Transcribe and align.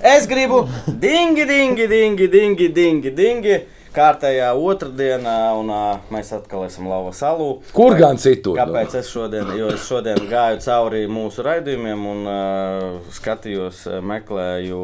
Es 0.00 0.26
gribu 0.30 0.62
dingi, 0.86 1.44
dingi, 1.48 1.86
dingi, 1.90 2.28
dingi, 2.30 2.68
dingi, 2.72 3.10
dingi. 3.10 3.56
Kārtējā 3.98 4.50
otrdienā, 4.54 5.32
un 5.58 5.70
ā, 5.74 5.78
mēs 6.12 6.28
atkal 6.36 6.66
esam 6.68 6.86
Lava 6.86 7.10
salū. 7.16 7.46
Kur 7.74 7.96
gan 7.98 8.18
citur? 8.20 8.54
nu? 8.54 8.60
Kāpēc 8.60 8.94
es 9.00 9.08
šodien, 9.10 9.48
jo 9.58 9.70
es 9.74 9.86
šodien 9.88 10.20
gāju 10.30 10.60
cauri 10.62 11.00
mūsu 11.10 11.42
raidījumiem 11.42 12.04
un 12.12 12.20
uh, 12.28 12.84
skatījos, 13.16 13.80
meklēju. 14.06 14.82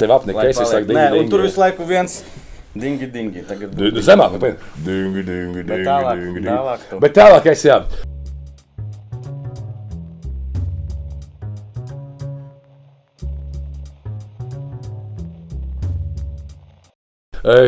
Tev 0.00 0.16
apnika, 0.16 0.48
es 0.48 0.58
paliek- 0.58 0.72
laiku 0.80 0.96
Nē, 0.96 1.04
dingi, 1.12 1.20
un 1.22 1.30
tur 1.30 1.44
dingi. 1.44 1.50
visu 1.52 1.62
laiku 1.62 1.86
viens 1.92 2.18
dingi, 2.74 3.06
dingi. 3.12 3.44
Tagad 3.46 3.78
Zemāk, 4.08 4.34
kāpēc? 4.34 4.66
Dingi, 4.88 5.22
dingi, 5.30 5.62
Bet 5.62 5.70
dingi, 5.76 5.86
tālāk- 5.92 6.20
dingi, 6.24 6.34
dingi. 6.40 6.50
tālāk 6.50 6.88
tu. 6.90 6.98
Bet 7.06 7.14
tālāk 7.20 7.46
es 7.52 7.64
jā. 7.68 7.78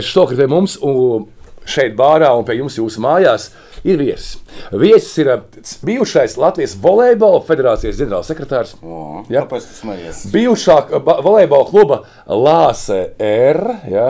Šokā 0.03 0.35
pie 0.39 0.47
mums, 0.51 0.77
un 0.83 1.27
šeit 1.69 1.95
bārā 1.99 2.33
un 2.39 2.47
pie 2.49 2.57
jums 2.59 2.79
jūsu 2.81 3.03
mājās 3.05 3.51
ir 3.87 4.01
viesis. 4.01 4.39
Viesis 4.75 5.13
ir 5.23 5.29
eh, 5.37 5.43
bijušais 5.87 6.35
Latvijas 6.41 6.73
volejbola 6.83 7.43
federācijas 7.47 7.99
ģenerālsekretārs. 8.01 8.73
O, 8.83 9.23
Jā. 9.31 9.45
Kāpēc 9.45 9.69
tas 9.69 9.83
smējies? 9.85 10.23
Bijušā 10.35 10.79
eh, 10.89 11.03
ba- 11.07 11.21
volejbola 11.23 11.69
kluba 11.71 12.01
Lāse 12.27 12.99
R. 13.23 13.61
Ja, 13.93 14.09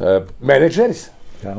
eh, 0.00 0.22
menedžeris. 0.40 1.08
Jā. 1.40 1.54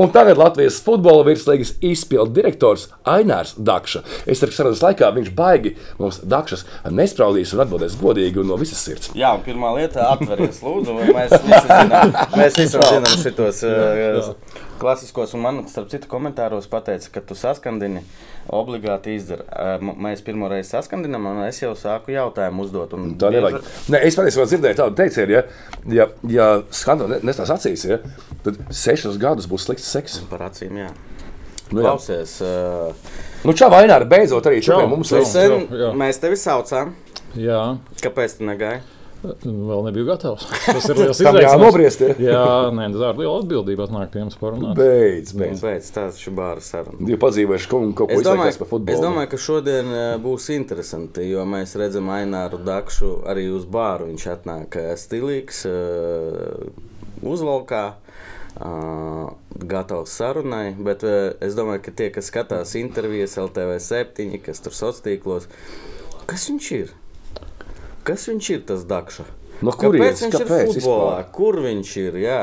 Un 0.00 0.08
tagad 0.14 0.38
Latvijas 0.40 0.78
futbola 0.84 1.24
virslīgas 1.26 1.74
izpildu 1.84 2.32
direktors 2.38 2.86
Ainārs 3.04 3.54
Dakša. 3.58 4.00
Es 4.26 4.40
ceru, 4.40 4.50
ka 4.54 4.56
sarunas 4.56 4.80
laikā 4.84 5.10
viņš 5.18 5.32
baigi 5.36 5.74
mums 5.98 6.20
Dakšas 6.24 6.64
nespraudīs 6.90 7.52
un 7.56 7.64
atbildēs 7.66 7.98
godīgi 8.00 8.40
un 8.40 8.48
no 8.52 8.56
visas 8.60 8.80
sirds. 8.86 9.10
Jā, 9.14 9.34
un 9.36 9.42
pirmā 9.44 9.74
lieta- 9.76 10.06
atveries, 10.14 10.62
lūdzu. 10.64 10.96
Mēs 11.12 11.36
visi 11.36 11.66
zinām, 11.68 12.14
mēs 12.36 12.56
visi 12.62 12.78
zinām 12.80 13.20
šitos 13.22 13.62
uh, 13.68 14.32
klasiskos, 14.80 15.34
un 15.36 15.40
man, 15.44 15.60
starp 15.68 15.88
citu, 15.92 16.08
komentāros 16.08 16.66
pateica, 16.68 17.08
ka 17.12 17.20
tu 17.24 17.34
saskandini 17.34 18.02
obligāti 18.52 19.14
izdara. 19.16 19.44
M- 19.80 19.96
mēs 20.04 20.20
pirmo 20.24 20.48
reizi 20.52 20.70
saskandinām, 20.74 21.24
un 21.32 21.44
es 21.48 21.60
jau 21.62 21.72
sāku 21.78 22.12
jautājumu 22.14 22.66
uzdot. 22.66 22.92
Tā 22.92 23.30
bieži- 23.30 23.32
nevajag. 23.40 23.70
Nē, 23.90 24.02
es 24.06 24.16
patiesībā 24.18 24.44
dzirdēju 24.46 24.76
tādu 24.82 24.94
teicienu, 25.00 25.32
ja, 25.32 25.42
ja, 26.00 26.06
ja 26.28 26.48
skandāls 26.70 27.24
nesās 27.26 27.50
acīs, 27.56 27.84
ja, 27.88 27.98
tad 28.46 28.62
sešus 28.70 29.18
gadus 29.22 29.46
būs 29.50 29.66
slikts 29.68 29.90
seks. 29.92 30.20
Par 30.30 30.46
acīm, 30.48 30.78
jā. 30.86 30.90
Nu, 31.72 31.80
jā. 31.82 31.86
Klausies, 31.90 32.36
uh, 32.46 33.14
Nu, 33.46 33.52
čau, 33.54 33.68
Ainārs, 33.74 34.06
beidzot 34.10 34.46
arī 34.46 34.60
čau, 34.62 34.80
Čau, 34.82 34.90
mums 34.90 35.10
ir. 35.14 35.24
sen, 35.26 35.66
jā, 35.70 35.80
jā. 35.84 35.94
mēs 35.98 36.18
tevi 36.22 36.38
saucām. 36.38 36.94
Jā, 37.38 37.62
Kāpēc 38.02 38.38
tu 38.40 38.46
negāji? 38.48 38.84
vēl 39.26 39.80
nebiju 39.88 40.04
gatavs. 40.06 40.44
Tas 40.66 40.84
ir 40.86 40.98
liels 41.00 41.18
Tam 41.18 41.34
izaicinājums. 41.34 41.46
jānobriest, 41.48 42.02
ja? 42.04 42.14
Jā, 42.22 42.42
nē, 42.76 42.84
tā 42.94 43.08
ir 43.10 43.18
liela 43.18 43.40
atbildība 43.40 43.86
atnākt 43.88 44.12
pie 44.14 44.20
jums 44.22 44.36
parunāt. 44.38 44.76
Beidz, 44.78 45.32
beidz. 45.34 45.62
Pēc 45.64 45.88
tāds 45.96 46.20
šubāra 46.22 46.62
saruna. 46.62 47.00
Divi 47.00 47.18
padzīvojuši 47.24 47.70
kaut 47.72 47.88
ko, 47.98 48.06
ko 48.06 48.14
Es 48.14 48.22
domāju, 48.22 48.52
izteikties 48.52 48.60
par 48.62 48.70
futbolu. 48.70 48.94
es 48.94 49.02
domāju, 49.02 49.30
ka 49.32 49.40
šodien 49.46 49.90
būs 50.22 50.46
interesanti, 50.54 51.26
jo 51.32 51.42
mēs 51.48 51.74
redzam 51.80 52.12
Aināru 52.14 52.60
Dakšu 52.62 53.12
arī 53.26 53.48
uz 53.56 53.66
bāru. 53.66 54.06
Viņš 54.12 54.26
atnāk 54.36 54.78
stilīgs, 55.02 55.64
uzvalkā, 57.26 57.82
eh, 58.60 59.26
gatavs 59.72 60.14
sarunai. 60.18 60.74
Bet 60.78 61.04
eh, 61.04 61.32
es 61.44 61.56
domāju, 61.58 61.82
ka 61.86 61.96
tie, 61.96 62.10
kas 62.14 62.30
skatās 62.32 62.74
intervijas 62.78 63.36
LTV 63.40 63.78
7, 63.82 64.38
kas 64.44 64.62
tur 64.64 64.76
sociālos 64.76 65.02
tīklos, 65.04 65.48
kas 66.26 66.48
viņš 66.50 66.70
ir? 66.80 66.94
Kas 68.06 68.28
viņš 68.30 68.50
ir 68.54 68.64
tas 68.68 68.86
Dakša? 68.86 69.26
No 69.64 69.72
kurienes? 69.72 70.20
viņš 70.22 70.34
Kāpēc 70.36 70.50
ir 70.76 70.80
futbolā? 70.82 71.20
vispār? 71.22 71.30
Kur 71.34 71.60
viņš 71.64 71.92
ir? 72.02 72.18
Jā. 72.26 72.40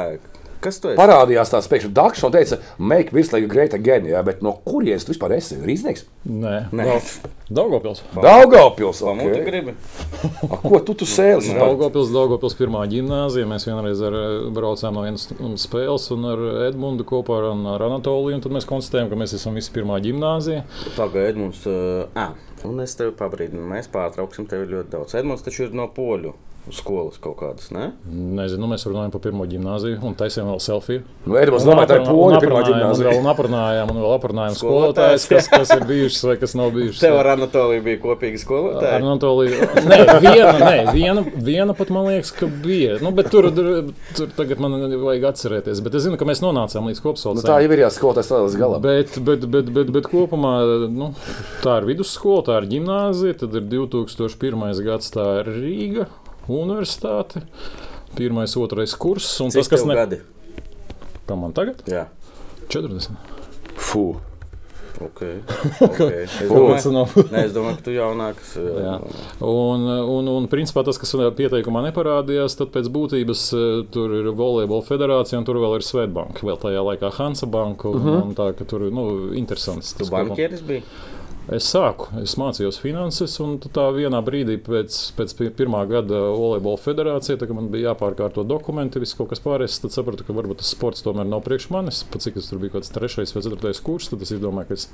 Kas 0.64 0.80
tu 0.80 0.94
esi? 0.94 0.98
Parādījās 1.00 1.52
tāds 1.52 1.68
pēkšņi 1.72 1.92
dakšs 1.98 2.24
un 2.24 2.34
teica, 2.34 2.58
make 2.80 3.12
virslīga 3.16 3.50
great 3.52 3.74
again, 3.76 4.06
jā, 4.08 4.22
bet 4.24 4.44
no 4.46 4.54
kurienes 4.64 5.04
tu 5.04 5.12
vispār 5.12 5.36
esi? 5.36 5.58
Rīznieks? 5.60 6.06
Nē, 6.24 6.54
Nē. 6.72 6.86
Daugopils. 7.54 8.00
Daugavpils, 8.16 9.02
Pamuti 9.04 9.42
ok. 9.42 9.46
gribi? 9.46 9.74
A, 10.48 10.60
ko 10.64 10.80
tu 10.88 10.96
tu 10.98 11.08
sēli? 11.10 11.52
Daugopils, 11.60 12.14
Daugopils 12.16 12.56
pirmā 12.58 12.86
gimnāzija. 12.90 13.50
Mēs 13.50 13.68
vienreiz 13.68 14.00
ar, 14.08 14.16
eh, 14.16 14.38
braucām 14.56 14.96
no 14.96 15.04
vienas 15.04 15.28
spēles 15.62 16.08
un 16.16 16.30
ar 16.32 16.46
Edmundu 16.70 17.06
kopā 17.10 17.42
ar, 17.42 17.50
un 17.52 17.68
ar 17.76 17.84
Anatoliju. 17.90 18.40
Tad 18.46 18.56
mēs 18.56 18.70
konstatējām, 18.70 19.12
ka 19.12 19.20
mēs 19.20 19.36
esam 19.36 19.60
visi 19.60 19.74
pirmā 19.76 20.00
gimnāzija. 20.06 20.64
Pagaidiet, 20.96 21.42
mums. 21.44 21.66
Uh, 21.68 22.08
ah, 22.16 22.32
un 22.64 22.80
es 22.86 22.96
tevi 22.98 23.12
pabrīdinu, 23.20 23.68
mēs 23.76 23.92
pārtrauksim 23.92 24.48
tevi 24.50 24.72
ļoti 24.72 24.96
daudz. 24.96 25.20
Edmunds 25.20 25.44
taču 25.46 25.68
ir 25.68 25.78
no 25.78 25.92
poļu 25.92 26.34
skolas 26.72 27.18
kaut 27.20 27.36
kādas, 27.42 27.68
ne? 27.76 27.90
Nezinu, 28.08 28.70
mēs 28.72 28.86
runājam 28.88 29.12
par 29.12 29.20
pirmo 29.26 29.44
gimnāziju 29.50 29.98
un 30.08 30.14
taisījām 30.16 30.48
vēl 30.54 30.62
selfiju. 30.64 31.02
Nu, 31.28 31.36
Edmunds 31.36 31.66
domāja, 31.68 31.90
tā 31.92 31.98
ir 32.00 32.06
poļu 32.08 32.40
pirmā 32.40 32.62
Un 32.64 32.68
ģimnāzija. 32.70 33.10
vēl 33.18 33.28
aprunājām, 33.34 33.92
un 33.92 34.00
vēl 34.00 34.14
aprunājām 34.16 34.56
skolotājus, 34.56 35.26
kas, 35.28 35.50
kas 35.52 35.74
ir 35.76 35.84
bijušas 35.90 36.24
vai 36.30 36.36
kas 36.40 36.56
nav 36.56 36.72
bijušas. 36.78 37.02
Tev 37.04 37.18
ar 37.20 37.32
Anatoliju 37.34 37.84
bija 37.84 38.00
kopīga 38.06 38.40
Ar 38.40 38.44
skolotāja. 38.46 39.02
Anatoliju. 39.02 39.60
Nē, 39.92 40.00
viena, 40.24 40.56
nē, 40.64 40.78
viena, 40.96 41.26
viena 41.50 41.76
pat 41.76 41.92
man 41.92 42.08
liekas, 42.08 42.32
ka 42.40 42.48
bija. 42.64 42.96
Nu, 43.04 43.12
bet 43.12 43.28
tur, 43.34 43.50
tur 44.16 44.32
tagad 44.40 44.64
man 44.64 44.80
vajag 45.04 45.28
atcerēties. 45.34 45.84
Bet 45.84 46.00
es 46.00 46.08
zinu, 46.08 46.16
ka 46.22 46.30
mēs 46.30 46.40
nonācām 46.46 46.88
līdz 46.88 47.02
Nu, 47.04 47.04
tā 47.04 47.10
kopsaucējiem. 47.10 47.68
jau 47.68 47.76
ir 47.76 47.84
jāskolotājs 47.84 48.32
līdz 48.32 48.58
galam. 48.64 48.82
Bet, 48.88 49.20
bet, 49.20 49.44
bet, 49.52 49.70
bet, 49.76 49.92
bet 50.00 50.08
kopumā 50.08 50.56
nu, 50.88 51.12
tā 51.66 51.82
ir 51.82 51.92
vidusskola, 51.92 52.48
tā 52.48 52.62
ir 52.64 52.72
gimnāzija, 52.78 53.36
tad 53.44 53.60
ir 53.60 53.68
2001. 53.68 54.84
gads, 54.88 55.12
tā 55.12 55.28
ir 55.44 55.52
Rīga 55.60 56.08
Universitāte. 56.48 57.46
Pirmais, 58.18 58.58
otrais 58.60 58.94
kurs. 59.00 59.30
Un 59.42 59.54
Cik 59.54 59.64
tas, 59.64 59.72
kas 59.74 59.88
ne... 59.90 59.96
gadi? 59.98 60.22
Kā 61.28 61.40
man 61.40 61.56
tagad? 61.56 61.82
Jā. 61.90 62.08
40. 62.70 63.16
Fū. 63.80 64.14
Okay. 65.02 65.42
Okay. 65.84 66.24
Es, 66.24 66.86
domāju, 66.86 67.24
nē, 67.32 67.42
es 67.48 67.54
domāju, 67.54 67.78
ka 67.80 67.86
tu 67.88 67.94
jaunāks. 67.96 68.54
Jā. 68.58 68.94
Un, 69.44 69.86
un, 69.90 70.30
un 70.32 70.46
principā 70.52 70.84
tas, 70.86 71.00
kas 71.02 71.12
pieteikumā 71.38 71.82
neparādījās, 71.88 72.56
tad 72.60 72.72
pēc 72.76 72.90
būtības 72.94 73.44
eh, 73.58 73.66
tur 73.94 74.14
ir 74.20 74.30
volejbola 74.38 74.86
federācija 74.88 75.42
un 75.42 75.48
tur 75.50 75.60
vēl 75.64 75.80
ir 75.80 75.88
Svetbanka. 75.88 76.46
Vēl 76.46 76.62
tajā 76.62 76.86
laikā 76.92 77.12
Hansa 77.18 77.50
banka. 77.50 77.90
Un, 77.90 78.00
uh 78.00 78.08
-huh. 78.08 78.22
un 78.30 78.38
tā, 78.38 78.52
ka 78.58 78.68
tur 78.70 78.86
nu, 78.92 79.34
interesants. 79.34 79.94
Tu 79.94 80.06
tas 80.06 80.14
bankieris 80.14 80.62
biji? 80.62 80.86
Es 81.52 81.66
sāku, 81.68 82.06
es 82.24 82.38
mācījos 82.40 82.78
finanses, 82.80 83.34
un 83.44 83.58
tā 83.60 83.90
vienā 83.92 84.22
brīdī 84.24 84.56
pēc, 84.64 84.96
pēc 85.18 85.34
pi- 85.36 85.50
pirmā 85.52 85.82
gada 85.90 86.22
volejbola 86.32 86.80
federācijā, 86.80 87.36
tā, 87.42 87.50
man 87.52 87.68
bija 87.74 87.90
jāpārkārto 87.90 88.46
dokumenti, 88.48 89.02
viss 89.04 89.18
kaut 89.18 89.28
kas 89.34 89.44
pārējais, 89.44 89.82
tad 89.84 89.92
sapratu, 89.92 90.24
ka 90.24 90.32
varbūt 90.38 90.62
tas 90.62 90.70
sports 90.72 91.04
tomēr 91.04 91.28
nav 91.28 91.42
priekš 91.44 91.68
manis. 91.76 92.00
Pat 92.14 92.24
cik 92.24 92.40
es 92.40 92.48
tur 92.48 92.62
biju 92.64 92.72
kaut 92.78 92.86
kāds 92.86 92.94
trešais 92.96 93.36
vai 93.36 93.44
ceturtais 93.44 93.84
kurs, 93.84 94.08
tad 94.14 94.24
es 94.24 94.32
izdomāju, 94.38 94.70
ka 94.72 94.78
es 94.80 94.88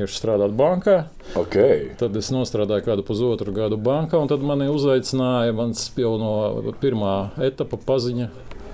iešu 0.00 0.16
strādāt 0.16 0.56
bankā. 0.56 0.96
Ok. 1.36 1.58
Tad 2.00 2.16
es 2.16 2.32
nostrādāju 2.32 2.86
kādu 2.88 3.04
pusotru 3.04 3.52
gadu 3.52 3.76
bankā, 3.76 4.16
un 4.16 4.32
tad 4.32 4.40
mani 4.48 4.70
uzaicināja 4.72 5.52
mans 5.52 5.90
jau 6.00 6.14
no 6.16 6.72
pirmā 6.80 7.34
etapa 7.52 7.76
paziņa. 7.76 8.30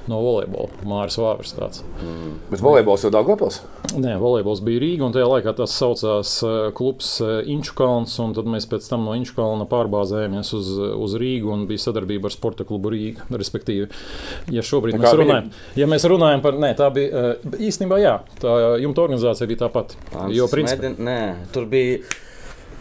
No 0.09 0.21
volejbola 0.25 0.69
Mārcis 0.89 1.21
Vāvers. 1.21 1.53
Tāds. 1.57 1.83
Bet 2.49 2.63
volejbols 2.65 3.05
jau 3.05 3.11
Daugavpils? 3.13 3.61
Nē, 3.99 4.15
volejbols 4.21 4.63
bija 4.65 4.81
Rīga, 4.83 5.07
un 5.07 5.15
tajā 5.15 5.27
laikā 5.29 5.53
tas 5.59 5.75
saucās 5.77 6.35
eh, 6.47 6.57
klubs 6.77 7.11
eh, 7.25 7.51
Inčukalns. 7.53 8.17
un 8.25 8.33
Tad 8.37 8.49
mēs 8.49 8.69
pēc 8.71 8.89
tam 8.89 9.05
no 9.09 9.17
Inčukalna 9.19 9.67
pārbāzējāmies 9.69 10.53
uz, 10.57 10.71
uz 10.97 11.17
Rīgu 11.21 11.53
un 11.55 11.67
bija 11.71 11.85
sadarbība 11.89 12.31
ar 12.31 12.37
Sporta 12.37 12.67
klubu 12.69 12.93
Rīga. 12.95 13.29
Respektīvi, 13.39 13.89
ja 14.55 14.65
šobrīd 14.65 14.97
mēs 14.99 15.17
runājam, 15.19 15.51
ja 15.79 15.89
mēs 15.91 16.07
runājam 16.11 16.45
par, 16.45 16.57
nē, 16.61 16.73
tā 16.79 16.89
bija 16.95 17.27
eh, 17.35 17.51
īstenībā, 17.69 18.01
jā, 18.03 18.17
tā 18.41 18.55
jumta 18.83 19.05
organizācija 19.05 19.51
bija 19.51 19.67
tā 19.67 19.73
pati. 19.75 20.01
Jo, 20.35 20.49
principā, 20.53 20.89
Medin, 20.89 21.05
nē, 21.05 21.21
tur 21.55 21.69
bija 21.71 22.01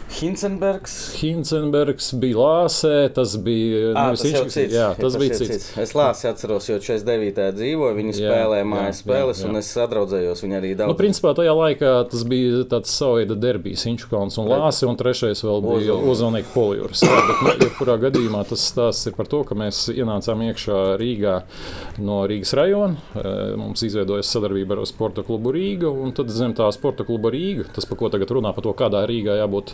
Hinsenbergs. 0.07 0.93
Hinsenbergs 1.19 2.13
bija 2.15 2.37
Lāsē, 2.39 3.09
tas 3.13 3.33
bija 3.43 3.91
Ah, 3.93 4.05
nevis 4.07 4.21
tas 4.23 4.29
Inčukalns, 4.31 4.53
cits. 4.55 4.73
Jā, 4.73 4.85
Ja, 4.87 4.93
tas 4.95 5.17
bija 5.19 5.33
ir 5.35 5.39
cits. 5.41 5.65
Es 5.83 5.91
lāsu, 5.93 6.29
atceros, 6.29 6.67
jo 6.69 6.77
49. 6.79 7.51
dzīvoju, 7.57 7.95
viņi 7.97 8.13
Jā, 8.15 8.19
spēlēja 8.31 8.63
jā, 8.63 8.67
mājas 8.71 9.01
jā, 9.01 9.03
spēles, 9.03 9.41
jā. 9.43 9.49
un 9.49 9.59
es 9.59 9.71
sadraudzējos 9.75 10.43
viņu 10.45 10.57
arī 10.57 10.71
Nu, 10.71 10.77
daudz. 10.81 10.97
principā 11.01 11.33
tajā 11.37 11.53
laikā 11.57 11.91
tas 12.11 12.23
bija 12.23 12.63
tāds 12.71 12.93
savs 12.95 13.35
derbijs, 13.35 13.83
Inčukāns 13.91 14.37
un 14.39 14.47
Lāsis, 14.47 14.87
un 14.87 14.95
trešais 14.99 15.43
vēl 15.43 15.61
bija. 15.65 15.93
Ozolnieks 16.07 16.53
Poljūras. 16.55 17.03
Jā, 17.03 17.19
bet, 17.27 17.43
nu, 17.43 17.67
jebkurā 17.67 17.97
gadījumā 18.07 18.45
tas 18.47 18.63
stāsts 18.71 19.07
ir 19.11 19.13
par 19.17 19.27
to, 19.27 19.43
ka 19.43 19.55
mēs 19.55 19.89
ienācām 19.93 20.41
iekšā 20.47 20.97
Rīgā 21.01 21.35
no 21.99 22.21
Rīgas 22.27 22.53
rajona. 22.57 22.95
Mums 23.57 23.83
izveidojas 23.83 24.31
sadarbība 24.33 24.77
ar 24.79 24.85
Sporta 24.87 25.23
klubu 25.27 25.51
Rīga, 25.55 25.91
un 25.91 26.11
tad 26.15 26.29
zem 26.31 26.53
tā 26.57 26.71
Sporta 26.73 27.03
kluba 27.07 27.29
Rīga, 27.33 27.67
tas, 27.75 27.85
par 27.85 27.97
ko 27.99 28.09
tagad 28.13 28.29
runā, 28.31 28.53
par 28.55 28.63
to, 28.63 28.73
kādā 28.77 29.03
Rīgā 29.09 29.37
jābūt 29.41 29.73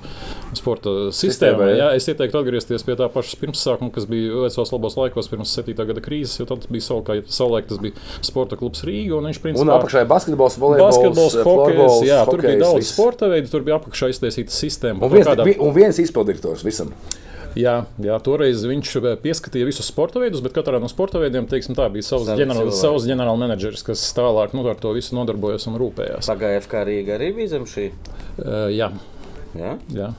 sporta 0.57 0.89
sistēmai. 1.15 1.69
Jā. 1.73 1.77
Jā, 1.77 1.87
es 1.97 2.07
ieteiktu 2.11 2.39
atgriezties 2.39 2.85
pie 2.87 2.95
tā 2.99 3.07
paša 3.11 3.39
pirmsākuma, 3.41 3.91
kas 3.95 4.05
bija 4.09 4.43
vecos 4.45 4.71
labos 4.75 4.97
laikos, 4.99 5.29
pirms 5.31 5.53
7. 5.57 5.73
gada 5.89 6.03
krīzes, 6.03 6.37
jo 6.41 6.45
tad 6.49 6.67
bija 6.69 6.85
savulaik, 6.87 7.25
savulaik 7.33 7.67
tas 7.71 7.81
bija 7.83 7.97
Sporta 8.21 8.55
klubs 8.59 8.83
Rīga, 8.87 9.17
un 9.19 9.29
viņš 9.29 9.41
Un 9.41 9.45
principā 9.47 9.79
apakšā 9.79 10.05
ir 10.05 10.09
basketbols, 10.13 10.57
volejbols, 10.61 10.95
Basketbols, 10.97 11.35
hokejs, 11.41 11.43
florbols, 11.49 11.99
jā, 12.07 12.21
tur 12.29 12.41
bija 12.41 12.53
hokejs, 12.53 12.63
daudz 12.63 12.79
viss. 12.83 12.93
sporta 12.95 13.29
veidu, 13.33 13.51
tur 13.51 13.61
bija 13.67 13.79
apakšā 13.81 14.09
iztaisīta 14.13 14.53
sistēma. 14.55 15.03
Un 15.03 15.11
viens, 15.13 15.27
kādā- 15.27 15.59
un 15.59 15.73
viens 15.75 15.99
izpildirektors 15.99 16.63
visam. 16.63 16.93
Jā, 17.53 17.83
jā, 18.01 18.15
toreiz 18.25 18.63
viņš 18.65 18.95
pieskatīja 19.21 19.67
visus 19.67 19.85
sporta 19.85 20.17
veidus, 20.17 20.41
bet 20.41 20.55
katrā 20.55 20.79
no 20.81 20.87
sporta 20.89 21.19
veidiem 21.21 21.45
teiksim, 21.45 21.75
tā, 21.77 21.85
bija 21.93 22.01
savs 22.01 22.25
cilvēki. 22.25 22.73
savs 22.73 23.05
ģenerālmenedžeris, 23.05 23.83
kas 23.85 24.01
tālāk 24.17 24.55
nu, 24.57 24.65
ar 24.67 24.75
to 24.81 24.89
visu 24.95 25.13
nodarbojas 25.13 25.67
un 25.69 25.77
rūpējās. 25.77 26.25
Pagājušajā 26.25 26.63
FK 26.65 26.81
Rīgā 26.89 27.13
arī 27.19 27.29
bija 27.37 27.51
zem 27.53 27.67
šī. 27.69 27.91
Uh, 28.41 28.71
jā, 28.73 28.89
Ja? 29.53 29.77
jā. 29.93 30.09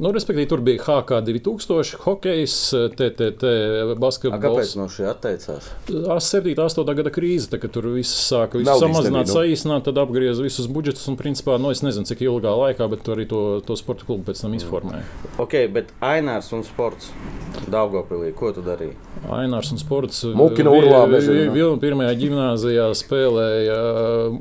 Nu, 0.00 0.08
respektīvi, 0.16 0.48
tur 0.48 0.62
bija 0.64 0.80
HK 0.80 1.18
2000, 1.26 1.98
hokejs, 2.06 2.54
TTT, 2.96 3.42
A, 3.44 3.82
Kāpēc 3.90 3.98
basketbols. 4.00 4.70
no 4.80 4.86
šī 4.88 5.04
atteicās? 5.10 5.66
7, 5.90 6.54
8 6.56 6.94
gada 6.96 7.12
krīze, 7.12 7.50
tā, 7.52 7.58
kad 7.60 7.74
tur 7.74 7.90
viss 7.92 8.14
sāka 8.30 8.56
visu 8.56 8.70
Naudas 8.70 8.86
samazināt, 8.86 9.26
nebija, 9.26 9.28
nu. 9.28 9.36
saīsināt, 9.36 9.84
tad 9.90 10.00
apgrieza 10.00 10.40
visus 10.46 10.70
budžetus. 10.72 11.04
Un, 11.12 11.18
principā, 11.20 11.58
nu, 11.60 11.68
es 11.74 11.82
nezinu, 11.84 12.08
cik 12.08 12.22
ilgā 12.24 12.54
laikā, 12.62 12.88
bet 12.94 13.10
arī 13.12 13.26
to, 13.28 13.42
to 13.66 13.76
sporta 13.76 14.08
klubu 14.08 14.24
pēc 14.30 14.40
tam 14.46 14.56
izformēja. 14.56 15.04
Ok, 15.42 15.58
bet 15.76 15.92
Ainārs 16.00 16.48
un 16.56 16.64
sports. 16.64 17.12
Daugopilī, 17.70 18.30
ko 18.34 18.52
tu 18.56 18.62
darīji? 18.64 18.94
Ainārs 19.28 19.68
un 19.74 19.78
sports. 19.82 20.22
Mukina 20.38 20.70
urlā, 20.72 21.02
vi- 21.12 21.76
Pirmajā 21.80 22.14
gimnājā 22.16 22.86
spēlēja. 22.96 23.76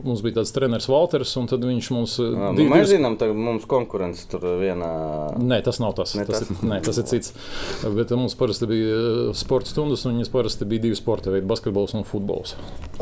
Mums 0.05 0.21
bija 0.23 0.37
tāds 0.39 0.53
treneris 0.55 0.87
Walters, 0.87 1.35
un 1.41 1.47
tad 1.51 1.65
viņš 1.67 1.89
mums. 1.91 2.15
Nu, 2.21 2.53
div- 2.55 2.69
mēs 2.71 2.93
zinām, 2.93 3.17
ka 3.19 3.27
mums 3.33 3.65
konkurence 3.69 4.23
tur 4.29 4.45
vienā. 4.61 4.91
Nē, 5.49 5.59
tas 5.65 5.79
nav 5.81 5.95
tas. 5.97 6.13
Ne 6.17 6.25
tas, 6.27 6.43
tas? 6.43 6.51
ir, 6.53 6.67
nē, 6.69 6.79
tas 6.85 6.99
ir 7.01 7.07
cits. 7.09 7.33
Bet 7.95 8.11
mums 8.17 8.35
parasti 8.39 8.67
bija 8.69 8.97
eh, 8.97 9.21
sporta 9.37 9.71
stundas, 9.71 10.05
un 10.05 10.17
viņas 10.17 10.31
parasti 10.33 10.67
bija 10.69 10.85
divi 10.87 10.97
sporta 10.99 11.33
veidi- 11.33 11.49
basketbols 11.51 11.95
un 11.97 12.05
futbols. 12.07 12.55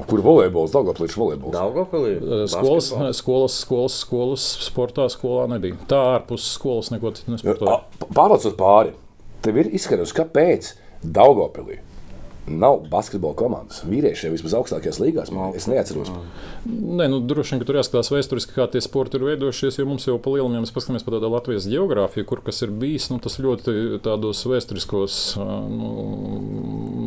Kur 0.07 0.23
volejbols, 0.25 0.71
Dārgājas 0.75 1.17
volejbols? 1.19 1.55
Daugopilī? 1.55 2.15
Eh, 2.17 2.45
Skolas, 2.51 2.91
skolas, 3.19 3.59
skolas, 3.63 3.99
skolas 4.05 4.47
sportā 4.67 5.09
skolā 5.11 5.47
nebija. 5.51 5.79
Tā 5.89 5.99
ārpus 6.15 6.47
skolas 6.55 6.93
neko 6.93 7.13
citu 7.17 7.35
nesportoja. 7.35 7.81
Pārlaucot 8.07 8.55
pāri, 8.59 8.95
tev 9.45 9.59
ir 9.63 9.73
izskaidrojums, 9.75 10.15
kāpēc 10.21 10.73
Dārgājas 11.03 11.83
nav 12.47 12.79
basketbola 12.91 13.35
komandas. 13.37 13.81
Vīriešiem 13.87 14.33
vismaz 14.35 14.55
augstākajās 14.57 14.99
līgās. 15.01 15.31
Man, 15.35 15.55
es 15.57 15.67
neatceros. 15.69 16.11
Nē, 16.67 17.07
nu, 17.11 17.19
droši 17.27 17.55
vien, 17.55 17.61
ka 17.61 17.67
tur 17.69 17.79
jāskatās 17.79 18.11
vēsturiski, 18.13 18.55
kā 18.55 18.67
tie 18.71 18.81
sporti 18.83 19.19
ir 19.19 19.25
veidojušies. 19.27 19.79
Jo 19.79 19.87
mums 19.89 20.07
jau 20.07 20.17
pa 20.21 20.33
lielam, 20.33 20.55
ja 20.55 20.63
mēs 20.63 20.73
paskatāmies 20.75 21.05
par 21.05 21.17
tādu 21.17 21.31
Latvijas 21.33 21.67
geogrāfiju, 21.69 22.27
kur 22.29 22.41
kas 22.45 22.63
ir 22.65 22.71
bijis, 22.71 23.09
nu, 23.11 23.19
tas 23.23 23.37
ļoti 23.43 23.99
tādos 24.05 24.43
vēsturiskos 24.47 25.17
nu, 25.37 25.91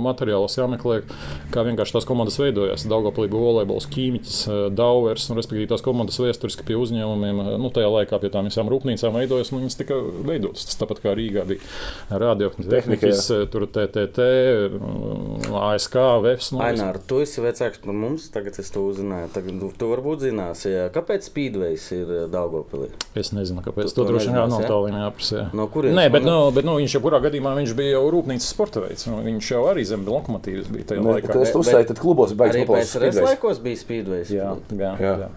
materiālos 0.04 0.56
jāmeklē, 0.58 1.00
kā 1.54 1.64
vienkārši 1.68 1.96
tās 1.96 2.08
komandas 2.08 2.38
veidojās. 2.40 2.86
Daugoplība, 2.90 3.40
volejbols, 3.40 3.88
ķīmiķis, 3.92 4.38
dauvers, 4.76 5.28
un 5.30 5.40
respektīvi 5.40 5.70
tās 5.72 5.84
komandas 5.84 6.20
vēsturiski 6.20 6.66
pie 6.68 6.78
uzņēmumiem, 6.80 7.42
nu, 7.60 7.72
tajā 7.74 7.90
laikā 7.96 8.20
pie 8.22 8.32
tām 8.32 8.48
visām 8.50 8.70
rūpnīcām 8.72 9.16
veidojas, 9.16 9.52
un 9.52 9.64
viņas 9.64 9.80
tika 9.80 9.98
veidotas. 10.28 10.68
Tas 10.68 10.80
tāpat 10.80 11.02
kā 11.04 11.16
Rīgā 11.16 11.46
bija 11.48 12.20
radiotehnikas, 12.22 13.26
tur 13.52 13.66
TTT, 13.70 14.28
ASK, 15.60 15.96
VEFS. 16.24 16.50
Nu, 16.54 16.60
Ainār, 16.64 16.98
tu 17.06 17.20
esi 17.24 17.42
vecāks 17.44 17.80
par 17.82 17.94
mums, 17.96 18.28
tagad 18.34 18.58
es 18.62 18.70
to 18.74 18.82
uzzināju. 18.88 19.28
Tagad 19.34 19.58
tu, 19.62 19.70
tu 19.80 19.88
varbūt 19.90 20.24
zināsi, 20.26 20.70
jā. 20.72 20.86
kāpēc 20.94 21.26
Speedways 21.28 21.86
ir 21.96 22.12
eh, 22.16 22.24
Daugopilī? 22.32 22.90
Es 23.18 23.32
nezinu, 23.36 23.62
kāpēc. 23.66 23.90
Tu 23.90 23.96
To 23.96 24.04
to 24.04 24.08
droši 24.12 24.30
vien 24.30 24.38
ja? 24.38 24.46
tālāk 24.70 24.96
jāprasa. 24.96 25.44
No 25.56 25.68
kurienes 25.72 25.98
Nē, 25.98 26.06
bet, 26.12 26.24
man- 26.24 26.32
nu, 26.32 26.38
bet 26.56 26.68
nu, 26.68 26.78
viņš 26.80 26.96
jau 26.96 27.02
kurā 27.04 27.20
gadījumā 27.26 27.54
viņš 27.60 27.76
bija 27.78 27.96
jau 27.98 28.06
rūpnīcas 28.16 28.48
sporta 28.54 28.82
veids. 28.86 29.06
Nu, 29.10 29.20
viņš 29.26 29.52
jau 29.54 29.62
arī 29.70 29.84
zem 29.88 30.06
lokomotīvas 30.08 30.72
bija 30.72 30.90
tajā 30.94 31.04
laikā. 31.06 31.32
Tas 31.36 31.54
uzstāja, 31.60 31.90
tad 31.92 32.02
klubos 32.02 32.34
ir 32.34 32.40
Arī 32.40 32.66
baigs 32.66 32.96
PSRS 32.96 33.22
laikos 33.26 33.62
bija 33.62 33.80
Speedways. 33.84 34.30
Jā, 34.34 34.54
jā, 34.72 34.92
Jā. 35.00 35.14
jā. 35.26 35.30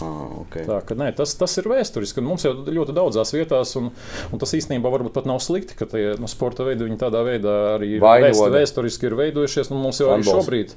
Ah, 0.00 0.28
okay. 0.42 0.62
Tā, 0.68 0.78
ka, 0.86 0.94
nē, 0.94 1.08
tas, 1.18 1.32
tas 1.34 1.56
ir 1.58 1.66
vēsturiski. 1.70 2.22
Mums 2.22 2.44
jau 2.46 2.52
ļoti 2.54 2.94
daudzās 2.94 3.32
vietās, 3.34 3.72
un, 3.80 3.88
un 4.32 4.38
tas 4.38 4.52
īstenībā 4.54 4.90
varbūt 4.94 5.12
pat 5.16 5.26
nav 5.26 5.40
slikti, 5.42 5.74
ka 5.78 5.88
tie 5.90 6.12
nu, 6.20 6.28
sporta 6.30 6.62
veidi 6.66 6.86
viņi 6.86 6.98
tādā 7.00 7.24
veidā 7.26 7.54
arī 7.76 7.96
vēst, 8.02 8.42
vēsturiski 8.54 9.08
ir 9.10 9.16
veidojušies. 9.18 9.70
Nu, 9.72 9.80
mums 9.82 9.98
jau 9.98 10.12
arī 10.14 10.22
šobrīd 10.28 10.74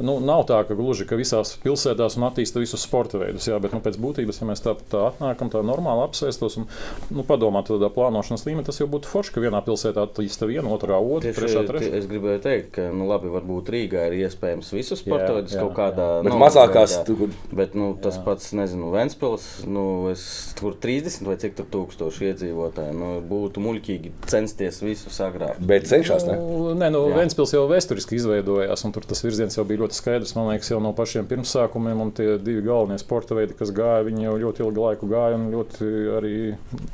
nu, 0.00 0.18
nav 0.24 0.46
tā, 0.48 0.62
ka 0.68 0.76
gluži 0.78 1.04
ka 1.08 1.18
visās 1.20 1.52
pilsētās 1.62 2.16
un 2.16 2.24
attīsta 2.30 2.62
visus 2.62 2.80
sporta 2.86 3.20
veidus. 3.20 3.48
Jā, 3.50 3.58
bet 3.60 3.74
nu, 3.76 3.80
pēc 3.84 3.98
būtības, 4.00 4.40
ja 4.40 4.48
mēs 4.48 4.64
tā, 4.64 4.72
tā 4.92 5.04
atnākam, 5.10 5.52
tā 5.52 5.60
normāli 5.66 6.06
apsēstos 6.08 6.56
un 6.62 6.68
nu, 7.12 7.26
padomātu 7.28 7.76
tādā 7.76 7.92
plānošanas 7.92 8.46
līmenī, 8.48 8.64
tas 8.70 8.80
jau 8.80 8.88
būtu 8.88 9.10
forši, 9.12 9.34
ka 9.36 9.44
vienā 9.44 9.60
pilsētā 9.66 10.06
attīsta 10.08 10.48
viena, 10.48 10.68
otrā, 10.72 10.96
otra, 10.96 11.28
Tieši, 11.28 11.38
trešā, 11.40 11.64
trešā. 11.68 11.92
es 12.00 12.08
gribēju 12.10 12.40
teikt, 12.48 12.70
ka 12.78 12.88
nu, 12.94 13.04
labi, 13.10 13.28
varbūt 13.32 13.68
Rīgā 13.72 14.08
ir 14.08 14.18
iespējams 14.24 14.72
visus 14.72 15.02
sportoidus 15.04 15.52
jā, 15.56 15.62
kaut 15.66 15.76
kādā 15.76 16.08
mazākās 16.24 16.96
veidā. 16.98 17.06
tu- 17.06 17.16
kur- 17.20 17.38
Bet 17.52 17.74
nu, 17.76 17.92
tas 18.02 18.16
jā. 18.16 18.24
pats, 18.24 18.52
nezinu, 18.62 18.88
Ventspils, 18.94 19.46
nu, 19.68 19.84
es 20.12 20.24
tur 20.58 20.76
30 20.78 21.26
vai 21.26 21.36
cik 21.42 21.58
tur 21.58 21.68
tūkstoši 21.74 22.30
iedzīvotāji. 22.30 22.94
Nu, 22.96 23.12
būtu 23.26 23.62
muļķīgi 23.64 24.14
censties 24.30 24.80
visu 24.84 25.12
sagrābt. 25.12 25.60
Bet 25.68 25.88
cenšas, 25.90 26.26
ne? 26.30 26.38
Nu, 26.40 26.72
Nē, 26.78 26.88
nu. 26.94 27.04
Vēnspils 27.12 27.54
jau 27.54 27.64
vēsturiski 27.70 28.16
izveidojās, 28.18 28.86
un 28.86 28.94
tur 28.94 29.06
tas 29.08 29.22
virziens 29.24 29.58
jau 29.58 29.66
bija 29.68 29.82
ļoti 29.84 29.98
skaidrs. 29.98 30.34
Man 30.38 30.48
liekas, 30.52 30.72
jau 30.72 30.80
no 30.82 30.94
pašiem 30.96 31.28
pirmsākumiem, 31.30 32.00
un 32.06 32.14
tie 32.16 32.36
divi 32.42 32.64
galvenie 32.66 32.98
sporta 33.02 33.36
veidi, 33.38 33.56
kas 33.58 33.74
gāja, 33.74 34.06
viņi 34.08 34.28
jau 34.28 34.38
ļoti 34.46 34.66
ilgu 34.66 34.86
laiku 34.86 35.10
gāja 35.12 35.38
un 35.38 35.50
ļoti 35.52 35.92
arī 36.18 36.36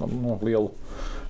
nu, 0.02 0.38
lielu. 0.42 0.72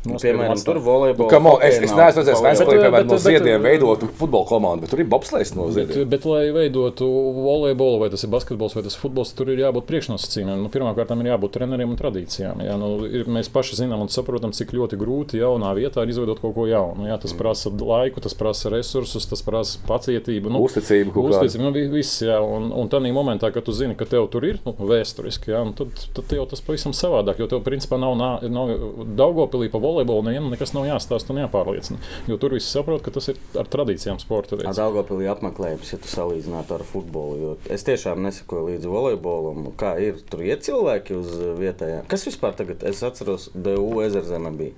Nu, 0.07 0.15
piemēram, 0.15 0.61
tur 0.63 0.79
volejbolā. 0.79 1.27
Nu, 1.27 1.33
come 1.33 1.51
on, 1.51 1.63
es, 1.67 1.75
es 1.83 1.91
neesmu 1.91 2.21
redzējis. 2.23 2.43
Vēnspilī, 2.45 2.75
Bet, 2.79 2.79
piemēram, 2.79 2.93
bet, 2.95 3.07
no 3.09 3.17
bet, 3.17 3.23
ziediem 3.25 3.63
bet- 3.63 3.67
veidotu 3.67 4.07
futbola 4.15 4.47
komandu, 4.47 4.81
bet 4.87 4.91
tur 4.95 5.01
ir 5.03 5.09
bobslēgs 5.11 5.51
no 5.59 5.65
Bet, 5.67 5.75
ziediem. 5.75 6.09
bet, 6.09 6.25
lai 6.25 6.45
veidotu 6.55 7.09
volejbolu, 7.35 7.99
vai 8.05 8.09
tas 8.13 8.23
ir 8.23 8.31
basketbols 8.31 8.77
vai 8.79 8.85
tas 8.87 8.95
ir 8.95 9.01
futbols, 9.03 9.33
tur 9.35 9.51
ir 9.51 9.59
jābūt 9.59 9.89
priekšnosacījumiem. 9.91 10.63
Nu, 10.63 10.71
Pirmkārt, 10.71 11.11
ir 11.19 11.31
jābūt 11.33 11.51
treneriem 11.59 11.91
un 11.91 11.99
tradīcijām. 11.99 12.63
Jā, 12.63 12.77
nu, 12.79 12.93
ir, 13.11 13.27
mēs 13.27 13.51
paši 13.51 13.81
zinām 13.83 14.01
un 14.07 14.09
saprotam, 14.09 14.55
cik 14.55 14.71
ļoti 14.79 14.97
grūti 15.03 15.43
jaunā 15.43 15.75
vietā 15.75 16.07
ir 16.07 16.15
izveidot 16.15 16.39
kaut 16.41 16.55
ko 16.55 16.69
jaunu. 16.71 17.09
Jā, 17.11 17.19
tas 17.21 17.35
prasa 17.35 17.69
laiku, 17.75 18.23
tas 18.23 18.35
prasa 18.39 18.71
resursus, 18.71 19.27
tas 19.27 19.43
prasa 19.43 19.83
pacietību. 19.89 20.49
Nu, 20.55 20.63
Uzticību. 20.63 21.11
Uzticību, 21.27 21.65
nu, 21.67 21.73
vi- 21.75 21.89
viss, 21.99 22.23
jā, 22.23 22.39
un, 22.39 22.71
un 22.73 22.89
tādā 22.89 23.11
momentā, 23.13 23.51
kad 23.53 23.65
tu 23.67 23.73
zini, 23.75 23.97
ka 23.99 24.07
tev 24.07 24.31
tur 24.31 24.45
ir 24.47 24.61
nu, 24.65 24.73
vēsturiski, 24.79 25.51
jā, 25.51 25.65
nu, 25.67 25.75
tad, 25.75 25.91
tad 26.15 26.25
jau 26.39 26.47
tas 26.47 26.63
pavisam 26.63 26.95
savādāk. 26.95 27.43
Jo 27.43 27.51
tev, 27.51 27.67
principā, 27.67 27.99
nav, 27.99 28.15
nav, 28.17 28.47
nav 28.49 28.73
Daugopilī 29.19 29.67
pa 29.69 29.79
volejbolu 29.79 29.88
nevienam 30.27 30.51
nekas 30.53 30.75
nav 30.77 30.87
jāstāsta 30.89 31.35
un 31.35 31.41
jāpārliecina. 31.43 32.01
Jo 32.31 32.39
tur 32.41 32.57
viss 32.57 32.71
saprot, 32.75 33.03
ka 33.05 33.13
tas 33.15 33.31
ir 33.33 33.41
ar 33.59 33.69
tradīcijām 33.71 34.21
sporta 34.23 34.59
veids. 34.59 34.79
Daugopilī 34.79 35.29
apmeklējums, 35.33 35.93
ja 35.95 36.01
tu 36.03 36.11
salīdzinātu 36.13 36.77
ar 36.79 36.87
futbolu. 36.89 37.39
Jo 37.43 37.55
es 37.73 37.87
tiešām 37.89 38.23
nesakoju 38.27 38.73
līdzi 38.73 38.93
volejbolam. 38.93 39.71
Kā 39.81 39.95
ir? 40.03 40.21
Tur 40.31 40.45
iet 40.47 40.67
cilvēki 40.69 41.19
uz 41.19 41.33
vietējām. 41.61 42.09
Kas 42.11 42.27
vispār 42.29 42.57
tagad? 42.59 42.85
Es 42.89 43.03
atceros, 43.07 43.51
DU 43.55 44.03
ezerzeme 44.05 44.55
bija. 44.59 44.77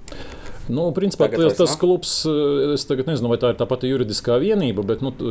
Nu, 0.71 0.91
principā, 0.95 1.27
Tagad 1.27 1.51
tas, 1.51 1.57
tas 1.59 1.73
klubs, 1.81 2.11
eh, 2.29 2.75
es 2.75 2.85
nezinu, 2.87 3.31
vai 3.33 3.39
tā 3.43 3.51
ir 3.51 3.59
tā 3.59 3.67
pati 3.67 3.91
juridiskā 3.91 4.37
vienība, 4.39 4.85
bet, 4.87 5.03
nu, 5.03 5.11
t- 5.11 5.25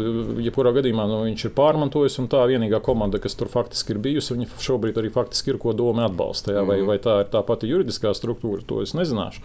jebkurā 0.43 0.73
gadījumā 0.75 1.05
nu, 1.07 1.21
viņš 1.29 1.45
ir 1.47 1.53
pārmantojis. 1.55 2.17
Un 2.19 2.27
tā 2.31 2.43
vienīgā 2.49 2.81
komanda, 2.83 3.21
kas 3.23 3.37
tur 3.39 3.47
faktiski 3.47 3.95
ir 3.95 4.01
bijusi, 4.03 4.35
viņa 4.35 4.49
šobrīd 4.59 4.99
arī 4.99 5.11
faktiski 5.13 5.53
ir, 5.53 5.59
ko 5.61 5.71
doma 5.77 6.09
atbalsta. 6.09 6.57
Jā, 6.57 6.65
vai, 6.67 6.81
vai 6.83 6.97
tā 6.99 7.21
ir 7.23 7.31
tā 7.31 7.43
pati 7.45 7.69
juridiskā 7.71 8.11
struktūra, 8.17 8.65
to 8.67 8.81
es 8.83 8.95
nezināšu. 8.97 9.39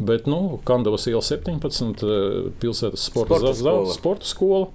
Bet, 0.00 0.26
nu, 0.26 0.58
Kandavas 0.64 1.06
iela 1.06 1.22
17, 1.22 2.02
eh, 2.02 2.50
pilsētas 2.60 3.08
sporta, 3.10 3.38
Sporta 3.38 3.54
sporta, 3.54 3.54
skola. 3.54 3.94
sporta 3.94 4.24
skola. 4.26 4.68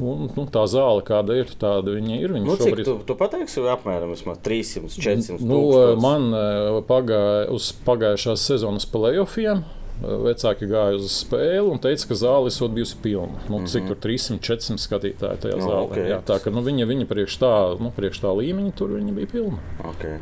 Un, 0.00 0.30
nu, 0.36 0.46
tā 0.50 0.62
zāle, 0.66 1.02
kāda 1.04 1.36
ir, 1.38 1.50
tāda 1.60 1.92
viņa 1.94 2.16
ir. 2.22 2.32
Viņa 2.32 2.46
Nu, 2.46 2.56
cik 2.56 2.72
šobrīd- 2.74 2.84
tu, 2.88 2.96
tu 3.06 3.14
pateiksi, 3.14 3.60
apmēram 3.68 4.10
vismaz 4.14 4.38
300, 4.42 4.88
400 4.98 5.40
Nu, 5.44 5.60
tūkstoši? 5.68 6.00
man 6.00 6.32
eh, 6.34 6.80
pagāja 6.88 7.50
uz 7.52 7.72
pagājušās 7.86 8.36
sezonas 8.50 8.86
playoffiem. 8.86 9.62
eh, 10.02 10.06
Vecāki 10.24 10.66
gāja 10.66 10.96
uz 10.96 11.12
spēli 11.24 11.70
un 11.70 11.78
teica, 11.78 12.08
ka 12.08 12.14
zāle 12.14 12.46
ir 12.50 12.50
bijusi 12.74 12.96
pilna. 13.02 13.38
Nu, 13.48 13.60
cik 13.66 13.86
tur 13.86 13.96
300, 13.96 14.40
400 14.40 14.80
skatītāji 14.82 15.38
tajā 15.44 15.58
Nu, 15.60 15.66
zālē. 15.68 15.84
ok. 15.84 15.96
Jā, 16.08 16.22
tā 16.26 16.40
ka 16.42 16.50
nu, 16.50 16.62
viņa, 16.62 16.86
viņa 16.88 17.06
priekš, 17.06 17.36
tā, 17.38 17.52
nu, 17.78 17.92
priekš 17.94 18.18
tā 18.24 18.32
līmeņa 18.34 18.74
tur 18.74 18.88
bija 19.14 19.26
pilna. 19.30 19.58
Okay. 19.92 20.18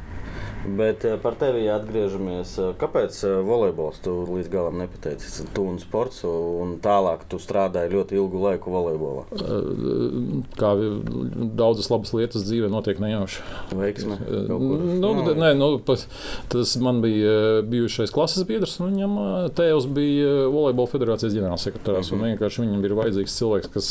Bet 0.66 1.04
eh, 1.04 1.16
par 1.22 1.34
tevi 1.40 1.64
atgriežamies. 1.72 2.52
eh, 2.60 2.72
Kāpēc 2.80 3.16
eh, 3.24 3.36
volejbols 3.46 4.00
tu 4.04 4.12
līdz 4.28 4.50
galam 4.52 4.76
nepateici? 4.82 5.46
Tu 5.54 5.64
un 5.64 5.78
sports, 5.80 6.20
un 6.28 6.76
tālāk 6.84 7.24
tu 7.30 7.40
strādāji 7.40 7.94
ļoti 7.94 8.18
ilgu 8.20 8.42
laiku 8.42 8.72
volejbolā. 8.74 9.24
Kā 10.60 10.72
daudzas 11.56 11.88
labas 11.92 12.12
lietas 12.16 12.44
dzīvē 12.44 12.68
notiek 12.72 13.00
nejauši. 13.00 13.44
Veiksme. 13.76 14.18
Nu, 14.50 14.58
Nu, 15.00 15.10
nē, 15.34 15.52
nu, 15.56 15.68
tas 15.80 16.72
man 16.82 17.00
bija 17.00 17.62
bijušais 17.66 18.12
klases 18.12 18.44
biedrs, 18.48 18.76
un 18.80 18.90
viņam 18.90 19.14
tēvs 19.56 19.86
bija 19.94 20.48
Volejbola 20.52 20.90
federācijas 20.90 21.34
ģenerālsekretārs. 21.36 22.10
Mm 22.10 22.18
-hmm. 22.18 22.26
Vienkārši 22.30 22.62
viņam 22.64 22.84
bija 22.84 22.98
vajadzīgs 23.00 23.36
cilvēks, 23.40 23.70
kas 23.72 23.88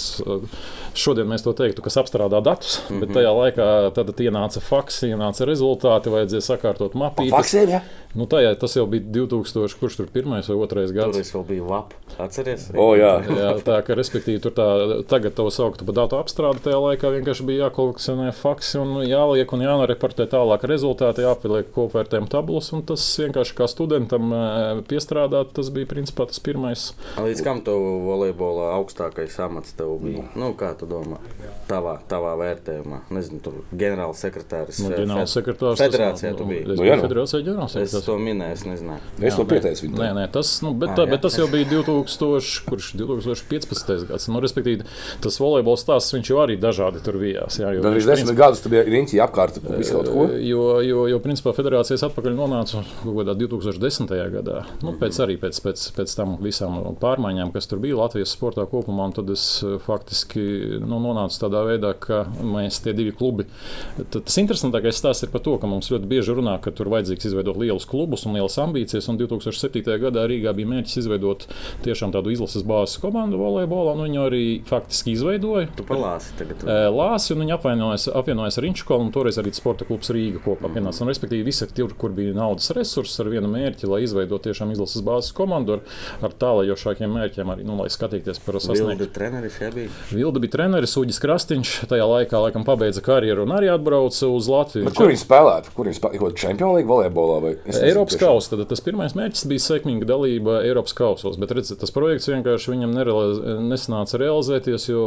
šodien 0.94 1.28
mēs 1.28 1.44
to 1.44 1.54
teiktu, 1.54 1.82
kas 1.82 1.98
apstrādā 1.98 2.42
datus, 2.44 2.80
mm 2.80 2.96
-hmm. 2.96 3.00
bet 3.00 3.16
tajā 3.18 3.34
laikā 3.42 3.68
tad 3.96 4.14
ienāca 4.20 4.62
faks, 4.62 5.04
ienāca 5.04 5.46
rezultāti, 5.50 6.14
vajadzēja 6.14 6.59
sakārtot 6.60 6.94
mapīti. 7.00 7.32
Faksiem, 7.32 7.70
ja? 7.70 7.82
Nu, 8.18 8.26
tajā, 8.26 8.56
tas 8.58 8.74
jau 8.74 8.88
bija 8.90 9.06
2000, 9.06 9.76
kurš 9.78 10.00
tur 10.00 10.08
pirmais 10.10 10.48
vai 10.50 10.56
otrais 10.58 10.90
Tur 10.90 10.98
gads. 10.98 11.18
es 11.22 11.30
vēl 11.30 11.44
biju 11.46 11.68
lapa. 11.70 11.96
Atceries? 12.18 12.64
O, 12.74 12.96
jā. 12.98 13.12
Jā, 13.30 13.52
tā 13.62 13.76
kā, 13.86 13.94
respektīvi, 13.94 14.42
tur 14.42 14.54
tā, 14.58 14.66
tagad 15.08 15.36
to 15.38 15.46
sauktu 15.54 15.86
par 15.86 15.96
datu 16.00 16.18
apstrādi, 16.18 16.64
tajā 16.66 16.80
laikā 16.82 17.12
vienkārši 17.20 17.46
bija 17.46 17.68
jākolekcionē 17.68 18.32
faksi 18.34 18.80
un 18.82 18.96
jāliek 19.06 19.54
un 19.54 19.62
jānoreportē 19.62 20.26
tālāk 20.32 20.66
rezultāti, 20.68 21.22
jāpieliek 21.22 21.70
tiem 22.10 22.26
tabulus. 22.32 22.72
Un 22.74 22.82
tas 22.90 23.06
vienkārši 23.22 23.56
kā 23.60 23.70
studentam 23.70 24.34
eh, 24.34 24.82
piestrādāt, 24.90 25.54
tas 25.54 25.70
bija 25.70 25.86
principā 25.94 26.26
tas 26.28 26.42
pirmais. 26.42 26.88
Līdz 27.22 27.46
kam 27.46 27.62
tev 27.62 27.78
volejbolā 28.10 28.74
augstākais 28.80 29.38
amats 29.46 29.78
tev 29.78 30.00
bija? 30.02 30.26
Nu, 30.34 30.56
kā 30.58 30.74
tu 30.80 30.90
domā? 30.90 31.22
Tavā, 31.70 32.00
tavā 32.10 32.34
vērtējumā. 32.42 33.04
Nezinu, 33.14 33.40
tur 33.46 33.62
ģenerāls 33.70 34.26
sekretārs. 34.26 34.82
Nu, 34.82 34.90
eh, 34.90 34.98
ģenerāls 35.04 35.30
fed- 35.30 35.38
sekretārs. 35.38 35.86
Federācijā 35.86 36.34
biji. 36.50 36.64
Es 36.74 36.80
Nu, 36.80 36.86
jā, 36.88 36.96
nu. 36.98 37.04
federācijā 37.08 37.42
ģenerāls 37.46 37.76
Es 37.76 37.92
sekretārs. 37.92 38.06
to 38.06 38.18
minēju, 38.20 38.52
es 38.58 38.64
nezināju. 38.68 39.02
Es 39.30 39.36
to 39.38 39.44
Jā, 39.44 39.48
pieteicu 39.54 39.90
Nē, 39.90 39.94
viņam. 40.00 40.16
nē, 40.20 40.26
tas, 40.32 40.52
nu, 40.66 40.74
bet, 40.74 40.90
Ah, 40.90 40.96
tā, 41.00 41.06
jā. 41.06 41.10
bet 41.14 41.22
tas 41.22 41.38
jau 41.38 41.48
bija 41.52 41.66
2000, 41.70 42.66
kurš 42.70 42.94
2015. 43.00 44.08
gads. 44.10 44.28
Nu, 44.28 44.40
respektīvi, 44.44 44.84
tas 45.22 45.38
volejbola 45.42 45.78
stāsts 45.80 46.14
viņš 46.16 46.30
jau 46.32 46.40
arī 46.44 46.58
dažādi 46.60 47.02
tur 47.04 47.18
vijās. 47.22 47.60
Jā, 47.60 47.72
jo 47.76 47.82
Gan 47.86 47.94
viņš, 47.98 48.08
desmit 48.10 48.36
gadus 48.38 48.62
tu 48.64 48.70
biji 48.74 48.86
riņķī 48.90 49.22
apkārt 49.26 49.60
visu 49.78 49.94
kaut 50.00 50.10
ko. 50.14 50.26
Jo, 50.40 50.64
jo, 50.86 51.06
jo 51.14 51.20
principā 51.24 51.54
federācijas 51.56 52.04
atpakaļ 52.10 52.36
nonāca 52.38 52.84
kaut 53.04 53.16
kādā 53.20 53.36
2010. 53.38 54.10
gadā. 54.34 54.64
Nu, 54.84 54.94
pēc, 55.00 55.20
arī 55.26 55.38
pēc, 55.42 55.60
pēc, 55.66 55.86
pēc 55.98 56.16
tam 56.16 56.38
visām 56.42 56.80
pārmaiņām, 57.00 57.52
kas 57.54 57.68
tur 57.70 57.80
bija 57.84 57.98
Latvijas 58.00 58.34
sportā 58.36 58.66
kopumā, 58.70 59.06
un 59.10 59.16
tad 59.16 59.30
es 59.34 59.62
eh, 59.64 59.78
faktiski 59.86 60.80
nu, 60.82 61.00
nonācu 61.04 61.40
tādā 61.42 61.64
veidā, 61.68 61.94
ka 62.00 62.24
mēs 62.42 62.82
tie 62.84 62.94
divi 62.94 63.12
klubi. 63.16 63.46
Tad 64.00 64.24
tas 64.26 64.38
interesantākais 64.42 64.98
stāsts 65.00 65.24
ir 65.28 65.30
par 65.34 65.42
to, 65.46 65.58
ka 65.62 65.68
mums 65.68 65.90
ļoti 65.92 66.08
bieži 66.10 66.34
runā, 66.40 66.56
ka 66.64 66.74
tur 66.76 66.90
vajadzīgs 66.94 67.30
izveidot 67.30 67.60
lielus 67.60 67.88
klubus 67.90 68.26
un 68.26 68.38
lielas 68.38 68.58
ambīcijas. 68.62 69.10
Un 69.12 69.20
2007. 69.20 69.84
gadā 70.02 70.26
Rīgā 70.30 70.54
bija 70.58 70.72
mērķis 70.74 71.02
izveidot 71.04 71.46
tiešām 71.86 72.14
tādu 72.16 72.34
izlases 72.34 72.66
bāzes 72.68 73.00
komandu 73.04 73.40
volejbolā, 73.42 73.96
un 73.98 74.06
viņi 74.08 74.22
arī 74.24 74.44
faktiski 74.70 75.14
izveidoja. 75.18 75.70
Tu 75.78 75.86
palāsi 75.88 76.34
tagad. 76.40 76.64
Eh, 76.66 76.88
Lāsi 76.94 77.36
un 77.36 77.44
viņi 77.44 77.56
apvienojas, 77.56 78.08
apvienojas 78.16 78.60
ar 78.60 78.68
Inčukolu 78.70 79.08
un 79.08 79.14
toreiz 79.16 79.40
arī 79.42 79.54
Sporta 79.56 79.88
klubs 79.88 80.12
Rīga 80.14 80.42
kopā 80.44 80.70
apvienās. 80.70 81.02
Un, 81.04 81.12
respektīvi, 81.12 81.46
visi 81.48 81.68
tur, 81.76 81.94
kur 82.00 82.14
bija 82.16 82.34
naudas 82.38 82.72
resursi, 82.76 83.18
ar 83.24 83.32
vienu 83.32 83.50
mērķi, 83.52 83.90
lai 83.90 84.02
izveidotu 84.06 84.50
tiešām 84.50 84.72
izlases 84.74 85.04
bāzes 85.06 85.34
komandu 85.36 85.78
ar, 85.78 85.84
ar 86.26 86.36
tālajošākiem 86.42 87.12
mērķiem, 87.18 87.54
arī, 87.54 87.66
nu, 87.68 87.78
lai 87.80 87.90
skatīties 87.92 88.42
par 88.46 88.60
sasniegšanu. 88.62 89.10
Vilda 90.14 90.42
bija 90.44 90.56
treneris, 90.58 90.96
Uģis 91.00 91.22
Krastīņš. 91.24 91.74
Tajā 91.92 92.06
laikā 92.10 92.42
laikam 92.46 92.66
pabeidza 92.68 93.04
karjeru 93.06 93.46
un 93.46 93.56
arī 93.56 93.72
atbrauca 93.74 94.30
uz 94.30 94.50
Latviju. 94.52 94.88
Bet 94.88 94.98
Kur 95.00 95.12
viņi 95.12 95.22
spēlētu? 95.24 95.74
Kur 95.76 95.90
viņi 95.90 96.00
spēlētu? 96.00 96.20
Čempionu 96.38 96.78
līniju 96.78 96.90
volejbolā 96.90 97.38
vai 97.44 97.54
nezinu 97.66 97.86
Eiropas 97.90 98.20
kausa. 98.20 98.54
Tad 98.54 98.70
tas 98.72 98.84
pirmais 98.84 99.16
mērķis 99.18 99.48
bija 99.50 99.64
sekmīga 99.64 100.08
dalība 100.10 100.60
Eiropas 100.68 100.96
kausos. 100.98 101.38
Bet 101.42 101.54
redziet, 101.56 101.80
tas 101.82 101.94
projekts 101.96 102.30
vienkārši 102.32 102.74
viņam 102.74 102.94
nerealiz, 102.96 103.42
nesanāca 103.70 104.20
realizēties, 104.22 104.90
jo 104.92 105.04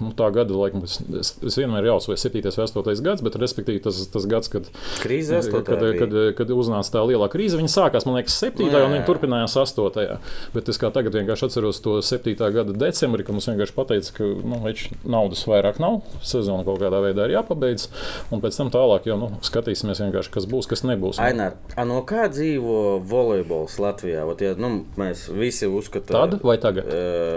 nu, 0.00 0.12
tā 0.18 0.30
gada 0.34 0.56
laikam 0.56 0.84
es, 0.86 0.98
es, 1.20 1.32
es 1.44 1.58
vienmēr 1.60 1.90
jaucu, 1.90 2.12
vai 2.12 2.18
7. 2.20 2.44
vai 2.44 2.66
8. 2.68 3.04
gads, 3.08 3.24
bet 3.26 3.38
respektīvi 3.40 3.82
tas, 3.84 4.00
tas 4.12 4.28
gads, 4.30 4.50
kad, 4.52 4.68
Krīze 5.02 5.40
kad, 5.52 5.64
kad, 5.66 6.12
bija. 6.14 6.34
kad 6.38 6.52
uznāca 6.54 6.98
tā 6.98 7.04
lielā 7.08 7.30
krīze. 7.32 7.58
Viņa 7.60 7.72
sākās, 7.72 8.06
man 8.08 8.18
liekas, 8.18 8.38
7. 8.40 8.66
Nu, 8.66 8.72
jā, 8.74 8.84
un 8.86 8.96
viņa 8.96 9.06
turpinājās 9.08 9.56
8. 9.60 10.18
Bet 10.54 10.70
es 10.70 10.80
kā 10.80 10.92
tagad 10.94 11.16
vienkārši 11.18 11.48
atceros 11.48 11.82
to 11.84 11.98
7. 12.04 12.34
gada 12.54 12.76
decembrī, 12.76 13.26
kad 13.26 13.36
mums 13.36 13.48
vienkārši 13.50 13.76
pateica, 13.76 14.14
ka 14.18 14.28
nu, 14.52 14.60
naudas 15.08 15.44
vairāk 15.48 15.80
nav, 15.82 16.00
sezona 16.22 16.66
kaut 16.66 16.80
kādā 16.82 17.00
veidā 17.04 17.28
ir 17.28 17.36
jāpabeidz. 17.38 17.88
Un 18.34 18.42
pēc 18.44 18.58
tam 18.60 18.72
tālāk 18.74 19.08
jau 19.08 19.18
nu, 19.20 19.30
skatīsimies 19.44 20.02
vienkārši, 20.04 20.27
kas 20.30 20.46
būs, 20.46 20.66
kas 20.70 20.82
nebūs. 20.86 21.18
Ainēr, 21.22 21.52
a 21.76 21.84
no 21.88 22.02
kā 22.08 22.28
dzīvo 22.32 23.00
volejbols 23.08 23.78
Latvijā? 23.82 24.24
Ot, 24.28 24.40
ja, 24.44 24.54
nu, 24.58 24.84
mēs 24.98 25.26
visi 25.34 25.66
uzskatām, 25.66 26.14
Tad 26.30 26.42
vai 26.42 26.56
tagad? 26.62 26.84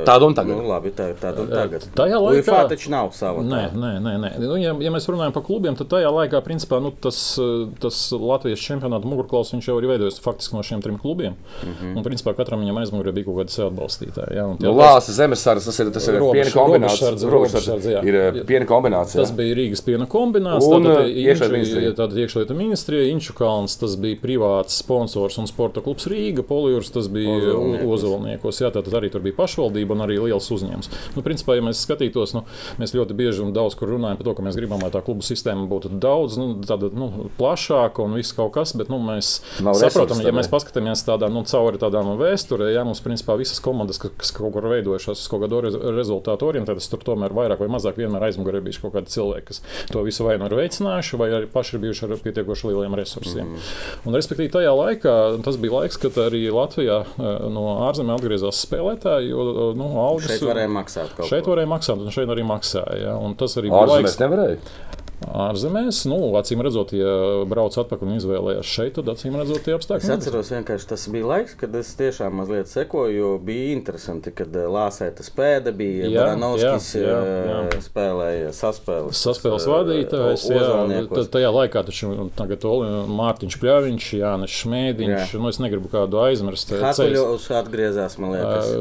Tāda 0.07 0.27
un 0.27 0.33
tagad. 0.37 0.57
Nu, 0.57 0.67
labi, 0.69 0.91
tā, 0.95 1.11
tāda 1.19 1.45
un 1.45 1.47
tagad. 1.51 1.85
Tajā 1.95 2.19
laikā- 2.21 2.41
UEFA 2.41 2.67
taču 2.69 2.89
nav 2.93 3.11
sava. 3.13 3.41
Nē, 3.41 3.63
nē, 3.73 3.91
nē. 4.01 4.13
nē. 4.25 4.31
Nu, 4.39 4.55
ja, 4.61 4.73
ja 4.79 4.91
mēs 4.91 5.07
runājam 5.09 5.33
par 5.33 5.43
klubiem, 5.43 5.75
tad 5.77 5.87
tajā 5.89 6.11
laikā 6.11 6.41
principā, 6.45 6.81
nu, 6.81 6.91
tas, 6.91 7.37
tas 7.79 8.11
Latvijas 8.11 8.59
čempionāta 8.59 9.05
mugurkauls 9.05 9.51
jau 9.61 9.77
ir 9.79 9.87
veidojis 9.87 10.19
faktiski 10.21 10.55
no 10.55 10.63
šiem 10.63 10.81
trim 10.81 10.97
klubiem. 10.97 11.33
Mm 11.63 11.73
-hmm. 11.73 11.97
Un, 11.97 12.03
principā, 12.03 12.35
katram 12.35 12.61
viņam 12.61 12.77
aizmugurē 12.81 13.13
bija 13.13 13.25
kaut 13.25 13.35
kāda 13.37 13.49
sev 13.49 13.71
atbalstītāja. 13.71 14.35
Ja? 14.35 14.47
Nu, 14.59 14.73
Lāsa 14.73 15.11
zemesardzes, 15.11 15.65
tas 15.65 15.79
ir, 15.79 15.91
tas 15.91 16.07
ir 16.07 16.13
Robežs- 16.19 16.31
piena 16.31 16.51
kombinācija. 16.51 17.11
robežsardze, 17.11 17.29
Robežsardze. 17.29 18.03
Ir 18.05 18.43
piena 18.45 18.65
kombinācija. 18.65 19.21
Tas 19.21 19.31
bija 19.31 19.55
Rīgas 19.55 19.81
piena 19.85 20.05
kombināts. 20.05 20.65
Un, 20.65 20.83
tātad, 20.83 21.05
iekšlietu 21.07 21.55
Inču- 21.61 21.95
ministrija. 22.81 23.01
tātad 23.01 23.01
iekšlietu 23.01 23.01
ministrija, 23.01 23.11
Inču 23.11 23.33
kalns, 23.33 23.77
tas 23.77 23.95
bija 23.97 24.17
privāts 24.21 24.77
sponsors 24.79 25.37
un 25.37 25.47
sporta 25.47 25.81
klubs 25.81 26.07
Rīga, 26.07 26.43
Polijūrs, 26.43 26.91
tas 26.93 27.07
bija 27.11 27.53
Ozolniekos. 27.85 28.61
Jā, 28.61 28.71
tātad 28.71 28.93
arī 28.97 29.11
tur 29.11 29.21
bija 29.21 29.35
pašvaldība 29.37 29.93
un 29.93 30.01
arī 30.05 30.17
liels 30.19 30.49
uzņēmums. 30.51 30.89
Nu, 31.15 31.21
principā, 31.21 31.55
ja 31.55 31.61
mēs 31.65 31.83
skatītos, 31.85 32.33
nu, 32.35 32.43
mēs 32.79 32.93
ļoti 32.95 33.13
bieži 33.17 33.43
un 33.45 33.53
daudz 33.53 33.75
kur 33.75 33.89
runājam 33.89 34.17
par 34.17 34.25
to, 34.25 34.35
ka 34.37 34.45
mēs 34.45 34.57
gribam, 34.57 34.81
lai 34.81 34.91
tā 34.91 35.01
klubu 35.03 35.21
sistēma 35.25 35.67
būtu 35.69 35.91
daudz 36.01 36.37
nu, 36.39 36.47
tāda, 36.65 36.91
nu, 36.93 37.29
plašāka 37.37 38.03
un 38.05 38.17
viss 38.17 38.33
kaut 38.37 38.53
kas, 38.55 38.73
bet 38.77 38.89
nu, 38.91 38.99
mēs 39.03 39.41
Nav 39.61 39.77
saprotam, 39.79 40.17
resursu 40.21 40.27
ja 40.29 40.35
mēs 40.35 40.49
paskatāmies 40.51 41.05
tādā, 41.07 41.29
nu, 41.31 41.43
cauri 41.47 41.81
tādām 41.81 42.13
vēsturē, 42.19 42.71
jā, 42.73 42.85
mums 42.87 43.03
principā 43.03 43.37
visas 43.39 43.61
komandas, 43.63 43.99
kas, 44.01 44.33
kaut 44.35 44.53
kur 44.55 44.69
veidojušās 44.71 45.21
uz 45.21 45.27
kaut 45.31 45.45
kādu 45.45 45.61
rez- 45.67 45.79
rezultātu 45.97 46.49
orientētas, 46.49 46.89
tur 46.91 47.03
tomēr 47.05 47.35
vairāk 47.35 47.61
vai 47.61 47.69
mazāk 47.71 47.99
vienmēr 48.01 48.29
aizmugurē 48.29 48.61
bijuši 48.63 48.83
kaut 48.85 48.95
kādi 48.97 49.13
cilvēki, 49.13 49.47
kas 49.51 49.61
to 49.91 50.03
visu 50.05 50.25
vai 50.25 50.37
nu 50.41 50.47
ir 50.49 50.57
veicinājuši, 50.57 51.19
vai 51.19 51.29
arī 51.35 51.49
paši 51.51 51.75
ir 51.77 51.83
bijuši 51.85 52.07
ar 52.07 52.15
pietiekoši 52.23 52.60
lieliem 52.67 52.95
resursiem. 52.99 53.49
Mm. 53.53 53.65
Un, 54.05 54.17
respektīvi, 54.17 54.51
tajā 54.53 54.71
laikā 54.77 55.15
tas 55.45 55.59
bija 55.61 55.81
laiks, 55.81 55.99
kad 56.01 56.17
arī 56.25 56.43
Latvijā 56.53 57.01
eh, 57.07 57.29
no 57.53 57.65
ārzemēm 57.87 58.15
atgriezās 58.17 58.63
spēlētāji, 58.67 59.31
jo 59.33 59.71
nu, 59.77 59.91
algas 60.05 60.31
Šeit 60.35 60.47
varēja 60.47 60.71
maksāt 60.77 61.13
kaut 61.17 61.31
Šeit 61.31 61.51
varēja 61.51 61.71
maksāt, 61.71 62.05
un 62.05 62.15
šeit 62.15 62.33
arī 62.33 62.47
maksāja. 62.47 62.97
Ja? 63.01 63.17
Un 63.21 63.37
tas 63.39 63.57
arī 63.59 63.71
bija 63.71 63.85
Ārzemēs 63.85 64.09
laiks, 64.09 64.19
nevarēja. 64.23 64.59
Ārzemēs. 65.29 66.01
Nu, 66.09 66.17
acīm 66.39 66.63
redzot, 66.65 66.93
ja 66.97 67.11
brauc 67.49 67.75
atpakaļ 67.77 68.09
un 68.09 68.17
izvēlējās 68.17 68.67
šeit, 68.67 68.95
tad 68.97 69.11
acīm 69.13 69.37
redzot, 69.39 69.61
tie 69.65 69.75
Es 69.75 69.79
apstākļi. 69.79 70.07
nebija. 70.09 70.17
atceros, 70.17 70.51
vienkārši 70.55 70.89
tas 70.89 71.05
bija 71.13 71.29
laiks, 71.29 71.55
kad 71.59 71.75
es 71.77 71.91
tiešām 71.99 72.35
mazliet 72.41 72.71
sekoju, 72.71 73.13
jo 73.15 73.29
bija 73.37 73.71
interesanti, 73.75 74.33
kad 74.35 74.55
eh, 74.55 74.65
Lāsēta 74.71 75.25
spēda 75.25 75.73
bija 75.75 76.09
Baranovskis 76.15 76.89
eh, 76.99 77.77
spēlēja 77.85 78.51
saspēles. 78.57 79.21
Saspēles 79.21 79.67
eh, 79.67 79.73
vadītājs, 79.75 80.47
jā, 80.49 81.25
tajā 81.31 81.53
laikā 81.53 81.85
taču 81.87 82.29
tagad 82.37 82.65
Mārtiņš 83.11 83.59
Pļaviņš, 83.61 84.09
Jānis 84.21 84.57
Šmēdiņš, 84.61 85.33
Jā. 85.35 85.41
nu 85.41 85.51
es 85.51 85.61
negribu 85.61 85.91
kādu 85.91 86.21
aizmirst. 86.25 86.73
Hatuļovs 86.81 87.47
atgriezās, 87.61 88.17
man 88.21 88.35
liekas. 88.35 88.71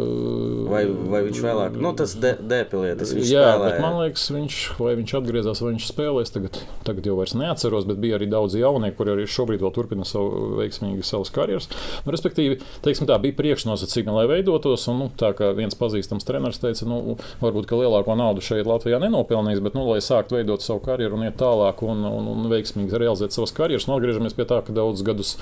Vai, 0.70 0.82
vai 1.12 1.22
viņš 1.26 1.40
vēlāk? 1.44 1.78
Nu, 1.80 1.92
tas 1.98 2.14
dēpilietis. 2.16 3.14
Jā, 3.20 3.44
spēlēja. 3.52 3.62
bet 3.66 3.84
man 3.84 3.98
liekas, 4.04 4.26
viņš, 4.34 4.58
vai 4.80 4.94
viņš 5.00 5.14
atgriezās, 5.20 5.62
vai 5.64 5.72
viņš 5.74 5.88
spēlēs. 5.90 6.29
Tagad, 6.34 6.60
tagad 6.86 7.06
jau 7.06 7.16
neatceros, 7.40 7.86
bet 7.88 7.98
bija 8.02 8.18
arī 8.18 8.28
daudz 8.30 8.54
jaunieku, 8.58 8.96
kuri 9.00 9.14
arī 9.14 9.26
šobrīd 9.30 9.62
vēl 9.64 9.72
turpina 9.74 10.06
savu 10.08 10.56
veiksmīgu 10.60 11.04
savas 11.06 11.32
karjeras. 11.34 11.68
Nu, 12.06 12.12
respektīvi, 12.14 12.60
teiksim, 12.84 13.08
tā 13.10 13.16
bija 13.22 13.36
priekšnosacījumi, 13.38 14.14
lai 14.14 14.26
veidotos. 14.30 14.86
Un, 14.90 15.00
nu, 15.04 15.08
tā 15.20 15.32
kā 15.36 15.50
viens 15.56 15.76
pazīstams 15.78 16.26
treneris 16.28 16.60
teica, 16.62 16.86
nu, 16.88 17.16
varbūt 17.42 17.68
ka 17.70 17.78
lielāko 17.80 18.16
naudu 18.18 18.44
šeit 18.44 18.68
Latvijā 18.68 19.00
nenopelnījis, 19.02 19.62
bet, 19.64 19.76
nu, 19.78 19.86
lai 19.90 20.00
sāktu 20.04 20.38
veidot 20.38 20.64
savu 20.64 20.82
karjeru 20.84 21.18
un 21.18 21.26
iet 21.26 21.38
tālāk 21.40 21.82
un, 21.86 22.04
un, 22.06 22.30
un 22.34 22.50
veiksmīgi 22.52 23.00
realizēt 23.00 23.36
savas 23.36 23.54
karjeras, 23.56 23.88
un 23.88 23.96
atgriežamies 23.96 24.36
pie 24.38 24.46
tā, 24.50 24.60
ka 24.66 24.74
daudzus 24.76 25.06
gadus 25.06 25.34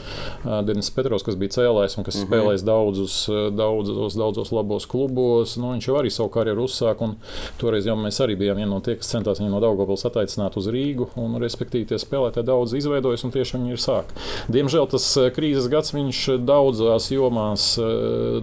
ā, 0.44 0.60
Denis 0.66 0.90
Petrovs, 0.94 1.26
kas 1.26 1.38
bija 1.40 1.56
cēlājs 1.58 1.98
un 1.98 2.06
kas 2.06 2.16
mm 2.16 2.24
-hmm. 2.24 2.30
spēlējis 2.30 2.66
daudzus, 2.66 3.18
daudzos, 3.58 4.18
daudzos 4.18 4.52
labos 4.52 4.86
klubos, 4.86 5.56
nu, 5.56 5.72
viņš 5.74 5.88
jau 5.88 5.98
arī 6.00 6.12
savu 6.12 6.32
karjeru 6.34 6.68
uzsāka. 6.68 7.12
Toreiz 7.58 7.86
jau 7.86 7.96
mēs 7.96 8.20
arī 8.24 8.36
bijām 8.38 8.58
viena 8.60 8.70
no 8.70 8.80
tiem, 8.80 8.98
kas 9.00 9.10
centās 9.12 9.40
viņu 9.40 9.50
no 9.52 9.60
Daugopils 9.60 10.04
attaicināt 10.08 10.56
uz 10.56 10.66
Rīgu. 10.78 11.10
Un, 11.18 11.36
respektīvi, 11.42 11.90
tie 11.92 11.98
spēlētāji 12.00 12.46
daudz 12.48 12.72
izveidojas 12.78 13.26
un 13.26 13.34
tieši 13.34 13.58
viņi 13.58 13.74
ir 13.74 13.82
sāk. 13.82 14.14
Diemžēl 14.54 14.88
tas 14.94 15.10
ā, 15.18 15.28
krīzes 15.34 15.68
gads 15.72 15.92
viņš 15.96 16.22
daudzās 16.48 17.10
jomās, 17.12 17.68
ā, 17.82 17.90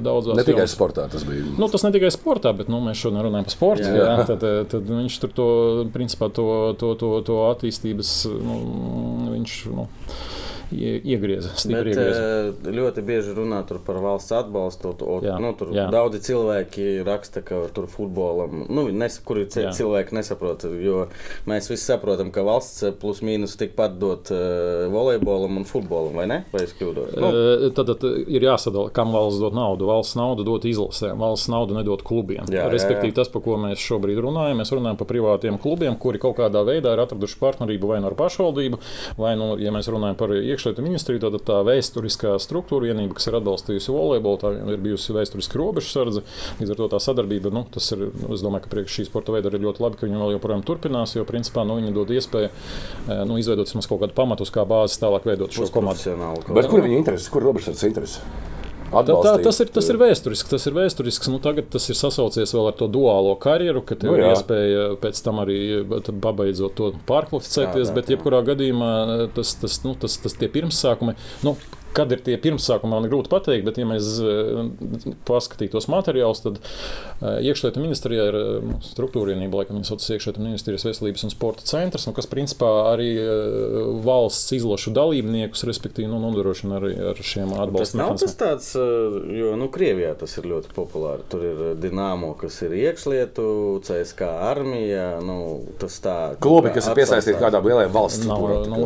daudzās 0.03 0.37
Ne 0.37 0.45
tikai 0.45 0.65
jomās. 0.65 0.75
sportā 0.75 1.07
tas 1.11 1.23
bija. 1.27 1.47
Nu, 1.57 1.69
tas 1.71 1.85
ne 1.87 1.93
tikai 1.95 2.11
sportā, 2.13 2.51
bet 2.57 2.69
nu, 2.71 2.83
mēs 2.83 3.01
šodien 3.01 3.23
runājam 3.25 3.47
par 3.47 3.55
sportu. 3.55 3.87
Jā. 3.87 3.95
Jā. 3.95 4.05
Jā, 4.05 4.25
tad, 4.29 4.43
eh, 4.43 4.61
tad 4.69 4.89
viņš 4.91 5.19
tur 5.23 5.31
to, 5.35 5.47
principā, 5.95 6.29
to, 6.35 6.47
to, 6.79 6.93
to, 6.99 7.11
to 7.25 7.39
attīstības, 7.49 8.11
nu, 8.31 8.57
viņš, 9.33 9.55
nu, 9.75 9.87
iegrieza. 10.71 11.51
Bet, 11.65 11.89
iegrieza. 11.89 12.71
ļoti 12.75 13.03
bieži 13.05 13.35
runā 13.37 13.61
par 13.85 13.99
valsts 14.03 14.33
atbalstu. 14.35 14.93
To, 14.99 15.19
jā, 15.25 15.37
nu, 15.41 15.51
tur 15.57 15.73
jā. 15.75 15.87
daudzi 15.93 16.21
cilvēki 16.25 17.03
raksta, 17.07 17.43
ka 17.45 17.65
tur 17.75 17.87
futbolam, 17.91 18.65
nu, 18.69 18.87
nes, 18.93 19.17
kuri 19.25 19.45
jā. 19.49 19.73
cilvēki 19.75 20.15
nesaprot. 20.17 20.67
Jo 20.81 21.05
mēs 21.49 21.69
visi 21.71 21.83
saprotam, 21.85 22.31
ka 22.33 22.43
valsts 22.45 22.85
plus 23.01 23.21
mīnus 23.25 23.57
tikpat 23.59 23.97
dot 24.01 24.31
uh, 24.33 24.85
volejbolam 24.93 25.59
un 25.61 25.67
futbolam, 25.67 26.15
vai 26.17 26.27
ne? 26.31 26.41
Vai 26.53 26.65
es 26.65 26.75
kļūdos? 26.77 27.15
Nu. 27.19 27.31
Uh, 27.31 27.67
tad, 27.75 27.91
tad 27.93 28.05
ir 28.25 28.47
jāsadala, 28.47 28.93
kam 28.95 29.13
valsts 29.15 29.41
dod 29.43 29.57
naudu. 29.57 29.89
Valsts 29.89 30.17
naudu 30.19 30.45
dot 30.47 30.67
izlasēm, 30.69 31.19
valsts 31.21 31.51
naudu 31.51 31.77
nedod 31.77 32.03
klubiem. 32.05 32.45
Jā, 32.51 32.67
Respektīvi, 32.71 33.11
jā, 33.11 33.15
jā. 33.15 33.19
tas, 33.21 33.31
par 33.33 33.43
ko 33.45 33.57
mēs 33.61 33.81
šobrīd 33.83 34.21
runājam, 34.25 34.61
mēs 34.61 34.73
runājam 34.75 34.99
par 34.99 35.09
privātiem 35.09 35.59
klubiem, 35.61 35.97
kuri 36.01 36.21
kaut 36.21 36.37
kādā 36.39 36.63
veidā 36.67 36.95
ir 36.95 37.03
atraduši 37.03 37.39
partnerību 37.41 37.91
vai 37.91 38.01
nu 38.03 38.09
ar 38.09 38.17
pašvaldību, 38.19 38.79
vai, 39.19 39.35
nu, 39.39 39.53
ja 39.61 39.73
mēs 39.75 39.89
runājam 39.91 40.17
par 40.19 40.33
iekšlietu 40.65 40.85
ministriju, 40.85 41.21
tad 41.21 41.37
tā 41.45 41.59
vēsturiskā 41.65 42.35
struktūra 42.41 42.89
vienība, 42.89 43.15
kas 43.17 43.29
ir 43.29 43.37
atbalstījusi 43.37 43.93
volejbolu, 43.93 44.39
tā 44.41 44.51
ir 44.73 44.81
bijusi 44.81 45.13
vēsturiski 45.15 45.59
robežsardze. 45.61 46.23
Līdz 46.59 46.73
ar 46.73 46.79
to 46.79 46.87
tā 46.95 47.01
sadarbība, 47.03 47.53
nu, 47.53 47.65
tas 47.71 47.91
ir, 47.93 48.07
es 48.33 48.43
domāju, 48.45 48.65
ka 48.65 48.73
priekš 48.73 48.97
šī 48.99 49.07
sporta 49.09 49.35
veida 49.35 49.51
ir 49.51 49.61
ļoti 49.61 49.83
labi, 49.85 49.99
ka 49.99 50.09
viņi 50.09 50.21
vēl 50.21 50.35
joprojām 50.37 50.65
turpinās, 50.65 51.15
jo 51.17 51.27
principā 51.27 51.65
nu, 51.67 51.77
viņi 51.81 51.93
dod 51.95 52.15
iespēju 52.15 52.49
eh, 52.49 53.23
nu, 53.29 53.37
izveidot 53.41 53.73
kaut 53.75 54.01
kādu 54.01 54.17
pamatu, 54.17 54.47
kā 54.49 54.65
bāzi 54.65 54.99
tālāk 55.01 55.27
veidot 55.29 55.53
šo 55.53 55.69
komandu. 55.73 56.17
Bet 56.49 56.69
kur 56.71 56.81
ir 56.81 56.89
viņa 56.89 57.01
interese? 57.03 57.31
Kur 57.33 57.43
ir 57.43 57.51
robežsardzes 57.51 57.89
interese? 57.91 58.54
Tā, 58.91 59.01
tā, 59.03 59.31
tas, 59.43 59.59
ir, 59.63 59.69
tas 59.75 59.87
ir 59.91 59.97
vēsturisks. 59.99 60.49
Tas 60.51 60.67
ir 60.69 60.75
vēsturisks. 60.77 61.29
Nu, 61.31 61.39
tagad 61.43 61.67
tas 61.73 61.87
ir 61.91 61.97
sasaucies 61.99 62.53
vēl 62.55 62.69
ar 62.69 62.77
to 62.79 62.87
duālo 62.91 63.33
karjeru, 63.41 63.81
ka 63.85 63.97
tev 63.99 64.13
nu, 64.13 64.19
ir 64.19 64.29
iespēja 64.29 64.85
pēc 65.01 65.21
tam 65.25 65.41
arī 65.43 65.57
pabeidzot 66.23 66.77
to 66.77 66.91
pārkvalificēties. 67.09 67.91
Bet, 67.95 68.13
jebkurā 68.13 68.43
gadījumā, 68.47 68.91
tas, 69.35 69.55
tas, 69.61 69.79
nu, 69.83 69.95
tas, 69.99 70.19
tas 70.21 70.37
tie 70.39 70.51
pirmsākumi. 70.53 71.17
Nu, 71.45 71.57
Kad 71.95 72.11
ir 72.11 72.21
tie 72.25 72.35
pirmsākumi, 72.41 72.91
man 72.91 73.05
ir 73.07 73.13
grūti 73.13 73.31
pateikt, 73.31 73.65
bet, 73.67 73.77
ja 73.79 73.87
mēs 73.87 74.09
eh, 74.19 75.13
paskatītos 75.27 75.87
materiālus, 75.91 76.41
tad 76.43 76.59
eh, 76.59 77.45
iekšlietu 77.47 77.79
ministrijā 77.79 78.27
ir 78.31 78.37
eh, 78.39 78.73
struktūra 78.83 79.31
vienība, 79.31 79.61
laikam 79.61 79.79
viņas 79.79 79.93
sauc 79.93 80.07
iekšlietu 80.15 80.43
ministrijas 80.43 80.85
veselības 80.89 81.25
un 81.27 81.33
sporta 81.33 81.67
centrs, 81.67 82.07
nu, 82.09 82.15
kas 82.17 82.27
principā 82.31 82.71
arī 82.91 83.11
valsts 84.05 84.51
izlošu 84.57 84.91
dalībniekus, 84.95 85.63
respektīvi, 85.69 86.09
nu, 86.11 86.19
nodrošina 86.23 86.79
arī 86.81 86.93
ar 87.11 87.21
šiem 87.21 87.53
atbalsta 87.55 88.01
mehānismiem. 88.01 88.19
Tas 88.19 88.19
nav 88.19 88.19
tas 88.21 88.35
tāds, 88.41 89.31
jo, 89.39 89.55
nu, 89.59 89.69
Krievijā 89.75 90.13
tas 90.19 90.35
ir 90.39 90.49
ļoti 90.51 90.71
populāri. 90.75 91.25
Tur 91.31 91.47
ir 91.47 91.63
Dinamo, 91.79 92.33
kas 92.39 92.59
ir 92.67 92.75
iekšlietu, 92.79 93.47
CSK 93.87 94.29
armija, 94.49 95.07
nu, 95.23 95.39
tas 95.81 95.97
tā. 96.03 96.17
Klubi, 96.43 96.73
kas 96.75 96.89
ir 96.91 96.99
piesaistīti 96.99 97.39
kādām 97.41 97.67
lielajām 97.69 97.95
valsts. 97.95 98.27
Nav, 98.29 98.45
nu, 98.71 98.83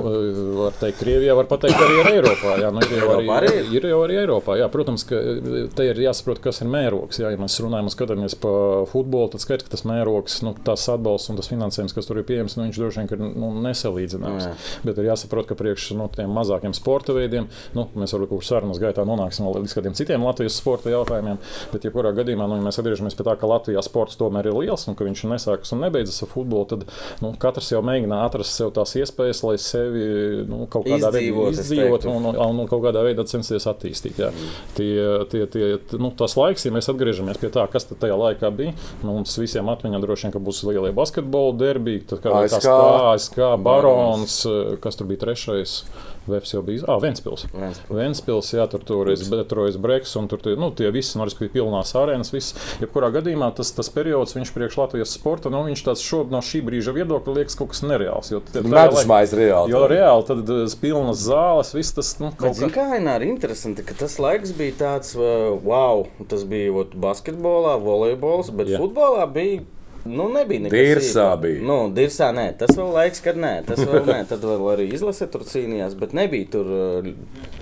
var 0.59 0.77
teikt, 0.79 1.01
Krievijā 1.01 1.35
var 1.37 1.49
pateikt 1.49 1.81
arī 1.85 1.99
ar 2.03 2.11
Eiropā. 2.13 2.55
Jā, 2.63 2.71
nu, 2.75 2.83
jau 2.99 3.09
arī, 3.15 3.27
arī 3.35 3.51
ir. 3.59 3.69
ir 3.79 3.87
jau 3.91 3.99
arī 4.05 4.19
Eiropā. 4.23 4.57
Jā, 4.59 4.69
protams, 4.73 5.05
ka 5.09 5.19
e, 5.19 5.65
te 5.75 5.87
ir 5.89 5.99
jāsaprot, 6.03 6.41
kas 6.43 6.61
ir 6.63 6.71
mērogs. 6.71 7.21
Jā, 7.21 7.33
ja 7.33 7.41
mēs 7.41 7.59
runājam, 7.63 7.91
skatāmies 7.93 8.37
pa 8.39 8.53
futbolu, 8.89 9.31
tad 9.33 9.43
skaidrs, 9.43 9.67
ka 9.67 9.75
tas 9.75 9.85
mērogs, 9.89 10.39
nu, 10.45 10.55
tas 10.65 10.85
atbalsts 10.91 11.33
un 11.33 11.39
tas 11.39 11.51
finansējums, 11.51 11.95
kas 11.97 12.09
tur 12.09 12.21
ir 12.21 12.27
pieejams, 12.29 12.57
nu, 12.57 12.67
viņš 12.67 12.81
droši 12.81 13.03
vien 13.03 13.11
ir 13.15 13.23
nu, 13.39 13.51
nesalīdzināms. 13.65 14.49
Jā. 14.49 14.55
Bet 14.87 15.01
ir 15.01 15.09
jāsaprot, 15.09 15.49
ka 15.49 15.57
priekš 15.59 15.91
nu, 15.99 16.09
tiem 16.13 16.31
mazākiem 16.35 16.75
sporta 16.77 17.15
veidiem, 17.17 17.49
nu, 17.77 17.87
mēs 17.99 18.15
varbūt 18.15 18.29
kaut 18.29 18.43
kur 18.43 18.47
sarunas 18.47 18.79
gaitā 18.81 19.05
nonāksim 19.07 19.47
vēl 19.47 19.63
līdz 19.63 19.75
kādiem 19.77 19.95
citiem 19.97 20.23
Latvijas 20.25 20.57
sporta 20.59 20.91
jautājumiem. 20.93 21.39
Bet, 21.73 21.85
ja 21.85 21.93
kurā 21.93 22.11
gadījumā 22.15 22.47
nu, 22.49 22.59
ja 22.59 22.65
mēs 22.65 22.79
atgriežamies 22.81 23.17
pie 23.17 23.25
tā, 23.27 23.35
ka 23.39 23.49
Latvijā 23.49 23.81
sports 23.85 24.19
tomēr 24.19 24.49
ir 24.49 24.57
liels 24.57 24.85
un 24.89 24.97
ka 24.97 25.07
viņš 25.07 25.25
nesākas 25.31 25.73
un 25.75 25.83
nebeidzas 25.85 26.23
ar 26.25 26.31
futbolu, 26.31 26.67
tad 26.69 26.85
nu, 27.23 27.33
katrs 27.41 27.71
jau 27.73 27.81
mēģina 27.85 28.21
atrast 28.25 28.55
sev 28.57 28.73
tās 28.75 28.95
iespējas, 28.99 29.43
lai 29.47 29.57
sevi 29.61 30.05
nu, 30.49 30.63
kaut 30.71 30.87
kādā 30.87 31.11
veidā 31.15 31.49
izdzīvot 31.53 32.07
un, 32.09 32.29
un, 32.31 32.39
un, 32.39 32.63
un 32.63 32.69
kaut 32.69 32.83
kādā 32.85 32.88
veidā 32.95 33.25
censties 33.29 33.67
attīstīt. 33.69 34.19
Jā. 34.21 34.29
Mm. 34.33 34.57
Tie, 34.77 34.91
tie, 35.31 35.43
tie, 35.53 35.69
nu, 36.01 36.11
tas 36.17 36.35
laiks, 36.39 36.65
ja 36.65 36.73
mēs 36.75 36.89
atgriežamies 36.91 37.39
pie 37.41 37.51
tā, 37.53 37.65
kas 37.71 37.87
tajā 37.89 38.17
laikā 38.17 38.51
bija, 38.55 38.75
nu, 39.03 39.13
mums 39.19 39.37
visiem 39.39 39.69
atmiņā 39.71 40.01
droši 40.03 40.29
vien 40.29 40.45
būs 40.49 40.63
lielie 40.67 40.93
basketbola 40.95 41.55
derbīgi, 41.59 42.19
kā 42.23 42.35
ASK, 42.43 42.69
ASK, 43.13 43.41
Barons, 43.63 44.41
kas 44.83 44.99
tur 44.99 45.09
bija 45.09 45.27
trešais. 45.27 45.83
Vēfs 46.29 46.53
jau 46.53 46.61
bija. 46.65 46.85
Ah. 46.89 46.99
Ventspils. 47.01 47.45
Ventspils 47.89 48.51
jā, 48.53 48.65
tur 48.71 48.83
toreiz 48.85 49.25
Detrojas 49.29 49.79
Breks, 49.81 50.15
un 50.19 50.29
tur 50.31 50.43
nu, 50.59 50.71
tie 50.75 50.91
visi, 50.93 51.17
nu, 51.19 51.25
respektīvi, 51.27 51.59
pilnās 51.59 51.93
arēnas. 51.97 52.31
Viss. 52.33 52.55
Jebkurā 52.81 53.11
gadījumā 53.15 53.51
tas, 53.57 53.71
tas 53.75 53.89
periods, 53.93 54.35
viņš 54.37 54.53
priekš 54.55 54.79
Latvijas 54.79 55.15
sporta, 55.17 55.51
nu, 55.53 55.63
viņš 55.67 55.85
tāds 55.87 56.05
šobrīd 56.05 56.35
no 56.35 56.43
šī 56.45 56.61
brīža 56.67 56.93
viedokļa 56.95 57.35
liekas 57.39 57.57
kaut 57.59 57.73
kas 57.73 57.83
nereāls. 57.85 58.31
Jo 58.33 58.43
tas 58.45 58.61
ir 58.61 59.43
reāli. 59.43 59.73
Jo 59.73 59.83
reāli 59.89 60.27
tad 60.29 60.53
pilnas 60.81 61.25
zāles, 61.25 61.73
viss 61.77 61.95
tas, 61.97 62.13
nu, 62.21 62.31
kaut 62.37 62.59
kā. 62.59 62.71
Kā 62.79 62.87
ir 62.99 63.27
interesanti, 63.27 63.85
ka 63.85 63.97
tas 63.97 64.19
laiks 64.21 64.53
bija 64.57 64.77
tāds, 64.83 65.15
wow, 65.17 66.05
tas 66.29 66.45
bija 66.49 66.73
ot, 66.83 66.95
basketbolā, 66.99 67.77
volejbols, 67.83 68.53
bet 68.55 68.73
jā. 68.73 68.81
futbolā 68.81 69.25
bija 69.33 69.65
Nu, 70.05 70.29
nebija 70.31 70.63
nekas 70.63 70.79
Dirsā 70.79 71.27
bija. 71.41 71.61
Nu, 71.65 71.77
dirsā 71.95 72.29
nē, 72.35 72.45
tas 72.59 72.71
vēl 72.77 72.91
laiks, 72.95 73.21
kad 73.23 73.39
nē, 73.39 73.53
tas 73.67 73.81
vēl 73.83 74.05
nē. 74.07 74.19
Tad 74.29 74.43
vēl 74.47 74.65
arī 74.73 74.87
izlase 74.95 75.27
tur 75.31 75.43
cīnījās, 75.47 75.95
bet 75.99 76.15
nebija 76.17 76.47
tur 76.55 76.69
eh, 76.75 77.09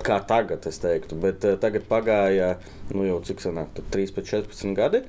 kā 0.05 0.19
tagad, 0.29 0.67
es 0.69 0.77
teiktu. 0.83 1.17
Bet 1.21 1.45
uh, 1.47 1.57
tagad 1.61 1.87
pagāja, 1.89 2.55
nu 2.93 3.07
jau 3.07 3.21
cik 3.25 3.41
sanāk, 3.43 3.81
13, 3.93 4.21
14 4.21 4.77
gadi. 4.77 5.03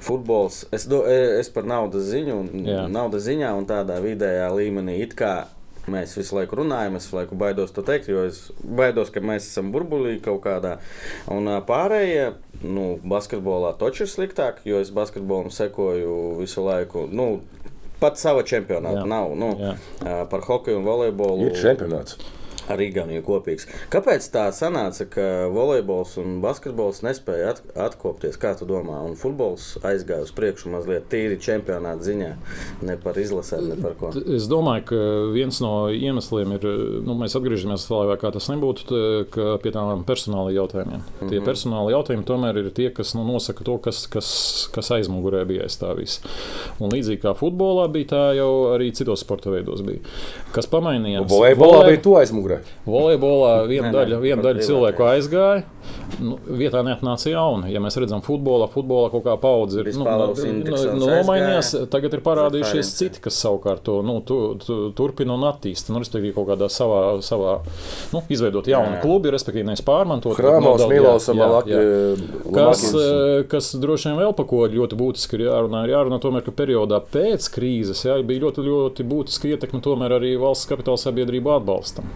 Futbols, 0.00 0.62
es, 0.72 0.86
do, 0.88 1.02
eh, 1.10 1.40
es 1.40 1.50
par 1.52 1.66
naudas 1.68 2.06
ziņu, 2.08 2.36
Jā. 2.64 2.84
naudas 2.88 3.26
ziņā 3.26 3.50
un 3.58 3.66
tādā 3.68 3.98
vidējā 4.00 4.46
līmenī 4.54 5.00
it 5.04 5.18
kā 5.18 5.34
Mēs 5.90 6.16
visu 6.18 6.38
laiku 6.38 6.60
runājam, 6.60 6.96
es 6.98 7.08
visu 7.08 7.18
laiku 7.18 7.38
baidos 7.40 7.74
to 7.76 7.84
teikt, 7.86 8.10
jo 8.12 8.24
es 8.28 8.42
baidos, 8.62 9.12
ka 9.14 9.22
mēs 9.24 9.48
esam 9.50 9.72
burbulī 9.74 10.18
kaut 10.24 10.42
kādā. 10.46 10.76
Un 11.32 11.50
pārējie, 11.66 12.32
nu, 12.64 12.88
basketbolā 13.10 13.74
toču 13.80 14.06
ir 14.06 14.12
sliktāk, 14.12 14.62
jo 14.68 14.80
es 14.82 14.92
basketbolam 14.94 15.50
sekoju 15.54 16.18
visu 16.42 16.66
laiku. 16.66 17.08
Nu, 17.10 17.32
Pat 18.00 18.16
sava 18.16 18.40
čempionāta 18.48 19.02
Jā. 19.02 19.08
nav. 19.12 19.34
Nu, 19.36 19.50
Jā. 19.60 19.74
par 20.32 20.40
hokeju 20.46 20.78
un 20.78 20.86
volejbolu. 20.86 21.50
Ir 21.50 21.58
čempionāts 21.60 22.16
ar 22.70 22.82
Igauniju 22.82 23.24
kopīgs. 23.26 23.66
Kāpēc 23.92 24.26
tā 24.32 24.46
sanāca, 24.54 25.06
ka 25.10 25.26
volejbols 25.52 26.16
un 26.22 26.38
basketbols 26.44 27.02
nespēja 27.06 27.54
at 27.54 27.62
atkopties? 27.88 28.38
Kā 28.40 28.54
tu 28.58 28.68
domā? 28.68 29.00
Un 29.06 29.16
futbols 29.18 29.72
aizgāja 29.86 30.26
uz 30.26 30.32
priekšu 30.36 30.72
mazliet 30.72 31.08
tīri 31.12 31.38
čempionāta 31.42 32.06
ziņā, 32.06 32.30
ne 32.86 32.96
par 33.02 33.18
izlasēm, 33.20 33.70
ne 33.72 33.78
par 33.80 33.96
ko. 33.98 34.12
Es 34.36 34.48
domāju, 34.50 34.86
ka 34.92 35.00
viens 35.34 35.60
no 35.64 35.74
iemesliem 35.92 36.56
ir, 36.56 36.66
nu, 37.06 37.16
mēs 37.18 37.36
atgriežamies 37.38 37.86
vēl, 37.90 38.14
kā 38.20 38.32
tas 38.34 38.50
nebūtu, 38.52 39.00
pie 39.62 39.74
tām 39.74 40.04
personāla 40.08 40.54
jautājumiem. 40.54 41.00
Mm 41.00 41.04
-hmm. 41.04 41.28
Tie 41.28 41.40
mhm. 41.40 41.48
personāla 41.48 41.94
jautājumi 41.96 42.26
tomēr 42.26 42.62
ir 42.64 42.70
tie, 42.70 42.90
kas 42.90 43.14
nu, 43.14 43.24
nosaka 43.24 43.64
to, 43.64 43.78
kas, 43.78 44.06
kas, 44.06 44.68
kas 44.74 44.90
aizmugurē 44.90 45.44
bija 45.44 45.62
aiz 45.62 45.78
tā 45.80 45.94
visa. 45.96 46.20
Un 46.78 46.90
līdzīgi 46.90 47.22
kā 47.22 47.34
futbolā 47.34 47.88
bija, 47.92 48.06
tā 48.14 48.24
jau 48.36 48.74
arī 48.74 48.92
citos 48.92 49.20
sporta 49.20 49.50
veidos 49.50 49.82
bija. 49.82 50.00
Kas 50.52 50.66
pamainījās? 50.66 51.28
Volejbolā 51.30 51.86
bija 51.86 52.02
to 52.02 52.16
aizmugurē. 52.20 52.59
Volejbolā 52.86 53.52
viena 53.70 53.92
daļa, 53.94 54.20
viena 54.22 54.44
daļa 54.44 54.66
cilvēku 54.66 55.06
aizgāja. 55.10 55.64
Nu, 56.20 56.36
vietā 56.44 56.82
neatnāca 56.84 57.30
jauni. 57.30 57.70
Ja 57.72 57.80
mēs 57.82 57.96
redzam, 58.00 58.20
futbolā, 58.24 58.66
futbolā 58.70 59.08
kaut 59.12 59.24
kā 59.24 59.36
paudze 59.40 59.80
ir 59.80 59.90
nu, 59.96 60.04
nu, 60.04 60.34
nu, 60.66 60.98
nomainījies, 61.00 61.72
tagad 61.92 62.16
ir 62.16 62.22
parādījušies 62.24 62.90
citi, 62.98 63.22
kas 63.24 63.38
savukārt 63.40 63.84
to 63.86 64.00
nu, 64.04 64.18
tu, 64.26 64.38
tu, 64.60 64.78
turpina 64.96 65.36
un 65.38 65.46
attīsta. 65.48 65.94
Nu, 65.94 66.02
respektīvi, 66.02 66.34
kaut 66.36 66.50
kādā 66.50 66.68
savā, 66.72 67.00
savā 67.24 67.56
nu, 68.14 68.22
izveidot 68.32 68.68
jaunu 68.68 68.98
jā. 68.98 69.00
klubu, 69.04 69.32
respektīvi, 69.32 69.68
nevis 69.70 69.84
pārmantot. 69.86 70.36
Krāmos, 70.36 70.84
Milos, 70.90 71.30
kas, 72.52 72.84
eh, 72.90 73.46
kas 73.50 73.72
droši 73.80 74.10
vien 74.10 74.20
vēl 74.20 74.34
par 74.36 74.48
ko 74.50 74.64
ļoti 74.70 74.98
būtiski 75.00 75.38
ir 75.38 75.46
jārunā, 75.48 75.84
ir 75.86 75.94
jārunā 75.94 76.20
tomēr, 76.22 76.44
ka 76.46 76.54
periodā 76.56 77.00
pēc 77.14 77.48
krīzes 77.54 78.04
jā, 78.06 78.18
bija 78.26 78.44
ļoti, 78.46 78.66
ļoti 78.66 79.06
būtiski 79.08 79.54
ietekme 79.54 79.80
tomēr 79.84 80.18
arī 80.18 80.34
valsts 80.40 80.68
kapitāla 80.70 81.00
sabiedrību 81.00 81.54
atbalstam. 81.56 82.10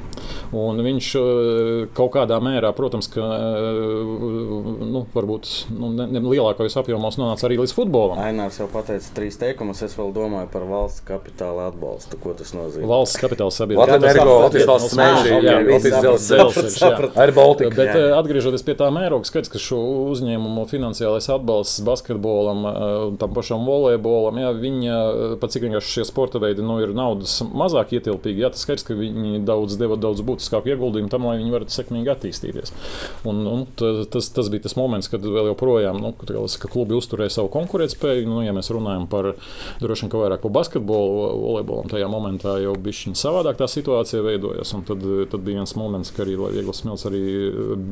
Un 0.54 0.82
viņš 0.84 1.10
eh, 1.20 1.88
kaut 1.96 2.14
kādā 2.18 2.38
mērā, 2.44 2.74
protams, 2.76 3.08
ka 3.12 3.24
eh, 3.24 3.53
nu, 3.54 5.04
varbūt 5.14 5.50
nu, 5.74 5.90
ne, 5.94 6.06
ne 6.16 6.22
lielākajos 6.24 6.76
apjomos 6.80 7.18
nonāca 7.20 7.48
arī 7.48 7.58
līdz 7.60 7.74
futbolam. 7.76 8.20
Ainārs 8.24 8.60
jau 8.60 8.68
pateica 8.72 9.12
trīs 9.16 9.38
teikumus. 9.40 9.82
Es 9.84 9.96
vēl 9.98 10.12
domāju 10.16 10.50
par 10.52 10.66
valsts 10.68 11.04
kapitāla 11.06 11.68
atbalstu. 11.70 12.18
Ko 12.22 12.34
tas 12.38 12.54
nozīmē? 12.56 12.86
Valsts 12.90 13.20
kapitāla 13.20 13.54
sabiedrība. 13.54 14.26
Latvijas 14.44 14.68
valsts 14.70 14.98
mēģinājums. 14.98 16.28
Ar 17.24 17.34
Baltiku. 17.34 17.72
Bet 17.74 17.92
jā. 17.92 18.10
atgriežoties 18.18 18.64
pie 18.66 18.76
tā 18.78 18.88
mēroga, 18.94 19.28
skaidrs, 19.28 19.52
ka 19.52 19.60
šo 19.62 19.80
uzņēmumu 20.12 20.66
finansiālais 20.70 21.28
atbalsts 21.32 21.82
basketbolam, 21.86 22.64
eh, 22.70 22.94
tam 23.20 23.34
pašam 23.36 23.66
volejbolam, 23.68 24.40
jā, 24.42 24.52
viņa, 24.64 24.98
pat 25.42 25.54
cik 25.54 25.66
vienkārši 25.66 25.98
šie 25.98 26.06
sporta 26.08 26.40
veidi 26.42 26.64
nu, 26.64 26.78
ir 26.82 26.94
naudas 26.96 27.36
mazāk 27.44 27.94
ietilpīgi, 27.98 28.44
jā, 28.44 28.52
tas 28.54 28.64
skaidrs, 28.66 28.86
ka 28.88 28.96
viņi 28.98 29.42
daudz 29.46 29.78
deva 29.80 29.98
daudz 30.00 30.24
būtiskāku 30.26 30.72
ieguldījumu 30.74 31.12
tam, 31.12 31.28
lai 31.28 31.38
viņi 31.40 31.54
varētu 31.54 31.76
sekmīgi 31.76 32.12
attīstīties. 32.14 32.74
Un 33.28 33.43
un 33.48 33.64
tas, 33.76 34.28
tas 34.34 34.50
bija 34.52 34.64
tas 34.66 34.76
moments, 34.78 35.08
kad 35.12 35.24
vēl 35.24 35.50
joprojām 35.52 36.00
nu, 36.02 36.12
ka 36.16 36.70
klubi 36.70 36.96
uzturēja 36.98 37.38
savu 37.38 37.50
konkurētspēju. 37.54 38.26
Nu, 38.28 38.40
ja 38.44 38.54
mēs 38.56 38.70
runājam 38.74 39.06
par 39.10 39.32
droši 39.82 40.06
vien 40.06 40.14
vairāk 40.14 40.44
par 40.44 40.54
basketbolu, 40.58 41.26
volejbolu, 41.44 41.88
tajā 41.92 42.08
momentā 42.10 42.56
jau 42.62 42.74
bija 42.76 43.08
viņa 43.08 43.20
savādāk 43.20 43.58
tā 43.60 43.68
situācija 43.70 44.24
veidojas. 44.24 44.74
Tad, 44.88 45.04
tad 45.32 45.44
bija 45.44 45.62
viens 45.62 45.76
moments, 45.78 46.12
ka 46.14 46.24
arī 46.24 46.36
Viegls 46.44 46.82
Smilts 46.82 47.06
arī 47.08 47.24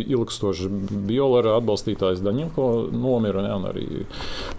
ilgstoši 0.07 0.71
biolēra 1.09 1.57
atbalstītājs 1.61 2.23
Daņemko 2.25 2.71
nomira. 2.93 3.45
Ne, 3.45 3.55
arī, 3.73 3.87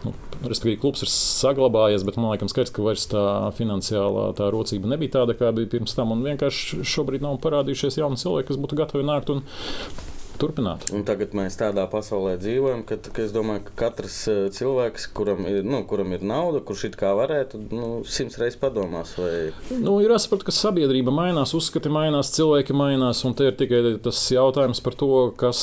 nu, 0.06 0.14
Respektīvi, 0.44 0.80
klubs 0.82 1.04
ir 1.06 1.12
saglabājies, 1.12 2.04
bet 2.04 2.18
man 2.20 2.34
liekas, 2.34 2.52
skaidrs, 2.52 2.74
ka 2.76 2.84
vairs 2.84 3.06
tā 3.12 3.24
finansiālā 3.56 4.26
tā 4.36 4.50
rocība 4.52 4.90
nebija 4.92 5.20
tāda, 5.20 5.38
kā 5.40 5.54
bija 5.56 5.72
pirms 5.72 5.96
tam. 5.96 6.12
Un 6.16 6.26
vienkārši 6.26 6.84
šobrīd 6.84 7.24
nav 7.24 7.38
parādījušies 7.44 8.02
jauni 8.02 8.20
cilvēki, 8.20 8.50
kas 8.50 8.60
būtu 8.60 8.80
gatavi 8.82 9.08
nākt 9.08 9.32
un 9.32 9.44
turpināt. 10.42 10.88
Un 10.94 11.06
tagad 11.08 11.36
mēs 11.38 11.58
tādā 11.60 11.86
pasaulē 11.92 12.36
dzīvojam, 12.42 12.84
ka, 12.88 12.98
ka 13.04 13.24
es 13.24 13.34
domāju, 13.36 13.66
ka 13.70 13.76
katrs 13.86 14.18
eh, 14.32 14.42
cilvēks, 14.54 15.08
kuram 15.16 15.48
ir, 15.50 15.62
nu, 15.66 15.84
kuram 15.90 16.14
ir 16.16 16.26
nauda, 16.26 16.62
kurš 16.66 16.88
it 16.90 16.98
kā 17.00 17.14
varētu, 17.18 17.62
nu, 17.74 17.90
simts 18.10 18.40
reizes 18.42 18.60
padomās. 18.62 19.16
Vai... 19.20 19.54
Nu, 19.80 19.98
ir 20.04 20.14
jāsaprot, 20.14 20.46
ka 20.48 20.56
sabiedrība 20.56 21.14
mainās, 21.16 21.56
uzskati 21.58 21.92
mainās, 21.94 22.34
cilvēki 22.36 22.76
mainās, 22.78 23.24
un 23.28 23.38
te 23.38 23.50
ir 23.50 23.58
tikai 23.60 23.82
tas 24.04 24.20
jautājums 24.34 24.84
par 24.84 24.98
to, 25.00 25.12
kas 25.40 25.62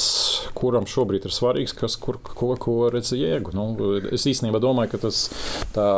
kuram 0.57 0.89
šobrīd 0.91 1.27
ir 1.29 1.35
svarīgs, 1.35 1.75
kas 1.77 1.99
kur, 2.01 2.21
ko, 2.25 2.53
ko 2.61 2.77
redz 2.93 3.13
jēgu. 3.17 3.55
Nu, 3.57 3.69
es 4.13 4.27
īstenībā 4.31 4.63
domāju, 4.63 4.95
ka 4.95 5.03
tas, 5.07 5.23
tā, 5.75 5.89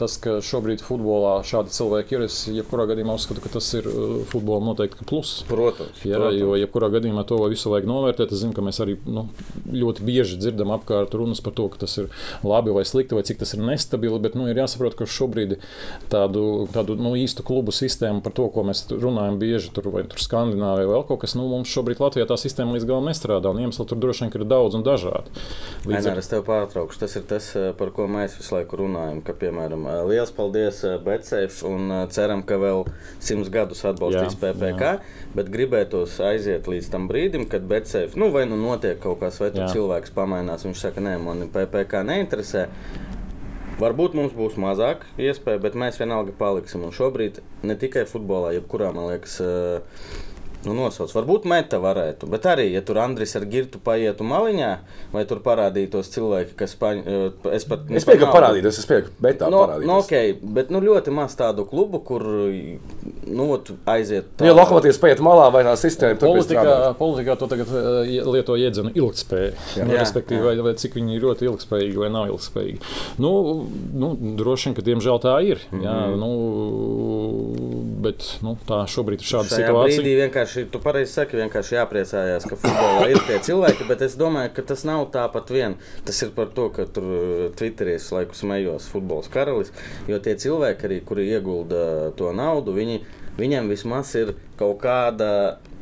tas, 0.00 0.18
ka 0.22 0.38
šobrīd 0.44 0.84
futbolā 0.84 1.36
šādi 1.46 1.74
cilvēki 1.74 2.18
ir, 2.18 2.26
es 2.28 2.40
jebkurā 2.50 2.88
gadījumā 2.90 3.16
uzskatu, 3.18 3.44
ka 3.44 3.52
tas 3.56 3.70
ir 3.78 3.88
uh, 3.90 4.16
futbola 4.30 4.64
noteikti 4.70 5.06
pluss. 5.08 5.42
Protams. 5.48 6.02
Jā, 6.02 6.18
protams. 6.18 6.40
jo 6.40 6.58
jebkurā 6.60 6.90
gadījumā 6.96 7.26
to 7.28 7.40
visu 7.52 7.72
vajag 7.72 7.88
novērtēt 7.90 8.13
novērtēt. 8.14 8.32
Es 8.32 8.42
zinu, 8.42 8.54
ka 8.54 8.62
mēs 8.64 8.80
arī 8.82 8.96
nu, 9.06 9.26
ļoti 9.72 10.04
bieži 10.04 10.38
dzirdam 10.38 10.72
apkārt 10.74 11.14
runas 11.14 11.42
par 11.44 11.54
to, 11.54 11.68
ka 11.68 11.78
tas 11.84 11.96
ir 11.98 12.10
labi 12.42 12.72
vai 12.74 12.84
slikti, 12.84 13.14
vai 13.14 13.24
cik 13.24 13.40
tas 13.40 13.54
ir 13.54 13.62
nestabili. 13.62 14.18
Bet 14.22 14.34
nu, 14.34 14.46
ir 14.48 14.58
jāsaprot, 14.58 14.96
ka 14.96 15.06
šobrīd 15.06 15.58
tādu, 16.12 16.66
tādu 16.72 16.96
nu, 16.96 17.14
īstu 17.18 17.44
klubu 17.46 17.72
sistēmu 17.74 18.22
par 18.24 18.32
to, 18.32 18.48
ko 18.48 18.64
mēs 18.66 18.86
runājam 18.90 19.38
bieži 19.38 19.72
tur 19.74 19.90
vai 19.92 20.04
tur 20.08 20.22
Skandināvijā 20.22 20.88
vai 20.88 20.94
vēl 20.94 21.06
kaut 21.08 21.22
kas, 21.24 21.36
nu, 21.38 21.46
mums 21.50 21.72
šobrīd 21.72 22.02
Latvijā 22.02 22.26
tā 22.28 22.38
sistēma 22.40 22.76
līdz 22.76 22.88
galam 22.88 23.08
nestrādā. 23.10 23.50
Un 23.50 23.62
iemesli 23.64 23.86
tur 23.88 24.00
droši 24.00 24.26
vien 24.26 24.34
ir 24.40 24.46
daudz 24.48 24.78
un 24.78 24.86
dažādi. 24.86 25.32
Līdz 25.88 26.10
ar... 26.10 26.20
Es 26.24 26.30
tev 26.30 26.44
pārtraukšu. 26.46 27.00
Tas 27.02 27.16
ir 27.18 27.26
tas, 27.28 27.50
eh, 27.58 27.72
par 27.76 27.92
ko 27.94 28.06
mēs 28.10 28.38
visu 28.38 28.56
laiku 28.56 28.80
runājam. 28.84 29.20
Ka, 29.24 29.34
piemēram, 29.38 29.86
eh, 29.90 30.00
liels 30.08 30.32
paldies 30.34 30.82
eh, 30.86 30.96
Betsafe 31.04 31.66
un 31.68 31.92
ceram, 32.14 32.44
ka 32.46 32.58
vēl 32.60 32.84
simts 33.22 33.50
gadus 33.52 33.84
atbalstīs 33.88 34.36
jā, 34.36 34.40
PPC. 34.40 34.94
Bet 35.34 35.50
gribētos 35.52 36.16
aiziet 36.24 36.68
līdz 36.70 36.90
tam 36.92 37.08
brīdim, 37.10 37.46
kad 37.50 37.66
Betsafe 38.04 38.20
nu, 38.20 38.30
vai 38.30 38.44
nu 38.46 38.56
notiek 38.60 38.98
kaut 39.00 39.20
kas, 39.20 39.40
vai 39.40 39.50
cilvēks 39.54 40.12
pamainās. 40.14 40.64
Viņš 40.66 40.82
saka, 40.86 41.00
nē, 41.04 41.16
man 41.22 41.48
PPC 41.52 42.04
neinteresē. 42.04 42.66
Varbūt 43.80 44.14
mums 44.14 44.34
būs 44.36 44.54
mazāk 44.60 45.02
iespēju, 45.18 45.62
bet 45.64 45.74
mēs 45.74 45.98
vienalga 45.98 46.34
paliksim. 46.38 46.84
Un 46.86 46.92
šobrīd 46.94 47.40
ne 47.66 47.74
tikai 47.74 48.04
futbolā, 48.06 48.52
jebkurā, 48.54 48.92
man 48.94 49.08
liekas, 49.10 49.40
uh, 49.42 50.04
Nu, 50.64 50.74
nosauc. 50.76 51.12
Varbūt 51.14 51.48
meta 51.50 51.80
varētu, 51.82 52.28
bet 52.32 52.46
arī, 52.48 52.68
ja 52.72 52.82
tur 52.86 53.00
Andris 53.02 53.34
ar 53.38 53.44
girtu 53.50 53.80
paietu 53.84 54.26
maliņā, 54.26 54.70
vai 55.12 55.24
tur 55.28 55.42
parādītos 55.44 56.10
cilvēki, 56.14 56.56
kas 56.58 56.76
paņ... 56.80 57.02
Eh, 57.04 57.50
es 57.58 57.66
pat 57.68 57.84
es 57.90 58.06
pieņemu, 58.08 58.24
ka 58.24 58.32
parādītos, 58.34 58.80
es 58.80 58.88
pieņemu, 58.90 59.14
bet 59.24 59.40
tā 59.42 59.50
no, 59.52 59.64
parādītos. 59.66 59.90
No, 59.90 59.98
okay, 60.04 60.34
bet 60.58 60.72
nu, 60.74 60.82
ļoti 60.84 61.14
maz 61.14 61.36
tādu 61.38 61.66
klubu, 61.68 62.00
kur 62.04 62.24
nu, 62.24 63.48
aiziet. 63.90 64.30
Tā... 64.38 64.48
Ja 64.48 64.54
lokomotīvs 64.56 65.00
paiet 65.02 65.22
malā 65.24 65.50
vai 65.54 65.64
tā 65.66 65.74
sistēma, 65.80 66.18
tad 66.18 66.28
politikā, 66.28 66.76
politikā 66.98 67.36
to 67.40 67.48
tagad 67.50 67.72
uh, 67.74 68.00
lieto 68.34 68.56
iedzienu 68.60 68.92
ilgspēju. 68.94 69.52
Jā. 69.78 69.86
Nu, 69.86 69.96
jā, 69.96 70.02
respektīvi, 70.04 70.40
jā. 70.40 70.46
Vai, 70.48 70.68
vai 70.68 70.74
cik 70.80 70.98
viņi 70.98 71.18
ir 71.18 71.26
ļoti 71.28 71.48
ilgspējīgi 71.50 72.02
vai 72.02 72.10
nav 72.14 72.32
ilgspējīgi. 72.32 72.94
Nu, 73.22 73.32
nu, 73.94 74.12
droši 74.40 74.70
vien, 74.70 74.76
ka 74.78 74.86
diemžēl 74.86 75.20
tā 75.24 75.36
ir. 75.46 75.62
Mm 75.70 75.78
-hmm. 75.78 75.84
Jā, 75.84 75.96
nu, 76.20 76.30
bet 78.04 78.26
nu, 78.44 78.56
tā 78.68 78.82
šobrīd 78.90 79.22
ir 79.22 79.28
šāda 79.28 79.50
Šajā 79.50 79.68
situācija 79.68 80.18
vienkārši, 80.24 80.53
tu 80.72 80.80
pareizi 80.82 81.12
saki, 81.12 81.38
vienkārši 81.40 81.76
jāpriecājās, 81.76 82.46
ka 82.48 82.58
futbolā 82.60 83.08
ir 83.12 83.20
tie 83.26 83.40
cilvēki, 83.48 83.88
bet 83.90 84.04
es 84.06 84.16
domāju, 84.20 84.52
ka 84.56 84.64
tas 84.70 84.86
nav 84.88 85.08
tāpat 85.14 85.50
vien. 85.54 85.76
Tas 86.06 86.22
ir 86.24 86.32
par 86.36 86.52
to, 86.56 86.68
ka 86.74 86.86
tur 86.86 87.10
uh, 87.10 87.44
Twitterī 87.58 87.96
es 87.98 88.08
laiku 88.14 88.38
smējos 88.38 88.88
futbols 88.92 89.30
karalis, 89.34 89.74
jo 90.10 90.20
tie 90.22 90.36
cilvēki 90.40 90.88
arī, 90.88 91.00
kuri 91.06 91.28
iegulda 91.34 92.14
to 92.18 92.32
naudu, 92.36 92.76
viņi, 92.78 93.02
viņiem 93.40 93.70
vismaz 93.74 94.14
ir 94.20 94.34
kaut 94.60 94.78
kāda 94.84 95.30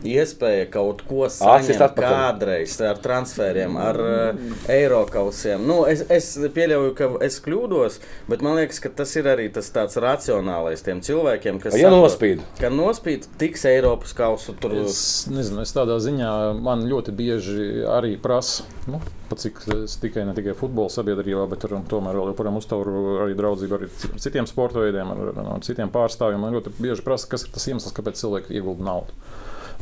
iespēja 0.09 0.67
kaut 0.73 1.05
ko 1.09 1.29
saņemt 1.33 1.97
kādreiz 1.99 2.77
ar 2.85 3.01
transferiem, 3.03 3.77
ar 3.81 4.01
uh, 4.03 4.43
eiro 4.73 5.03
kausiem. 5.11 5.65
Nu, 5.69 5.83
es, 5.91 6.05
es 6.13 6.33
pieļauju, 6.55 6.93
ka 6.99 7.11
es 7.25 7.39
kļūdos, 7.45 8.01
bet 8.31 8.45
man 8.45 8.59
liekas, 8.61 8.83
ka 8.83 8.93
tas 9.03 9.15
ir 9.19 9.31
arī 9.31 9.49
tas 9.55 9.71
tāds 9.75 9.99
racionālais 10.03 10.85
tiem 10.85 11.03
cilvēkiem, 11.05 11.63
kas 11.63 11.79
ja 11.79 11.93
nospīd. 11.93 12.45
Ka 12.61 12.73
nospīd 12.73 13.29
tiks 13.41 13.67
Eiropas 13.71 14.15
kausu. 14.17 14.57
Tur... 14.63 14.77
Es 14.85 15.03
nezinu, 15.31 15.63
es 15.65 15.75
tādā 15.77 15.99
ziņā 16.03 16.33
man 16.63 16.87
ļoti 16.91 17.15
bieži 17.17 17.73
arī 17.91 18.17
prasa. 18.21 18.67
Nu, 18.91 19.01
Cik 19.33 19.63
es 19.85 19.95
tikai 19.97 20.27
ne 20.29 20.35
tikai 20.37 20.53
futbola 20.57 20.93
sabiedrībā, 20.93 21.47
bet 21.49 21.65
ar, 21.65 21.79
tomēr 21.89 22.19
vēl 22.19 22.33
joprojām 22.33 22.59
uzturu 22.59 23.05
arī 23.25 23.37
draudzību 23.39 23.79
ar 23.79 23.87
citiem 24.21 24.49
sporta 24.51 24.83
veidiem, 24.83 25.09
ar, 25.15 25.31
ar, 25.33 25.49
ar 25.55 25.65
citiem 25.65 25.93
pārstāvjiem. 25.95 26.43
Man 26.43 26.57
ļoti 26.57 26.75
bieži 26.77 27.05
prasa, 27.07 27.31
kas 27.33 27.47
ir 27.47 27.55
tas 27.55 27.69
iemesls, 27.71 27.95
kāpēc 27.97 28.21
cilvēki 28.21 28.59
iegulda 28.59 28.89
naudu. 28.91 29.17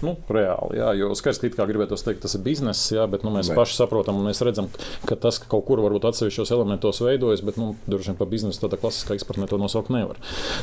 Nu, 0.05 0.15
reāli, 0.33 0.79
jā, 0.81 0.91
jo 0.97 1.11
skaidrs, 1.19 1.57
ka 1.57 1.67
gribētu 1.69 1.99
teikt, 2.01 2.23
tas 2.25 2.35
ir 2.37 2.43
bizness, 2.45 2.89
jā, 2.95 3.05
bet 3.11 3.25
nu, 3.27 3.33
mēs 3.35 3.51
Bet. 3.51 3.59
paši 3.59 3.77
saprotam 3.77 4.21
un 4.21 4.29
mēs 4.31 4.41
redzam, 4.47 4.71
ka 5.09 5.19
tas 5.21 5.39
ka 5.43 5.51
kaut 5.53 5.67
kur 5.69 5.83
varbūt 5.85 6.07
atsevišķos 6.09 6.53
elementos 6.57 7.03
veidojas, 7.05 7.43
bet 7.45 7.59
nu, 7.61 7.75
droši 7.91 8.13
vien 8.13 8.19
par 8.19 8.31
biznesu 8.31 8.63
tādā 8.63 8.79
klasiskā 8.81 9.19
izpratnē 9.19 9.49
to 9.51 9.59
nosaukt 9.61 9.93
nevar. 9.93 10.21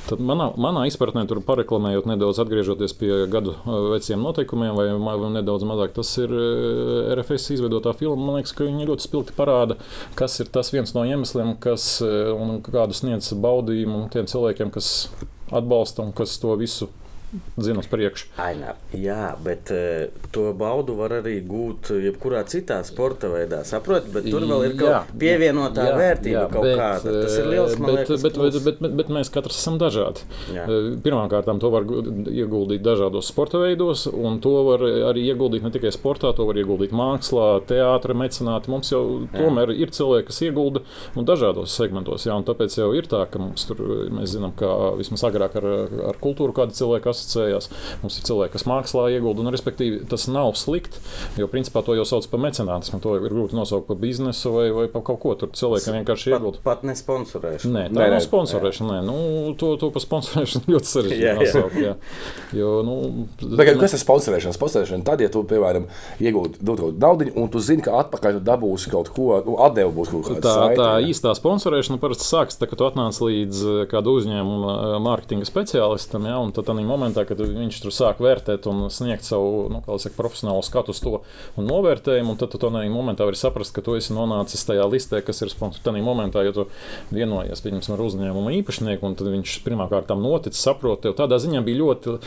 Tad 0.09 0.23
manā, 0.23 0.49
manā 0.57 0.87
izpratnē, 0.89 1.27
tur 1.29 1.43
pareklamējot 1.45 2.09
nedaudz, 2.09 2.41
atgriežoties 2.41 2.97
pie 2.97 3.13
gadu 3.31 3.53
veciem 3.93 4.25
noteikumiem, 4.25 4.73
vai, 4.77 4.89
vai 4.97 5.31
nedaudz 5.37 5.67
mazāk, 5.69 5.93
tas 5.97 6.13
ir 6.23 6.33
RFS 7.13 7.53
izveidotā 7.57 7.93
filma. 7.97 8.19
Man 8.27 8.39
liekas, 8.39 8.55
ka 8.57 8.65
viņi 8.65 8.89
ļoti 8.89 9.05
spilgti 9.05 9.37
parāda, 9.37 9.77
kas 10.17 10.39
ir 10.41 10.49
tas 10.53 10.73
viens 10.73 10.93
no 10.97 11.05
iemesliem, 11.07 11.55
kas 11.61 11.97
un 12.01 12.57
kādu 12.65 12.97
sniedz 12.97 13.33
baudījumu 13.37 14.07
tiem 14.13 14.29
cilvēkiem, 14.29 14.73
kas 14.73 15.09
atbalsta 15.53 16.03
un 16.03 16.15
kas 16.15 16.35
to 16.41 16.55
visu 16.59 16.89
zina 17.57 17.81
uz 17.83 17.87
priekšu. 17.91 18.29
Ainā, 18.39 18.73
jā, 18.95 19.33
bet 19.43 19.71
uh, 19.75 20.07
to 20.33 20.51
baudu 20.57 20.95
var 20.97 21.17
arī 21.19 21.37
gūt 21.45 21.91
jebkurā 21.99 22.43
citā 22.47 22.79
sporta 22.87 23.29
veidā. 23.31 23.63
Saprotiet, 23.67 24.09
bet 24.13 24.27
tur 24.29 24.45
vēl 24.47 24.67
ir 24.69 24.75
kaut 24.79 24.93
kāda 24.93 25.19
pievienotā 25.23 25.87
jā, 25.89 25.95
vērtība, 25.99 26.37
jā, 26.37 26.45
kaut 26.53 26.67
bet, 26.67 26.79
kāda. 26.79 27.15
Tas 27.25 27.37
ir 27.41 27.49
liels 27.51 27.75
bet, 27.75 27.87
liekas, 27.91 28.23
bet, 28.23 28.39
bet, 28.39 28.59
bet, 28.67 28.79
bet, 28.83 28.95
bet 29.01 29.11
mēs 29.17 29.31
katrs 29.33 29.59
esam 29.59 29.79
dažādi. 29.81 30.23
Jā. 30.55 30.67
Pirmkārt, 31.03 31.51
to 31.61 31.71
var 31.73 31.87
ieguldīt 32.31 32.85
dažādos 32.85 33.31
sporta 33.33 33.61
veidos, 33.61 34.05
un 34.07 34.39
to 34.43 34.53
var 34.69 34.85
arī 35.11 35.27
ieguldīt 35.31 35.65
ne 35.65 35.73
tikai 35.73 35.91
sportā, 35.95 36.31
to 36.37 36.47
var 36.47 36.59
ieguldīt 36.61 36.95
mākslā, 36.95 37.49
teātrī, 37.67 38.15
mecenātī. 38.17 38.71
Mums 38.71 38.93
jau 38.93 39.03
jā. 39.25 39.33
tomēr 39.35 39.73
ir 39.75 39.91
cilvēki, 39.95 40.29
kas 40.31 40.41
iegulda 40.47 40.83
dažādos 41.27 41.75
segmentos. 41.75 42.27
Jā, 42.29 42.37
tāpēc 42.47 42.79
jau 42.79 42.91
ir 42.95 43.09
tā, 43.09 43.25
ka 43.31 43.41
mums 43.41 43.67
tur, 43.67 43.83
mēs 44.13 44.35
zinām, 44.37 44.55
ka 44.57 44.93
vismaz 44.99 45.25
agrāk 45.27 45.57
ar, 45.59 45.67
ar 46.13 46.19
kultūru 46.23 46.55
kāda 46.55 46.75
cilvēka 46.77 47.16
asociējās. 47.17 47.69
Mums 48.03 48.19
ir 48.19 48.27
cilvēki, 48.29 48.53
kas 48.55 48.67
mākslā 48.69 49.07
iegulda, 49.17 49.43
un 49.43 49.51
respektīvi 49.53 50.03
tas 50.09 50.27
nav 50.31 50.53
slikti, 50.59 51.01
jo 51.41 51.49
principā 51.51 51.83
to 51.85 51.97
jau 51.97 52.05
sauc 52.07 52.29
par 52.31 52.41
mecenātismu. 52.45 53.01
To 53.03 53.17
ir 53.19 53.27
grūti 53.27 53.57
nosaukt 53.57 53.89
par 53.89 53.99
biznesu 54.01 54.53
vai, 54.55 54.67
vai 54.75 54.87
par 54.93 55.03
kaut 55.07 55.21
ko. 55.23 55.35
Tur 55.37 55.51
cilvēkiem 55.57 55.99
vienkārši 55.99 56.31
iegulda. 56.33 56.61
Pat, 56.63 56.81
pat 56.81 56.87
ne 56.87 56.95
sponsorēšana. 56.97 57.73
Nē, 57.75 57.85
tā 57.93 58.09
nav 58.13 58.23
sponsorēšana. 58.25 58.97
Nē. 58.97 59.03
Nu, 59.07 59.53
to, 59.59 59.73
to 59.81 59.91
par 59.93 60.03
sponsorēšanu 60.03 60.69
ļoti 60.73 60.91
sarežģīti 60.93 61.35
nosaukt. 61.41 61.77
Jā. 61.83 61.93
Jo, 62.55 62.73
nu, 62.87 62.97
Bet, 63.43 63.73
kas 63.81 63.97
ir 63.97 64.01
sponsorēšana? 64.01 64.55
Sponsorēšana 64.55 65.05
tad, 65.07 65.21
ja 65.21 65.29
tu, 65.33 65.43
piemēram, 65.47 65.87
iegūti 66.23 66.63
kaut 66.87 66.99
naudu, 67.01 67.27
un 67.35 67.49
tu 67.51 67.61
zini, 67.63 67.83
ka 67.85 67.97
atpakaļ 68.01 68.37
tu 68.37 68.43
dabūsi 68.47 68.91
kaut 68.91 69.11
ko, 69.13 69.29
nu, 69.45 69.57
atdevu 69.63 69.93
būs 69.97 70.11
kaut 70.13 70.27
kāda. 70.27 70.41
Tā, 70.43 70.53
saiti, 70.55 70.79
tā 70.79 70.89
jā. 70.93 71.11
īstā 71.11 71.33
sponsorēšana 71.37 72.01
parasti 72.01 72.27
sākas, 72.27 72.59
tad, 72.59 72.71
kad 72.71 72.81
tu 72.81 72.87
atnāc 72.87 73.19
līdz 73.21 73.63
eh, 73.63 73.79
kādu 73.91 74.17
uzņēmumu 74.19 74.71
eh, 74.73 74.95
mārketinga 75.07 75.47
speciālistam, 75.49 76.27
ja, 76.29 76.37
un 76.41 76.53
tad 76.55 76.67
tādā 76.69 76.77
momentā, 77.07 77.25
kad 77.27 77.39
viņš 77.39 77.79
tur 77.83 77.93
sāk 77.95 78.21
vērtēt 78.23 78.67
un 78.69 78.87
sniegt 78.93 79.25
savu 79.27 79.67
nu, 79.71 79.81
saka, 79.87 80.15
profesionālo 80.17 80.63
skatu 80.65 80.93
uz 80.93 81.01
to 81.03 81.21
un 81.57 81.69
novērtējumu. 81.69 82.35
Un 82.35 82.39
tad 82.39 82.51
tu 82.53 82.61
tādā 82.61 82.83
momentā 82.91 83.27
vari 83.27 83.39
saprast, 83.39 83.73
ka 83.75 83.83
tu 83.85 83.95
esi 83.97 84.15
nonācis 84.15 84.65
tajā 84.67 84.87
listē, 84.91 85.23
kas 85.25 85.41
ir. 85.41 85.53
Tādā 85.57 86.01
momentā, 86.03 86.43
ja 86.45 86.53
tu 86.53 86.67
vienojies 87.13 87.63
ar 87.63 88.03
uzņēmumu 88.03 88.51
īpašnieku, 88.59 89.07
un 89.07 89.15
viņš 89.37 89.61
pirmkārt 89.65 90.09
tam 90.11 90.21
noticis, 90.25 90.61
saprot, 90.61 91.01
tev 91.05 91.15
tādā 91.17 91.39
ziņā 91.41 91.63
bija 91.65 91.81
ļoti 91.81 92.17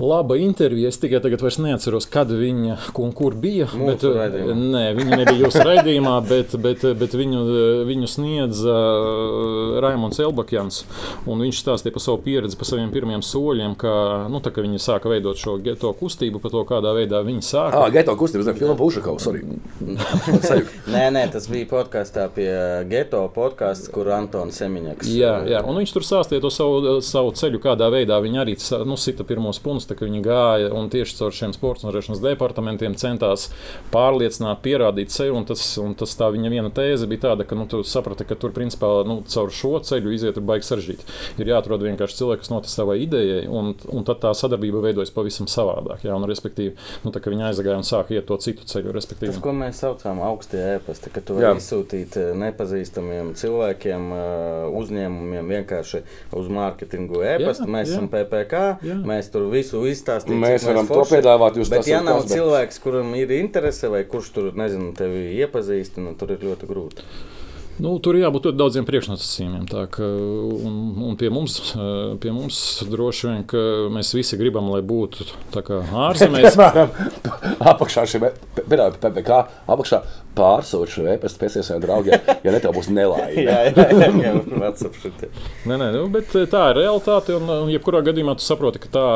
laba 0.00 0.36
intervija. 0.36 0.88
Es 0.88 0.98
tikai 1.00 1.20
tagad 1.24 1.42
neatceros, 1.58 2.06
kad 2.10 2.30
viņa 2.30 2.76
un 3.00 3.12
kur 3.16 3.34
bija. 3.34 3.66
Mūsu 3.72 3.86
bet, 3.86 4.04
eh, 4.04 4.18
raidījumā. 4.20 4.56
nē, 4.74 4.84
viņa 4.98 5.18
nebija 5.22 5.46
jūsu 5.46 5.64
raidījumā, 5.64 6.16
bet, 6.28 6.56
bet, 6.60 6.84
bet 6.98 7.16
viņu, 7.16 7.42
viņu 7.88 8.10
sniedza 8.10 8.76
Raimons 9.80 10.20
Elbakjans. 10.20 10.82
Viņš 11.26 11.62
stāstīja 11.62 11.94
par 11.94 12.02
savu 12.04 12.20
pieredzi, 12.24 12.56
par 12.58 12.68
saviem 12.68 12.90
pirmiem 12.92 13.22
soļiem, 13.24 13.76
kā, 13.76 13.94
nu, 14.30 14.40
ka 14.40 14.62
viņi 14.62 14.80
sāka 14.82 15.10
veidot 15.10 15.36
šo 15.36 15.56
geto 15.62 15.92
kustību, 15.96 16.40
par 16.42 16.50
to, 16.54 16.64
kādā 16.68 16.92
veidā 16.96 17.22
viņi 17.24 17.42
sāka. 17.44 17.82
Ah, 17.82 17.90
Geto 17.90 18.14
kustības, 18.16 18.46
ne 18.46 18.54
filma 18.54 18.76
Pušakovs. 18.78 19.26
Nē, 20.86 21.08
nē, 21.12 21.22
tas 21.32 21.48
bija 21.50 21.66
podkāstā 21.70 22.28
pie 22.34 22.50
Geto 22.90 23.22
podkāsts, 23.34 23.90
kur 23.92 24.08
Antons 24.14 24.58
Semiņaks. 24.60 25.08
Jā, 25.10 25.32
jā, 25.48 25.62
un 25.66 25.80
viņš 25.80 25.94
tur 25.96 26.06
stāstīja 26.06 26.44
to 26.44 26.50
savu, 26.52 26.98
savu 27.04 27.32
ceļu, 27.36 27.60
kādā 27.62 27.88
veidā 27.92 28.18
viņi 28.22 28.42
arī 28.42 28.56
nu, 28.86 28.98
sita 29.00 29.26
pirmos 29.26 29.60
punktus, 29.62 29.85
tā, 29.88 29.96
ka 29.98 30.08
viņi 30.08 30.22
gāja 30.24 30.72
un 30.76 30.90
tieši 30.92 31.16
caur 31.20 31.34
šiem 31.36 31.54
sporta 31.56 31.86
nodarīšanas 31.86 32.22
departamentiem 32.24 32.96
centās 33.00 33.48
pārliecināt, 33.94 34.60
pierādīt 34.64 35.14
sevi. 35.14 35.34
Un 35.36 35.46
tas, 35.48 35.62
un 35.82 35.94
tas 35.98 36.12
tā 36.18 36.30
viņa 36.34 36.52
viena 36.52 36.72
tēze 36.74 37.08
bija 37.10 37.28
tāda, 37.30 37.46
ka 37.48 37.58
nu, 37.58 37.68
tu 37.70 37.82
saprati, 37.86 38.26
ka 38.28 38.38
tur 38.40 38.54
principā 38.56 38.90
nu, 39.08 39.20
caur 39.30 39.52
šo 39.54 39.76
ceļu 39.86 40.14
iziet 40.16 40.38
ir 40.38 40.46
baigi 40.46 40.68
sarežģīti. 40.68 41.08
Ir 41.42 41.52
jāatrod 41.54 41.84
vienkārši 41.86 42.20
cilvēks, 42.22 42.46
kas 42.46 42.52
notic 42.52 42.72
savai 42.72 42.98
idejai, 43.04 43.44
un, 43.48 43.74
un 43.92 44.06
tad 44.08 44.22
tā 44.24 44.32
sadarbība 44.36 44.82
veidojas 44.84 45.12
pavisam 45.14 45.48
savādāk. 45.50 46.04
Jā, 46.06 46.14
un, 46.16 46.26
respektīvi, 46.28 46.76
nu, 47.04 47.12
tā, 47.14 47.22
viņi 47.26 47.48
aizgāja 47.50 47.80
un 47.80 47.86
sāka 47.86 48.16
iet 48.16 48.28
to 48.28 48.38
citu 48.42 48.66
ceļu. 48.66 48.92
Tas, 48.92 48.96
Respektīvi. 49.00 49.40
ko 49.42 49.52
mēs 49.56 49.80
saucam 49.82 50.20
par 50.20 50.30
augstie 50.32 50.60
ēpasti, 50.76 51.10
ka 51.14 51.22
tu 51.24 51.36
Jā. 51.36 51.52
vari 51.52 51.60
izsūtīt 51.62 52.16
eh, 52.20 52.32
nepazīstamiem 52.40 53.32
cilvēkiem, 53.38 54.06
eh, 54.16 54.78
uzņēmumiem 54.80 55.50
vienkārši 55.54 56.02
uz 56.36 56.50
mārketingu 56.52 57.22
ēpastu. 57.22 57.66
Jā, 57.66 57.72
Mēs 57.76 57.90
jā. 57.90 57.96
esam 57.96 58.08
PPC, 58.12 58.62
Jā. 58.86 58.96
mēs 59.06 59.30
tur 59.32 59.48
visu 59.52 59.75
izstāstījām. 59.90 60.40
Mēs 60.40 60.64
varam 60.66 60.86
to 60.88 61.02
piedāvāt. 61.10 61.58
Jūs 61.60 61.68
Bet, 61.70 61.82
tas 61.84 61.88
ja 61.90 62.00
nav 62.02 62.22
bet- 62.22 62.32
cilvēks, 62.32 62.80
kuram 62.82 63.14
ir 63.14 63.30
interese, 63.36 63.88
vai 63.92 64.04
kurš 64.04 64.30
tur, 64.32 64.52
nezinu, 64.56 64.94
tevi 64.96 65.36
iepazīst, 65.42 65.98
nu, 66.02 66.14
tur 66.18 66.32
ir 66.36 66.38
ļoti 66.38 66.66
grūti. 66.70 67.02
Nu, 67.82 67.92
tur 68.00 68.16
jābūt 68.16 68.48
ļoti 68.48 68.56
daudziem 68.56 68.86
priekšnosacījumiem. 68.88 69.66
Un, 70.66 70.76
un 71.10 71.16
pie, 71.20 71.28
mums, 71.32 71.58
eh, 71.76 72.14
pie 72.22 72.32
mums 72.32 72.58
droši 72.88 73.28
vien 73.28 73.42
ka 73.48 73.64
mēs 73.92 74.14
visi 74.16 74.38
gribam, 74.40 74.70
lai 74.72 74.80
būtu 74.86 75.26
ārzemēs. 76.06 76.56
Piemēram, 76.60 76.94
apakšā 77.72 78.06
šim 78.08 78.30
PPC 78.56 79.36
apakšā 79.68 80.00
pārsūta 80.36 80.92
šo 80.92 81.04
e-pastu 81.14 81.40
pēc 81.40 81.58
saviem 81.64 81.82
draugiem, 81.84 82.32
ja 82.44 82.52
ne 82.52 82.60
tev 82.60 82.74
būs 82.76 82.88
nelaime. 82.92 83.44
jā, 83.46 83.58
jā, 83.70 83.86
jā. 83.92 84.32
Nē, 85.68 85.78
nē, 85.80 85.90
nu, 85.96 86.06
bet 86.12 86.32
eh, 86.36 86.48
tā 86.50 86.70
ir 86.72 86.80
realitāte. 86.82 87.36
Un, 87.36 87.48
un 87.66 87.72
jebkurā 87.72 88.02
gadījumā 88.06 88.36
tu 88.38 88.46
saproti, 88.46 88.80
ka 88.86 88.92
tā, 88.96 89.06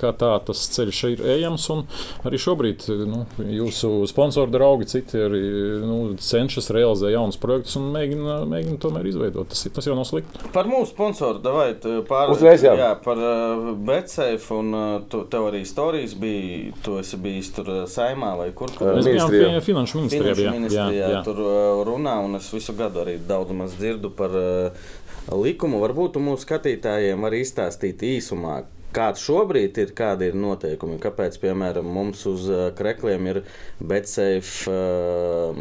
ka 0.00 0.12
tā 0.18 0.32
tas 0.46 0.62
ceļš 0.74 1.02
ir 1.12 1.24
ejams. 1.36 1.68
un 1.74 1.84
Arī 2.26 2.40
šobrīd 2.42 2.86
eh, 2.90 3.04
nu, 3.10 3.24
jūsu 3.46 3.94
sponsoru 4.10 4.54
draugi, 4.54 4.90
citi 4.96 5.22
arī 5.22 5.42
nu, 5.86 6.00
cenšas 6.18 6.70
realizēt 6.74 7.14
jaunus 7.16 7.40
projektus 7.42 7.78
un 7.80 7.91
mēģina, 7.94 8.36
mēģina 8.50 8.78
tomēr 8.82 9.06
izveidot. 9.10 9.48
Tas, 9.52 9.62
ir- 9.68 9.74
tas 9.76 9.86
jau 9.88 9.94
nav 9.98 10.06
slikti. 10.08 10.40
Par 10.54 10.68
mūsu 10.70 10.90
sponsoru, 10.94 11.42
vai 11.54 11.68
pār, 12.08 12.32
Uzreiz, 12.34 12.64
jā. 12.64 12.72
jā, 12.80 12.90
par 13.04 13.20
uh, 13.20 13.70
Betsafe, 13.88 14.48
un 14.56 14.72
uh, 14.74 14.96
tu, 15.12 15.22
tev 15.32 15.48
arī 15.50 15.62
stāstījis 15.68 16.16
bija, 16.22 16.72
tu 16.84 16.98
esi 17.00 17.20
bijis 17.22 17.52
tur 17.56 17.70
uh, 17.72 17.80
saimā 17.90 18.32
vai 18.38 18.50
kur. 18.56 18.72
kur 18.78 18.94
Mēs 18.98 19.08
bijām 19.10 19.30
pie 19.32 19.62
finanšu 19.68 20.00
ministrijā. 20.02 20.34
Finanšu 20.34 20.44
jā, 20.48 20.56
ministrijā 20.58 20.98
jā, 20.98 21.08
jā. 21.16 21.22
tur 21.26 21.40
uh, 21.44 21.82
runā, 21.88 22.18
un 22.24 22.38
es 22.40 22.50
visu 22.54 22.74
gadu 22.78 23.02
arī 23.04 23.18
daudz 23.28 23.52
maz 23.56 23.74
dzirdu 23.78 24.10
par 24.16 24.34
uh, 24.38 24.92
likumu. 25.32 25.80
Varbūt 25.82 26.18
mūsu 26.22 26.46
skatītājiem 26.46 27.20
vari 27.22 27.42
izstāstīt 27.44 28.02
īsumā. 28.16 28.62
Kāds 28.92 29.22
šobrīd 29.24 29.78
ir, 29.80 29.92
kādi 29.96 30.26
ir 30.28 30.34
noteikumi? 30.36 30.98
Kāpēc, 31.00 31.38
piemēram, 31.40 31.86
mums 31.88 32.26
uz 32.28 32.44
uh, 32.52 32.66
krekliem 32.76 33.28
ir 33.30 33.38
Betsafe 33.80 34.68
uh, 34.68 35.56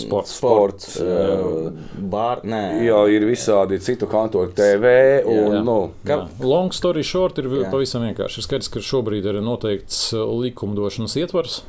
Sports. 0.00 0.32
sports 0.34 0.34
Sports, 0.42 0.88
uh, 1.00 1.70
bār, 2.12 2.42
nē, 2.42 2.62
Jo 2.86 3.04
ir 3.10 3.22
visādi 3.28 3.78
citu 3.82 4.08
kantoru 4.10 4.50
TV. 4.56 5.22
Un, 5.28 5.56
Jā. 5.58 5.60
nu, 5.64 5.76
Kā- 6.04 6.18
Jā. 6.24 6.28
Long 6.42 6.72
story 6.74 7.04
short 7.06 7.38
ir 7.38 7.46
Jā. 7.46 7.70
pavisam 7.70 8.02
vienkārši. 8.06 8.42
Ir 8.42 8.46
skaidrs, 8.48 8.70
ka 8.74 8.82
šobrīd 8.82 9.26
ir 9.30 9.38
noteikts 9.44 10.00
uh, 10.16 10.24
likumdošanas 10.42 11.14
ietvars. 11.22 11.60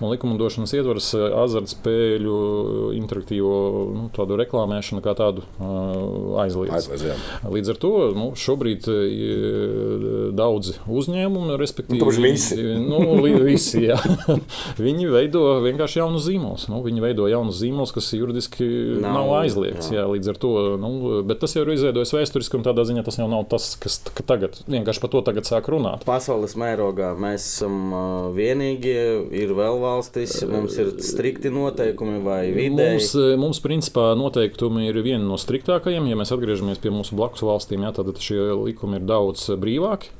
Un 0.00 0.08
likumdošanas 0.14 0.72
ietvars 0.78 1.10
uh, 1.18 1.26
azartspēļu 1.44 2.38
interaktīvo 3.02 3.54
nu, 3.94 4.06
tādu 4.16 4.38
reklāmēšanu 4.40 5.04
kā 5.04 5.12
tādu 5.18 5.44
uh, 5.60 6.40
aizliedz. 6.44 6.72
aizliedz, 6.80 7.04
jā. 7.12 7.18
Līdz 7.52 7.74
ar 7.74 7.82
to 7.84 7.92
nu, 8.16 8.30
šobrīd 8.38 8.88
ir 8.88 10.08
daudzi 10.54 10.78
uzņēmumi, 10.86 11.56
respektīvi, 11.58 12.00
Nu, 12.00 12.10
visi. 12.22 12.56
nu, 12.90 13.00
visi 13.44 13.84
jā. 13.88 13.98
viņi 14.86 15.08
veido 15.10 15.42
vienkārši 15.64 16.00
jaunus 16.00 16.26
zīmolus. 16.28 16.68
Nu, 16.70 16.80
viņi 16.84 17.02
veido 17.04 17.26
jaunus 17.30 17.58
zīmolus, 17.60 17.92
kas 17.94 18.12
juridiski 18.14 18.66
nav, 19.02 19.24
Nav, 19.24 19.32
aizliegts. 19.42 19.90
jā. 19.90 20.02
Jā. 20.04 20.06
Līdz 20.10 20.30
ar 20.34 20.38
to, 20.40 20.52
nu, 20.80 20.90
bet 21.26 21.40
tas 21.42 21.54
jau 21.56 21.64
ir 21.64 21.72
izveidojis 21.74 22.14
vēsturiski, 22.14 22.58
un 22.58 22.66
tādā 22.66 22.84
ziņā 22.86 23.04
tas 23.06 23.18
jau 23.18 23.28
nav 23.30 23.46
tas, 23.50 23.72
kas 23.80 23.98
ka 24.14 24.24
tagad 24.26 24.58
vienkārši 24.70 25.02
par 25.02 25.12
to 25.14 25.22
tagad 25.26 25.48
sāk 25.48 25.68
runāt. 25.72 26.04
Pasaules 26.08 26.56
mērogā 26.60 27.12
mēs 27.18 27.46
esam 27.54 27.94
vienīgie, 28.36 29.00
ir 29.34 29.54
vēl 29.56 29.80
valstis, 29.82 30.36
mums 30.50 30.76
ir 30.80 30.92
strikti 31.04 31.52
noteikumi 31.54 32.20
vai 32.24 32.40
vidēji. 32.54 33.00
Mums, 33.00 33.12
mums, 33.40 33.62
principā, 33.64 34.10
noteikumi 34.18 34.88
ir 34.90 35.00
vieni 35.04 35.24
no 35.26 35.38
striktākajiem. 35.40 36.10
Ja 36.10 36.18
mēs 36.20 36.34
atgriežamies 36.34 36.82
pie 36.82 36.92
mūsu 36.94 37.16
blakus 37.18 37.44
valstīm, 37.46 37.86
jā, 37.86 37.94
tad 37.96 38.12
šie 38.22 38.40
likumi 38.64 39.00
ir 39.00 39.08
daudz 39.08 39.48
brīvāki. 39.60 40.12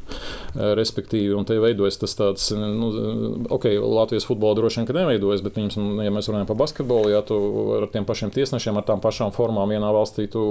Eh, 0.54 0.74
Respektīvi, 0.78 1.32
un 1.34 1.44
te 1.44 1.56
veidojas 1.58 1.96
tas 1.98 2.14
tāds, 2.14 2.50
nu, 2.54 2.90
ok, 3.50 3.64
Latvijas 3.82 4.26
futbolā 4.28 4.54
droši 4.58 4.80
vien 4.80 4.86
ka 4.86 4.92
neveidojas, 4.96 5.42
bet, 5.42 5.54
viņas, 5.58 5.76
ja 6.04 6.10
mēs 6.14 6.28
runājam 6.30 6.46
par 6.46 6.56
basketbolu, 6.56 7.10
ja 7.10 7.22
tu 7.26 7.38
ar 7.80 7.86
tiem 7.90 8.04
pašiem 8.06 8.30
tiesnešiem, 8.34 8.76
ar 8.78 8.84
tām 8.86 9.00
pašām 9.02 9.32
formām 9.34 9.68
vienā 9.70 9.90
valstī 9.94 10.28
tu 10.30 10.42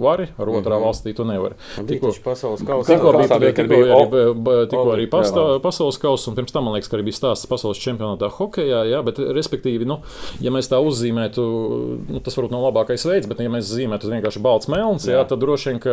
vari, 0.00 0.28
ar 0.38 0.46
otrā 0.48 0.60
mm 0.60 0.64
-hmm. 0.64 0.86
valstī 0.86 1.14
tu 1.16 1.24
nevari. 1.24 1.54
Taču 1.76 2.22
pasaules 2.24 2.60
Tikko 2.60 2.72
kausa. 2.72 2.92
Tikko 2.92 3.12
bija, 3.12 3.38
bija- 3.38 3.52
tikko 3.54 3.68
bija 3.68 3.94
arī, 3.94 4.68
tikko 4.70 4.92
arī 4.96 5.06
pastā, 5.10 5.60
pasaules 5.60 5.98
kausa, 5.98 6.30
un 6.30 6.36
pirms 6.36 6.52
tam 6.52 6.64
man 6.64 6.72
liekas, 6.74 6.88
ka 6.88 6.96
arī 6.96 7.02
bija 7.04 7.14
stāsts 7.20 7.46
pasaules 7.48 7.78
čempionātā 7.78 8.30
hokeja. 8.30 8.84
Jā, 8.84 9.02
bet, 9.04 9.18
respektīvi, 9.18 9.84
nu, 9.84 9.98
ja 10.40 10.50
mēs 10.50 10.68
tā 10.72 10.78
uzzīmētu, 10.80 11.40
nu, 12.08 12.20
tas 12.20 12.36
varbūt 12.36 12.50
nav 12.50 12.62
labākais 12.72 13.04
veids, 13.08 13.26
bet, 13.28 13.40
ja 13.40 13.48
mēs 13.48 13.68
zīmētu 13.68 14.08
vienkārši 14.08 14.40
balts 14.40 14.68
melns, 14.68 15.04
jā. 15.06 15.12
Jā, 15.20 15.24
tad 15.28 15.38
droši 15.38 15.68
vien, 15.70 15.78
ka 15.78 15.90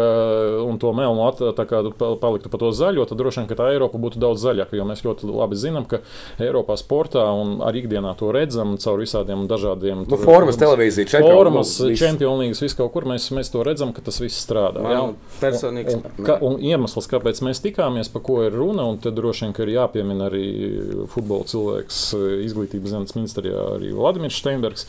un 0.68 0.78
to 0.80 0.94
melnu 0.94 1.28
at, 1.28 1.40
tā 1.40 1.66
kā 1.66 1.84
pa- 1.98 2.16
paliktu 2.16 2.50
pa 2.50 2.58
to 2.58 2.72
zaļo, 2.72 3.06
tad 3.08 3.18
droši 3.18 3.27
vien, 3.36 3.48
ka 3.48 3.56
tā 3.56 3.68
Eiropa 3.74 3.98
būtu 4.00 4.18
daudz 4.18 4.42
zaļāka. 4.46 4.74
Jo 4.80 4.86
mēs 4.86 5.04
ļoti 5.04 5.28
labi 5.28 5.56
zinām, 5.56 5.86
ka 5.88 6.00
Eiropā 6.40 6.78
sportā 6.80 7.26
un 7.36 7.58
arī 7.60 7.84
ikdienā 7.84 8.16
to 8.18 8.32
redzam 8.32 8.78
caur 8.78 8.98
visādiem 9.00 9.48
dažādiem 9.48 10.06
Nu, 10.08 10.18
formas, 10.18 10.56
televīzija, 10.58 11.06
čempionu- 11.12 11.34
formas, 11.36 11.80
nu, 11.80 11.90
čempionīgas, 11.98 12.62
viss 12.62 12.74
kaut 12.78 12.94
kur 12.94 13.04
mēs, 13.04 13.28
mēs 13.36 13.52
to 13.52 13.64
redzam, 13.64 13.92
ka 13.94 14.02
tas 14.02 14.20
viss 14.20 14.40
strādā. 14.48 14.82
Man 14.82 14.92
jā. 14.92 15.14
personīgs- 15.42 15.96
Un, 15.98 16.04
un, 16.18 16.26
ka, 16.26 16.38
un 16.42 16.58
iemesls, 16.60 17.08
kāpēc 17.12 17.42
mēs 17.44 17.60
tikāmies, 17.64 18.12
par 18.14 18.22
ko 18.22 18.44
ir 18.46 18.52
runa, 18.54 18.86
un 18.88 18.98
tad 18.98 19.16
droši 19.16 19.42
vien 19.46 19.54
ka 19.54 19.64
ir 19.64 19.74
jāpiemina 19.76 20.30
arī 20.30 21.08
futbola 21.12 21.44
cilvēks 21.44 22.14
izglītības 22.46 22.94
zinātnes 22.94 23.16
ministrijā, 23.18 23.58
arī 23.78 23.92
Vladimirs 23.96 24.38
Steinbergs, 24.40 24.86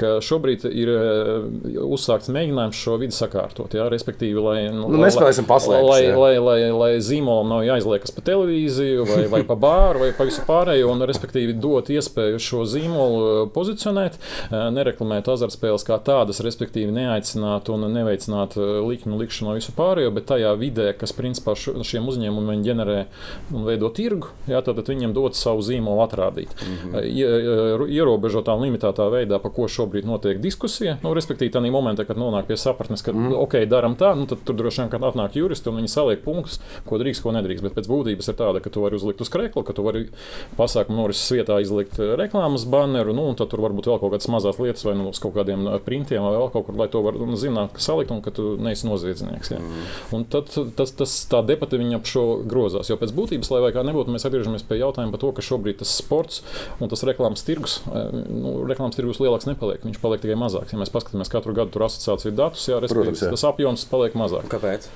ka 0.00 0.16
šobrīd 0.24 0.64
ir 0.70 0.88
eh, 0.88 1.80
uzsākts 1.84 2.30
mēģinājums 2.32 2.72
šo 2.80 2.96
vidi 3.00 3.12
sakārtot. 3.16 3.74
Jā, 3.76 3.88
respektīvi, 3.92 4.40
lai, 4.42 4.56
Nu, 4.72 4.88
paslēpes, 5.46 5.88
lai, 5.88 6.00
jā. 6.02 6.16
lai, 6.16 6.32
lai, 6.38 6.70
lai 6.72 6.90
zīmolam 7.04 7.48
nav 7.52 7.64
jāizliekas 7.76 8.14
pa 8.14 8.24
televīziju, 8.26 9.06
vai, 9.08 9.22
vai 9.30 9.42
pa 9.46 9.56
bāru, 9.58 10.02
vai 10.04 10.10
pa 10.16 10.26
visu 10.28 10.42
pārējo, 10.46 10.90
un 10.92 11.04
respektīvi 11.08 11.56
dot 11.60 11.90
iespēju 11.92 12.40
šo 12.42 12.64
zīmolu 12.68 13.20
eh, 13.26 13.40
pozicionēt, 13.54 14.18
eh, 14.48 14.56
nereklamēt 14.74 15.28
azartspēles 15.32 15.86
kā 15.86 15.98
tādas, 16.02 16.40
respektīvi 16.44 16.94
neaicināt 16.96 17.70
un 17.72 17.86
neveicināt 17.92 18.56
eh, 18.58 18.72
likmi 18.86 19.18
likšanu 19.20 19.56
visu 19.58 19.74
pārējo, 19.76 20.12
bet 20.16 20.28
tajā 20.32 20.52
vidē, 20.58 20.90
kas 20.98 21.14
principā 21.16 21.56
šiem 21.56 22.08
uzņēmumiem 22.10 22.64
ģenerē 22.66 22.98
un 23.54 23.66
veido 23.68 23.90
tirgu, 23.94 24.32
jā, 24.50 24.62
tad 24.64 24.82
viņiem 24.86 25.14
dot 25.16 25.36
savu 25.38 25.64
zīmolu 25.64 26.04
atrādīt. 26.04 26.52
Mm 26.62 26.76
-hmm. 26.92 27.86
Ierobežotā 27.96 28.54
un 28.56 28.66
limitētā 28.66 29.06
veidā, 29.12 29.38
par 29.42 29.52
ko 29.52 29.68
šobrīd 29.68 30.06
notiek 30.06 30.40
diskusija, 30.40 30.96
nu, 31.02 31.14
respektīvi, 31.14 31.52
tādā 31.52 31.70
momentā, 31.72 32.06
kad 32.06 32.16
nonāk 32.16 32.46
pie 32.46 32.56
sapratnes, 32.56 33.02
ka, 33.02 33.12
mm. 33.12 33.32
ok, 33.46 33.54
darām 33.70 33.96
tā, 33.96 34.14
nu, 34.16 34.26
tad 34.26 34.38
tur 34.44 34.56
droši 34.56 34.82
vien, 34.82 34.90
kad 34.90 35.02
atnāk 35.02 35.36
juristi 35.36 35.68
un 35.68 35.80
viņi 35.80 35.88
saliek 35.88 36.22
punktus, 36.24 36.60
ko 36.86 36.98
drīkst, 36.98 37.22
ko 37.22 37.34
nedrīkst. 37.36 37.55
Bet 37.64 37.76
pēc 37.76 37.88
būtības 37.90 38.30
ir 38.30 38.38
tāda, 38.38 38.62
ka 38.64 38.72
tu 38.72 38.82
vari 38.84 38.98
uzlikt 38.98 39.22
uz 39.24 39.30
krēkla, 39.32 39.64
ka 39.66 39.74
tu 39.76 39.84
vari 39.86 40.06
pasākumu 40.58 41.00
norises 41.00 41.30
vietā 41.34 41.58
izlikt 41.62 41.98
eh, 42.00 42.14
reklāmas 42.18 42.66
baneru, 42.70 43.14
nu, 43.16 43.28
un 43.30 43.38
tad 43.38 43.50
tur 43.52 43.62
varbūt 43.64 43.88
vēl 43.90 44.00
kaut 44.02 44.14
kādas 44.14 44.30
mazas 44.32 44.60
lietas, 44.62 44.84
vai 44.86 44.96
nu 44.98 45.08
uz 45.10 45.20
kaut 45.22 45.36
kādiem 45.36 45.66
eh, 45.70 45.78
printiem, 45.84 46.24
vai 46.24 46.34
vēl 46.36 46.50
kaut 46.54 46.68
kur, 46.68 46.78
lai 46.78 46.88
to 46.92 47.02
var 47.04 47.18
nu, 47.18 47.38
zināt, 47.40 47.74
ka 47.76 47.84
salikt 47.84 48.12
un 48.14 48.22
ka 48.24 48.34
tu 48.36 48.54
neesi 48.62 48.88
noziedznieks. 48.88 49.52
Ja. 49.54 49.60
Mm. 49.62 49.88
Un 50.18 50.26
tad 50.32 50.52
tas, 50.78 50.94
tas 50.96 51.16
tā 51.30 51.42
debata 51.46 51.80
viņa 51.80 52.00
ap 52.00 52.10
šo 52.10 52.26
grozās. 52.48 52.90
Jo 52.90 52.98
pēc 53.00 53.14
būtības, 53.16 53.52
lai 53.54 53.72
kā 53.74 53.84
nebūtu, 53.86 54.12
mēs 54.14 54.28
atgriežamies 54.28 54.66
pie 54.66 54.80
jautājuma 54.80 55.14
par 55.14 55.22
to, 55.22 55.32
ka 55.36 55.44
šobrīd 55.44 55.80
tas 55.82 55.92
sports 55.98 56.42
un 56.80 56.92
tas 56.92 57.04
reklāmas 57.08 57.44
tirgus, 57.46 57.80
eh, 57.90 58.08
nu, 58.12 58.58
reklāmas 58.68 58.98
tirgus 58.98 59.20
lielāks 59.22 59.48
nepaliek. 59.48 59.84
Viņš 59.86 60.00
paliek 60.02 60.24
tikai 60.24 60.38
mazāks. 60.40 60.74
Ja 60.74 60.80
mēs 60.80 60.92
paskatāmies 60.94 61.32
katru 61.32 61.56
gadu 61.56 61.74
tur 61.74 61.86
asociāciju 61.88 62.36
datus, 62.36 62.68
jā, 62.70 62.80
Protams, 62.86 63.24
jā. 63.24 63.34
tas 63.34 63.46
apjoms 63.48 63.86
paliek 63.90 64.16
mazāk. 64.18 64.48
Kāpēc? 64.52 64.90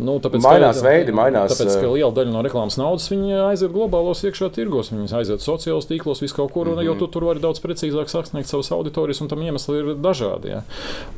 Nu, 0.00 0.16
tāpēc, 0.22 0.42
Mainās 0.44 0.80
ka, 0.80 0.86
veidi, 0.86 1.12
mainās, 1.16 1.52
Tāpēc, 1.52 1.74
ka 1.82 1.90
liela 1.92 2.12
daļa 2.14 2.32
no 2.32 2.42
reklāmas 2.44 2.78
naudas 2.80 3.08
viņi 3.12 3.34
aiziet 3.48 3.72
globālos 3.74 4.22
iekšā 4.26 4.48
tirgos, 4.54 4.92
viņi 4.92 5.10
aiziet 5.18 5.44
sociālos 5.44 5.88
tīklos, 5.90 6.22
visu 6.22 6.36
kaut 6.36 6.52
kur, 6.54 6.68
mm 6.68 6.78
-hmm. 6.78 6.86
jo 6.86 6.94
tu 7.00 7.06
tur 7.06 7.26
vari 7.28 7.42
daudz 7.42 7.60
precīzāk 7.60 8.08
sasniegt 8.08 8.48
savas 8.48 8.72
auditorijas, 8.72 9.20
un 9.20 9.28
tam 9.28 9.42
iemesli 9.42 9.78
ir 9.78 9.94
dažādi. 9.94 10.48
Ja. 10.54 10.62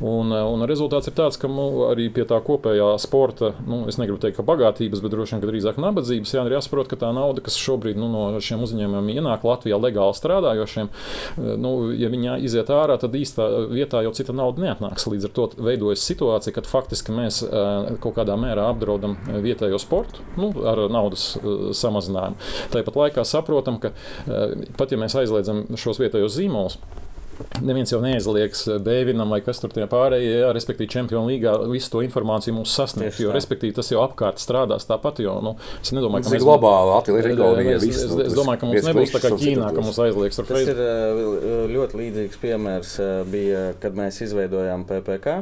Un, 0.00 0.32
un 0.32 0.66
rezultāts 0.68 1.08
ir 1.08 1.14
tāds, 1.14 1.38
ka 1.40 1.48
nu, 1.48 1.86
arī 1.90 2.08
pie 2.12 2.24
tā 2.24 2.40
kopējā 2.40 2.98
sporta, 2.98 3.52
nu, 3.66 3.84
es 3.88 3.98
negribu 3.98 4.18
teikt, 4.18 4.36
ka 4.36 4.42
bagātības, 4.42 5.02
bet 5.02 5.10
droši 5.10 5.34
vien, 5.34 5.42
ka 5.44 5.50
drīzāk 5.52 5.80
nabadzības, 5.80 6.34
jā, 6.34 6.46
ir 6.46 6.56
jāsaprot, 6.58 6.88
ka 6.88 6.96
tā 6.96 7.12
nauda, 7.14 7.40
kas 7.40 7.56
šobrīd 7.56 7.96
nu, 7.96 8.08
no 8.08 8.40
šiem 8.40 8.62
uzņēmumiem 8.62 9.20
ienāk 9.20 9.44
Latvijā 9.44 9.78
legāli 9.78 10.14
strādājošiem, 10.14 10.88
nu, 11.36 11.92
ja 11.92 12.08
viņi 12.08 12.38
iziet 12.44 12.70
ārā, 12.70 12.98
tad 12.98 13.14
īstā 13.14 13.68
vietā 13.70 14.02
jau 14.02 14.12
cita 14.12 14.32
nauda 14.32 14.62
neatnāks. 14.62 15.06
Līdz 15.06 15.28
ar 15.28 15.32
to 15.36 15.48
veidojas 15.56 16.04
situācija, 16.06 16.54
kad 16.54 16.66
faktiski 16.66 17.12
mēs 17.12 17.42
kaut 18.00 18.16
kādā 18.16 18.36
mērā 18.40 18.63
apdraudam 18.70 19.16
vietējo 19.44 19.78
sportu 19.82 20.24
nu, 20.40 20.50
ar 20.68 20.84
naudas 20.92 21.34
uh, 21.38 21.70
samazinājumu. 21.76 22.38
Tāpat 22.74 23.00
laikā 23.00 23.26
saprotam, 23.28 23.80
ka 23.82 23.92
uh, 23.94 24.54
pat 24.78 24.94
ja 24.94 25.00
mēs 25.00 25.16
aizliedzam 25.20 25.64
šos 25.80 26.00
vietējos 26.02 26.38
zīmolus, 26.38 26.78
Neviens 27.64 27.90
jau 27.92 28.00
neaizliegs 28.02 28.64
Dēvinam 28.84 29.30
vai 29.32 29.40
kas 29.44 29.60
tur 29.62 29.72
tie 29.74 29.86
pārējie, 29.90 30.40
jā, 30.42 30.50
respektīvi, 30.54 30.90
Čempionu 30.94 31.30
līgā 31.30 31.54
visu 31.70 31.90
to 31.92 32.02
informāciju 32.04 32.56
mums 32.58 32.74
sasniegt. 32.74 33.18
Jo, 33.22 33.32
respektīvi, 33.34 33.74
tas 33.76 33.90
jau 33.92 34.02
apkārt 34.04 34.42
strādās 34.42 34.86
tāpat. 34.88 35.22
Jo, 35.24 35.36
nu, 35.44 35.54
es 35.80 35.94
nedomāju, 35.94 36.26
ka 36.26 36.34
mēs 36.34 36.44
globāli 36.44 36.96
attīstīsim. 36.98 37.74
Es, 37.74 37.86
es, 38.04 38.14
es 38.28 38.36
domāju, 38.38 38.62
ka 38.62 38.70
mums 38.70 38.88
nebūs 38.90 39.14
tā 39.14 39.22
kā 39.22 39.32
Ķīnā, 39.34 39.70
ka 39.74 39.84
mums 39.84 40.00
aizliegs 40.04 40.40
tur 40.40 40.48
Facebook. 40.50 40.80
Tas 40.80 41.50
ir 41.52 41.74
ļoti 41.74 42.00
līdzīgs 42.02 42.42
piemērs, 42.42 42.96
bija, 43.30 43.62
kad 43.82 43.98
mēs 43.98 44.20
izveidojām 44.28 44.86
PPC. 44.90 45.38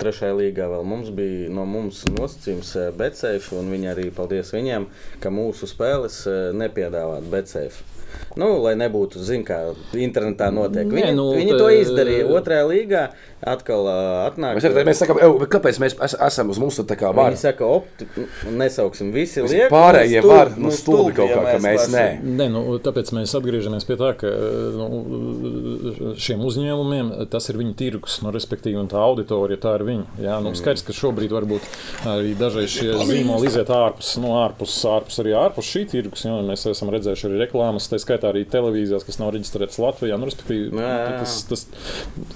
Trešajā 0.00 0.38
līgā 0.38 0.70
vēl 0.70 0.86
mums 0.86 1.12
bija 1.16 1.50
no 1.56 1.66
mums 1.68 2.02
nosacījums 2.10 2.74
BetSafe, 2.98 3.54
un 3.56 3.70
viņi 3.72 3.92
arī 3.94 4.08
paldies 4.14 4.52
viņiem, 4.54 4.90
ka 5.22 5.32
mūsu 5.34 5.68
spēles 5.70 6.24
nepiedāvāt 6.56 7.30
BetSafe. 7.32 7.95
Nu, 8.36 8.50
lai 8.60 8.74
nebūtu, 8.76 9.22
zināmā 9.24 9.46
kā 9.46 9.58
internetā 9.96 10.50
notiek. 10.52 10.88
Viņi, 10.90 11.06
Nē, 11.08 11.14
nu, 11.16 11.30
viņi 11.36 11.56
to 11.56 11.70
izdarīja 11.72 12.26
otrajā 12.36 12.66
līgā. 12.68 13.04
Atkal 13.46 13.84
uh, 13.84 13.98
atnāk. 14.26 14.58
Mēs, 14.58 14.76
mēs 14.88 15.00
sakām, 15.02 15.18
kāpēc 15.52 15.78
mēs 15.82 15.94
es, 16.02 16.14
esam 16.26 16.50
uz 16.52 16.60
mums 16.60 16.78
tā 16.88 16.96
kā 16.98 17.10
var? 17.14 17.34
Viņi 17.34 17.40
saka, 17.42 17.68
opti, 17.68 18.06
nesauksim 18.48 19.12
visi 19.14 19.44
lieki. 19.44 19.68
Pārējie 19.72 20.22
var, 20.24 20.50
nu, 20.56 20.72
stulbi 20.74 21.12
kaut 21.18 21.32
kā, 21.32 21.42
ka 21.52 21.58
mēs 21.62 21.88
nē. 21.92 22.04
Nē, 22.24 22.48
nu, 22.52 22.62
tāpēc 22.82 23.12
mēs 23.16 23.34
atgriežamies 23.36 23.86
pie 23.88 23.98
tā, 24.00 24.12
ka 24.18 24.32
nu, 24.76 26.14
šiem 26.20 26.42
uzņēmumiem 26.48 27.12
tas 27.32 27.50
ir 27.52 27.60
viņu 27.60 27.76
tirgus, 27.78 28.18
nu, 28.24 28.32
respektīvi, 28.34 28.80
un 28.80 28.90
tā 28.90 29.00
auditorija 29.04 29.60
tā 29.62 29.76
ir 29.78 29.86
viņa. 29.90 30.06
Jā, 30.26 30.40
nu, 30.44 30.54
skaidrs, 30.56 30.84
ka 30.88 30.96
šobrīd 30.96 31.36
varbūt 31.36 31.68
arī 32.08 32.32
dažreiz 32.40 32.72
šie 32.72 32.96
zīmoli 33.04 33.52
iziet 33.52 33.70
ārpus, 33.72 34.14
nu, 34.22 34.32
ārpus, 34.40 34.78
ārpus 34.90 35.20
arī 35.22 35.36
ārpus 35.38 35.70
šī 35.70 35.84
tirgus. 35.92 36.24
Jā, 36.26 36.40
mēs 36.46 36.66
esam 36.72 36.90
redzējuši 36.94 37.28
arī 37.30 37.44
reklāmas, 37.44 37.90
tā 37.92 38.00
skaitā 38.06 38.30
arī 38.30 38.46
televīzijās, 38.48 39.04
kas 39.06 39.20
nav 39.20 39.34
reģistrētas 39.36 39.82
Latvijā. 39.82 40.16
Nu, 40.20 40.30
respektīvi, 40.30 40.70
jā, 40.70 40.94
jā. 41.02 41.18
Tas, 41.20 41.36
tas, 41.50 41.66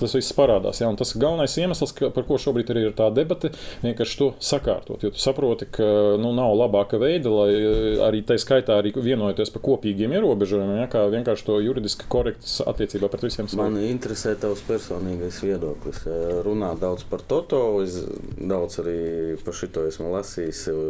tas 0.01 0.19
viss 0.19 0.37
parādās. 0.37 0.83
Jā, 0.83 0.91
tas 0.99 1.15
galvenais 1.15 1.55
iemesls, 1.63 1.95
ka, 1.97 2.11
par 2.15 2.27
ko 2.29 2.39
šobrīd 2.41 2.73
ir 2.75 2.93
tā 2.99 3.09
debata, 3.15 3.53
vienkārši 3.85 4.19
to 4.21 4.31
sakārtot. 4.45 5.03
Jo 5.05 5.13
tu 5.15 5.23
saproti, 5.23 5.69
ka 5.71 5.87
nu, 6.21 6.33
nav 6.37 6.55
labāka 6.59 7.01
veida, 7.01 7.31
lai 7.33 7.49
eh, 7.55 8.03
arī 8.07 8.23
tā 8.27 8.37
skaitā 8.41 8.79
arī 8.81 8.93
vienojoties 8.97 9.53
par 9.55 9.65
kopīgiem 9.65 10.15
ierobežojumiem, 10.19 10.83
ja, 10.83 10.89
kā 10.93 11.05
vienkārši 11.13 11.47
to 11.47 11.59
juridiski 11.65 12.09
korekts 12.13 12.59
attiecībā 12.67 13.11
pret 13.13 13.27
visiem. 13.29 13.51
Man 13.59 13.79
interesē 13.83 14.37
tavs 14.41 14.63
personīgais 14.69 15.41
viedoklis. 15.45 16.03
Eh, 16.07 16.41
runā 16.47 16.73
daudz 16.81 17.07
par 17.11 17.25
Toto, 17.31 17.63
es 17.85 18.01
daudz 18.37 18.81
arī 18.83 19.01
par 19.45 19.57
šito 19.57 19.87
esmu 19.89 20.13
lasījis 20.17 20.65
eh, 20.73 20.81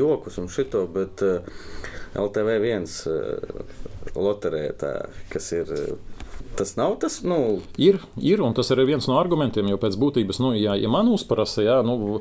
jokus 0.00 0.40
un 0.42 0.50
šito, 0.52 0.86
bet 0.94 1.24
LTV 2.14 2.58
viens 2.62 3.00
loterētā, 4.14 4.92
kas 5.32 5.50
ir 5.56 5.70
Tas 6.54 6.76
nav 6.76 6.96
tas. 7.02 7.20
Nu... 7.26 7.60
Ir, 7.80 7.98
ir, 8.20 8.42
un 8.44 8.54
tas 8.54 8.70
ir 8.70 8.82
viens 8.86 9.06
no 9.10 9.16
argumentiem, 9.18 9.66
jo 9.72 9.78
pēc 9.80 9.96
būtības, 9.98 10.38
nu, 10.42 10.52
ja, 10.58 10.76
ja 10.78 10.90
man 10.92 11.08
uzprasa, 11.10 11.64
jā, 11.64 11.78
nu, 11.86 12.20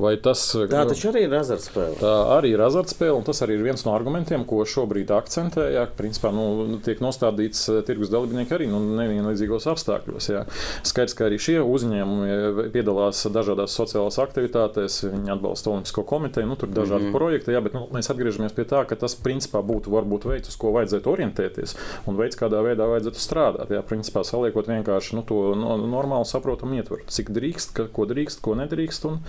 vai 0.00 0.14
tas. 0.22 0.46
Tā 0.70 0.84
taču 0.88 1.10
arī 1.10 1.26
ir 1.26 1.36
azartspēle. 1.36 1.98
Tā 2.00 2.12
arī 2.36 2.54
ir 2.54 2.62
azartspēle, 2.64 3.16
un 3.18 3.26
tas 3.26 3.42
arī 3.44 3.58
ir 3.58 3.66
viens 3.66 3.84
no 3.86 3.92
argumentiem, 3.96 4.46
ko 4.48 4.62
šobrīd 4.68 5.12
akcentē. 5.14 5.66
Jā, 5.74 5.84
principā, 5.98 6.32
nu, 6.34 6.78
tiek 6.84 7.02
nostādīts 7.04 7.66
eh, 7.72 7.82
tirgus 7.86 8.12
dalībnieki 8.12 8.56
arī 8.56 8.70
nu, 8.70 8.80
nevienlīdzīgos 9.00 9.68
apstākļos. 9.74 10.30
Jā. 10.32 10.44
Skaidrs, 10.86 11.16
ka 11.18 11.28
arī 11.28 11.40
šie 11.42 11.58
uzņēmumi 11.64 12.30
eh, 12.32 12.62
piedalās 12.74 13.24
dažādās 13.34 13.76
sociālās 13.76 14.20
aktivitātēs, 14.22 15.02
viņi 15.10 15.34
atbalsta 15.36 15.72
Olimpisko 15.74 16.06
komiteju, 16.08 16.48
nu, 16.48 16.58
tur 16.60 16.70
ir 16.70 16.78
dažādi 16.78 17.08
mm 17.08 17.10
-hmm. 17.10 17.18
projekti, 17.18 17.54
jā, 17.54 17.62
bet 17.64 17.76
nu, 17.76 17.84
mēs 17.92 18.10
atgriežamies 18.12 18.56
pie 18.56 18.64
tā, 18.68 18.84
ka 18.88 18.96
tas 18.96 19.16
principā 19.16 19.62
būtu 19.64 19.92
varbūt 19.92 20.28
veids, 20.30 20.48
uz 20.52 20.56
ko 20.60 20.72
vajadzētu 20.76 21.10
orientēties 21.10 21.76
un 22.06 22.16
veids, 22.16 22.38
kādā 22.38 22.62
veidā 22.64 22.88
vajadzētu 22.88 23.20
strādāt 23.20 23.73
jā, 23.76 23.82
principā 23.86 24.24
saliekot 24.26 24.70
vienkārši 24.70 25.18
nu, 25.18 25.26
to 25.26 25.40
no, 25.58 25.76
normālu, 25.84 26.26
saprotamu 26.28 26.80
ietvaru, 26.80 27.06
cik 27.10 27.34
drīkst, 27.34 27.76
ka, 27.76 27.88
ko 27.92 28.08
drīkst, 28.10 28.42
ko 28.44 28.56
nedrīkst. 28.60 29.10
Un, 29.10 29.22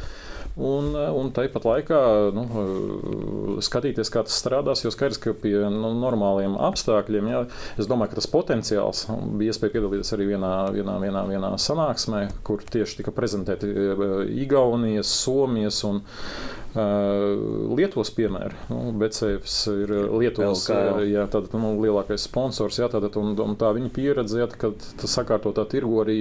Un, 0.56 0.94
un 0.96 1.30
tāpat 1.36 1.66
laikā 1.68 1.98
nu, 2.32 2.44
skatīties, 3.66 4.08
kā 4.08 4.22
tas 4.24 4.38
strādās. 4.40 4.86
Jo 4.86 4.92
skaidrs, 4.94 5.20
ka 5.20 5.34
pie 5.36 5.58
nu, 5.68 5.90
normāliem 6.00 6.56
apstākļiem, 6.70 7.28
jā, 7.28 7.42
es 7.82 7.90
domāju, 7.92 8.14
ka 8.14 8.22
tas 8.22 8.30
potenciāls 8.32 9.04
bija 9.36 9.52
iespēja 9.52 9.76
piedalīties 9.76 10.16
arī 10.16 10.30
vienā, 10.32 10.54
vienā, 10.72 10.96
vienā, 11.04 11.26
vienā 11.28 11.52
sanāksmē, 11.60 12.30
kur 12.48 12.64
tieši 12.64 13.02
tika 13.02 13.12
prezentēti 13.16 13.68
e, 13.68 14.12
Igaunijas, 14.46 15.12
Somijas 15.26 15.82
un 15.90 16.00
Lietuvas 16.76 18.12
piemēra. 18.16 18.66
Nu, 18.68 18.80
Becēvs 19.00 19.56
ir 19.72 19.94
Lietuvas 20.12 20.66
jā, 21.08 21.24
tātad, 21.32 21.54
nu, 21.56 21.72
lielākais 21.80 22.26
sponsors. 22.28 22.80
Jā, 22.82 22.90
tātad, 22.92 23.16
un, 23.22 23.32
un 23.40 23.56
tā 23.60 23.72
viņa 23.78 23.92
pieredze, 23.96 24.42
jā, 24.42 24.50
kad 24.60 24.84
sakārtotā 25.00 25.64
tirgu 25.72 26.02
arī 26.04 26.18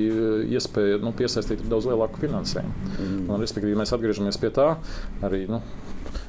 iespēja 0.54 1.00
nu, 1.02 1.14
piesaistīt 1.16 1.66
daudz 1.70 1.90
lielāku 1.90 2.22
finansējumu. 2.22 2.92
Mm. 2.94 3.18
Un, 3.26 3.42
respektīvi, 3.42 3.78
mēs 3.80 3.94
atgriežamies 3.96 4.38
pie 4.38 4.52
tā 4.54 4.68
arī. 5.26 5.44
Nu, 5.50 5.62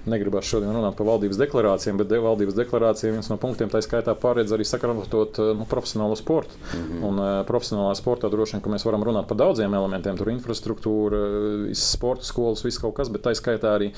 negribas 0.06 0.48
šodien 0.50 0.74
runāt 0.76 0.98
par 0.98 1.08
valdības 1.10 1.40
deklarācijām, 1.40 2.00
bet 2.02 2.10
de, 2.12 2.20
valdības 2.24 2.58
deklarācija 2.58 3.14
viens 3.14 3.30
no 3.32 3.38
punktiem 3.42 3.72
tā 3.72 3.82
skaitā 3.86 4.16
paredz 4.20 4.54
arī 4.56 4.66
sakārtot 4.68 5.40
eh, 5.42 5.52
nu, 5.58 5.68
profesionālo 5.70 6.16
sportu. 6.20 6.56
Mm 6.74 6.84
-hmm. 6.86 7.04
Un 7.08 7.20
uh, 7.20 7.46
profesionālā 7.48 7.96
sportā 7.96 8.30
droši 8.32 8.56
vien, 8.56 8.62
ka 8.62 8.70
mēs 8.70 8.86
varam 8.86 9.04
runāt 9.04 9.28
par 9.28 9.38
daudziem 9.38 9.74
elementiem. 9.74 10.18
Tur 10.18 10.30
infrastruktūra, 10.30 11.18
visas 11.68 11.92
sporta 11.92 12.24
skolas, 12.24 12.64
viss 12.66 12.78
kaut 12.78 12.96
kas, 12.96 13.10
bet 13.10 13.22
tā 13.22 13.36
skaitā 13.36 13.76
arī 13.78 13.92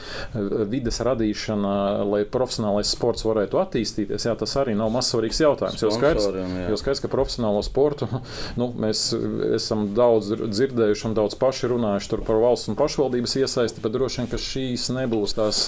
vides 0.69 0.99
radīšana, 0.99 2.03
lai 2.05 2.23
profesionālais 2.25 2.91
sports 2.91 3.25
varētu 3.25 3.59
attīstīties. 3.61 4.25
Jā, 4.25 4.35
tas 4.35 4.55
arī 4.57 4.75
nav 4.75 4.91
mazsvarīgs 4.91 5.41
jautājums. 5.41 5.81
Jo 5.81 5.91
skaidrs, 5.91 6.27
jo 6.69 6.77
skaidrs, 6.77 7.01
ka 7.01 7.07
profesionālo 7.07 7.63
sportu 7.63 8.07
nu, 8.59 8.73
mēs 8.77 9.13
esam 9.55 9.93
daudz 9.93 10.31
dzirdējuši 10.31 11.07
un 11.07 11.13
daudz 11.13 11.35
paši 11.35 11.67
runājuši 11.67 12.23
par 12.27 12.35
valsts 12.41 12.71
un 12.71 12.75
pašvaldības 12.75 13.35
iesaisti, 13.41 13.81
bet 13.81 13.95
droši 13.95 14.21
vien, 14.21 14.29
ka 14.31 14.39
šīs 14.41 14.89
nebūs 14.95 15.35
tās 15.37 15.67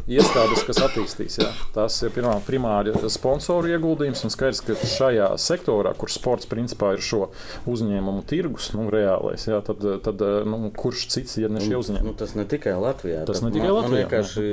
iestādes, 0.11 0.63
kas 0.67 0.81
attīstīs. 0.85 1.39
Jā. 1.41 1.49
Tas 1.75 1.97
ir 2.05 2.13
pirmā, 2.15 2.35
primāri 2.45 2.93
sponsoru 3.11 3.71
ieguldījums. 3.71 4.23
Un 4.25 4.33
skaidrs, 4.33 4.61
ka 4.65 4.75
šajā 4.75 5.29
sektorā, 5.41 5.93
kur 5.97 6.11
sports 6.11 6.49
principā 6.49 6.93
ir 6.95 7.03
šo 7.05 7.29
uzņēmumu 7.71 8.25
tirgus, 8.29 8.71
nu, 8.75 8.87
reālais, 8.91 9.47
jā, 9.47 9.61
tad, 9.65 9.83
tad 10.05 10.21
nu, 10.49 10.71
kurš 10.77 11.07
cits 11.15 11.37
ir 11.41 11.51
ne 11.53 11.63
šie 11.63 11.77
uzņēmumi? 11.79 12.11
Nu, 12.11 12.15
tas 12.17 12.35
ne 12.37 12.45
tikai 12.49 12.75
Latvijā. 12.81 13.23
Tas 13.29 13.43
ne 13.45 13.53
tikai 13.53 13.69
man, 13.69 13.77
Latvijā. 13.79 13.91
Man 13.91 13.99
vienkārši 14.01 14.45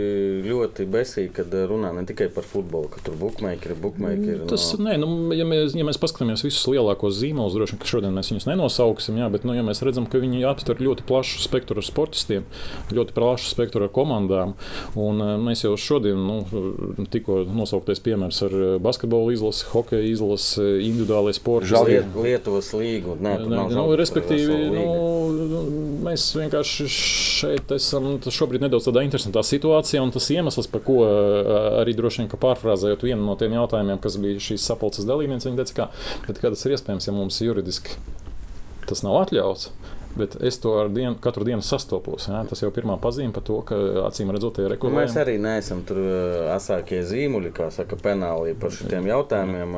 ļoti 0.47 0.89
besīgi, 0.93 1.33
kad 1.41 1.55
runā 1.71 1.93
ne 1.97 2.05
tikai 2.09 2.31
par 2.35 2.47
futbolu, 2.49 2.91
ka 2.93 3.03
tur 3.07 3.19
bookmakeri, 3.21 3.77
bookmakeri. 3.83 4.39
Tas, 4.51 4.71
no... 4.79 4.89
nē, 4.89 4.97
nu, 5.03 5.11
ja, 5.37 5.47
mēs, 5.49 5.77
ja 5.79 5.87
mēs 5.87 6.01
paskatāmies 6.01 6.45
visus 6.47 6.67
lielākos 6.71 7.19
zīmolus, 7.21 7.57
droši 7.57 7.77
vien, 7.77 7.83
ka 7.83 7.91
šodien 7.91 8.17
mēs 8.17 8.33
viņus 8.33 8.49
nenosauksim, 8.51 9.19
jā, 9.21 9.29
bet, 9.33 9.47
nu, 9.49 9.57
ja 9.57 9.65
mēs 9.67 9.83
redzam, 9.87 10.09
ka 10.11 10.21
viņi 10.23 10.45
aptver 10.49 10.83
ļoti 10.85 11.07
plašu 11.09 11.43
spektru 11.45 11.83
ar 11.83 11.87
sportistiem, 11.87 12.47
ļoti 12.95 13.17
plašu 13.17 13.53
spektru 13.53 13.87
ar 13.87 13.93
komandām, 13.95 14.55
un 14.99 15.48
mēs 15.49 15.65
jau 15.65 15.73
šodien, 15.81 16.19
nu, 16.21 17.05
tikko 17.13 17.41
nosauktais 17.57 18.01
piemērs 18.05 18.41
ar 18.47 18.55
eh, 18.55 18.75
basketbola 18.83 19.35
izlasi, 19.35 19.67
hokeja 19.73 20.05
izlasi, 20.07 20.63
individuālai 20.87 21.35
sporta 21.37 21.69
izlasi. 21.69 21.97
Liet, 21.97 22.19
Lietuvas 22.29 22.71
līgu. 22.77 23.17
Nē, 23.25 23.35
ne, 23.45 23.65
nu, 23.75 23.87
respektīvi, 23.99 24.59
nu, 24.75 24.87
mēs 26.07 26.29
vienkārši 26.39 26.89
šeit 26.93 27.75
esam 27.77 28.17
šobrīd 28.23 28.67
nedaudz 28.67 28.89
tādā 28.89 29.05
interesantā 29.07 29.43
situācijā, 29.47 30.03
un 30.05 30.15
tas 30.15 30.31
iemesls, 30.35 30.71
par 30.73 30.85
ko 30.87 31.01
eh, 31.09 31.53
arī 31.83 31.97
droši 31.99 32.25
vien 32.25 32.33
pārfrāzējot 32.39 33.07
vienu 33.09 33.25
no 33.27 33.37
tiem 33.41 33.57
jautājumiem, 33.59 34.01
kas 34.05 34.21
bija 34.23 34.47
šīs 34.51 34.71
sapulces 34.71 35.09
dalībnieks, 35.09 35.49
viņi 35.49 35.63
teica, 35.65 35.89
ka, 36.27 36.39
kā 36.39 36.53
tas 36.53 36.67
ir 36.67 36.77
iespējams, 36.77 37.11
ja 37.11 37.17
mums 37.17 37.43
juridiski 37.43 37.99
tas 38.89 39.03
nav 39.05 39.19
atļauts 39.23 39.69
Bet 40.17 40.37
es 40.43 40.57
to 40.63 40.73
dienu, 40.93 41.15
katru 41.23 41.45
dienu 41.47 41.63
sastopos. 41.63 42.29
Ja? 42.31 42.41
Tas 42.49 42.63
jau 42.63 42.71
ir 42.71 42.75
pirmā 42.75 42.97
pazīme 43.03 43.35
par 43.35 43.45
to, 43.47 43.59
ka 43.69 43.77
acīm 44.09 44.33
redzot, 44.35 44.61
ir 44.63 44.73
rekurbi. 44.73 44.97
Mēs 44.99 45.17
arī 45.21 45.37
neesam 45.43 45.85
tur 45.89 46.01
asākie 46.55 47.03
zīmuļi, 47.07 47.53
kā 47.57 47.69
saka, 47.75 47.99
penālī 48.03 48.55
par 48.59 48.75
šiem 48.75 49.07
jautājumiem. 49.11 49.77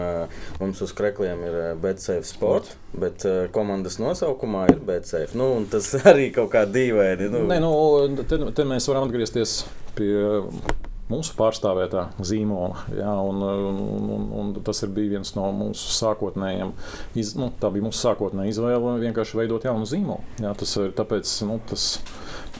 Mums 0.62 0.84
uz 0.86 0.94
krekliem 0.96 1.44
ir 1.48 1.58
BCF 1.82 2.28
Sport, 2.30 2.72
bet 2.94 3.26
komandas 3.54 4.00
nosaukumā 4.02 4.68
ir 4.72 4.80
BCF. 4.86 5.36
Nu, 5.38 5.52
tas 5.70 5.92
arī 6.12 6.30
kaut 6.36 6.52
kā 6.54 6.64
dīvaini. 6.68 7.30
Nu, 7.34 7.44
Nē, 7.50 7.60
nu, 7.64 7.74
te, 8.22 8.40
te 8.56 8.68
mēs 8.68 8.88
varam 8.90 9.08
atgriezties 9.08 9.60
pie 9.98 10.14
mūsu 11.11 11.35
pārstāvētā 11.38 12.07
zīmola. 12.27 12.85
Jā, 12.96 13.12
un, 13.27 13.42
un, 13.42 13.81
un, 14.16 14.27
un 14.40 14.53
tas 14.66 14.83
ir 14.85 14.92
bija 14.94 15.16
viens 15.16 15.35
no 15.37 15.49
mūsu 15.57 15.90
sākotnējiem. 15.96 16.73
Iz, 17.20 17.35
nu, 17.38 17.51
tā 17.61 17.73
bija 17.75 17.87
mūsu 17.87 18.03
sākotnējā 18.05 18.55
izvēle 18.55 18.96
vienkārši 19.03 19.40
veidot 19.40 19.66
jaunu 19.66 19.88
zīmolu. 19.88 20.23
Jā, 20.42 20.53
tas 20.59 20.75
ir 20.81 20.94
tāpēc. 20.99 21.33
Nu, 21.49 21.59
tas, 21.70 21.87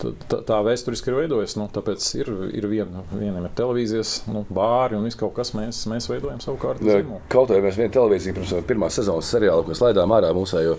tā, 0.01 0.41
tā, 0.49 0.61
vēsturiski 0.67 1.13
ir 1.13 1.21
veidojusies. 1.23 1.59
Nu, 1.61 1.69
tāpēc 1.73 2.09
ir, 2.19 2.33
ir 2.59 2.69
viena, 2.71 3.05
vienam 3.13 3.47
ir 3.47 3.55
televīzijas, 3.59 4.17
nu, 4.31 4.45
bāri 4.51 4.99
un 4.99 5.07
viss 5.09 5.19
kaut 5.21 5.37
kas. 5.39 5.55
Mēs, 5.57 5.85
mēs 5.91 6.11
veidojam 6.11 6.43
savukārt 6.43 6.83
zīmolu. 6.85 7.23
Kaut 7.33 7.55
arī 7.55 7.65
mēs 7.69 7.79
vienā 7.81 7.95
televīzijā 7.95 8.37
pirms 8.37 8.57
pirmās 8.69 8.99
sezonas 9.01 9.31
seriāla, 9.31 9.65
ko 9.65 9.75
mēs 9.75 9.85
laidām 9.85 10.17
ārā 10.17 10.35
mūsu, 10.37 10.61
jo 10.65 10.77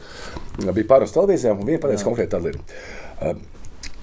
bija 0.71 0.89
pāris 0.89 1.15
televīzijām, 1.15 1.61
un 1.61 1.71
viena 1.71 1.83
pateica 1.83 2.07
konkrēti 2.07 2.43
ir. 2.51 2.61
Uh, 3.21 3.35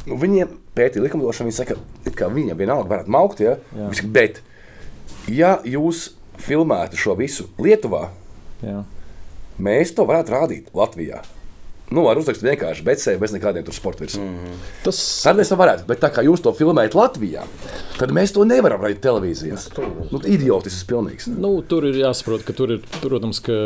nu, 0.09 0.17
Viņiem 0.19 0.53
pētīja 0.79 1.05
likumdošanu, 1.05 1.51
viņi 1.51 1.59
saka, 1.59 1.77
it 2.07 2.14
kā 2.19 2.31
viņiem 2.33 2.59
vienalga 2.59 2.93
varētu 2.95 3.14
maukt, 3.14 3.43
ja? 3.45 3.57
Saka, 3.75 4.12
bet, 4.14 4.41
ja 5.33 5.57
jūs 5.67 6.12
filmētu 6.38 6.99
šo 7.01 7.17
visu 7.19 7.49
Lietuvā, 7.59 8.09
Jā. 8.62 8.83
mēs 9.59 9.93
to 9.97 10.07
varētu 10.09 10.35
rādīt 10.35 10.71
Latvijā. 10.77 11.22
Nu, 11.91 12.03
var 12.05 12.18
uzrakstīt 12.20 12.45
vienkārši, 12.51 12.84
sevi 12.99 13.18
bez 13.22 13.32
nekādiem 13.32 13.64
tur 13.64 13.72
sporta 13.76 14.05
virsmām. 14.05 14.28
Mm. 14.28 14.57
Tas 14.84 14.99
Tad 15.24 15.39
mēs 15.39 15.49
to 15.53 15.57
varētu, 15.57 15.86
bet 15.89 16.01
tā 16.03 16.11
kā 16.12 16.24
jūs 16.26 16.43
to 16.45 16.53
filmējat 16.53 16.95
Latvijā, 16.99 17.45
tad 17.99 18.12
mēs 18.12 18.34
to 18.36 18.45
nevaram 18.45 18.82
rādīt 18.84 19.01
televīzijā. 19.05 19.57
Nu, 20.12 20.20
idiotisks 20.24 20.84
pilnīgs. 20.89 21.28
Nu, 21.32 21.62
tur 21.68 21.86
ir 21.89 21.97
jāsaprot, 22.03 22.45
ka 22.45 22.53
tur 22.57 22.74
ir, 22.76 22.82
protams, 23.01 23.41
ka 23.45 23.57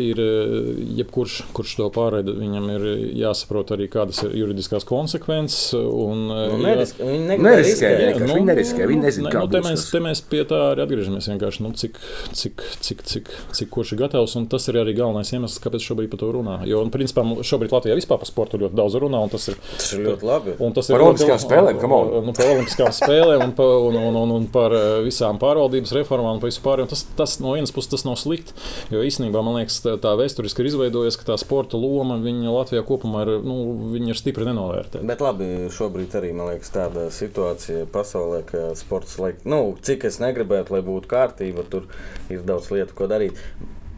ir 0.00 0.20
eh, 0.22 0.54
jebkurš, 1.02 1.36
kurš 1.56 1.74
to 1.80 1.88
pārraida, 1.94 2.32
viņam 2.36 2.70
ir 2.76 2.86
jāsaprot 3.20 3.74
arī, 3.76 3.88
kādas 3.92 4.22
ir 4.24 4.34
juridiskās 4.40 4.86
konsekvences. 4.88 5.74
Un, 5.76 6.26
eh, 6.32 6.46
nu, 6.52 6.62
jā- 6.62 6.76
nerisk, 6.76 7.00
viņi 7.02 7.38
Neriskē, 7.46 7.90
vienkārši. 8.00 8.32
viņi 8.32 8.48
neriskē, 8.50 8.88
viņi 8.90 9.02
nezina, 9.04 9.28
ne, 9.28 9.34
kā 9.36 9.44
nu, 9.44 9.52
te 9.52 9.62
mēs, 9.68 9.84
te 9.92 10.02
mēs 10.04 10.22
pie 10.30 10.42
tā 10.48 10.62
arī 10.72 10.86
atgriežamies. 10.86 11.28
vienkārši, 11.34 11.62
Nu, 11.66 11.72
cik, 11.72 11.96
cik, 12.36 12.62
cik, 12.84 13.00
cik, 13.02 13.28
cik 13.56 13.70
kurš 13.70 13.92
ir 13.96 13.98
gatavs, 14.04 14.36
un 14.38 14.46
tas 14.46 14.68
ir 14.68 14.74
arī 14.80 14.92
galvenais 14.96 15.32
iemesls, 15.32 15.58
kāpēc 15.64 15.82
šobrīd 15.82 16.10
par 16.12 16.20
to 16.20 16.32
runā. 16.32 16.60
Jo, 16.68 16.82
un, 16.84 16.90
principā, 16.94 17.24
mu- 17.26 17.42
šobrīd 17.66 17.74
Latvijā 17.74 17.96
vispār 17.98 18.20
par 18.20 18.28
sportu 18.28 18.58
ļoti 18.60 18.76
daudz 18.76 18.96
runā, 19.00 19.20
un 19.22 19.30
tas 19.32 19.48
ir 19.50 19.56
Tas 19.76 19.92
ir 19.94 20.02
ļoti 20.04 20.26
labi. 20.26 20.54
Tas 20.76 20.88
Par 20.90 21.00
ir 21.00 21.04
olimpiskām 21.06 21.40
spēlēm, 21.40 21.78
come 21.80 21.96
on. 21.96 22.12
Nu, 22.26 22.34
par 22.36 22.50
olimpiskām 22.52 22.92
spēlēm 22.94 23.44
un, 23.48 23.52
pa, 23.56 23.66
un, 23.86 23.98
un, 24.00 24.18
un, 24.22 24.34
un 24.38 24.46
par 24.52 24.74
eh, 24.76 24.86
visām 25.06 25.40
pārvaldības 25.42 25.94
reformām 25.96 26.36
un 26.36 26.42
par 26.42 26.50
visu 26.50 26.62
pārējo. 26.64 26.88
Tas, 26.92 27.04
tas 27.18 27.36
no 27.42 27.54
vienas 27.56 27.72
puses 27.74 27.92
tas 27.92 28.06
nav 28.06 28.18
slikti. 28.20 28.56
Jo 28.92 29.04
īstenībā 29.06 29.42
man 29.44 29.58
liekas, 29.60 29.80
tā, 29.84 29.96
tā 30.02 30.14
vēsturiski 30.18 30.62
ir 30.62 30.70
izveidojies, 30.72 31.18
ka 31.20 31.30
tā 31.32 31.38
sporta 31.40 31.80
loma 31.80 32.18
Latvijā 32.20 32.82
kopumā 32.86 33.24
ir, 33.26 33.32
nu, 33.46 33.58
ir 33.98 34.18
stipri 34.18 34.46
nenovērtēta. 34.48 35.04
Bet 35.06 35.24
labi, 35.24 35.50
šobrīd 35.74 36.16
arī 36.18 36.32
man 36.36 36.52
liekas, 36.52 36.72
tāda 36.74 37.08
situācija 37.14 37.86
pasaulē, 37.92 38.42
ka 38.48 38.68
sports, 38.78 39.18
laik, 39.22 39.42
nu, 39.48 39.60
cik 39.86 40.08
es 40.08 40.20
negribētu, 40.22 40.76
lai 40.76 40.84
būtu 40.86 41.10
kārtība, 41.10 41.66
tur 41.70 41.88
ir 42.32 42.44
daudz 42.46 42.70
lietu, 42.74 42.96
ko 42.96 43.10
darīt. 43.10 43.40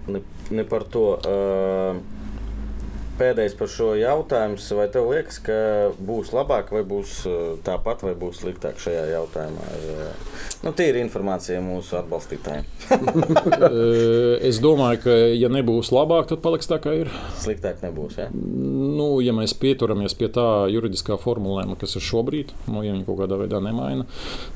Ne, 0.09 0.23
ne 0.55 0.65
par 0.65 0.87
to. 0.89 1.11
Uh, 1.21 2.18
Pēdējais 3.19 3.57
par 3.59 3.71
šo 3.73 3.93
jautājumu. 3.99 4.59
Vai 4.79 4.87
tev 4.95 5.09
liekas, 5.11 5.41
ka 5.43 5.59
būs 5.99 6.31
labāk, 6.37 6.71
vai 6.75 6.85
būs 6.87 7.15
uh, 7.27 7.39
tāpat, 7.67 8.05
vai 8.07 8.15
būs 8.19 8.43
sliktāk 8.45 8.79
šajā 8.83 9.05
jautājumā? 9.13 9.71
Uh, 9.79 10.37
nu, 10.65 10.73
Tīri 10.79 11.03
informācija 11.05 11.61
mūsu 11.65 11.99
atbalstītājiem. 12.03 12.69
Eh, 13.59 14.39
Es 14.49 14.61
domāju, 14.63 15.01
ka, 15.03 15.15
ja 15.37 15.49
nebūs 15.53 15.91
labāk, 15.93 16.29
tad 16.31 16.41
paliks 16.45 16.69
tā, 16.71 16.79
kā 16.83 16.93
ir. 17.01 17.11
Sliktāk 17.41 17.83
nebūs. 17.85 18.19
Ja? 18.21 18.29
Nu, 18.33 19.09
ja 19.25 19.35
mēs 19.37 19.55
pieturamies 19.59 20.15
pie 20.19 20.29
tā 20.33 20.47
juridiskā 20.73 21.19
formulējuma, 21.21 21.77
kas 21.81 21.97
ir 21.99 22.05
šobrīd, 22.07 22.55
nu, 22.71 22.83
ja 22.87 22.95
viņi 22.95 23.05
kaut 23.09 23.21
kādā 23.23 23.39
veidā 23.41 23.61
nemaina, 23.65 24.07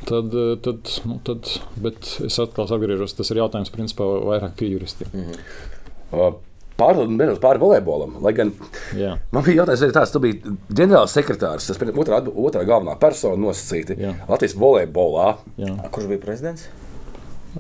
tad, 0.08 0.32
eh, 0.32 0.54
tad, 0.64 0.94
nu, 1.08 1.18
tad 1.26 1.50
bet 1.82 2.14
es 2.28 2.38
atkal 2.42 2.70
atgriežos. 2.70 3.16
Tas 3.18 3.32
ir 3.32 3.42
jautājums 3.42 3.74
principā 3.74 4.06
vairāk 4.06 4.56
pie 4.60 4.72
juristiem. 4.72 5.12
Mm. 5.12 6.40
Pārlidot 6.80 7.10
nedaudz 7.12 7.40
pāri 7.42 7.60
volejbolam. 7.62 8.16
Lai 8.24 8.32
gan 8.36 8.52
Jā. 8.96 9.16
man 9.34 9.44
bija 9.46 9.62
jautājums, 9.62 9.82
vai 9.84 9.96
tāds 9.98 10.14
tu 10.14 10.22
biji 10.24 10.54
ģenerāls 10.72 11.12
sekretārs, 11.18 11.66
tas 11.68 11.78
bija 11.80 11.92
otrā, 12.00 12.22
otrā 12.32 12.64
galvenā 12.68 12.96
persona 13.00 13.36
nosacīta 13.42 13.98
Jā. 14.00 14.14
Latvijas 14.30 14.56
volejbolā. 14.58 15.28
Jā, 15.60 15.74
Kurš 15.92 16.08
bija 16.14 16.22
prezidents? 16.24 16.68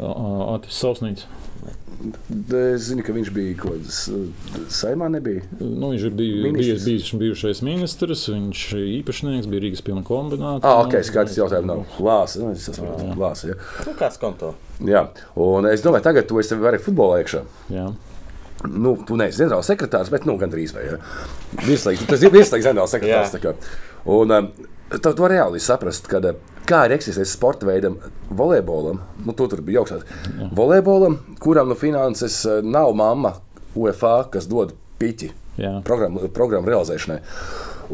Atis 0.00 0.78
Sausnīts. 0.80 1.26
Es 2.02 2.88
zinu, 2.88 3.04
ka 3.06 3.12
viņš 3.14 3.28
bija 3.30 3.54
kaut 3.60 3.84
uh, 3.86 4.22
saimā, 4.72 5.06
nebija. 5.12 5.44
Nu, 5.60 5.92
viņš 5.92 6.06
ir 6.08 6.14
bij, 6.18 6.30
Ministrs. 6.48 6.56
bijis, 6.56 6.86
bijis 6.88 7.10
bijušais 7.20 7.60
ministrs, 7.62 8.24
viņš 8.32 8.62
ir 8.80 8.86
īpašnieks, 8.96 9.46
bija 9.52 9.62
Rīgas 9.68 9.84
pilna 9.86 10.02
kombināta. 10.08 10.66
Ah, 10.66 10.80
ok, 10.82 10.96
skaidrs 11.06 11.36
jautājums 11.38 11.68
nav. 11.68 11.84
Lāsa, 12.02 12.40
nu, 12.42 12.50
es 12.56 12.64
saprotu, 12.66 13.06
lāsa, 13.20 13.52
jā. 13.52 13.58
Nu, 13.86 13.94
kāds 14.00 14.18
konto? 14.18 14.54
jā. 14.82 15.04
Un 15.38 15.68
es 15.70 15.84
domāju, 15.86 16.08
tagad 16.08 16.26
tu 16.26 16.40
esi 16.42 16.58
vairāk 16.58 16.82
futbolā 16.88 17.20
iekšā. 17.22 17.44
Jā. 17.76 17.86
Nu, 18.70 18.94
tu 19.06 19.16
neesi 19.18 19.40
ģenerāls 19.42 19.68
sekretārs, 19.72 20.10
bet 20.12 20.26
nu, 20.28 20.36
gandrīz 20.38 20.74
vai. 20.76 20.84
ja. 20.86 20.98
Virslīgs, 21.66 22.06
tas 22.06 22.22
ir 22.22 22.30
virslīgs 22.34 22.68
ģenerāls 22.68 22.94
sekretārs. 22.94 23.72
Un 24.12 24.34
um, 24.36 24.50
tu 24.92 25.14
to 25.18 25.30
reāli 25.30 25.60
saprast, 25.62 26.06
kad, 26.10 26.26
uh, 26.30 26.62
kā 26.68 26.84
ir 26.86 26.96
eksistējis 26.96 27.34
sporta 27.34 27.66
veidam, 27.66 27.98
volejbolam, 28.30 29.02
nu, 29.26 29.34
tu 29.38 29.48
tur 29.50 29.64
bija 29.66 29.82
augstāk. 29.82 30.06
Volejbolam, 30.54 31.18
kuram 31.42 31.72
nu, 31.72 31.78
finanses 31.78 32.38
uh, 32.46 32.60
nav 32.62 32.94
mamma 32.98 33.36
UEFA, 33.78 34.18
kas 34.32 34.46
dod 34.50 34.76
piķi 35.00 35.32
programmu, 35.86 36.28
programmu 36.32 36.70
realizēšanai. 36.70 37.18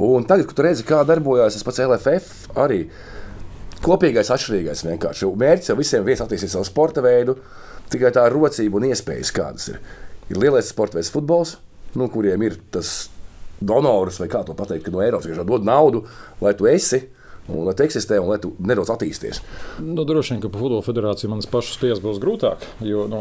Un 0.05 0.27
tagad, 0.29 0.47
kad 0.51 0.59
tu 0.59 0.67
redzi, 0.67 0.85
kā 0.87 1.01
darbojas 1.07 1.57
tas 1.57 1.67
pats 1.67 1.81
LFF, 1.83 2.51
arī 2.61 2.85
kopīgais 3.83 4.31
atšķirīgais 4.35 4.85
vienkārši. 4.87 5.31
Mērķis 5.39 5.73
jau 5.73 5.79
visiem 5.79 6.05
viens 6.07 6.23
attīstīt 6.23 6.53
savu 6.53 6.67
sporta 6.69 7.03
veidu, 7.05 7.39
tikai 7.93 8.13
tā 8.15 8.27
rocība 8.31 8.79
un 8.79 8.91
iespējas 8.91 9.33
kādas 9.35 9.73
ir. 9.73 9.81
Ir 10.29 10.41
lielais 10.41 10.69
sporta 10.69 10.99
veids 10.99 11.13
futbols, 11.13 11.57
nu, 11.97 12.09
kuriem 12.13 12.43
ir 12.45 12.59
tas 12.73 13.09
donors, 13.61 14.19
vai 14.21 14.29
kā 14.31 14.43
to 14.47 14.55
pateikt, 14.57 14.85
ka 14.87 14.93
no 14.95 15.03
Eiropas 15.03 15.27
vienkārši 15.27 15.49
dod 15.49 15.65
naudu, 15.67 16.05
lai 16.45 16.53
tu 16.59 16.69
esi. 16.71 17.01
Un, 17.49 17.65
lai 17.65 17.73
tu 17.77 17.85
eksistē 17.87 18.19
un 18.21 18.29
lai 18.29 18.37
tu 18.43 18.51
nedaudz 18.61 18.91
attīsties. 18.93 19.41
Nu, 19.81 20.05
droši 20.09 20.35
vien, 20.35 20.43
ka 20.43 20.51
par 20.53 20.61
futbola 20.61 20.85
federāciju 20.85 21.31
manas 21.33 21.49
pašas 21.49 21.79
spējas 21.79 22.03
būs 22.05 22.21
grūtāk, 22.21 22.65
jo 22.85 23.07
nu, 23.09 23.21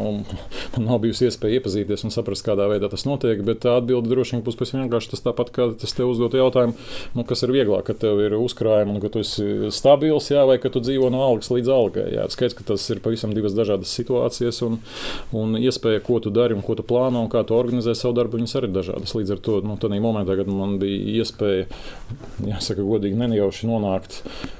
man 0.74 0.84
nav 0.84 1.00
bijusi 1.04 1.28
iespēja 1.30 1.62
iepazīties 1.62 2.04
un 2.04 2.12
saprast, 2.12 2.44
kādā 2.44 2.66
veidā 2.68 2.90
tas 2.92 3.06
notiek. 3.08 3.40
Bet 3.46 3.62
tā 3.64 3.78
atbilde 3.80 4.10
droši 4.12 4.36
vien 4.36 4.44
būs 4.44 4.58
pēc 4.60 4.74
vienkārši 4.74 5.14
tas 5.14 5.24
tāpat, 5.24 5.52
kā 5.54 5.70
tas 5.80 5.96
tev 5.96 6.12
uzdot 6.12 6.36
jautājumu, 6.36 6.76
nu, 7.16 7.24
kas 7.28 7.44
ir 7.46 7.54
vieglāk, 7.56 7.86
ka 7.88 7.96
tev 8.04 8.20
ir 8.26 8.36
uzkrājumi 8.36 8.96
un 8.96 9.00
ka 9.00 9.12
tu 9.14 9.24
esi 9.24 9.72
stabils, 9.72 10.28
jā, 10.28 10.44
vai 10.48 10.58
ka 10.60 10.72
tu 10.74 10.84
dzīvo 10.84 11.08
no 11.14 11.24
algas 11.24 11.48
līdz 11.54 11.72
algai. 11.72 12.06
Jā, 12.18 12.28
skaidrs, 12.28 12.58
ka 12.58 12.68
tas 12.74 12.84
ir 12.92 13.00
pavisam 13.04 13.32
divas 13.32 13.56
dažādas 13.56 13.94
situācijas 13.96 14.60
un, 14.68 14.78
un 15.36 15.56
iespēja, 15.56 16.04
ko 16.04 16.20
tu 16.20 16.34
dari 16.34 16.56
un 16.56 16.64
ko 16.66 16.76
tu 16.76 16.84
plāno 16.84 17.24
un 17.24 17.32
kā 17.32 17.46
tu 17.48 17.56
organizē 17.56 17.96
savu 17.96 18.18
darbu, 18.20 18.42
viņas 18.42 18.56
arī 18.60 18.68
ir 18.68 18.76
dažādas. 18.76 19.16
Līdz 19.16 19.34
ar 19.38 19.42
to, 19.48 19.58
nu, 19.64 19.80
tādā 19.80 20.00
momentā, 20.04 20.36
kad 20.36 20.52
man 20.52 20.76
bija 20.82 21.22
iespēja, 21.22 21.66
jāsaka, 22.44 22.84
godīgi 22.84 23.18
nenajauši 23.18 23.72
nonākt. 23.72 24.17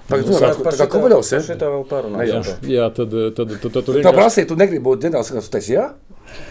Tagad 0.08 0.30
Nu, 0.30 0.38
tā 0.40 0.72
kā 0.78 0.86
Kovaļovs, 0.92 1.32
ja? 1.34 1.40
Šitā 1.44 1.68
vēl 1.68 1.82
Jā. 1.82 1.88
parunāsim. 1.90 2.54
Jā, 2.72 2.86
tad, 2.96 3.12
tad, 3.36 3.52
tad, 3.60 3.68
tad 3.74 3.82
tu 3.84 3.92
Tā 3.92 3.98
vienkārši... 3.98 4.16
prasīja, 4.20 4.48
tu 4.52 4.56
negribi 4.60 4.84
būt 4.86 5.04
ģenerāls 5.04 5.28
sekretārs, 5.30 5.50
tu 5.50 5.56
teici, 5.58 5.74
jā? 5.76 5.88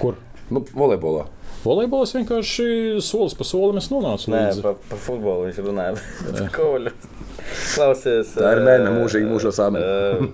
Kur? 0.02 0.20
Nu, 0.54 0.62
volejbolā. 0.78 1.26
Volejbols 1.66 2.14
vienkārši 2.16 2.68
solis 3.04 3.34
pa 3.36 3.44
solim 3.50 3.80
es 3.82 3.90
nonācu 3.92 4.30
Nē, 4.32 4.44
līdzi. 4.52 4.62
par 4.64 4.78
pa 4.92 5.00
futbolu 5.02 5.48
viņš 5.50 5.58
runāja. 5.66 5.96
Klausies. 7.76 8.34
Tā 8.38 8.52
ir 8.58 8.62
mēne 8.66 8.92
mūžīgi 8.98 9.28
mūžos 9.30 9.60
āmen. 9.64 9.82
ē, 9.84 10.34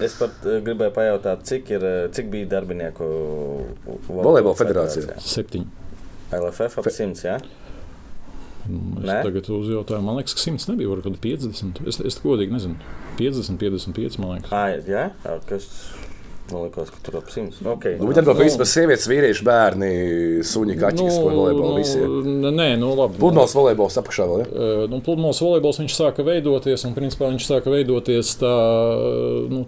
Es 0.00 0.14
pat 0.16 0.32
gribēju 0.46 0.92
pajautāt, 0.96 1.42
cik, 1.44 1.70
ir, 1.76 1.82
cik 2.14 2.28
bija 2.32 2.46
darbinieku 2.54 3.04
Volejbola 4.08 4.54
federācijā. 4.56 5.16
Septiņi. 5.20 5.66
LFF 6.38 6.78
ap 6.80 6.86
100, 6.88 7.24
jā? 7.26 7.34
Es 9.00 9.08
Nē? 9.08 9.16
tagad 9.26 9.48
uzjautāju, 9.54 10.02
man 10.04 10.20
liekas, 10.20 10.36
ka 10.36 10.44
100 10.44 10.72
nebija, 10.72 10.90
varbūt 10.92 11.18
50. 11.24 11.82
Es, 11.90 12.00
es 12.06 12.20
godīgi 12.22 12.54
nezinu. 12.54 12.78
50, 13.20 13.58
55, 13.60 14.20
man 14.22 14.36
liekas. 14.38 14.54
Ā, 14.54 14.78
jā? 14.88 15.08
Kas? 15.48 15.66
Man 16.50 16.64
liekas, 16.66 16.88
ka 16.90 17.02
tur 17.06 17.18
ap 17.20 17.28
100. 17.30 17.60
Okay. 17.76 17.98
Nu, 18.00 18.08
Viņam 18.10 18.26
bija 18.30 18.46
vispār 18.48 18.66
sievietes, 18.66 19.06
vīrieši, 19.10 19.44
bērni, 19.46 19.90
suņi, 20.46 20.76
kaķis, 20.80 21.18
nu, 21.20 21.28
volejbola 21.36 21.76
visi. 21.78 22.00
nu, 22.00 22.50
nē, 22.54 22.72
nu 22.80 22.90
labi. 22.98 23.20
Pludmales 23.20 23.54
volejbols 23.54 23.98
apakšā 24.02 24.26
vēl. 24.30 24.42
Ja? 24.42 24.72
Nu, 24.90 24.98
Pludmales 25.06 25.42
volejbols 25.44 25.78
viņš 25.82 25.98
sāka 26.00 26.26
veidoties, 26.26 26.86
un 26.88 26.96
principā 26.96 27.30
viņš 27.30 27.46
sāka 27.52 27.70
veidoties 27.70 28.34
tā. 28.42 28.54
Nu, 29.52 29.66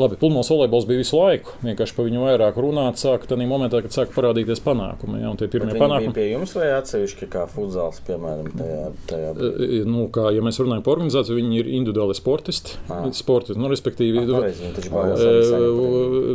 Labi, 0.00 0.18
pludmales 0.20 0.50
volejbols 0.52 0.86
bija 0.88 1.02
visu 1.02 1.18
laiku. 1.18 1.56
Vienkārši 1.64 1.96
par 1.96 2.08
viņu 2.08 2.24
vairāk 2.24 2.58
runāt, 2.60 3.00
sāk 3.00 3.26
tādā 3.30 3.46
momentā, 3.48 3.82
kad 3.84 3.94
sāk 3.94 4.14
parādīties 4.14 4.62
panākumi. 4.64 5.22
Ja, 5.22 5.32
pirmie 5.40 5.76
panākumi 5.78 6.14
pie 6.16 6.26
jums 6.32 6.54
vai 6.56 6.70
atsevišķi 6.76 7.28
kā 7.30 7.46
futzāls, 7.50 8.00
piemēram, 8.06 8.50
tajā, 8.58 8.84
tajā 9.10 9.32
brīdī? 9.36 9.80
Nu, 9.88 10.06
kā, 10.12 10.28
ja 10.34 10.44
mēs 10.44 10.60
runājam 10.62 10.84
par 10.86 10.98
organizāciju, 10.98 11.38
viņi 11.40 11.60
ir 11.62 11.70
individuāli 11.80 12.16
sportisti. 12.18 12.76
Ah. 12.90 13.06
sportisti 13.16 13.60
nu, 13.60 13.70
respektīvi, 13.72 14.24
ah, 14.24 14.32
pareizi, 14.36 14.70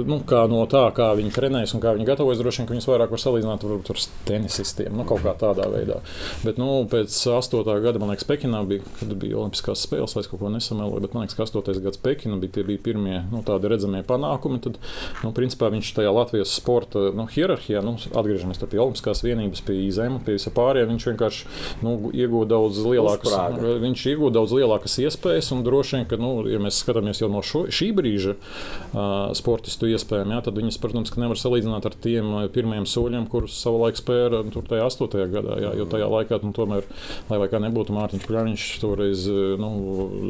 nu, 0.10 0.20
kā 0.28 0.46
no 0.52 0.64
tā, 0.72 0.86
kā 0.96 1.12
viņi 1.18 1.34
trenējas 1.36 1.76
un 1.78 1.84
kā 1.84 1.96
viņi 1.98 2.08
gatavojas, 2.10 2.42
droši 2.42 2.62
vien, 2.62 2.70
ka 2.70 2.76
viņus 2.76 2.90
vairāk 2.92 3.14
var 3.16 3.24
salīdzināt 3.24 3.66
varbūt, 3.66 3.92
ar 3.94 4.04
tenisistiem. 4.30 4.96
Nu, 4.96 5.06
kaut 5.08 5.24
kā 5.26 5.36
tādā 5.40 5.68
veidā. 5.72 6.02
Bet 6.46 6.60
nu, 6.62 6.70
pēc 6.92 7.16
8. 7.36 7.64
gada, 7.84 8.02
man 8.02 8.14
liekas, 8.14 8.28
Pekinā 8.30 8.62
bija, 8.68 8.86
kad 9.00 9.14
bija 9.22 9.40
Olimpiskās 9.42 9.86
spēles, 9.86 10.16
vai 10.16 10.26
es 10.26 10.32
kaut 10.32 10.42
ko 10.42 10.52
nesamēloju, 10.54 11.04
bet 11.06 11.16
man 11.16 11.26
liekas, 11.26 11.38
ka 11.38 11.48
8. 11.48 11.82
gads 11.86 12.02
Pekina 12.02 12.40
bija, 12.42 12.66
bija 12.68 12.84
pirmie 12.86 13.22
nu, 13.32 13.42
tādi 13.46 13.72
redzamie 13.72 14.04
panākumi. 14.08 14.62
Tad, 14.64 14.80
nu, 15.24 15.32
principā 15.36 15.70
viņš 15.74 15.92
tajā 15.98 16.14
Latvijas 16.16 16.54
sporta 16.56 17.10
nu, 17.16 17.28
hierarhijā, 17.32 17.84
nu, 17.86 17.96
atgriežamies 17.98 18.62
pie 18.66 18.82
Olimpiskās 18.82 19.24
vienības, 19.26 19.64
pie 19.66 19.78
IZM, 19.86 20.20
pie 20.26 20.38
visa 20.38 20.52
pārējā, 20.56 20.90
viņš 20.90 21.08
vienkārši 21.12 21.52
nu, 21.86 21.96
iegūda 22.14 22.56
daudz 22.56 22.82
lielākas, 22.86 23.32
Uzprāga. 23.32 23.76
viņš 23.84 24.06
iegūda 24.14 24.40
daudz 24.40 24.56
lielākas 24.58 24.98
iespējas. 25.04 25.52
Un 25.56 25.64
droši 25.66 26.00
vien, 26.00 26.08
ka, 26.10 26.20
nu, 26.22 26.34
ja 26.50 26.60
mēs 26.62 26.82
skatāmies 26.84 27.22
jau 27.22 27.30
no 27.32 27.44
šo, 27.46 27.66
šī 27.74 27.92
brīža 27.96 28.36
uh, 28.36 29.32
sportistu 29.38 29.90
iespējām, 29.92 30.34
jā, 30.36 30.42
tad 30.48 30.60
viņas, 30.60 30.80
protams, 30.82 31.14
nevar 31.22 31.40
salīdzināt 31.40 31.88
ar 31.88 31.98
tiem 32.06 32.34
pirmajiem 32.56 32.88
soļiem, 32.90 33.28
kurus 33.32 33.58
savulaik 33.62 34.00
spēra 34.00 34.44
tur 34.54 34.66
tajā 34.68 34.88
8. 34.90 35.26
gadā. 35.32 35.60
Jā, 35.64 35.74
jo 35.80 35.88
tajā 35.90 36.10
laikā, 36.12 36.40
nu, 36.44 36.54
tomēr, 36.56 36.88
lai 37.30 37.50
kā 37.52 37.62
nebūtu 37.64 37.96
Mārtiņš 37.96 38.28
Kļāviņš, 38.30 38.66
toreiz 38.82 39.26
nu, 39.62 39.72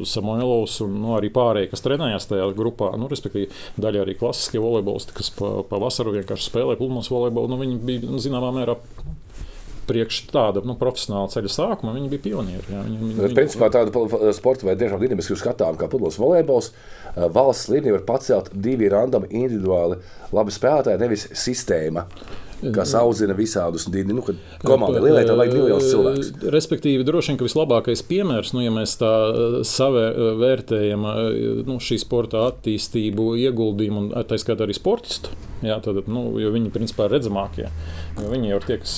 Samuēlovs 0.08 0.80
un 0.86 0.98
nu, 1.02 1.14
arī 1.18 1.32
pārējie, 1.34 1.72
kas 1.72 1.84
trenējās 1.86 2.30
tajā 2.32 2.48
grupā, 2.58 2.85
nu, 3.00 3.10
respektīvi, 3.12 3.50
daļa 3.82 4.06
arī 4.06 4.16
klasiskie 4.20 4.62
volejbolisti, 4.64 5.16
kas 5.18 5.32
pa, 5.36 5.58
pa 5.70 5.82
vienkārši 5.82 6.50
spēlēja 6.50 6.80
pludmales 6.82 7.12
volejbolu, 7.12 7.52
nu, 7.52 7.62
viņi 7.62 7.80
bija 7.86 8.10
nu, 8.10 8.22
zināmā 8.22 8.52
mērā 8.56 8.78
priekš 9.86 10.22
tāda 10.32 10.64
nu, 10.66 10.76
profesionāla 10.80 11.30
ceļa 11.34 11.52
sākuma 11.52 11.94
viņi 11.96 12.12
bija 12.14 12.24
pionieri. 12.24 12.66
Jā. 12.72 12.84
Viņi, 12.88 13.00
viņi, 13.02 13.18
viņi... 13.20 13.36
Principā 13.38 13.70
tāda 13.74 14.32
sporta 14.36 14.68
vai 14.68 14.78
tiešām 14.80 15.02
dinamiski 15.02 15.38
skatām, 15.40 15.78
kā 15.80 15.90
pludmales 15.92 16.18
volejbols. 16.22 16.72
Valsts 17.36 17.70
līmenī 17.72 17.94
var 18.00 18.08
pacelt 18.08 18.50
divi 18.54 18.90
randami 18.92 19.30
individuāli 19.30 20.00
labi 20.36 20.56
spēlētāji, 20.56 21.02
nevis 21.04 21.28
sistēma 21.38 22.08
kas 22.76 22.94
audzina 22.98 23.36
visādus 23.38 23.88
nu, 23.90 24.24
komandu. 24.64 25.02
Lielai 25.04 25.26
tam 25.28 25.40
vajag 25.42 25.56
miljonus 25.56 25.90
cilvēku. 25.92 26.52
Respektīvi, 26.56 27.06
droši 27.08 27.32
vien, 27.32 27.40
ka 27.40 27.48
vislabākais 27.48 28.04
piemērs, 28.08 28.54
nu, 28.56 28.64
ja 28.66 28.74
mēs 28.74 28.96
tā 29.02 29.14
savērtējam 29.68 31.08
nu, 31.68 31.80
šī 31.84 32.00
sporta 32.02 32.46
attīstību, 32.52 33.34
ieguldījumu 33.46 34.06
un 34.06 34.14
tā 34.30 34.40
skaitā 34.42 34.68
arī 34.68 34.78
sportistu, 34.78 35.34
jā, 35.64 35.78
tad, 35.84 36.02
nu, 36.12 36.26
viņi 36.36 36.72
principā 36.74 37.08
ir 37.08 37.16
redzamākie. 37.16 37.70
Viņi 38.18 38.52
jau 38.52 38.60
ir 38.60 38.68
tie, 38.68 38.78
kas 38.82 38.96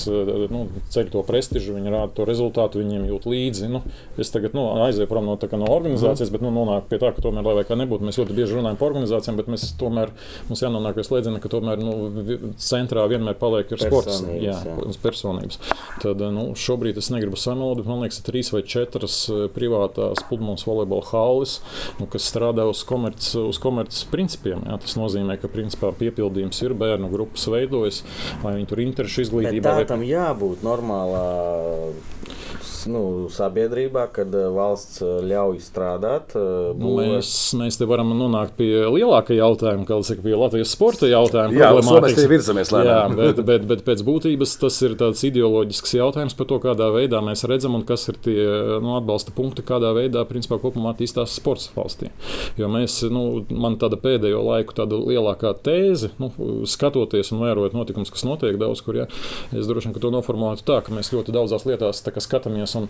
nu, 0.52 0.64
ceļ 0.94 1.10
to 1.12 1.22
prestižu, 1.26 1.76
viņi 1.76 1.92
rāda 1.94 2.12
to 2.16 2.26
rezultātu, 2.28 2.82
viņiem 2.82 3.06
jūt 3.10 3.28
līdzi. 3.30 3.70
Nu, 3.72 3.82
es 4.20 4.32
tagad 4.34 4.56
nu, 4.56 4.64
aizēju 4.84 5.10
prom 5.10 5.28
no, 5.28 5.36
no 5.38 5.70
organizācijas, 5.74 6.32
bet 6.34 6.44
nu, 6.44 6.52
nonāku 6.54 6.90
pie 6.90 7.00
tā, 7.02 7.12
ka 7.14 7.24
tomēr, 7.24 7.46
lai 7.60 7.64
kā 7.68 7.78
nebūtu, 7.78 8.06
mēs 8.08 8.20
ļoti 8.20 8.36
bieži 8.36 8.58
runājam 8.58 8.80
par 8.80 8.92
organizācijām, 8.92 9.38
bet 9.40 9.50
mēs 9.52 9.68
tomēr 9.80 10.12
mums 10.50 10.64
jānonāk 10.64 10.98
pie 10.98 11.06
slēdziena, 11.06 11.42
ka 11.42 11.52
tomēr 11.52 11.82
nu, 11.82 11.94
centrā 12.62 13.06
vienmēr 13.10 13.38
paliek 13.40 13.74
ir 13.74 13.82
sports, 13.82 14.22
jā, 14.28 14.58
jā. 14.66 14.94
personības. 15.02 15.60
Tad 16.02 16.22
nu, 16.34 16.50
šobrīd 16.58 17.00
es 17.00 17.10
negribu 17.14 17.38
samelot, 17.40 17.82
bet 17.82 17.90
man 17.90 18.04
liekas, 18.04 18.20
ir 18.20 18.28
trīs 18.28 18.52
vai 18.54 18.62
četras 18.66 19.20
privātās 19.54 20.22
pludmales 20.28 20.66
volejbola 20.68 21.10
halles, 21.12 21.58
nu, 21.98 22.08
kas 22.10 22.28
strādā 22.30 22.66
uz 22.68 22.84
komerces 22.86 23.38
uz 23.48 23.58
komerc 23.62 23.94
principiem. 24.12 24.62
Jā. 24.66 24.78
Tas 24.82 24.96
nozīmē, 24.98 25.38
ka 25.40 25.50
principā 25.52 25.90
piepildījums 26.48 26.62
ir 26.64 26.74
bērnu 26.78 27.10
grupas 27.12 27.46
veidojas, 27.48 28.02
lai 28.42 28.56
viņi 28.56 28.68
tur 28.68 28.80
interešu 28.82 29.24
izglītībā. 29.26 29.62
Bet 29.62 29.88
tā 29.88 29.94
tam 29.94 30.02
jābūt 30.04 30.64
normālā 30.64 31.92
nu, 32.86 33.02
sabiedrībā, 33.32 34.06
kad 34.14 34.32
eh, 34.34 34.46
valsts 34.52 35.02
eh, 35.02 35.14
ļauj 35.28 35.60
strādāt. 35.62 36.34
Eh, 36.38 36.70
nu, 36.78 36.94
mēs, 36.98 37.30
mēs 37.58 37.78
te 37.80 37.88
varam 37.88 38.12
nonākt 38.16 38.56
pie 38.58 38.70
lielākā 38.86 39.36
jautājuma, 39.36 39.86
kā 39.88 39.98
saka, 40.06 40.24
pie 40.24 40.36
Latvijas 40.38 40.72
sporta 40.74 41.08
jautājuma. 41.10 41.56
Jā, 41.56 41.70
mēs 41.76 42.18
te 42.18 42.26
virzamies 42.30 42.72
lēnām. 42.74 43.16
Jā, 43.16 43.18
bet, 43.18 43.42
bet, 43.48 43.66
bet 43.70 43.84
pēc 43.86 44.04
būtības 44.06 44.56
tas 44.62 44.80
ir 44.86 44.96
tāds 45.00 45.24
ideoloģisks 45.28 45.96
jautājums 45.98 46.36
par 46.38 46.50
to, 46.50 46.60
kādā 46.62 46.90
veidā 46.94 47.22
mēs 47.24 47.44
redzam 47.48 47.78
un 47.78 47.84
kas 47.88 48.08
ir 48.12 48.20
tie 48.24 48.38
nu, 48.82 48.94
atbalsta 48.98 49.34
punkti, 49.36 49.64
kādā 49.66 49.92
veidā 49.96 50.24
principā 50.28 50.60
kopumā 50.62 50.94
attīstās 50.94 51.36
sports 51.38 51.70
valstī. 51.76 52.12
Jo 52.58 52.70
mēs, 52.72 53.00
nu, 53.12 53.44
man 53.50 53.78
tāda 53.80 53.98
pēdējo 54.00 54.42
laiku 54.46 54.76
tāda 54.78 54.98
lielākā 54.98 55.54
tēze, 55.66 56.12
nu, 56.22 56.30
skatoties 56.68 57.32
un 57.34 57.42
vērojot 57.44 57.76
notikumus, 57.76 58.12
kas 58.14 58.26
notiek 58.28 58.58
daudz 58.60 58.82
kur, 58.84 59.02
ja, 59.02 59.08
es 59.52 59.68
droši 59.68 59.90
vien 59.90 59.98
to 59.98 60.12
noformulētu 60.14 60.64
tā, 60.68 60.80
ka 60.84 60.94
mēs 60.94 61.12
ļoti 61.14 61.34
daudzās 61.34 61.66
lietās 61.68 62.02
skatāmies 62.24 62.74
un 62.78 62.88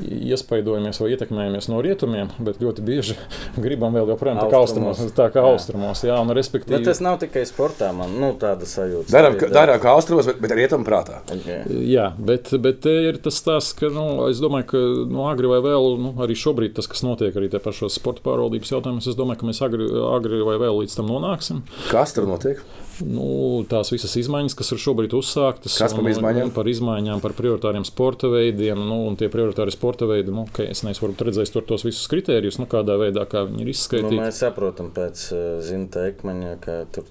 iespaidojamies 0.00 1.00
vai 1.02 1.10
ietekmējamies 1.14 1.68
no 1.72 1.80
rietumiem, 1.84 2.32
bet 2.44 2.60
ļoti 2.62 2.84
bieži 2.84 3.16
gribam 3.64 3.96
vēl 3.96 4.12
joprojām 4.14 4.40
tā 4.42 4.48
kā 4.52 4.60
austrumos. 4.60 5.02
Tā 5.16 5.28
kā 5.34 5.44
austrumos 5.48 6.04
jā, 6.06 6.18
un 6.20 6.34
respektīvi. 6.36 6.78
Bet 6.78 6.88
tas 6.90 7.02
nav 7.04 7.18
tikai 7.22 7.44
sportā, 7.48 7.90
man 7.96 8.14
nu, 8.20 8.32
tāda 8.40 8.68
sajūta. 8.68 9.12
Darām, 9.14 9.38
darām 9.54 9.82
kā 9.82 9.94
austrumos, 9.94 10.28
bet, 10.30 10.40
bet 10.44 10.56
rietumu 10.58 10.86
prātā. 10.86 11.20
Okay. 11.38 11.64
Jā, 11.90 12.10
bet, 12.18 12.52
bet 12.64 12.82
te 12.86 12.94
ir 13.08 13.20
tas 13.24 13.38
stāsts, 13.40 13.76
ka 13.78 13.90
nu, 13.92 14.06
es 14.28 14.42
domāju, 14.42 14.68
ka 14.74 14.84
nu, 15.10 15.24
agri 15.30 15.50
vai 15.50 15.60
vēl, 15.64 15.94
nu, 16.00 16.14
arī 16.24 16.36
šobrīd 16.38 16.76
tas, 16.78 16.88
kas 16.90 17.04
notiek 17.06 17.34
arī 17.38 17.50
pašos 17.54 17.98
sporta 17.98 18.24
pārvaldības 18.24 18.74
jautājumos, 18.74 19.08
es 19.10 19.18
domāju, 19.18 19.42
ka 19.42 19.50
mēs 19.50 19.62
agri, 19.64 19.88
agri 20.10 20.40
vai 20.46 20.56
vēl 20.62 20.82
līdz 20.82 20.98
tam 20.98 21.12
nonāksim. 21.12 21.62
Kas 21.90 22.16
tur 22.16 22.28
notiek? 22.28 22.62
Nu, 23.02 23.26
tās 23.70 23.90
visas 23.94 24.14
izmaiņas, 24.20 24.54
kas 24.58 24.70
ir 24.74 24.80
šobrīd 24.84 25.16
uzsāktas, 25.18 25.78
Kas 25.82 25.96
par 25.96 26.08
izmaiņām? 26.10 26.52
Par 26.54 26.68
izmaiņām, 26.70 27.22
par 27.24 27.34
prioritāriem 27.38 27.86
sporta 27.88 28.30
veidiem. 28.32 28.78
Nu, 28.86 29.00
un 29.08 29.18
tie 29.20 29.30
prioritāri 29.32 29.74
sporta 29.74 30.08
veidi, 30.10 30.34
nu, 30.34 30.46
okay, 30.46 30.70
es 30.70 30.84
neesmu 30.86 31.10
redzējis 31.14 31.54
tur 31.54 31.66
tos 31.66 31.86
visus 31.86 32.06
kritērijus, 32.12 32.60
nu, 32.62 32.68
kādā 32.70 32.98
veidā 33.00 33.26
kā 33.30 33.46
viņi 33.48 33.66
ir 33.66 33.72
izskaitīti. 33.74 34.20
Nu, 34.20 34.24
mēs 34.26 34.40
saprotam 34.44 34.92
pēc 34.94 35.26
uh, 35.34 35.44
Zinta 35.64 36.06
Ekmaņa, 36.12 36.56
ka 36.62 36.78
tur 36.94 37.10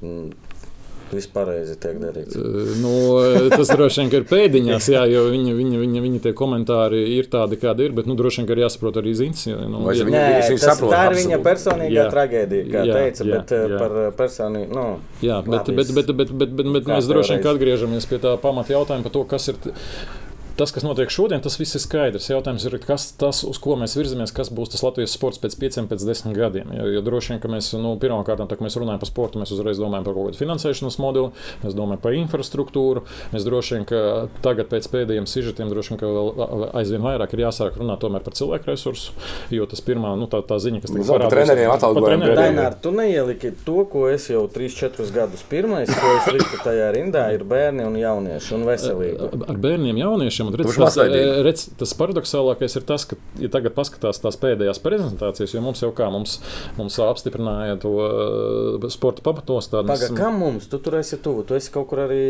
Viss 1.14 1.30
pareizi 1.34 1.76
tiek 1.82 2.00
darīts. 2.02 2.38
Nu, 2.82 2.94
tas 3.54 3.72
droši 3.72 4.04
vien 4.04 4.12
ir 4.18 4.26
pēdiņās, 4.30 4.90
jā, 4.94 5.04
jo 5.12 5.26
viņa, 5.32 5.54
viņa, 5.58 5.82
viņa, 5.84 6.04
viņa 6.08 6.22
tie 6.26 6.34
komentāri 6.38 7.04
ir 7.18 7.30
tādi, 7.34 7.60
kādi 7.62 7.88
ir. 7.88 7.96
Bet 7.98 8.10
nu, 8.10 8.18
droši 8.20 8.42
vien 8.42 8.50
ir 8.56 8.64
jāsaprot 8.66 9.00
arī 9.02 9.14
zins. 9.18 9.46
Ja, 9.50 9.60
nu, 9.70 9.84
ja, 9.92 10.08
viņa, 10.08 10.24
Nē, 10.24 10.42
tas, 10.50 10.66
saprot, 10.66 10.94
tā 10.96 11.04
ir 11.10 11.18
viņa 11.22 11.40
personīgā 11.46 12.00
jā, 12.00 12.08
traģēdija, 12.16 12.68
kā 12.74 12.86
jā, 12.90 12.98
teica. 13.00 13.24
Jā, 13.30 13.38
bet 13.38 13.56
jā. 13.56 13.80
par 13.84 13.98
personīgu. 14.24 14.70
Nu, 14.74 14.88
jā, 15.26 15.40
bet, 15.48 15.72
bet, 15.72 15.94
bet, 16.00 16.12
bet, 16.12 16.36
bet, 16.44 16.58
bet, 16.58 16.76
bet 16.80 16.92
mēs 16.96 17.10
droši 17.10 17.38
vien 17.38 17.48
atgriežamies 17.54 18.10
pie 18.10 18.22
tā 18.24 18.36
pamata 18.42 18.76
jautājuma 18.76 19.08
par 19.08 19.16
to, 19.16 19.26
kas 19.36 19.52
ir 19.54 19.62
tas, 20.58 20.72
kas 20.76 20.86
notiek 20.86 21.12
šodien, 21.14 21.42
tas 21.44 21.58
viss 21.60 21.78
ir 21.78 21.84
skaidrs. 21.84 22.30
Jautājums 22.32 22.66
ir, 22.68 22.78
kas 22.84 23.10
tas, 23.20 23.44
uz 23.48 23.60
ko 23.62 23.78
mēs 23.80 23.96
virzamies, 23.98 24.34
kas 24.36 24.52
būs 24.54 24.74
tas 24.74 24.84
Latvijas 24.86 25.16
sports 25.18 25.42
pēc 25.42 25.58
pieciem, 25.60 25.88
pēc 25.90 26.06
desmit 26.08 26.38
gadiem. 26.38 26.72
Jo, 26.78 26.88
jo 26.98 27.04
droši 27.06 27.34
vien, 27.34 27.42
ka 27.44 27.52
mēs 27.52 27.72
nu, 27.80 27.96
pirmkārt, 28.02 28.44
kad 28.50 28.64
mēs 28.64 28.78
runājam 28.80 29.02
par 29.02 29.10
sportu, 29.10 29.42
mēs 29.42 29.54
uzreiz 29.56 29.82
domājam 29.82 30.08
par 30.08 30.18
kaut 30.18 30.30
kādu 30.30 30.42
finansēšanas 30.42 31.00
modeli, 31.02 31.32
mēs 31.64 31.78
domājam 31.78 32.04
par 32.04 32.18
infrastruktūru. 32.18 33.06
Mēs 33.34 33.48
droši 33.48 33.78
vien, 33.78 33.88
ka 33.90 34.04
tagad 34.46 34.70
pēc 34.72 34.90
pēdējiem 34.94 35.28
sižetiem 35.30 35.72
droši 35.72 35.94
vien, 35.94 36.02
ka 36.02 36.12
vēl 36.14 36.68
aizvien 36.82 37.04
vairāk 37.06 37.34
ir 37.36 37.46
jāsāk 37.48 37.80
runāt 37.82 38.04
par 38.04 38.38
cilvēku 38.38 38.70
resursu, 38.70 39.14
jo 39.54 39.66
tas 39.70 39.82
pirmā 39.84 40.14
nu, 40.20 40.30
tā, 40.32 40.44
tā 40.46 40.60
ziņa, 40.62 40.84
kas 40.84 40.94
tika 40.94 41.08
parādīta. 41.08 41.34
Treneriem 41.34 41.74
atalgojumi. 41.74 42.32
Dainār, 42.38 42.78
tu 42.84 42.94
neieliki 42.96 43.54
to, 43.66 43.84
ko 43.90 44.06
es 44.12 44.30
jau 44.30 44.46
3-4 44.52 45.10
gadus 45.16 45.44
pirmais, 45.50 45.90
ko 45.90 46.14
es 46.20 46.30
liku 46.36 46.60
tajā 46.64 46.92
rindā, 46.96 47.26
ir 47.36 47.46
bērni 47.48 47.88
un 47.88 47.98
jaunieši 48.00 48.56
un 48.58 48.66
veselība. 48.68 49.32
Ar 49.50 49.60
bērniem, 49.64 50.00
jauniešiem 50.04 50.43
Redz, 50.52 50.78
tas, 50.80 50.98
eh, 51.04 51.42
redz, 51.46 51.66
tas 51.80 51.96
paradoxālākais 52.00 52.78
ir 52.80 52.88
tas, 52.90 53.06
ka, 53.10 53.20
ja 53.42 53.52
tagad 53.54 53.76
paskatās 53.78 54.22
tās 54.24 54.40
pēdējās 54.42 54.82
prezentācijas, 54.84 55.56
jo 55.56 55.64
mums 55.66 55.84
jau 55.84 55.92
kā 55.96 56.10
mums, 56.14 56.40
mums 56.80 57.00
apstiprināja 57.04 57.78
to 57.84 57.94
uh, 58.00 58.90
sporta 58.94 59.26
pamatos. 59.26 59.70
Tādas... 59.72 60.08
Paga, 60.08 60.12
kam 60.18 60.40
mums? 60.42 60.70
Tu 60.72 60.82
tur 60.84 60.98
esi 61.00 61.20
tuvu, 61.24 61.46
tu 61.48 61.58
esi 61.60 61.72
kaut 61.74 61.90
kur 61.92 62.06
arī. 62.08 62.24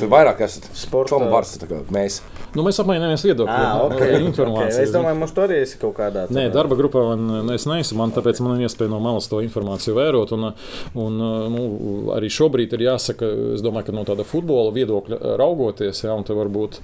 Tur 0.00 0.10
vairāk 0.12 0.42
esat 0.48 0.70
sporta 0.78 1.20
vārds, 1.20 1.58
mēs. 1.94 2.20
Nu, 2.54 2.64
mēs 2.66 2.78
apmaināmies 2.82 3.24
viedokļiem. 3.26 3.64
Ah, 3.64 3.82
okay, 3.86 4.18
informāciju. 4.20 4.74
Okay. 4.74 4.86
Es 4.86 4.94
domāju, 4.94 5.18
mums 5.20 5.34
tur 5.34 5.48
arī 5.48 5.62
esi 5.64 5.78
kaut 5.80 5.96
kādā. 5.98 6.24
Tādā. 6.24 6.36
Nē, 6.36 6.46
darba 6.54 6.76
grupā 6.78 7.02
man, 7.10 7.50
es 7.54 7.66
neesmu, 7.68 7.98
man 8.00 8.12
tāpēc 8.14 8.40
man 8.44 8.56
ir 8.58 8.68
iespēja 8.68 8.92
no 8.92 9.00
malas 9.02 9.26
to 9.30 9.40
informāciju 9.44 9.96
vērot. 9.98 10.34
Un, 10.36 10.50
un 11.00 11.18
nu, 11.52 11.64
arī 12.14 12.30
šobrīd 12.32 12.76
ir 12.76 12.86
jāsaka, 12.86 13.28
es 13.56 13.64
domāju, 13.64 13.88
ka 13.88 13.96
no 13.96 14.04
tāda 14.08 14.26
futbola 14.28 14.72
viedokļa 14.74 15.36
raugoties, 15.40 16.04
jā, 16.06 16.14
un 16.14 16.26
te 16.26 16.36
varbūt. 16.36 16.80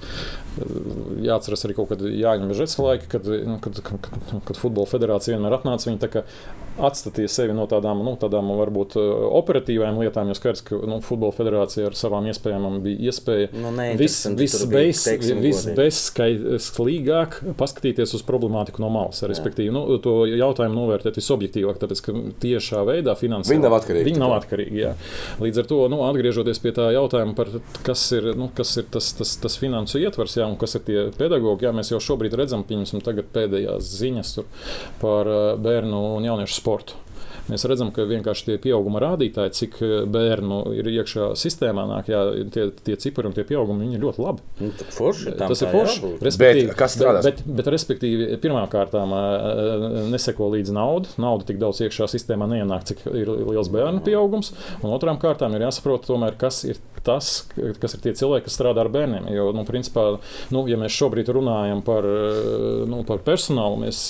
Uh, 0.59 1.01
Jāatcerās 1.21 1.63
arī 1.65 1.75
kaut 1.77 1.91
kad 1.91 2.01
Jāņa 2.03 2.47
Mežetska 2.49 2.83
laika, 2.83 3.07
kad, 3.13 3.27
nu, 3.27 3.57
kad, 3.63 3.77
kad, 3.85 4.07
kad, 4.07 4.33
kad 4.47 4.59
futbola 4.59 4.89
federācija 4.89 5.37
vienmēr 5.37 5.55
atnāca. 5.55 5.87
Viņi 5.87 6.23
atstatīja 6.81 7.29
sevi 7.31 7.55
no 7.55 7.65
tādām, 7.69 8.01
nu, 8.05 8.13
tādām 8.19 8.47
varbūt 8.55 8.95
operatīvām 8.97 9.99
lietām, 10.01 10.29
jo 10.31 10.37
skaidrs, 10.37 10.63
ka 10.65 10.79
nu, 10.87 10.99
futbola 11.03 11.35
federācija 11.35 11.89
ar 11.89 11.97
savām 11.97 12.27
iespējām 12.31 12.79
bija 12.83 13.11
iespēja 13.11 13.49
Nu, 13.53 13.71
viss 13.99 14.25
vis, 14.37 14.55
vis, 14.71 15.27
vis, 15.43 15.63
bezskaitlīgāk 15.77 17.37
paskatīties 17.59 18.15
uz 18.17 18.25
problemātiku 18.27 18.83
no 18.83 18.91
malas. 18.93 19.21
Respektīvi, 19.27 19.73
nu, 19.75 19.83
to 20.03 20.23
jautājumu 20.29 20.79
novērtēt 20.79 21.19
visobjektīvāk, 21.19 21.79
tāpēc 21.81 22.03
ka 22.07 22.15
tiešā 22.43 22.85
veidā 22.87 23.15
finansēt. 23.19 23.53
Viņi 23.55 23.65
nav 23.67 23.77
atkarīgi. 23.79 24.07
Viņi 24.09 24.23
nav 24.23 24.35
atkarīgi 24.39 24.83
jā. 24.83 24.93
Līdz 25.43 25.63
ar 25.63 25.65
to, 25.71 25.81
nu, 25.91 26.01
atgriežoties 26.07 26.63
pie 26.63 26.75
tā 26.77 26.87
jautājuma 26.95 27.35
par 27.37 27.51
kas 27.85 28.07
ir, 28.15 28.31
nu, 28.39 28.47
kas 28.55 28.73
ir 28.79 28.87
tas, 28.91 29.11
tas, 29.17 29.35
tas 29.43 29.57
finansu 29.59 29.99
ietvers, 30.01 30.20
jā, 30.29 30.45
un 30.45 30.57
kas 30.61 30.77
ir 30.77 30.83
tie 30.87 31.05
pedagoģi, 31.17 31.67
jā, 31.67 31.71
mēs 31.75 31.91
jau 31.93 32.01
šobrīd 32.03 32.35
redzam, 32.37 32.65
pieņemsim, 32.67 33.01
pēdējās 33.33 33.93
ziņas 34.01 34.35
par 35.01 35.31
bērnu 35.61 36.03
un 36.17 36.27
jauniešu 36.29 36.59
sportu. 36.59 36.99
Mēs 37.49 37.65
redzam, 37.69 37.89
ka 37.95 38.05
vienkārši 38.09 38.47
tie 38.49 38.57
pieauguma 38.61 39.01
rādītāji, 39.03 39.53
cik 39.57 39.79
bērnu 40.13 40.61
ir 40.77 40.89
iekšā 40.91 41.31
sistēmā, 41.39 41.87
nāk, 41.89 42.11
jā, 42.11 42.21
tie, 42.53 42.67
tie 42.85 42.97
cipari 43.01 43.31
un 43.31 43.35
tie 43.37 43.45
pieaugumi 43.47 43.89
ir 43.95 44.03
ļoti 44.03 44.23
labi. 44.23 44.45
Nu, 44.61 44.71
forši, 44.97 45.35
Tas 45.39 45.63
ir 45.63 45.73
forši. 45.73 46.13
Bet, 46.21 46.61
kas 46.77 46.95
strādās? 46.97 47.25
Bet, 47.25 47.41
bet, 47.41 47.55
bet 47.61 47.71
respektīvi, 47.73 48.29
pirmkārt, 48.43 48.95
neseko 50.11 50.51
līdzi 50.55 50.75
nauda. 50.77 51.15
Nauda 51.21 51.47
tik 51.49 51.59
daudz 51.61 51.81
iekšā 51.85 52.09
sistēmā 52.11 52.49
neienāk, 52.51 52.85
cik 52.91 53.03
ir 53.11 53.33
liels 53.51 53.71
bērnu 53.73 54.03
pieaugums. 54.05 54.53
Un 54.81 54.93
otrām 54.93 55.19
kārtām 55.21 55.55
ir 55.57 55.67
jāsaprot, 55.67 56.05
tomēr, 56.09 56.37
kas 56.39 56.63
ir 56.67 56.81
tas, 57.05 57.29
kas 57.81 57.95
ir 57.95 58.03
tie 58.03 58.13
cilvēki, 58.17 58.45
kas 58.47 58.55
strādā 58.57 58.83
ar 58.83 58.91
bērniem. 58.93 59.27
Jo, 59.33 59.49
nu, 59.55 59.63
principā, 59.67 60.03
nu, 60.53 60.63
ja 60.69 60.77
mēs 60.79 60.95
šobrīd 60.95 61.31
runājam 61.33 61.81
par, 61.85 62.05
nu, 62.89 63.01
par 63.07 63.23
personālu, 63.25 63.79
mēs 63.85 64.03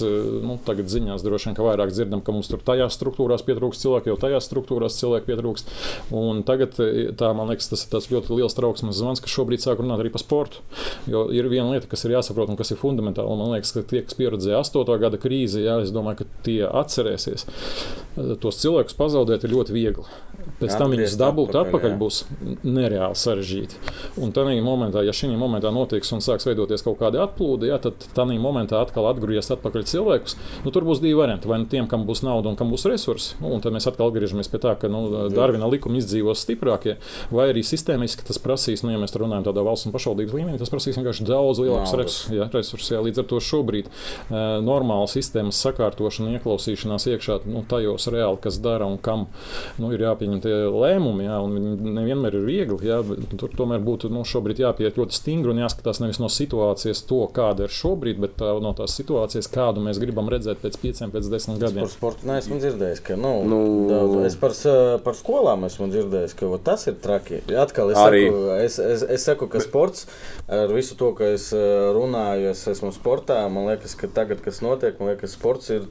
nu, 0.44 0.58
tagad 0.66 0.92
ziņās 0.92 1.24
droši 1.26 1.52
vien 1.52 1.60
vairāk 1.62 1.94
dzirdam, 1.94 2.24
ka 2.26 2.36
mums 2.36 2.52
tur 2.52 2.64
tajās 2.66 3.00
struktūrās 3.32 3.46
pietrūkst 3.48 3.84
cilvēku, 3.84 4.12
jau 4.12 4.18
tajās 4.20 4.48
struktūrās 4.48 4.98
cilvēku 5.00 5.30
pietrūkst. 5.30 5.72
Un 6.12 6.44
tagad 6.44 6.76
tā, 6.76 7.32
man 7.38 7.50
liekas, 7.52 7.70
tas 7.72 7.86
ir 7.86 7.92
tas 7.92 8.10
ļoti 8.12 8.36
liels 8.36 8.56
trauksmes 8.58 8.98
zvans, 8.98 9.22
ka 9.22 9.32
šobrīd 9.32 9.64
sāk 9.64 9.80
runāt 9.80 10.02
arī 10.02 10.12
par 10.12 10.22
sportu. 10.22 10.62
Jo 11.08 11.30
ir 11.32 11.48
viena 11.52 11.72
lieta, 11.72 11.88
kas 11.88 12.06
ir 12.06 12.16
jāsaprot 12.16 12.52
un 12.52 12.60
kas 12.60 12.72
ir 12.72 12.80
fundamentāli. 12.82 13.38
Man 13.40 13.54
liekas, 13.56 13.74
ka 13.76 13.86
tie, 13.88 14.04
kas 14.04 14.18
pieredzēja 14.20 14.62
8. 14.62 14.98
gada 15.02 15.20
krīzi, 15.22 15.64
jā, 15.66 15.80
es 15.86 15.94
domāju, 15.96 16.24
ka 16.24 16.44
tie 16.46 16.62
atcerēsies. 16.68 17.48
Tos 18.42 18.60
cilvēkus 18.62 18.98
pazaudēt 19.00 19.46
ir 19.48 19.56
ļoti 19.56 19.76
viegli. 19.76 20.08
Pēc 20.62 20.78
tam 20.78 20.94
viņus 20.94 21.18
dabūt 21.20 21.56
atpakaļ, 21.58 21.72
atpakaļ 21.82 21.98
būs 22.00 22.22
nereāli 22.66 23.18
sarežģīti. 23.18 23.80
Un 24.22 24.34
tādā 24.36 24.54
momentā, 24.64 25.04
ja 25.06 25.14
šī 25.16 25.32
momentā 25.40 25.72
notiks 25.74 26.12
un 26.16 26.22
sāks 26.24 26.48
veidoties 26.48 26.84
kaut 26.86 27.00
kāda 27.02 27.24
atplūde, 27.26 27.70
ja, 27.70 27.80
tad 27.82 28.06
tādā 28.16 28.38
momentā 28.42 28.82
atkal 28.82 29.10
atgriezīsies 29.12 29.56
atpakaļ 29.58 29.86
cilvēkus. 29.90 30.38
Nu, 30.66 30.74
tur 30.74 30.86
būs 30.88 31.02
divi 31.04 31.18
varianti. 31.18 31.50
Vai 31.50 31.62
nu 31.64 31.70
tiem, 31.72 31.88
kam 31.92 32.06
būs 32.08 32.24
nauda 32.26 32.52
un 32.52 32.58
kam 32.60 32.72
būs 32.74 32.86
resursi, 32.90 33.36
nu, 33.42 33.52
un 33.56 33.64
tad 33.64 33.76
mēs 33.76 33.88
atkal 33.90 34.12
atgriežamies 34.12 34.52
pie 34.52 34.62
tā, 34.62 34.76
ka 34.80 34.92
nu, 34.92 35.30
Darvina 35.34 35.70
likuma 35.72 36.00
izdzīvos 36.00 36.44
stiprākie, 36.46 36.98
vai 37.34 37.50
arī 37.52 37.64
sistēmiski 37.66 38.26
tas 38.28 38.40
prasīs, 38.42 38.86
nu, 38.86 38.94
ja 38.94 39.02
mēs 39.02 39.16
runājam 39.18 39.50
tādā 39.50 39.66
valsts 39.66 39.90
un 39.90 39.96
pašvaldības 39.96 40.36
līmenī, 40.38 40.62
tas 40.62 40.72
prasīs 40.72 41.00
vienkārši 41.00 41.28
daudz 41.28 41.64
lielākus 41.64 41.96
resursus. 41.98 42.32
Ja, 42.36 42.48
resursi, 42.54 42.94
ja. 42.96 43.02
Līdz 43.04 43.24
ar 43.24 43.28
to 43.32 43.42
šobrīd 43.44 43.90
uh, 43.90 44.62
normāla 44.64 45.10
sistēmas 45.12 45.60
sakārtošana, 45.66 46.38
ieklausīšanās 46.38 47.08
iekšā 47.12 47.42
nu, 47.50 47.64
tajos 47.70 48.08
reāli, 48.14 48.40
kas 48.44 48.60
dara 48.64 48.88
un 48.90 48.98
kam 49.02 49.28
nu, 49.82 49.92
ir 49.96 50.06
jāpieņem 50.06 50.31
tie 50.44 50.54
lēmumi, 50.72 51.26
ja, 51.28 51.40
un 51.44 51.56
viņi 51.58 51.94
nevienmēr 51.98 52.38
ir 52.38 52.46
viegli. 52.48 52.78
Ja, 52.88 53.02
tur 53.36 53.52
tomēr 53.58 53.82
būtu 53.84 54.12
nu, 54.14 54.24
jāpieiet 54.24 55.00
ļoti 55.00 55.18
stingri 55.18 55.52
un 55.52 55.62
jāskatās 55.62 56.00
nevis 56.04 56.22
no 56.22 56.30
situācijas, 56.32 57.04
to, 57.10 57.20
kāda 57.36 57.68
ir 57.68 57.76
šobrīd, 57.76 58.22
bet 58.22 58.38
tā, 58.40 58.54
no 58.64 58.72
tās 58.78 58.96
situācijas, 59.00 59.50
kādu 59.52 59.84
mēs 59.84 60.00
gribam 60.02 60.30
redzēt 60.32 60.62
pēc 60.64 60.78
pieciem, 60.82 61.12
pēc 61.14 61.30
desmit 61.32 61.60
gadiem. 61.62 61.84
Par 61.84 61.94
sportu 61.94 62.30
neesmu 62.30 62.62
dzirdējis, 62.62 63.04
ka 63.10 63.18
nu, 63.20 63.34
nu, 63.50 63.60
daudz, 63.92 64.18
es 64.30 64.40
par, 64.40 64.56
par 65.06 65.18
skolām 65.18 65.68
esmu 65.68 65.90
dzirdējis, 65.92 66.38
ka 66.40 66.50
o, 66.50 66.62
tas 66.62 66.88
ir 66.92 66.98
traki. 67.04 67.42
Atkal 67.62 67.94
es 67.94 68.02
Arī. 68.02 68.24
saku, 68.30 68.48
es, 68.62 68.80
es, 68.80 69.06
es 69.18 69.28
saku, 69.28 69.50
ka 69.52 69.64
sports 69.64 70.08
ar 70.52 70.72
visu 70.76 70.98
to, 71.00 71.12
ka 71.18 71.34
es 71.36 71.50
runāju, 71.56 72.52
es 72.54 72.66
esmu 72.72 72.94
sportā, 72.96 73.42
man 73.52 73.72
liekas, 73.72 73.98
ka 74.00 74.10
tagad, 74.12 74.44
kas 74.46 74.62
notiek, 74.64 75.00
man 75.02 75.14
liekas, 75.14 75.36
sports 75.38 75.72
ir 75.74 75.88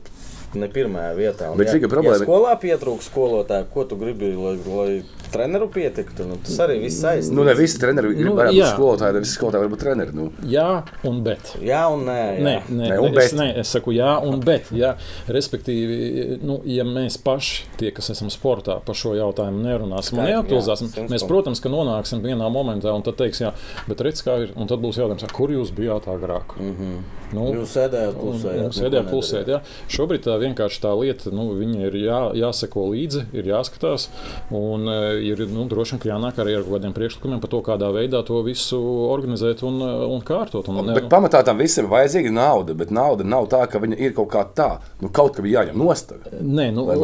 ne 0.58 0.68
pirmajā 0.70 1.10
vietā. 1.16 1.50
Un, 1.52 1.58
Bet 1.60 1.70
ja, 1.70 1.88
problēma... 1.90 2.16
ja 2.18 2.24
skolā 2.24 2.54
pietrūkst 2.60 3.10
skolotāju, 3.10 3.66
ko 3.72 3.84
tu 3.88 3.98
gribi, 4.00 4.32
lai, 4.34 4.54
lai 4.66 5.28
treneru 5.30 5.68
pietiktu? 5.72 6.26
Nu, 6.26 6.38
tas 6.44 6.58
arī 6.64 6.80
viss 6.84 7.02
saistīts. 7.02 7.34
Nu, 7.34 7.44
ne 7.46 7.54
visi 7.58 7.78
treneri 7.80 8.12
grib 8.16 8.32
nu, 8.32 8.34
būt 8.38 8.58
skolotāji, 8.72 9.16
ne 9.16 9.22
visi 9.24 9.36
skolotāji 9.36 9.64
var 9.64 9.72
būt 9.74 9.82
treneri. 9.84 10.16
Nu. 10.16 10.26
Jā, 10.50 10.66
un 11.06 11.20
bet. 11.26 11.52
Jā, 11.62 11.84
un 11.92 12.04
nē. 12.08 12.18
Jā. 12.18 12.42
Nē, 12.46 12.54
nē, 12.66 12.90
nē, 12.94 12.98
un 13.04 13.16
bet. 13.16 13.28
Es, 13.28 13.36
nē, 13.38 13.48
es 13.62 13.74
saku 13.76 13.94
jā, 13.94 14.10
un 14.26 14.42
bet. 14.46 14.72
Jā. 14.74 14.94
Respektīvi, 15.30 16.40
nu, 16.42 16.60
ja 16.68 16.86
mēs 16.88 17.20
paši, 17.22 17.70
tie, 17.80 17.94
kas 17.96 18.10
esam 18.16 18.32
sportā, 18.32 18.80
par 18.86 18.98
šo 18.98 19.14
jautājumu 19.18 19.62
nerunāsim 19.64 20.18
un 20.18 20.30
neaktualizēsim, 20.30 21.10
mēs, 21.12 21.26
protams, 21.30 21.62
ka 21.62 21.72
nonāksim 21.72 22.24
vienā 22.26 22.50
momentā 22.52 22.94
un 22.96 23.06
tad 23.06 23.20
teiks, 23.20 23.44
jā, 23.44 23.54
bet 23.86 24.02
redz, 24.06 24.24
kā 24.26 24.40
ir, 24.46 24.54
un 24.58 24.70
tad 24.70 24.82
būs 24.82 25.00
jautājums, 25.00 25.30
kur 25.36 25.52
jūs 25.54 25.74
bijāt 25.76 26.10
agrāk? 26.10 26.56
Mm 26.58 26.76
-hmm. 26.76 27.19
Nu, 27.36 27.46
jūs 27.54 27.74
sēdējāt 27.76 28.16
klusē. 28.18 28.54
Jūs 28.58 28.80
sēdējāt 28.80 29.10
klusē. 29.10 29.42
Jā. 29.48 29.60
Šobrīd 29.92 30.24
tā 30.26 30.36
vienkārši 30.40 30.82
tā 30.82 30.94
lieta, 30.98 31.32
nu, 31.34 31.48
ir 31.60 31.96
jā, 32.00 32.20
jāseko 32.38 32.86
līdzi, 32.90 33.26
ir 33.36 33.50
jāskatās. 33.52 34.08
Un 34.54 34.88
ir 35.24 35.44
nu, 35.50 35.66
droši 35.70 35.98
vien 35.98 36.14
jānāk 36.14 36.40
arī 36.42 36.56
ar 36.58 36.66
kaut 36.66 36.78
kādiem 36.78 36.94
priekšlikumiem 36.96 37.42
par 37.42 37.52
to, 37.52 37.62
kādā 37.66 37.90
veidā 37.94 38.22
to 38.26 38.40
visu 38.46 38.80
organizēt 39.10 39.64
un, 39.66 39.80
un 39.82 40.24
kārtot. 40.26 40.68
Un, 40.70 40.82
bet, 40.82 41.02
bet 41.02 41.10
pamatā 41.12 41.42
tam 41.46 41.60
visam 41.60 41.86
ir 41.86 41.92
vajadzīga 41.92 42.32
nauda. 42.34 42.76
Bet 42.78 42.92
nauda 42.94 43.26
nav 43.26 43.48
tā, 43.52 43.62
ka 43.70 43.82
viņa 43.82 43.98
ir 44.00 44.14
kaut 44.16 44.30
kā 44.34 44.44
tā. 44.56 44.70
Nu, 45.02 45.10
kaut 45.14 45.38
kā 45.38 45.46
jāņem 45.46 45.78
nost. 45.78 46.14
Nē, 46.40 46.70
nu, 46.74 46.86
nē, 46.88 46.96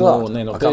nu, 0.00 0.14
nē, 0.32 0.44
nu, 0.48 0.56
te, 0.60 0.72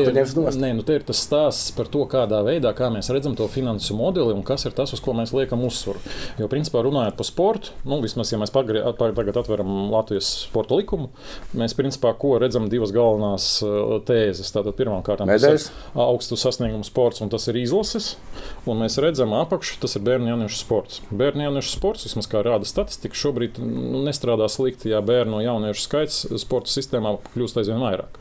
nē, 0.62 0.72
nu, 0.78 0.86
te 0.88 0.98
ir 1.00 1.06
tas 1.08 1.22
stāsts 1.26 1.74
par 1.76 1.90
to, 1.92 2.06
kādā 2.10 2.42
veidā 2.46 2.74
kā 2.78 2.90
mēs 2.94 3.12
redzam 3.14 3.36
to 3.38 3.48
finansu 3.52 3.96
modeli 3.98 4.36
un 4.36 4.44
kas 4.48 4.66
ir 4.68 4.76
tas, 4.78 4.94
uz 4.96 5.02
ko 5.04 5.16
mēs 5.18 5.34
liekam 5.36 5.64
uzsvaru. 5.68 6.02
Jo, 6.40 6.50
principā, 6.52 6.84
runājot 6.86 7.18
par 7.20 7.28
sportu, 7.28 7.76
nu, 7.88 8.00
vismaz, 8.04 8.32
ja 8.34 8.40
mēs 8.42 8.54
pagri, 8.54 8.82
tagad 9.18 9.40
atveram 9.42 9.92
Latvijas 9.92 10.30
sporta 10.46 10.78
likumu, 10.78 11.10
mēs 11.58 11.76
principā 11.78 12.14
redzam 12.42 12.70
divas 12.72 12.94
galvenās 12.96 13.48
uh, 13.66 13.98
tēzes. 14.08 14.54
Tātad 14.54 14.78
pirmkārt, 14.78 15.24
tas 15.26 15.48
ir 15.48 16.00
augstu 16.00 16.38
sasniegumu 16.40 16.86
sports, 16.88 17.22
un 17.24 17.32
tas 17.34 17.48
ir 17.52 17.60
izlases. 17.62 18.16
Un 18.70 18.82
mēs 18.84 19.00
redzam 19.02 19.34
apakšu, 19.34 19.80
tas 19.82 19.98
ir 19.98 20.06
bērnu 20.06 20.30
jauniešu 20.32 20.60
sports. 20.60 21.02
Bērnu 21.10 21.48
jauniešu 21.48 21.74
sports, 21.74 22.06
vismaz 22.06 22.30
kā 22.30 22.44
rāda 22.46 22.68
statistika, 22.70 23.18
šobrīd 23.18 23.58
nu, 23.62 24.04
nestrādā 24.06 24.48
slikti, 24.52 24.92
ja 24.94 25.02
bērnu 25.06 25.40
un 25.40 25.46
jauniešu 25.46 25.86
skaits 25.86 26.20
sporta 26.42 26.72
sistēmā 26.72 27.16
kļūst 27.34 27.62
aizvien 27.62 27.82
vairāk. 27.82 28.20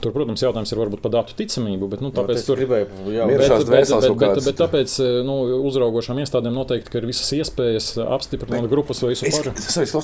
Tur, 0.00 0.12
protams, 0.14 0.42
jautājums 0.44 0.72
ir 0.72 0.80
varbūt 0.80 1.02
par 1.04 1.12
datu 1.12 1.36
ticamību, 1.36 1.88
bet 1.92 2.04
nu, 2.04 2.12
tāpēc 2.14 2.38
no, 2.40 2.46
tur 2.48 2.60
gribēju, 2.60 2.86
jā, 3.12 3.26
bet, 3.28 3.42
bet, 3.42 3.66
bet, 3.68 3.90
bet, 3.90 4.20
bet, 4.20 4.44
bet 4.46 4.60
tāpēc 4.60 4.96
nu, 5.28 5.36
uzraugošām 5.68 6.20
iestādēm 6.22 6.56
noteikti 6.56 7.00
ir 7.00 7.08
visas 7.10 7.28
iespējas 7.36 7.92
apstiprināt 8.04 8.68
grupas 8.72 9.02
vai 9.04 9.12
visu 9.12 9.28
pārējo. 9.28 9.52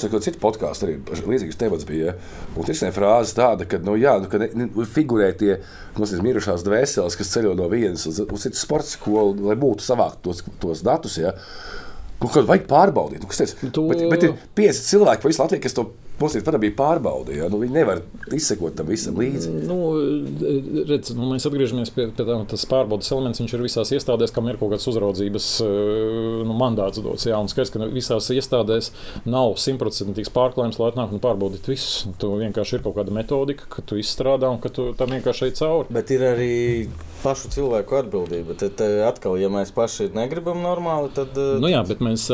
Es 0.07 0.13
arī 0.13 0.13
klausījos, 0.13 0.27
ka 0.27 0.31
citu 0.31 0.43
podkāstu 0.43 0.87
arī 0.87 1.33
līdzīgs 1.33 1.59
temats 1.59 1.87
bija. 1.89 2.15
Un 2.55 2.67
tas 2.67 2.83
ir 2.83 2.95
frāze 2.95 3.35
tāda, 3.35 3.67
ka, 3.67 3.81
nu, 3.83 3.97
jā, 3.99 4.17
nu, 4.23 4.31
ka 4.31 4.39
ne, 4.39 4.49
ne, 4.55 4.87
figurē 4.87 5.33
tie 5.39 5.57
nosīs, 5.97 6.23
mirušās 6.23 6.65
dvēseles, 6.67 7.19
kas 7.19 7.33
ceļo 7.35 7.55
no 7.59 7.67
vienas 7.73 8.07
uz, 8.07 8.21
uz 8.23 8.47
citu 8.47 8.61
sporta 8.61 8.89
skolu, 8.89 9.49
lai 9.49 9.57
būtu 9.59 9.85
savākt 9.87 10.23
tos, 10.23 10.45
tos 10.63 10.85
datus. 10.87 11.19
Ja. 11.19 11.35
Nu, 12.21 12.31
kad 12.31 12.47
vajag 12.49 12.69
pārbaudīt, 12.71 13.23
nu, 13.25 13.31
kas 13.31 13.43
teica, 13.43 13.71
tu... 13.75 13.89
bet, 13.91 14.05
bet 14.13 14.29
ir 14.29 14.37
pieci 14.57 14.85
cilvēki 14.93 15.25
pa 15.25 15.33
visu 15.33 15.43
Latviju, 15.43 15.65
kas 15.67 15.77
to 15.77 15.89
Mums 16.17 16.33
ir 16.39 16.45
bija 16.63 16.73
pārbaude, 16.79 17.35
ja 17.37 17.47
nu, 17.53 17.59
viņi 17.61 17.75
nevar 17.77 17.99
izsekot 18.33 18.73
tam 18.79 18.89
visam 18.89 19.19
līdzi. 19.21 19.51
Nu, 19.69 19.77
redz, 20.89 21.11
nu, 21.13 21.27
mēs 21.35 21.45
atgriežamies 21.49 21.93
pie, 21.93 22.07
pie 22.17 22.25
tā, 22.25 22.37
tas 22.49 22.65
pārbaudas 22.71 23.11
elements. 23.13 23.43
Viņš 23.43 23.53
ir 23.53 23.65
visās 23.67 23.93
iestādēs, 23.93 24.33
kam 24.33 24.49
ir 24.49 24.57
kaut 24.61 24.73
kāds 24.73 24.89
uzraudzības 24.89 25.51
nu, 26.49 26.57
mandāts 26.57 27.03
dots. 27.05 27.29
Jā, 27.29 27.37
un 27.37 27.53
skaidrs, 27.53 27.75
ka 27.75 27.91
visās 27.93 28.31
iestādēs 28.33 28.91
nav 29.29 29.59
simtprocentīgs 29.61 30.33
pārklājums, 30.33 30.81
lai 30.81 30.89
atnāktu 30.95 31.19
un 31.19 31.25
pārbaudītu 31.27 31.75
visus. 31.75 32.07
Tu 32.17 32.33
vienkārši 32.47 32.79
ir 32.79 32.87
kaut 32.87 32.97
kāda 32.97 33.13
metodika, 33.13 33.69
ka 33.77 33.85
tu 33.85 34.01
izstrādā 34.01 34.49
un 34.49 34.63
ka 34.63 34.73
tu 34.73 34.95
tam 34.97 35.13
vienkārši 35.13 35.51
ej 35.51 35.57
cauri. 35.61 35.93
Bet 35.99 36.17
ir 36.17 36.25
arī 36.33 36.57
pašu 37.27 37.51
cilvēku 37.55 37.99
atbildība. 37.99 38.57
Tad 38.61 38.81
atkal, 39.09 39.37
ja 39.41 39.51
mēs 39.53 39.73
paši 39.75 40.09
negribam 40.15 40.63
normāli, 40.63 41.11
tad. 41.17 41.37
Nu 41.61 41.71
jā, 41.71 41.83
bet 41.89 42.03
mēs, 42.05 42.29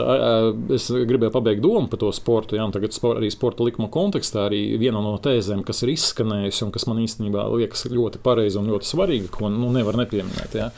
es 0.77 0.89
gribēju 0.93 1.33
pabeigt 1.35 1.65
domu 1.65 1.89
par 1.93 2.03
to 2.03 2.13
sportu. 2.15 2.59
Jā, 2.59 2.67
tagad 2.75 2.97
arī 3.13 3.31
sporta 3.33 3.65
likuma 3.67 3.89
kontekstā 3.93 4.47
arī 4.49 4.63
viena 4.81 5.03
no 5.05 5.15
tēzēm, 5.23 5.65
kas 5.67 5.83
ir 5.85 5.95
izskanējusi 5.95 6.67
un 6.67 6.73
kas 6.75 6.87
man 6.91 7.01
īstenībā 7.03 7.47
liekas 7.55 7.87
ļoti 7.93 8.21
pareiza 8.25 8.61
un 8.61 8.71
ļoti 8.73 8.89
svarīga, 8.89 9.31
ko 9.33 9.51
nu, 9.53 9.71
nevar 9.75 9.99
nepieminēt. 10.01 10.57
Ja? 10.59 10.69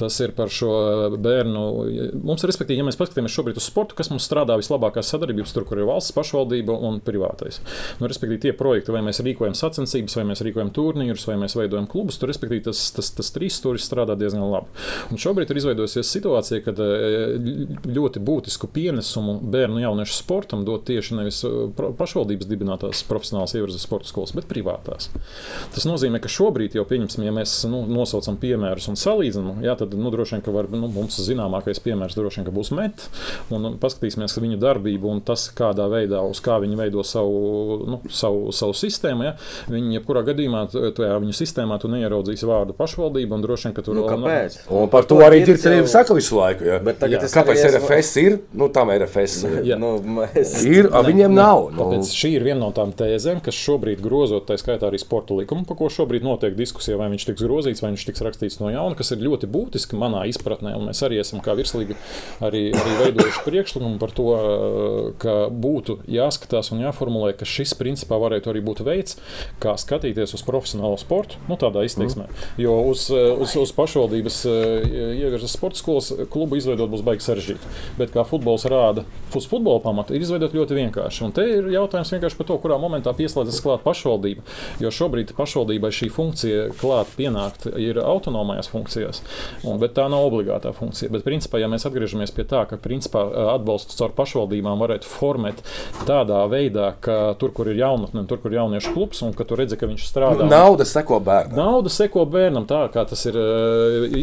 Tas 0.00 0.18
ir 0.24 0.34
par 0.36 0.52
šo 0.52 0.72
bērnu. 1.22 1.64
Mums, 2.20 2.44
respektīvi, 2.48 2.82
ja 2.82 2.86
mēs 2.88 2.98
paskatāmies 3.00 3.34
šobrīd 3.34 3.60
uz 3.60 3.68
sportu, 3.68 3.96
kas 3.98 4.12
mums 4.12 4.26
strādā 4.28 4.56
vislabākās 4.60 5.12
sadarbības, 5.14 5.54
tur, 5.56 5.66
kur 5.68 5.80
ir 5.80 5.88
valsts 5.88 6.14
pašvaldība 6.16 6.76
un 6.88 7.00
privātais. 7.04 7.62
Nu, 8.00 8.10
respektīvi, 8.10 8.42
tie 8.46 8.54
projekti, 8.56 8.94
vai 8.94 9.04
mēs 9.06 9.22
rīkojam 9.24 9.56
sacensības, 9.58 10.18
vai 10.18 10.26
mēs 10.32 10.44
rīkojam 10.44 10.72
turnīrus, 10.74 11.26
vai 11.30 11.38
mēs 11.40 11.56
veidojam 11.58 11.88
klubus, 11.90 12.20
tur, 12.20 12.32
respektīvi, 12.32 12.66
tas, 12.68 12.84
tas, 12.96 13.12
tas 13.16 13.32
trīs 13.34 13.61
tur 13.62 13.78
strādā 13.80 14.16
diezgan 14.18 14.44
labi. 14.52 14.70
Un 15.12 15.20
šobrīd 15.22 15.50
ir 15.52 15.60
izveidojusies 15.62 16.12
situācija, 16.16 16.62
kad 16.66 16.80
ļoti 17.86 18.22
būtisku 18.22 18.68
pienesumu 18.72 19.38
bērnu 19.52 19.78
un 19.78 19.84
jauniešu 19.86 20.16
sportam 20.18 20.64
dod 20.66 20.84
tieši 20.88 21.18
nevis 21.18 21.42
pašvaldības 21.98 22.48
dibinātās 22.50 23.04
profesionālās 23.08 23.54
ievirzes 23.56 23.86
sporta 23.86 24.10
skolas, 24.10 24.34
bet 24.36 24.48
privātās. 24.50 25.08
Tas 25.74 25.86
nozīmē, 25.88 26.20
ka 26.22 26.30
šobrīd 26.32 26.76
jau 26.76 26.84
pieņemsim, 26.88 27.24
ja 27.26 27.34
mēs 27.34 27.54
nu, 27.70 27.84
nosaucam 27.90 28.38
piemērus 28.42 28.90
un 28.92 28.98
salīdzinām, 29.00 29.62
tad 29.78 29.94
nu, 29.98 30.12
droši 30.12 30.36
vien, 30.36 30.44
ka 30.44 30.54
var, 30.54 30.68
nu, 30.72 30.90
mums 30.92 31.18
zināmākais 31.22 31.80
piemērs 31.82 32.16
droši 32.18 32.42
vien 32.42 32.54
būs 32.54 32.72
met. 32.76 33.06
Un 33.52 33.76
paskatīsimies 33.82 34.38
viņu 34.42 34.58
darbību 34.62 35.10
un 35.12 35.22
tas, 35.24 35.48
kādā 35.56 35.86
veidā, 35.92 36.22
uz 36.28 36.40
kā 36.44 36.58
viņi 36.62 36.78
veido 36.78 37.04
savu, 37.06 37.78
nu, 37.88 38.00
savu, 38.12 38.52
savu 38.54 38.76
sistēmu. 38.76 39.26
Ja. 39.26 39.34
Viņi, 39.72 39.98
jebkurā 39.98 40.24
gadījumā, 40.28 40.64
tajā 40.72 41.18
viņu 41.22 41.36
sistēmā 41.36 41.78
tu 41.82 41.90
neieraudzīs 41.92 42.44
vārdu 42.48 42.76
pašvaldība 42.78 43.38
un 43.38 43.46
droši 43.52 43.68
vien, 43.68 43.76
ka 43.76 43.84
tur 43.84 43.96
nu, 43.98 44.06
kāpēc? 44.08 44.58
Un 44.72 44.88
par 44.92 45.06
to 45.08 45.20
arī 45.24 45.42
ir 45.44 45.60
cerība 45.60 45.90
saka 45.90 46.16
visu 46.16 46.38
laiku. 46.38 46.66
Ja. 46.66 46.80
Kāpēc 46.80 47.64
RFS 47.68 48.12
ir? 48.22 48.38
Nu, 48.56 48.68
tam 48.72 48.90
RFS 48.94 49.44
ja. 49.66 49.76
nu, 49.80 49.94
mēs... 50.18 50.54
ir, 50.68 50.88
a 50.92 51.02
viņiem 51.04 51.34
nav. 51.36 51.68
Nu. 51.72 51.84
Tāpēc 51.84 52.12
šī 52.16 52.32
ir 52.38 52.46
viena 52.46 52.62
no 52.64 52.70
tām 52.74 52.94
tēzēm, 52.96 53.42
kas 53.44 53.58
šobrīd 53.58 54.02
grozot, 54.04 54.46
tā 54.48 54.56
skaitā 54.60 54.88
arī 54.88 55.00
sporta 55.02 55.36
likumu, 55.36 55.66
par 55.68 55.78
ko 55.80 55.90
šobrīd 55.92 56.24
notiek 56.26 56.56
diskusija, 56.58 56.98
vai 57.00 57.10
viņš 57.12 57.28
tiks 57.30 57.44
grozīts, 57.44 57.84
vai 57.84 57.92
viņš 57.92 58.06
tiks 58.08 58.24
rakstīts 58.26 58.60
no 58.62 58.72
jauna, 58.72 58.96
kas 58.98 59.12
ir 59.14 59.24
ļoti 59.24 59.50
būtiski 59.52 59.98
manā 60.00 60.24
izpratnē. 60.30 60.74
Un 60.78 60.88
mēs 60.90 61.02
arī 61.06 61.20
esam 61.22 61.42
kā 61.44 61.56
virslīgi 61.58 61.96
arī, 62.44 62.64
arī 62.72 62.96
veidojuši 63.02 63.44
priekšlikumu 63.46 64.00
par 64.02 64.14
to, 64.16 64.28
ka 65.22 65.36
būtu 65.52 66.00
jāskatās 66.10 66.72
un 66.74 66.84
jāformulē, 66.86 67.34
ka 67.38 67.48
šis 67.48 67.74
principā 67.78 68.18
varētu 68.22 68.52
arī 68.52 68.64
būt 68.64 68.84
veids, 68.86 69.18
kā 69.62 69.74
skatīties 69.80 70.36
uz 70.36 70.44
profesionālo 70.46 70.98
sportu, 71.00 71.40
nu, 71.48 71.58
tādā 71.60 71.84
izteiksmē. 71.86 72.28
Mm. 72.28 72.62
Jo 72.62 72.78
uz, 72.90 73.08
uz, 73.40 73.54
uz 73.60 73.72
pašvaldības 73.76 74.38
ievirzes 74.46 75.56
sporta 75.56 75.80
skolas 75.80 76.12
klubu 76.32 76.58
izveidot 76.58 76.90
būs 76.92 77.04
baigi 77.06 77.26
sarežģīti. 77.26 77.72
Bet 77.98 78.12
kā 78.14 78.24
futbols 78.28 78.66
rāda, 78.70 79.04
uz 79.34 79.46
futbola 79.48 79.82
pamata 79.84 80.14
ir 80.14 80.24
izveidot 80.24 80.54
ļoti 80.56 80.76
vienkārši. 80.78 81.24
Un 81.26 81.34
te 81.36 81.44
ir 81.48 81.70
jautājums 81.72 82.12
vienkārši 82.14 82.38
par 82.38 82.48
to, 82.50 82.58
kurā 82.62 82.78
momentā 82.82 83.14
pieslēdzas 83.16 83.62
klāt 83.64 83.84
pašvaldība. 83.86 84.44
Jo 84.82 84.92
šobrīd 84.94 85.34
pašvaldībai 85.38 85.92
šī 85.94 86.10
funkcija 86.12 86.68
klāt 86.80 87.12
pienākt 87.16 87.68
ir 87.80 88.00
autonomajās 88.02 88.70
funkcijās, 88.72 89.22
un, 89.64 89.78
bet 89.82 89.96
tā 89.96 90.08
nav 90.12 90.28
obligātā 90.28 90.74
funkcija. 90.76 91.10
Bet 91.12 91.26
principā, 91.26 91.60
ja 91.62 91.70
mēs 91.72 91.86
atgriežamies 91.88 92.34
pie 92.34 92.46
tā, 92.48 92.64
ka 92.68 92.80
principā 92.82 93.24
atbalstu 93.54 93.96
caur 93.98 94.14
pašvaldībām 94.16 94.80
varētu 94.82 95.08
formēt 95.08 95.62
tādā 96.08 96.42
veidā, 96.50 96.92
ka 97.04 97.34
tur, 97.40 97.54
kur 97.56 97.70
ir 97.72 97.80
jaunatne, 97.80 98.24
tur, 98.28 98.40
kur 98.42 98.52
ir 98.52 98.60
jauniešu 98.60 98.94
klubs, 98.96 99.22
un 99.26 99.34
ka 99.36 99.46
tu 99.48 99.58
redzi, 99.58 99.78
ka 99.80 99.88
viņš 99.90 100.06
strādā. 100.08 100.48
Nauda 100.50 100.86
seko 100.88 101.20
bērnam. 101.24 101.56
Nauda 101.58 101.92
seko 101.92 102.24
bērnam 102.28 102.66
tā, 102.70 102.84
kā 102.92 103.04
tas 103.08 103.21
ir 103.30 103.38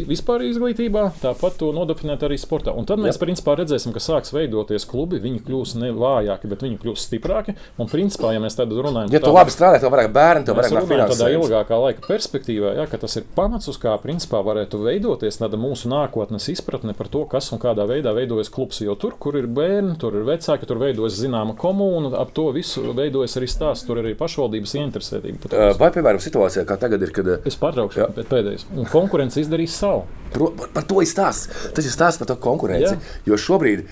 vispār 0.08 0.44
izglītībā, 0.48 1.06
tāpat 1.22 1.58
to 1.60 1.70
nodefinēt 1.76 2.24
arī 2.26 2.38
sportā. 2.40 2.74
Un 2.76 2.88
tad 2.88 3.00
mēs 3.02 3.16
Jā. 3.16 3.22
principā 3.24 3.56
redzēsim, 3.58 3.94
ka 3.94 4.02
sāks 4.02 4.34
veidoties 4.34 4.86
klubi, 4.88 5.20
viņi 5.22 5.42
kļūs 5.46 5.76
ne 5.80 5.92
vājāki, 5.96 6.50
bet 6.50 6.64
viņi 6.66 6.78
kļūs 6.82 7.06
stiprāki. 7.08 7.56
Un 7.80 7.90
principā, 7.90 8.32
ja 8.34 8.42
mēs 8.42 8.58
tad 8.58 8.72
runājam, 8.72 9.12
ja 9.14 9.22
tu 9.22 9.32
labi 9.34 9.54
strādā, 9.54 9.80
tev 9.82 9.92
vairāk 9.94 10.10
bērnu, 10.14 10.46
tev 10.48 10.58
vairāk 10.58 10.86
finansējums. 10.88 11.20
Tādā 11.20 11.30
ilgākā 11.36 11.80
laika 11.84 12.04
perspektīvā, 12.06 12.74
ja, 12.78 12.86
ka 12.90 13.00
tas 13.02 13.16
ir 13.20 13.26
pamats, 13.36 13.68
uz 13.70 13.78
kā 13.80 13.94
principā 14.02 14.42
varētu 14.46 14.80
veidoties 14.84 15.40
tāda 15.40 15.60
mūsu 15.60 15.90
nākotnes 15.92 16.48
izpratne 16.52 16.94
par 16.96 17.10
to, 17.12 17.24
kas 17.30 17.50
un 17.54 17.62
kādā 17.62 17.86
veidā 17.90 18.14
veidojas 18.16 18.52
klubs. 18.52 18.80
Jo 18.84 18.96
tur, 19.00 19.16
kur 19.20 19.36
ir 19.38 19.48
bērni, 19.50 19.96
tur 20.00 20.16
ir 20.20 20.26
vecāki, 20.28 20.68
tur 20.68 20.80
veidojas 20.82 21.18
zināma 21.20 21.56
komūna, 21.58 22.12
ap 22.20 22.32
to 22.36 22.48
visu 22.54 22.94
veidojas 22.96 23.36
arī 23.40 23.50
stāsts, 23.50 23.86
tur 23.88 24.00
ir 24.00 24.08
arī 24.08 24.16
pašvaldības 24.18 24.76
interesētība. 24.80 25.52
Vai, 25.80 25.90
piemēram, 25.94 26.20
situācijā, 26.22 26.64
kā 26.68 26.78
tagad 26.80 27.04
ir, 27.06 27.14
kad. 27.14 27.32
Es 27.48 27.58
pārtraukšu, 27.60 28.08
bet 28.16 28.30
pēdējais. 28.30 28.66
Un 28.90 28.98
konkurence 28.98 29.38
izdarīs 29.38 29.76
savu. 29.78 30.02
Pro, 30.30 30.50
par, 30.54 30.84
to 30.86 31.00
ir 31.02 31.08
stāsts. 31.10 31.50
Tas 31.74 31.86
ir 31.86 31.94
stāsts 31.94 32.20
par 32.20 32.30
to 32.30 32.36
konkurenci. 32.42 32.94
Jā. 32.94 33.16
Jo 33.26 33.38
šobrīd 33.40 33.86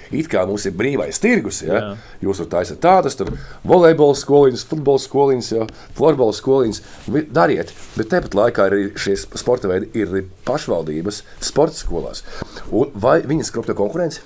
mums 0.48 0.66
ir 0.68 0.76
brīvais 0.78 1.20
tirgus. 1.22 1.62
Ja? 1.66 1.78
Jā. 1.78 1.90
Jūs 2.28 2.42
tur 2.42 2.50
taisat 2.52 2.80
tādas, 2.84 3.18
tur 3.18 3.32
volejbola 3.66 4.16
skoliņas, 4.18 4.66
futbola 4.70 5.02
skoliņas, 5.02 5.50
ja? 5.56 5.68
florbola 5.98 6.36
skoliņas. 6.36 6.82
Dariet, 7.34 7.72
bet 7.96 8.12
tepat 8.12 8.36
laikā 8.38 8.68
arī 8.70 8.82
šie 8.98 9.16
sporta 9.18 9.70
veidi 9.70 9.90
ir 9.98 10.28
pašvaldības 10.48 11.22
sporta 11.44 11.78
skolās. 11.78 12.24
Un 12.74 12.92
vai 12.98 13.18
viņas 13.26 13.52
skropļo 13.52 13.76
konkurenci? 13.78 14.22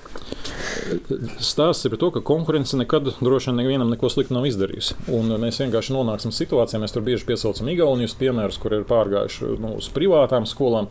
Stāsts 1.43 1.85
ir 1.85 1.93
par 1.93 1.99
to, 2.01 2.09
ka 2.15 2.23
konkurence 2.25 2.77
nekad 2.77 3.07
droši 3.19 3.51
vien 3.51 3.59
nevienam 3.61 3.91
neko 3.91 4.09
sliktu 4.11 4.35
nav 4.35 4.47
izdarījusi. 4.49 4.97
Un 5.15 5.31
mēs 5.41 5.59
vienkārši 5.61 5.95
nonāksim 5.95 6.33
situācijā, 6.35 6.81
mēs 6.81 6.95
tur 6.95 7.05
bieži 7.05 7.27
piesaucam 7.27 7.69
Igaunijas 7.71 8.15
piemērus, 8.19 8.59
kur 8.61 8.77
ir 8.77 8.85
pārgājuši 8.89 9.53
nu, 9.63 9.75
uz 9.79 9.89
privātām 9.93 10.47
skolām. 10.49 10.89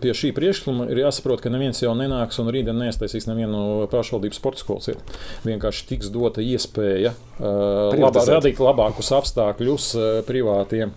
Pie 0.00 0.14
šī 0.16 0.32
priekšlikuma 0.36 0.88
ir 0.92 1.02
jāsaprot, 1.04 1.42
ka 1.42 1.52
neviens 1.52 1.82
jau 1.82 1.92
nenāks 1.98 2.38
un 2.42 2.50
rītdien 2.52 2.78
neiztaisīs 2.78 3.26
nevienu 3.30 3.88
pašvaldības 3.90 4.40
sporta 4.40 4.62
skolas 4.62 4.90
vietu. 4.90 5.20
Vienkārši 5.48 5.86
tiks 5.90 6.10
dota 6.14 6.44
iespēja 6.44 7.14
uh, 7.14 7.96
labā, 7.96 8.24
radīt 8.36 8.62
labākus 8.62 9.12
apstākļus 9.18 9.92
uh, 9.98 10.10
privātiem 10.28 10.94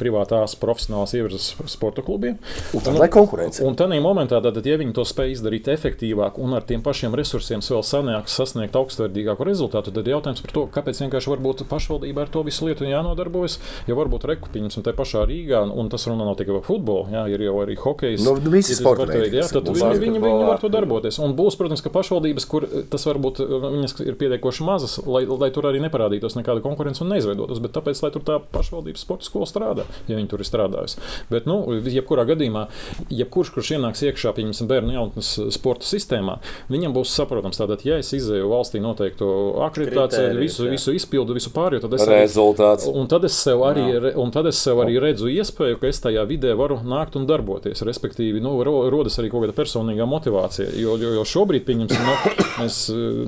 privātās 0.00 0.56
profesionālās 0.60 1.14
ievirzes 1.16 1.52
sporta 1.70 2.04
klubiem. 2.04 2.38
Un 2.74 2.84
tad, 2.84 2.98
lai 2.98 3.08
konkurence. 3.12 3.62
Un 3.66 3.76
tādā 3.78 3.98
momentā, 4.02 4.40
tad, 4.44 4.58
ja 4.66 4.78
viņi 4.80 4.94
to 4.96 5.04
spēj 5.08 5.34
izdarīt 5.36 5.68
efektīvāk 5.72 6.38
un 6.42 6.56
ar 6.58 6.66
tiem 6.66 6.82
pašiem 6.84 7.14
resursiem 7.18 7.62
vēl 7.64 7.84
sanāks 7.86 8.36
sasniegt 8.38 8.76
augstvērtīgāku 8.78 9.46
rezultātu, 9.46 9.92
tad 9.94 10.10
jautājums 10.10 10.42
par 10.44 10.54
to, 10.54 10.64
kāpēc 10.74 11.02
vienkārši 11.04 11.32
varbūt 11.32 11.64
pašvaldība 11.70 12.24
ar 12.24 12.32
to 12.32 12.44
visu 12.46 12.68
lietu 12.68 12.88
jānodarbojas. 12.88 13.58
Jo 13.88 13.98
varbūt 13.98 14.26
rekupiņas 14.30 14.78
un 14.80 14.86
te 14.86 14.94
pašā 14.96 15.24
Rīgā, 15.28 15.64
un 15.74 15.90
tas 15.92 16.06
runā 16.10 16.26
nav 16.26 16.36
tikai 16.38 16.58
par 16.58 16.66
futbolu, 16.68 17.08
jā, 17.14 17.24
ir 17.32 17.44
jau 17.46 17.56
arī 17.62 17.76
hokejs. 17.80 18.24
Nu, 18.24 18.36
visi 18.52 18.76
sporta 18.78 19.08
veidi. 19.10 19.40
Jā, 19.40 19.48
tad 19.50 19.68
viņi, 19.70 20.00
viņi, 20.02 20.22
viņi 20.22 20.48
var 20.48 20.62
to 20.62 20.70
darboties. 20.72 21.18
Un 21.24 21.34
būs, 21.38 21.58
protams, 21.60 21.82
ka 21.84 21.92
pašvaldības, 21.94 22.48
kur 22.50 22.66
tas 22.92 23.06
varbūt 23.08 23.42
viņas 23.64 23.96
ir 24.04 24.18
pietiekoši 24.20 24.66
mazas, 24.66 24.98
lai, 25.08 25.24
lai 25.28 25.50
tur 25.54 25.68
arī 25.70 25.82
neparādītos 25.84 26.36
nekāda 26.38 26.62
konkurence 26.64 27.04
un 27.04 27.12
neizveidotos, 27.14 27.62
bet 27.64 27.74
tāpēc, 27.76 28.02
lai 28.04 28.12
tur 28.14 28.26
tā 28.26 28.38
pašvaldības 28.54 29.06
sporta 29.06 29.28
skola 29.28 29.48
strādā 29.48 29.63
strādā, 29.64 29.84
ja 30.08 30.18
viņi 30.18 30.28
tur 30.30 30.42
ir 30.42 30.48
strādājusi. 30.48 31.00
Bet, 31.30 31.48
nu, 31.48 31.58
jebkurā 31.88 32.24
gadījumā, 32.28 32.66
jebkurš, 33.12 33.52
kurš 33.54 33.72
ienāks 33.78 34.04
iekšā, 34.04 34.34
piemēram, 34.36 34.68
bērnu 34.68 34.94
jaunatnes 34.94 35.30
sporta 35.54 35.88
sistēmā, 35.88 36.38
viņam 36.72 36.94
būs 36.96 37.14
saprotams, 37.14 37.60
tātad, 37.60 37.84
ja 37.86 37.98
es 38.02 38.12
izēju 38.16 38.50
valstī 38.50 38.82
noteiktu 38.84 39.28
akreditāciju, 39.64 40.34
visu, 40.40 40.66
jā. 40.66 40.74
visu 40.74 40.94
izpildu, 40.96 41.36
visu 41.36 41.52
pārējo, 41.54 41.84
tad 41.86 41.96
es 41.98 42.06
rezultāts. 42.10 42.88
Un 42.90 43.08
tad 43.10 43.26
es 43.28 43.36
sev 43.38 43.64
arī, 43.66 43.86
jā. 43.94 44.14
un 44.20 44.34
tad 44.34 44.48
es 44.50 44.60
sev 44.60 44.82
arī 44.84 44.98
redzu 45.02 45.30
iespēju, 45.32 45.80
ka 45.80 45.90
es 45.90 46.02
tajā 46.04 46.24
vidē 46.28 46.54
varu 46.58 46.80
nākt 46.84 47.18
un 47.18 47.28
darboties. 47.28 47.84
Respektīvi, 47.86 48.42
nu, 48.44 48.56
rodas 48.64 49.18
arī 49.20 49.30
kaut 49.32 49.46
kāda 49.46 49.56
personīgā 49.56 50.06
motivācija. 50.08 50.70
Jo, 50.80 50.98
jo, 51.00 51.14
jo 51.18 51.24
šobrīd, 51.28 51.64
pieņemsim, 51.68 52.04
nu, 52.04 52.34
mēs, 52.60 52.80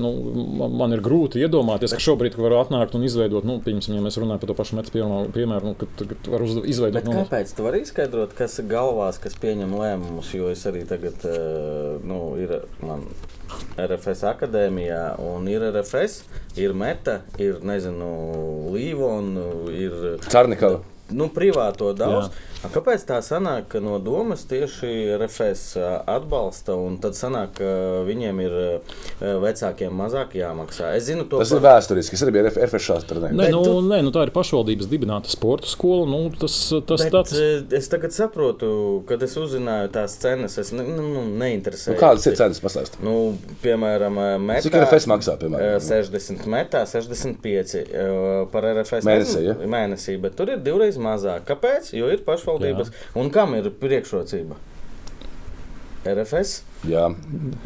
nu, 0.03 0.13
man 0.77 0.97
ir 0.97 1.05
grūti 1.05 1.43
iedomāties, 1.45 1.95
ka 1.97 2.03
šobrīd 2.03 2.39
var 2.41 2.59
atnākt 2.61 2.97
un 2.99 3.07
izveidot, 3.07 3.47
nu, 3.47 3.59
pieņemsim, 3.65 3.97
ja 3.97 4.05
mēs 4.05 4.19
runājam 4.21 4.43
par 4.43 4.53
to 4.53 4.59
pašu 4.59 4.79
metu 4.79 4.95
piemēru, 5.35 5.73
nu, 5.73 5.77
kad, 5.79 6.05
kad 6.11 6.26
var 6.31 6.45
uz, 6.45 6.57
izveidot. 6.65 7.05
Bet 7.05 7.13
kāpēc 7.13 7.53
tu 7.57 7.67
vari 7.67 7.83
izskaidrot, 7.85 8.35
kas 8.39 8.59
ir 8.63 8.69
galvās, 8.71 9.21
kas 9.23 9.37
pieņem 9.43 9.75
lēmumus? 9.77 10.33
Jo 10.37 10.51
es 10.53 10.65
arī 10.69 10.85
tagad, 10.89 11.23
uh, 11.29 11.97
nu, 12.07 12.21
ir 12.41 12.59
man 12.83 13.07
RFS 13.79 14.25
akadēmijā, 14.33 15.03
un 15.23 15.47
ir 15.51 15.65
RFS, 15.71 16.25
ir 16.61 16.75
Meta, 16.77 17.21
ir, 17.43 17.61
nezinu, 17.67 18.11
Līvona, 18.75 19.47
ir 19.73 20.21
Carnikava. 20.27 20.83
Nu, 21.15 21.29
privāto 21.31 21.93
daudz. 21.95 22.33
Jā. 22.33 22.56
Kāpēc 22.75 23.05
tā 23.09 23.21
sanāk, 23.25 23.69
ka 23.73 23.81
no 23.85 23.99
domas 24.03 24.45
tieši 24.49 25.17
RFS 25.17 25.77
atbalsta, 26.09 26.77
un 26.79 26.99
tad 27.03 27.17
sanāk, 27.19 27.57
ka 27.61 27.71
viņiem 28.07 28.43
ir 28.45 28.57
vecākiem 29.21 29.95
mazāk 29.97 30.37
jāmaksā? 30.39 30.93
Es 30.99 31.09
zinu, 31.09 31.27
to 31.31 31.41
tas 31.43 31.53
par... 31.53 31.61
ir 31.61 31.67
vēsturiski. 31.67 32.19
Es 32.19 32.25
arī 32.25 32.37
biju 32.37 32.51
RFS 32.51 32.87
šāds. 32.89 33.15
Nē, 33.27 33.49
nu, 33.55 33.63
tu... 33.65 33.77
nē, 33.87 34.01
nu, 34.07 34.13
tā 34.15 34.27
ir 34.27 34.33
pašvaldības 34.35 34.91
dibināta 34.91 35.31
sporta 35.33 35.69
skola. 35.71 36.07
Nu, 36.11 36.23
tas, 36.35 36.57
tas 36.89 37.07
Bet, 37.07 37.15
tāds... 37.15 37.37
Es 37.77 37.91
tagad 37.93 38.15
saprotu, 38.17 38.71
kad 39.09 39.23
es 39.27 39.37
uzzināju 39.41 39.93
tās 39.95 40.17
cenas, 40.23 40.57
es 40.61 40.73
ne, 40.77 40.85
nu, 40.87 41.25
neinteresēju. 41.41 41.97
Nu, 41.97 42.01
kādas 42.03 42.27
ir 42.29 42.39
cenas 42.39 42.61
pastāstīt? 42.63 43.01
Nu, 43.05 43.17
piemēram, 43.65 44.21
metā, 44.43 44.65
Cik 44.67 44.79
RFS 44.83 45.09
maksā? 45.13 45.37
Piemēram? 45.41 45.79
60 45.83 46.47
metā, 46.51 46.83
65 46.89 47.77
par 48.53 48.69
RFS 48.73 49.07
mēnesī, 49.07 49.45
ja? 49.49 49.57
mēnesī, 49.77 50.17
bet 50.23 50.37
tur 50.39 50.53
ir 50.55 50.63
divreiz 50.65 50.99
mazāk. 51.01 51.47
Kāpēc? 51.49 51.93
Jo 51.97 52.11
ir 52.13 52.25
pašvaldības 52.27 52.56
pašvaldības. 52.57 52.93
Jā. 52.93 53.21
Un 53.23 53.31
kam 53.35 53.55
ir 53.59 53.71
priekšrocība? 53.81 54.59
RFS 56.07 56.61
Jā, 56.87 57.07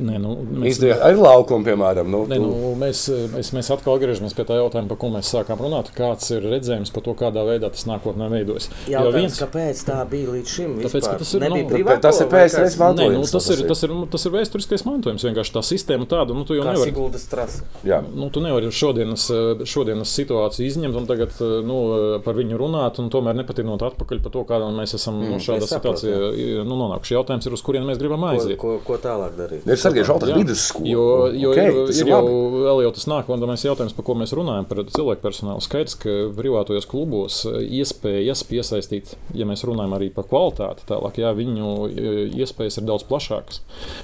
Nē, 0.01 0.17
nu, 0.23 0.37
mēs, 0.63 0.77
Izdevās 0.77 1.01
ar 1.05 1.17
laukumu, 1.19 1.65
piemēram. 1.67 2.07
Nu, 2.13 2.21
Ne, 2.31 2.39
nu, 2.41 2.71
mēs, 2.79 3.03
mēs, 3.35 3.51
mēs 3.57 3.69
atkal 3.75 3.97
atgriežamies 3.99 4.33
pie 4.37 4.45
tā 4.47 4.57
jautājuma, 4.61 4.89
par 4.93 4.99
ko 5.03 5.11
mēs 5.13 5.29
sākām 5.35 5.59
runāt. 5.61 5.91
Kāds 5.97 6.31
ir 6.33 6.45
redzējums 6.47 6.93
par 6.95 7.03
to, 7.05 7.15
kādā 7.19 7.43
veidā 7.49 7.69
tas 7.75 7.85
nākotnē 7.91 8.29
veidojas? 8.31 8.69
Jo 8.87 9.01
Jautājums, 9.01 9.17
viens, 9.19 9.41
kāpēc 9.43 9.83
tā 9.89 9.97
bija 10.09 10.31
līdz 10.37 10.55
šim? 10.55 10.77
Tāpēc, 10.85 11.09
tas 11.25 11.33
ir, 11.35 11.45
Nebija 11.45 11.65
nu, 11.67 11.73
privāto 11.75 12.05
tas 12.07 12.21
ir 12.23 12.31
PSRS 12.31 12.79
mantojums. 12.81 13.17
Nē, 13.17 13.19
nu, 13.19 13.27
tas, 13.27 13.49
tas 13.51 13.51
ir, 13.59 13.65
tas, 13.69 13.83
ir, 13.89 13.95
tas 14.15 14.27
ir 14.29 14.35
vēsturiskais 14.37 14.87
mantojums. 14.87 15.27
Vienkārši 15.29 15.55
tā 15.59 15.65
sistēma 15.73 16.09
tāda, 16.11 16.37
nu, 16.39 16.47
tu 16.49 16.57
jau 16.57 16.65
nevari. 16.69 16.93
Siguldas 16.95 17.27
trasa. 17.33 17.67
jā. 17.85 18.01
Nu, 18.15 18.31
tu 18.31 18.41
nevari 18.45 18.71
šodienas, 18.73 19.27
šodienas 19.69 20.15
situāciju 20.17 20.71
izņemt 20.71 20.97
un 21.03 21.11
tagad 21.11 21.35
nu, 21.67 21.81
par 22.25 22.39
viņu 22.39 22.57
runāt, 22.61 23.03
un 23.03 23.11
tomēr 23.13 23.37
nepatinot 23.43 23.83
atpakaļ 23.91 24.23
par 24.25 24.35
to, 24.39 24.47
kādā 24.49 24.71
mēs 24.77 24.95
esam 25.01 25.19
mm, 25.21 25.43
šādā 25.45 25.67
es 25.67 25.75
saprotu, 25.75 26.05
situācijā 26.07 26.65
nu, 26.69 26.79
nonākuši. 26.79 27.17
Jautājums 27.19 27.49
ir, 27.51 27.57
uz 27.59 27.65
kurien 27.67 27.87
mēs 27.89 27.99
gribam 28.01 28.23
Ko, 28.25 28.33
aiziet. 28.35 28.59
ko, 28.61 28.77
ko 28.87 29.00
tālāk 29.05 29.37
darīt? 29.39 29.67
Ir 29.67 29.81
Sergejs 29.81 30.11
Žaltas 30.11 30.33
Jā. 30.33 30.39
vidusskola. 30.41 30.91
Jo, 30.91 31.07
jo 31.35 31.55
okay, 31.55 31.71
ir, 31.71 31.81
ir 31.95 32.11
ir 32.11 32.11
jau, 32.13 32.23
vēl 32.65 32.83
jau 32.85 32.93
tas 32.97 33.07
nākamais 33.11 33.65
jautājums, 33.65 33.95
par 33.97 34.07
ko 34.07 34.17
mēs 34.19 34.35
runājam, 34.37 34.67
par 34.69 34.83
cilvēku 34.89 35.23
personālu. 35.25 35.63
Skaidrs, 35.65 35.97
ka 36.01 36.15
privātajos 36.37 36.89
klubos 36.91 37.41
eh, 37.49 37.61
iespējas 37.81 38.43
piesaistīt, 38.49 39.15
ja 39.37 39.47
mēs 39.49 39.65
runājam 39.69 39.95
arī 39.97 40.11
par 40.15 40.29
kvalitāti, 40.31 40.87
tālāk, 40.89 41.21
jā, 41.23 41.33
viņu 41.37 41.71
eh, 41.89 42.21
iespējas 42.41 42.81
ir 42.81 42.89
daudz 42.89 43.07
plašākas. 43.09 43.63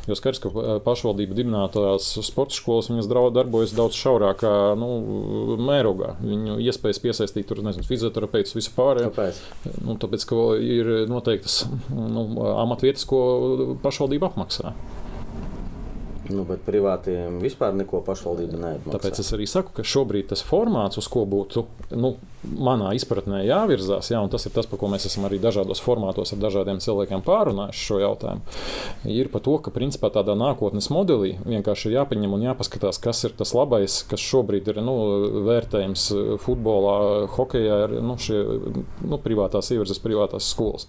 Jo 0.09 0.19
skaidrs, 0.19 0.43
ka 0.45 0.53
eh, 0.53 0.73
pašvaldību 0.87 1.39
dibinātās 1.39 2.13
sporta 2.27 2.57
skolas 2.57 2.91
viņas 2.93 3.11
darbojas 3.11 3.75
daudz 3.77 3.99
šaurākā 3.99 4.55
nu, 4.81 4.91
mērogā. 5.63 6.15
Viņu 6.23 6.59
iespējas 6.67 7.03
piesaistīt 7.03 7.49
tur, 7.51 7.63
nezinu, 7.67 7.87
fizioterapeitus, 7.89 8.57
visu 8.57 8.75
pārējo. 8.77 9.13
Kāpēc? 9.15 9.43
Nu, 9.87 9.99
tāpēc, 10.01 10.29
ka 10.29 10.43
ir 10.63 10.93
noteiktas 11.11 11.65
nu, 11.91 12.29
amatvietas, 12.57 13.07
ko 13.09 13.21
pašvaldība 13.83 14.31
apmaksā. 14.33 14.75
Nu, 16.33 16.45
bet 16.49 16.63
privātiem 16.67 17.41
vispār 17.43 17.77
neko 17.77 18.01
pašvaldība 18.07 18.59
neatmaksā. 18.63 18.97
Tāpēc 18.97 19.21
es 19.23 19.33
arī 19.37 19.47
saku, 19.51 19.75
ka 19.77 19.85
šobrīd 19.87 20.31
tas 20.33 20.43
formāts, 20.47 20.99
uz 21.01 21.09
ko 21.13 21.25
būtu 21.29 21.67
nu, 21.95 22.17
manā 22.47 22.93
izpratnē 22.97 23.43
jāvirzās, 23.47 24.11
jā, 24.13 24.21
un 24.23 24.31
tas 24.33 24.47
ir 24.47 24.55
tas, 24.55 24.69
par 24.71 24.81
ko 24.81 24.91
mēs 24.93 25.09
esam 25.09 25.27
arī 25.29 25.39
dažādos 25.43 25.83
formātos 25.83 26.33
ar 26.35 26.41
dažādiem 26.43 26.81
cilvēkiem 26.83 27.25
pārunājuši 27.27 27.85
šo 27.89 28.01
jautājumu, 28.03 28.57
ir 29.13 29.31
par 29.33 29.45
to, 29.47 29.57
ka 29.63 29.73
principā 29.75 30.11
tādā 30.15 30.37
nākotnes 30.39 30.89
modelī 30.95 31.35
vienkārši 31.45 31.91
ir 31.91 31.97
jāpaņem 31.99 32.37
un 32.37 32.47
jāpaskatās, 32.49 33.01
kas 33.03 33.25
ir 33.29 33.37
tas 33.39 33.53
labais, 33.57 33.99
kas 34.11 34.23
šobrīd 34.23 34.71
ir 34.73 34.81
nu, 34.85 34.97
vērtējums 35.47 36.07
futbolā, 36.45 36.97
hokeja, 37.37 37.81
ir 37.87 37.97
nu, 38.05 38.17
šie 38.21 38.41
nu, 39.07 39.21
privātās 39.23 39.71
ievirzes, 39.75 40.01
privātās 40.03 40.51
skolas. 40.53 40.87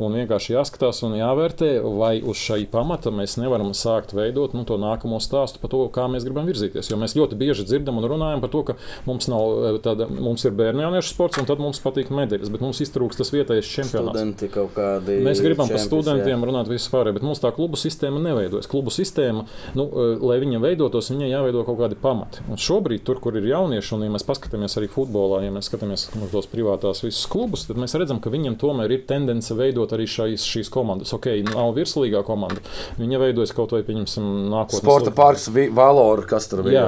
Un 0.00 0.16
vienkārši 0.18 0.56
jāskatās 0.56 1.02
un 1.06 1.16
jāvērtē, 1.18 1.74
vai 1.98 2.14
uz 2.20 2.40
šai 2.40 2.62
pamata 2.70 3.12
mēs 3.14 3.38
nevaram 3.40 3.72
sākt 3.76 4.14
veidot 4.16 4.56
nu, 4.56 4.64
to 4.68 4.78
nākamo 4.80 5.20
stāstu 5.22 5.62
par 5.62 5.72
to, 5.72 5.84
kā 5.94 6.06
mēs 6.10 6.26
gribam 6.26 6.48
virzīties. 6.48 6.90
Jo 6.92 6.98
mēs 7.00 7.16
ļoti 7.18 7.38
bieži 7.40 7.66
dzirdam 7.68 8.00
un 8.00 8.08
runājam 8.14 8.42
par 8.44 8.52
to, 8.52 8.64
ka 8.68 8.76
mums, 9.08 9.28
nav, 9.32 9.78
tāda, 9.84 10.08
mums 10.12 10.44
ir 10.46 10.56
bērnu 10.58 10.84
jauniešu 10.92 11.14
sports, 11.14 11.38
un 11.40 11.46
tad 11.48 11.60
mums 11.62 11.80
patīk 11.82 12.10
medaļas, 12.12 12.50
bet 12.52 12.62
mums 12.62 12.80
iztrūks 12.84 13.18
tas 13.18 13.32
vietējais 13.32 13.68
čempionāts. 13.68 14.12
Studenti 14.12 14.48
kaut 14.52 14.72
kādi. 14.76 15.18
Mēs 15.24 15.40
gribam 15.44 15.68
par 15.68 15.78
čempions, 15.78 15.88
studentiem 15.88 16.34
jā. 16.36 16.48
runāt 16.48 16.68
vispār, 16.70 17.12
bet 17.16 17.24
mums 17.24 17.40
tā 17.42 17.52
klubu 17.54 17.78
sistēma 17.80 18.20
neveidojas. 18.22 18.68
Klubu 18.70 18.92
sistēma, 18.92 19.46
nu, 19.78 19.86
eh, 19.88 20.14
lai 20.20 20.38
viņa 20.42 20.60
veidotos, 20.62 21.10
viņai 21.12 21.30
jāveido 21.32 21.64
kaut 21.68 21.80
kādi 21.80 21.98
pamati. 21.98 22.44
Un 22.48 22.60
šobrīd, 22.60 23.04
tur, 23.06 23.20
kur 23.22 23.36
ir 23.40 23.48
jaunieši, 23.48 23.94
un 23.96 24.06
ja 24.06 24.12
mēs 24.12 24.26
paskatāmies 24.28 24.76
arī 24.80 24.90
futbolā, 24.92 25.42
ja 25.46 25.54
mēs 25.54 25.70
skatāmies 25.70 26.08
uz 26.12 26.30
tos 26.32 26.50
privātās 26.52 27.02
visus 27.04 27.26
klubus, 27.30 27.66
tad 27.68 27.80
mēs 27.80 27.96
redzam, 27.98 28.20
ka 28.22 28.32
viņiem 28.32 28.58
tomēr 28.60 28.92
ir 28.92 29.06
tendence 29.08 29.54
veidot 29.56 29.92
arī 29.96 30.08
šīs, 30.10 30.44
šīs 30.44 30.72
komandas. 30.72 31.12
Ok, 31.16 31.30
nav 31.48 31.74
virslīgā 31.78 32.24
komanda. 32.26 32.62
Viņa 33.00 33.22
veidojas 33.22 33.54
kaut 33.56 33.72
vai, 33.72 33.82
pieņemsim, 33.86 34.28
nākotnē. 34.52 34.82
Sporta 34.82 35.14
parks, 35.14 35.48
Valora, 35.72 36.26
kas 36.28 36.48
tur 36.50 36.64
bija. 36.66 36.86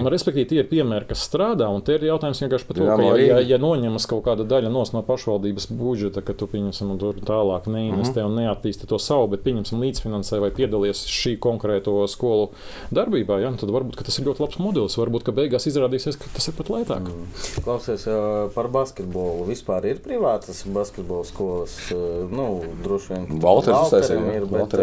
Un, 0.00 0.10
respektīvi, 0.10 0.48
tie 0.50 0.62
ir 0.62 0.68
piemēri, 0.70 1.08
kas 1.10 1.22
strādā. 1.26 1.68
Un 1.70 1.84
te 1.84 1.96
ir 1.96 2.06
jautājums 2.08 2.40
vienkārši 2.42 2.68
par 2.68 2.78
to, 2.78 2.86
Jā, 2.86 2.96
ka, 2.96 3.06
ja. 3.06 3.19
Ja, 3.26 3.38
ja 3.44 3.58
noņemas 3.60 4.06
kaut 4.10 4.24
kāda 4.26 4.44
daļa 4.48 4.70
nos 4.72 4.92
no 4.94 5.02
pašvaldības 5.06 5.68
budžeta, 5.72 6.22
ka 6.24 6.34
tu 6.36 6.48
pieņemsim 6.50 6.92
tur 7.00 7.18
tālāk 7.24 7.68
neinvestē 7.70 8.24
un 8.26 8.36
neattīsti 8.40 8.88
to 8.90 8.98
savu, 9.02 9.30
bet 9.34 9.44
pieņemsim 9.46 9.80
līdzfinansē 9.82 10.40
vai 10.42 10.50
piedalies 10.54 11.04
šī 11.10 11.36
konkrēto 11.42 11.96
skolu 12.10 12.50
darbībā, 12.94 13.40
ja, 13.42 13.52
nu 13.52 13.60
tad 13.60 13.72
varbūt 13.74 13.98
ka 14.00 14.06
tas 14.08 14.18
ir 14.20 14.28
ļoti 14.28 14.44
labs 14.44 14.60
modelis. 14.62 14.98
Varbūt, 15.00 15.26
ka 15.26 15.34
beigās 15.36 15.68
izrādīsies, 15.70 16.18
ka 16.20 16.30
tas 16.34 16.50
ir 16.50 16.56
pat 16.58 16.70
lētāk. 16.72 17.08
Mm. 17.08 17.26
Klausies 17.64 18.06
par 18.54 18.70
basketbolu. 18.72 19.46
Vispār 19.50 19.86
ir 19.90 20.00
privātas 20.04 20.62
basketbola 20.70 21.26
skolas. 21.28 21.76
Nu, 22.30 22.46
droši 22.84 23.14
vien. 23.14 23.26
Valters 23.42 23.86
uztaisīja, 23.86 24.36
ir, 24.40 24.46
bet 24.50 24.74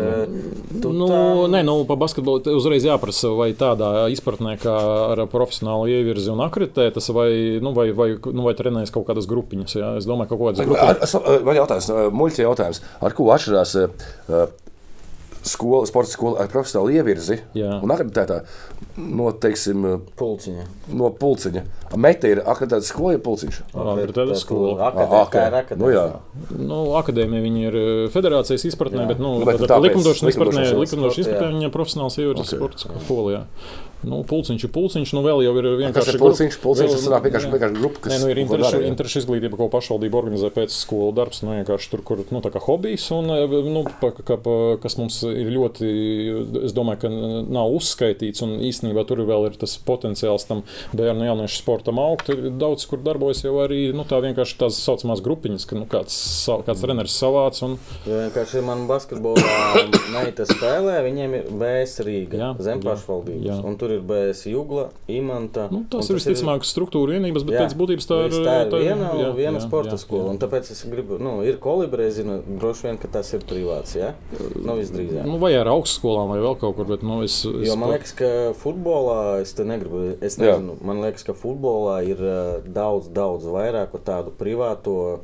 tu 0.81 0.93
Nu, 0.97 1.07
tā- 1.09 1.47
nē, 1.51 1.63
nu, 1.65 1.77
par 1.85 1.99
basketbolu 2.01 2.55
uzreiz 2.57 2.85
jāprasa, 2.87 3.31
vai 3.37 3.51
tādā 3.53 4.07
izpratnē, 4.13 4.57
kā 4.61 4.75
ar 5.13 5.23
profesionālu 5.31 5.89
ievirzi 5.91 6.31
un 6.33 6.41
akreditētas, 6.45 7.09
vai, 7.13 7.59
nu, 7.61 7.73
vai, 7.73 7.91
vai, 7.91 8.09
nu, 8.33 8.43
vai 8.47 8.53
trenējas 8.57 8.91
kaut 8.95 9.07
kādas 9.09 9.27
grupiņas. 9.29 9.75
Jā. 9.79 9.91
Es 10.01 10.05
domāju, 10.09 10.29
ka 10.29 10.35
kaut 10.37 10.45
kādas 10.51 10.65
grupiņas. 10.67 11.17
Ar- 11.17 11.35
ar- 11.37 11.43
Man 11.47 11.55
jautājums, 11.61 11.91
muļķis 12.17 12.43
jautājums, 12.45 12.81
ar 13.01 13.13
ko 13.17 13.29
atšķirās 13.35 13.75
eh, 13.83 14.47
skola, 15.47 15.85
sporta 15.87 16.11
skola 16.11 16.41
ar 16.43 16.49
profesionālu 16.51 16.91
ievirzi 16.97 17.37
Jā. 17.55 17.77
un 17.83 17.91
akreditētā 17.93 18.41
no, 18.97 19.29
teiksim, 19.31 19.85
Pulciņa. 20.19 20.65
no 20.97 21.07
pulciņa? 21.15 21.61
Mete 21.95 22.31
ir 22.33 22.41
akreditēta 22.43 22.83
skola, 22.89 23.13
ja 23.15 23.21
pulciņš. 23.23 23.59
Akreditēta 23.71 24.35
skola. 24.41 24.89
Akadēmija. 24.89 25.61
Ah. 25.63 25.77
Nu, 25.79 25.91
jā. 25.93 26.03
akadēmija. 26.09 26.67
Nu, 26.67 26.79
akadēmija 26.99 27.45
viņi 27.47 27.63
ir 27.69 27.77
eh, 27.79 28.09
federācijas 28.11 28.65
izpratnē, 28.73 29.05
Jā. 29.05 29.11
bet, 29.13 29.21
nu, 29.23 29.37
Nu, 29.39 29.45
bet 29.47 29.61
likumdošanas 29.61 30.33
izpratnē, 30.35 30.65
likumdošanas 30.73 31.15
sporta, 31.15 31.23
izpratnē 31.23 31.53
viņa 31.55 31.69
ir 31.69 31.75
profesionāls 31.77 32.19
ievirzes 32.19 32.43
Ok. 32.43 32.47
okay. 32.51 32.57
sports 32.59 33.05
skola. 33.07 33.37
jā. 33.37 33.43
Nu, 34.05 34.19
pulciņš 34.29 34.63
ir 34.67 34.69
pulciņš, 34.75 35.11
nu 35.17 35.21
vēl 35.25 35.39
jau 35.41 35.53
ir 35.57 35.65
vienkārši 35.79 36.13
ir 36.13 36.19
pulciņš? 36.21 36.57
Pulciņš 36.61 36.91
tas 36.93 36.99
vēl- 37.01 37.07
sanāk 37.07 37.23
vienkārši, 37.25 37.47
jā. 37.47 37.53
vienkārši 37.55 37.79
grupa, 37.81 38.01
kas 38.05 38.13
Nē, 38.13 38.17
nu, 38.21 38.27
ir 38.29 38.37
interešu, 38.43 38.81
interešu 38.85 39.19
izglītība, 39.23 39.57
ko 39.57 39.67
pašvaldība 39.73 40.19
organizē 40.19 40.51
pēc 40.53 40.69
skolu 40.69 41.11
darbs. 41.17 41.41
Nu, 41.41 41.55
vienkārši 41.57 41.89
tur, 41.89 42.03
kur 42.05 42.21
nu, 42.29 42.41
tā 42.45 42.51
kā 42.53 42.61
hobijs, 42.61 43.07
un, 43.11 43.25
eh, 43.33 43.47
nu, 43.73 43.81
pa, 43.99 44.11
ka, 44.11 44.37
pa, 44.37 44.77
kas 44.83 44.97
mums 45.01 45.17
ir 45.23 45.49
ļoti, 45.49 45.89
es 46.69 46.73
domāju, 46.77 46.99
ka 47.01 47.09
nav 47.09 47.73
uzskaitīts, 47.73 48.43
un 48.45 48.59
īstenībā 48.69 49.05
tur 49.09 49.17
vēl 49.25 49.49
ir 49.49 49.57
tas 49.57 49.73
potenciāls 49.81 50.45
tam 50.47 50.61
bērnu 50.93 51.25
jauniešu 51.25 51.57
sportam 51.63 51.97
augt. 51.99 52.29
Ir 52.29 52.51
daudz, 52.53 52.85
kur 52.85 53.01
darbojas 53.01 53.41
jau 53.43 53.55
arī 53.65 53.91
nu, 53.97 54.05
tā 54.05 54.21
vienkārši 54.21 54.59
tās 54.61 54.77
saucamās 54.77 55.23
grupiņas, 55.25 55.65
ka 55.65 55.75
nu, 55.75 55.87
kāds, 55.89 56.13
kāds 56.69 56.85
treneris 56.85 57.17
savāc. 57.17 57.57
Un, 57.65 57.79
Jo 58.05 58.21
vienkārši 58.29 58.61
man 58.63 58.85
basketbolā 58.87 59.89
meita 60.13 60.45
spēlē, 60.47 61.01
viņiem 61.09 61.33
ir 61.41 61.43
BS 61.49 61.99
Rīga, 62.05 62.53
zem 62.61 62.79
pašvaldības. 62.85 63.45
jā. 63.47 63.57
Un 63.65 63.75
tur 63.75 63.91
ir 63.95 63.96
BS 64.01 64.45
Jugla, 64.51 64.89
Imanta. 65.07 65.67
nu, 65.71 65.83
tas 65.89 66.09
un 66.09 66.15
ir 66.15 66.19
visticamāk 66.21 66.65
struktūra 66.67 67.15
vienības, 67.17 67.43
bet 67.47 67.55
Jā, 67.57 67.61
pēc 67.65 67.75
būtības 67.79 68.07
tā 68.09 68.17
ir, 68.25 68.31
tā 68.31 68.55
ir 68.65 68.71
tā 68.71 68.79
ir- 68.81 68.85
viena, 68.87 69.11
jā, 69.17 69.31
viena 69.35 69.57
jā, 69.59 69.63
sporta 69.67 69.95
jā, 69.95 70.01
skola. 70.01 70.23
jā. 70.25 70.29
Un 70.35 70.37
tāpēc 70.39 70.71
es 70.71 70.83
gribu, 70.89 71.17
nu, 71.19 71.41
ir 71.43 71.57
kolibri, 71.57 72.07
es 72.07 72.15
zinu, 72.19 72.41
droši 72.59 72.83
vien, 72.87 72.97
ka 72.97 73.07
tas 73.07 73.33
ir 73.33 73.39
privāts. 73.47 73.95
Ja? 73.95 74.13
Nu, 74.55 74.75
visdrīzāk. 74.79 75.25
Nu, 75.25 75.37
vai 75.37 75.53
ar 75.55 75.67
augstskolām, 75.67 76.29
vai 76.29 76.39
vēl 76.39 76.57
kaut 76.59 76.75
kur. 76.75 76.85
Bet, 76.85 77.03
nu, 77.03 77.21
es, 77.23 77.45
es 77.45 77.67
Jo 77.67 77.75
man 77.75 77.91
liekas, 77.91 78.13
ka 78.15 78.53
futbolā 78.53 79.41
es 79.41 79.53
te 79.53 79.63
negribu. 79.63 80.17
Es 80.21 80.37
Jā. 80.37 80.57
nezinu, 80.57 80.77
man 80.81 81.01
liekas, 81.01 81.23
ka 81.27 81.33
futbolā 81.33 82.01
ir 82.07 82.17
uh, 82.21 82.61
daudz, 82.65 83.07
daudz 83.09 83.45
vairāk 83.45 83.95
tādu 84.05 84.31
privāto 84.37 85.19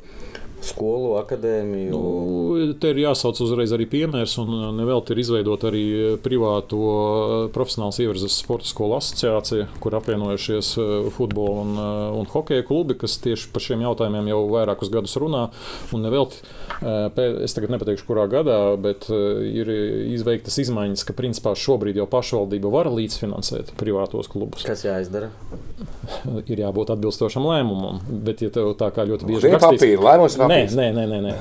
skolu, 0.64 1.14
akadēmiju. 1.20 1.90
Nu, 1.94 2.74
te 2.80 2.92
ir 2.92 3.00
jāsauc 3.04 3.40
uzreiz 3.44 3.72
arī 3.74 3.86
piemērs, 3.90 4.36
un 4.42 4.52
uh, 4.56 4.66
nevelti 4.76 5.14
ir 5.14 5.22
izveidota 5.22 5.68
arī 5.70 5.84
privāto 6.24 6.80
uh, 6.80 7.34
profesionāls 7.54 8.00
ievirzes 8.02 8.38
sporta 8.42 8.68
skolu 8.68 8.98
asociācija, 8.98 9.68
kur 9.82 9.96
apvienojušies 9.98 10.72
uh, 10.80 10.94
futbola 11.14 11.64
un, 11.64 11.74
uh, 11.76 12.18
un 12.20 12.30
hokeja 12.32 12.66
klubi, 12.66 12.98
kas 13.00 13.18
tieši 13.24 13.50
par 13.54 13.64
šiem 13.64 13.84
jautājumiem 13.86 14.32
jau 14.32 14.40
vairākus 14.52 14.92
gadus 14.94 15.16
runā. 15.20 15.46
Un 15.94 16.04
nevelti, 16.06 16.40
uh, 16.80 17.08
es 17.44 17.56
tagad 17.56 17.74
nepateikšu, 17.74 18.08
kurā 18.08 18.26
gadā, 18.30 18.58
bet 18.80 19.08
uh, 19.12 19.42
ir 19.44 19.70
izveiktas 20.14 20.58
izmaiņas, 20.64 21.06
ka 21.06 21.16
principā 21.16 21.54
šobrīd 21.58 22.00
jau 22.00 22.08
pašvaldība 22.10 22.72
var 22.72 22.90
līdzfinansēt 22.94 23.74
privātos 23.80 24.30
klubus. 24.32 24.64
Kas 24.66 24.84
jāizdara? 24.86 25.30
Ir 26.52 26.60
jābūt 26.60 26.92
atbilstošam 26.94 27.46
lēmumam, 27.48 28.00
bet 28.24 28.42
ja 28.44 28.50
tev 28.52 28.72
tā 28.78 28.90
kā 28.94 29.06
ļoti 29.08 29.28
bieži 29.28 29.50
ir 29.50 29.60
papīri, 29.62 29.96
lēmums 30.00 30.36
ir 30.36 30.44
Nē, 30.54 30.66
nē, 30.70 30.86
nē, 30.94 31.04
nē, 31.10 31.18
nē. 31.24 31.32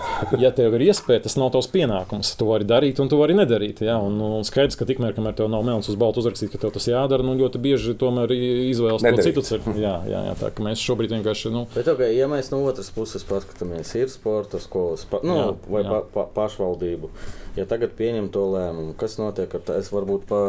Ja 0.41 0.49
tev 0.55 0.73
ir 0.77 0.87
iespēja, 0.87 1.23
tas 1.27 1.35
nav 1.37 1.51
tavs 1.53 1.67
pienākums. 1.73 2.33
Tu 2.39 2.47
vari 2.47 2.65
darīt, 2.67 2.99
un 3.03 3.11
tu 3.11 3.19
vari 3.19 3.35
nedarīt. 3.37 3.83
Jā, 3.85 3.99
un, 4.01 4.17
un 4.39 4.47
skaidrs, 4.47 4.77
ka 4.79 4.87
tikmēr, 4.89 5.13
kamēr 5.17 5.37
tev 5.37 5.51
nav 5.53 5.65
melns 5.67 5.89
uz 5.91 5.99
balta 5.99 6.23
uzrakstīts, 6.23 6.51
ka 6.53 6.61
tev 6.63 6.73
tas 6.75 6.89
jādara, 6.89 7.25
nu 7.25 7.35
ļoti 7.37 7.61
bieži 7.61 7.95
tomēr 7.99 8.33
izvēlas 8.33 9.05
to 9.05 9.27
citu 9.27 9.45
ceļu. 9.45 9.75
Jā, 9.83 9.95
jā, 10.09 10.23
jā, 10.29 10.33
tā 10.39 10.49
ka 10.55 10.65
mēs 10.65 10.81
šobrīd 10.81 11.13
vienkārši. 11.17 11.53
Nu, 11.53 11.65
Bet, 11.75 11.89
okay, 11.93 12.15
ja 12.17 12.29
mēs 12.31 12.49
no 12.53 12.63
otras 12.65 12.89
puses 12.95 13.25
paskatāmies, 13.29 13.93
ir 13.99 14.11
sporta 14.13 14.61
skolas 14.63 15.05
pa, 15.09 15.21
nu, 15.25 15.37
Jā, 15.37 15.47
vai 15.69 15.85
jā. 15.85 15.93
pa, 15.93 16.01
pa, 16.13 16.27
pašvaldību. 16.41 17.11
Ja 17.53 17.67
tagad 17.69 17.93
pieņem 17.97 18.31
to 18.33 18.47
lēmumu, 18.49 18.95
kas 18.97 19.19
notiek 19.19 19.51
ar 19.53 19.61
to? 19.61 19.75
Es 19.77 19.91
varbūt 19.93 20.25
pa, 20.29 20.39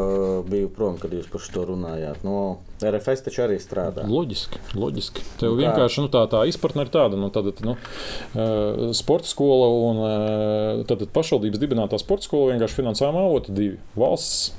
biju 0.48 0.70
prom, 0.72 0.96
kad 1.00 1.12
jūs 1.12 1.28
par 1.32 1.44
to 1.52 1.66
runājāt. 1.68 2.22
No 2.24 2.62
RFS 2.82 3.22
taču 3.26 3.44
arī 3.44 3.58
strādā. 3.62 4.02
Loģiski, 4.08 4.58
loģiski. 4.74 5.22
Tev 5.40 5.52
Nu 5.54 5.58
kā? 5.58 5.62
vienkārši 5.62 6.02
nu, 6.04 6.10
tā, 6.12 6.24
tā 6.30 6.42
izpratne 6.50 6.84
ir 6.86 6.90
tāda, 6.94 7.18
nu, 7.20 7.28
tad, 7.34 7.50
nu, 7.64 7.76
uh, 7.76 8.90
sporta 8.96 9.30
skola 9.30 9.68
un 9.90 10.00
uh, 10.02 10.82
tad, 10.88 11.04
pašvaldības 11.14 11.62
dibinātā 11.62 11.98
sporta 12.02 12.26
skola 12.26 12.52
vienkārši 12.54 12.80
finansējuma 12.80 13.24
avoti 13.28 13.54
divi. 13.54 13.78
Valsts 13.98 14.54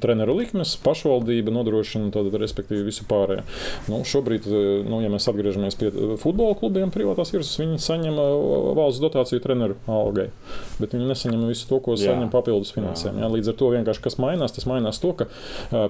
treneru 0.00 0.38
likmes, 0.38 0.72
pašvaldība 0.80 1.52
nodrošina 1.52 2.08
tad, 2.14 2.30
respektīvi 2.40 2.86
visu 2.88 3.04
pārējo. 3.10 3.44
Nu, 3.92 4.00
šobrīd, 4.08 4.48
uh, 4.48 4.70
nu, 4.88 5.02
ja 5.04 5.12
mēs 5.12 5.28
atgriežamies 5.30 5.76
pie 5.80 5.92
futbola 6.20 6.56
klubiem, 6.58 6.92
privātās 6.94 7.34
virsmas, 7.34 7.60
viņi 7.60 7.80
saņem 7.84 8.20
valsts 8.78 9.02
dotāciju 9.04 9.42
treneru 9.44 9.76
algai, 9.90 10.30
bet 10.80 10.96
viņi 10.96 11.10
nesaņem 11.12 11.46
visu 11.50 11.68
to, 11.70 11.80
ko 11.84 11.96
Jā. 11.98 12.10
saņem 12.10 12.32
papildus 12.32 12.72
finansējumu. 12.76 13.28
Līdz 13.36 13.52
ar 13.52 13.58
to 13.60 13.70
vienkārši 13.74 14.04
kas 14.04 14.18
mainās, 14.22 14.54
tas 14.56 14.66
mainās 14.70 15.00
to, 15.02 15.12
ka 15.18 15.28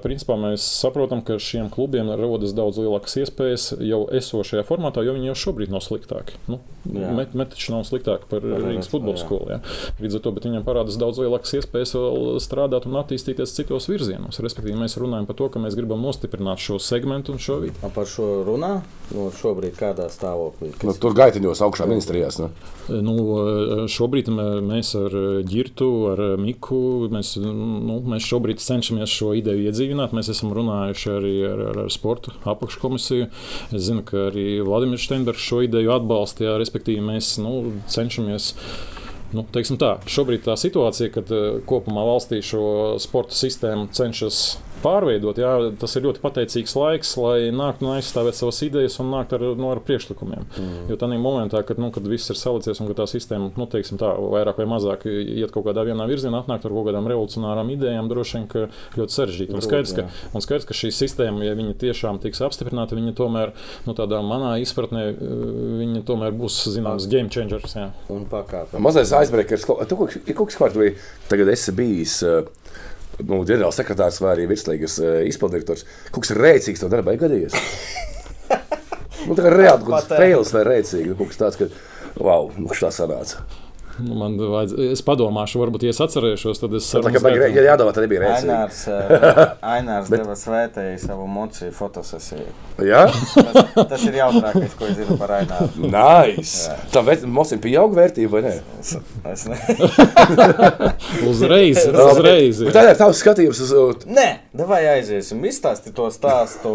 principā 0.05 0.37
mēs 0.41 0.65
saprotam, 0.81 1.23
ka 1.27 1.39
šiem 1.61 1.71
klubiem 1.73 2.09
rodas 2.17 2.55
daudz 2.57 2.81
lielākas 2.81 3.19
iespējas 3.21 3.69
jau 3.85 4.07
esošajā 4.17 4.65
formātā, 4.69 5.05
jo 5.05 5.13
viņi 5.17 5.31
jau 5.31 5.37
šobrīd 5.45 5.71
nav 5.71 5.85
sliktāki. 5.85 6.39
Nu, 6.49 6.59
Jā. 6.89 7.11
met, 7.13 7.35
nav 7.37 7.85
sliktāki 7.85 8.25
par 8.31 8.41
Par 8.41 8.63
Rīgas 8.65 8.89
futbola 8.89 9.19
jā. 9.19 9.25
skolu. 9.27 9.51
Jā. 9.53 9.59
Līdz 10.01 10.17
ar 10.17 10.23
to 10.25 10.33
bet 10.33 10.47
viņiem 10.49 10.65
parādās 10.65 10.97
daudz 11.01 11.21
lielākas 11.21 11.53
iespējas 11.61 11.93
vēl 11.95 12.41
strādāt 12.41 12.87
un 12.89 12.97
attīstīties 13.03 13.53
citos 13.53 13.89
virzienos. 13.91 14.41
Respektīvi, 14.41 14.79
mēs 14.81 14.97
runājam 15.01 15.29
par 15.29 15.37
to, 15.37 15.51
ka 15.53 15.61
mēs 15.61 15.77
gribam 15.77 16.01
nostiprināt 16.01 16.63
šo 16.65 16.79
segmentu 16.81 17.35
un 17.37 17.43
šo 17.43 17.61
vidi. 17.67 17.77
A, 17.85 17.91
Par 17.93 18.09
šo 18.09 18.45
runā 18.47 18.81
nu, 19.13 19.29
šobrīd 19.37 19.77
kādā 19.77 20.07
stāvoklī. 20.09 20.73
Nu, 20.87 20.95
tur 20.97 21.13
gaitiņos 21.19 21.61
augšā 21.67 21.85
ministrijās. 21.91 22.41
Nu. 22.41 22.49
Nu, 22.91 23.15
šobrīd 23.93 24.31
mē- 24.33 24.63
mēs 24.65 24.95
ar 24.99 25.15
Girtu, 25.47 25.91
ar 26.15 26.23
Miku, 26.41 27.09
mēs, 27.13 27.37
nu, 27.45 28.01
mēs 28.09 28.25
šobrīd 28.27 28.59
cenšamies 28.63 29.11
šo 29.13 29.35
ideju 29.39 29.69
iedzīvināt. 29.69 30.15
Mēs 30.17 30.31
esam 30.33 30.55
runājuši 30.57 31.13
arī 31.13 31.35
ar, 31.53 31.65
ar, 31.71 31.83
ar 31.85 31.93
sporta 31.93 32.35
apakškomisiju. 32.49 33.29
Es 33.71 33.89
zinu, 33.89 34.05
ka 34.07 34.29
arī 34.31 34.47
Vladimirs 34.67 35.05
Steinbergs 35.09 35.45
šo 35.45 35.63
ideju 35.67 35.95
atbalstīja. 35.97 36.59
Respektīvi, 36.61 37.05
mēs 37.05 37.35
nu, 37.43 37.75
cenšamies. 37.91 38.55
Nu, 39.31 39.45
tā, 39.47 39.93
šobrīd 40.11 40.43
tā 40.49 40.57
situācija, 40.59 41.13
kad 41.15 41.31
eh, 41.35 41.61
kopumā 41.69 42.03
valstī 42.09 42.41
šo 42.43 42.65
sporta 43.03 43.37
sistēmu 43.39 43.91
cenšas 43.95 44.41
pārveidot, 44.83 45.39
jā, 45.41 45.51
tas 45.81 45.95
ir 45.97 46.05
ļoti 46.07 46.23
pateicīgs 46.23 46.75
laiks, 46.79 47.13
lai 47.21 47.51
nāktu 47.55 47.87
un 47.87 47.95
aizstāvētu 47.97 48.41
savas 48.41 48.61
idejas 48.67 48.99
un 49.03 49.11
nāktu 49.15 49.37
ar, 49.39 49.45
nu, 49.59 49.71
ar 49.73 49.81
priekšlikumiem. 49.87 50.47
Mm. 50.57 50.83
Jo 50.91 50.99
tādā 51.01 51.19
momentā, 51.21 51.63
kad, 51.67 51.81
nu, 51.83 51.91
kad 51.95 52.07
viss 52.11 52.31
ir 52.33 52.39
salicies 52.41 52.81
un 52.83 52.91
ka 52.91 52.97
tā 53.03 53.07
sistēma, 53.11 53.51
nu, 53.57 53.69
teiksim 53.71 54.01
tā, 54.01 54.13
vairāk 54.35 54.61
vai 54.63 54.69
mazāk 54.71 55.07
iet 55.11 55.53
kaut 55.55 55.67
kādā 55.69 55.85
vienā 55.89 56.07
virzienā, 56.11 56.43
atnākt 56.45 56.67
ar 56.69 56.75
kaut 56.77 56.89
kādām 56.91 57.09
revolucionārām 57.11 57.73
idejām, 57.77 58.11
droši 58.11 58.39
vien, 58.39 58.47
ka 58.51 58.67
ļoti 58.99 59.17
sarežģīti. 59.17 59.57
Un 59.57 59.65
skaidrs, 59.65 59.95
ka, 59.97 60.07
un 60.35 60.45
skaidrs, 60.45 60.69
ka 60.69 60.77
šī 60.77 60.93
sistēma, 60.95 61.45
ja 61.47 61.57
viņa 61.59 61.77
tiešām 61.81 62.21
tiks 62.23 62.43
apstiprināta, 62.47 62.99
viņa 62.99 63.17
tomēr, 63.19 63.55
nu, 63.89 63.97
tādā 63.99 64.23
manā 64.27 64.55
izpratnē, 64.63 65.07
eh, 65.11 65.35
viņa 65.83 66.05
tomēr 66.09 66.37
būs, 66.37 66.61
zināms, 66.77 67.09
game 67.11 67.33
changers. 67.33 67.77
Jā. 67.77 67.91
Un 68.13 68.27
pakāpē. 68.31 68.81
Mazais 68.83 69.13
aizbreakers. 69.17 69.67
Tu 69.67 69.97
kaut- 69.97 70.17
kas, 70.25 70.57
kā 70.57 70.73
tu 70.73 70.91
tagad 71.29 71.49
esi 71.49 71.73
bijis. 71.73 72.23
eh, 72.23 72.45
Nu, 73.27 73.43
ģenerāls 73.49 73.79
sekretārs 73.81 74.21
vai 74.23 74.35
arī 74.35 74.47
virslīgas 74.51 74.99
uh, 75.03 75.17
izpilddirektors. 75.29 75.87
Kaut 76.15 76.27
kas 76.27 76.37
rēcīgs 76.39 76.83
tev 76.83 76.93
darbā 76.93 77.17
ir 77.17 77.23
gadījies. 77.25 77.57
nu, 79.27 79.35
tā 79.37 79.45
kā 79.45 79.55
reāli 79.55 79.85
kaut 79.85 79.97
kāds 79.97 80.13
fails 80.15 80.55
vai 80.57 80.67
rēcīgi. 80.69 81.17
Kaut 81.19 81.33
kas 81.33 81.43
tāds, 81.43 81.61
ka, 81.61 81.71
wow, 82.21 82.49
nu, 82.57 82.71
tā 82.73 82.93
sanāca. 82.95 83.45
Nu, 84.05 84.17
man 84.19 84.37
vajadz, 84.41 84.75
es 84.95 85.03
padomāšu, 85.07 85.61
varbūt, 85.63 85.85
ja 85.87 85.95
es 85.95 86.01
atcerēšos, 86.05 86.61
tad 86.63 86.77
es 86.79 86.89
Tā 86.91 87.03
kā 87.13 87.33
ja 87.41 87.65
jādod, 87.73 87.91
tad 87.95 88.05
nebija 88.05 88.25
rēcīgi. 88.25 88.51
Ainārs, 88.51 88.83
eh, 88.95 89.41
Ainārs 89.75 90.11
deva 90.13 90.37
svētēji 90.39 90.99
savu 91.05 91.27
mociju 91.31 91.73
fotosesiju. 91.77 92.49
Jā? 92.87 93.03
Tas, 93.11 93.75
tas 93.93 94.05
ir 94.09 94.19
jautrākais, 94.21 94.77
ko 94.79 94.89
es 94.89 94.97
zinu 94.99 95.17
par 95.21 95.35
Aināru. 95.41 95.91
Nice! 95.91 96.73
Tam 96.95 97.09
mocim 97.35 97.61
pieaug 97.63 97.95
vērtība 97.97 98.39
vai 98.39 98.43
ne? 98.47 98.55
Es, 98.81 98.95
es 99.33 99.47
ne... 99.51 99.59
Uzreiz, 101.31 101.83
uzreiz. 101.91 102.63
Bet 102.65 102.77
tā 102.77 102.85
ir 102.89 102.99
tavs 102.99 103.21
skatījums 103.23 103.61
uz 103.67 103.75
Nē, 104.11 104.27
vai 104.67 104.81
aiziesim. 104.95 105.43
Izstāsti 105.49 105.93
to 105.97 106.09
stāstu, 106.15 106.73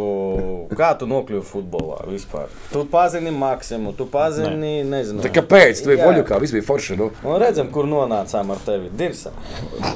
kā 0.77 0.91
tu 0.99 1.07
nokļuvi 1.09 1.43
futbolā 1.45 2.03
vispār. 2.09 2.51
Tu 2.71 2.83
pazini 2.91 3.33
Maksimu, 3.35 3.95
tu 3.97 4.07
pazini, 4.11 4.55
ne. 4.59 4.73
nezinu. 4.89 5.23
Tā 5.25 5.31
kāpēc? 5.33 5.81
Tu 5.81 5.91
biji 5.91 6.01
Jā. 6.01 6.09
voļukā, 6.09 6.39
viss 6.43 6.55
bija 6.55 6.65
forši. 6.67 6.99
Nu. 6.99 7.09
Un 7.23 7.37
redzam, 7.41 7.69
kur 7.73 7.87
nonācām 7.89 8.51
ar 8.53 8.59
tevi. 8.65 8.89
Dirsa. 8.97 9.31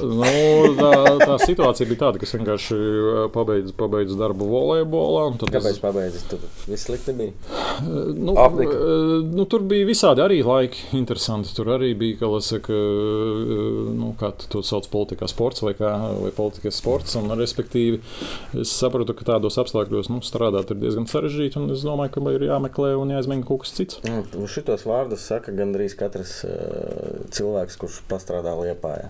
Nu, 0.02 0.30
tā, 0.80 0.92
tā 1.22 1.36
situācija 1.44 1.86
bija 1.90 2.00
tāda, 2.06 2.18
ka 2.22 2.26
es 2.26 2.34
vienkārši 2.34 2.78
uh, 2.78 3.20
pabeidzu, 3.34 3.74
pabeidzu 3.78 4.16
darbu 4.18 4.48
volejbolā. 4.50 5.26
Kāpēc 5.44 5.68
es- 5.76 5.82
pabeidzis? 5.84 6.24
Tur 6.32 6.40
viss 6.70 6.88
slikti 6.88 7.14
bija. 7.14 7.34
Nu, 8.16 8.34
Apnika. 8.40 8.74
eh, 8.74 9.28
nu, 9.36 9.46
tur 9.52 9.62
bija 9.70 9.86
visādi 9.88 10.24
arī 10.24 10.40
laiki. 10.46 10.88
Interesanti. 10.98 11.54
Tur 11.56 11.70
arī 11.76 11.92
bija, 11.98 12.18
kā 12.24 12.32
lai 12.32 12.42
saka, 12.46 12.74
eh, 12.74 13.92
nu, 14.00 14.14
kā 14.20 14.32
to 14.50 14.64
sauc, 14.66 14.88
politikā 14.94 15.30
sports 15.30 15.62
vai, 15.66 15.74
kā, 15.78 15.92
vai 16.24 16.32
politikas 16.36 16.80
sports. 16.82 17.16
Un, 17.20 17.30
respektīvi, 17.40 18.00
es 18.60 18.74
saprotu, 18.74 19.14
ka 19.18 19.28
tādos 19.34 19.60
apstākļos 19.62 20.10
nu, 20.10 20.22
strādāt 20.26 20.72
ir 20.74 20.82
diezgan 20.82 21.06
sarežģīti. 21.10 21.58
un 21.62 21.70
Es 21.76 21.84
domāju, 21.86 22.12
ka 22.18 22.32
ir 22.34 22.48
jāmeklē 22.50 22.96
un 23.00 23.14
jāizmēģina 23.14 23.46
kaut 23.48 23.62
kas 23.68 23.76
cits. 23.78 24.00
Nu, 24.08 24.48
šitos 24.50 24.84
vārdus 24.90 25.28
saka 25.30 25.52
gandrīz 25.54 25.96
katrs 26.00 26.44
uh, 26.48 27.09
cilvēks, 27.36 27.78
kurš 27.82 28.00
pastrādā 28.10 28.54
Liepājā. 28.60 29.10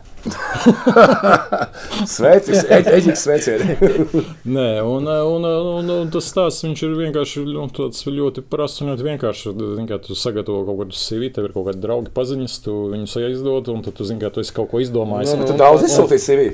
Sveicīgs, 2.14 2.66
eģiks 2.70 3.26
sveicieni. 3.26 3.78
Nē, 4.58 4.70
un, 4.86 5.10
un, 5.10 5.48
un, 5.50 5.92
un 5.96 6.14
tas 6.14 6.30
stāsts 6.32 6.66
viņš 6.66 6.86
ir 6.88 6.96
vienkārši 7.00 7.46
nu, 7.48 7.68
tāds 7.76 8.06
ļoti 8.08 8.44
prasts 8.50 8.84
un 8.84 8.94
ļoti 8.94 9.08
vienkāršs. 9.10 9.46
Tu 10.08 10.18
sagatavo 10.18 10.64
kaut 10.68 10.82
kādu 10.84 11.00
CV, 11.00 11.30
tev 11.36 11.50
ir 11.50 11.56
kaut 11.56 11.70
kādi 11.70 11.84
draugi 11.84 12.14
paziņas, 12.16 12.58
tu 12.66 12.80
viņus 12.94 13.20
aizdod, 13.24 13.72
un 13.74 13.86
tad 13.86 13.98
tu 14.00 14.08
zini, 14.08 14.22
ka 14.24 14.34
tu 14.34 14.44
esi 14.44 14.56
kaut 14.56 14.72
ko 14.74 14.84
izdomājis. 14.84 15.36
Nu, 15.38 15.48
Tu 15.50 15.58
daudz 15.60 15.88
izsūtīji 15.90 16.26
CV. 16.26 16.50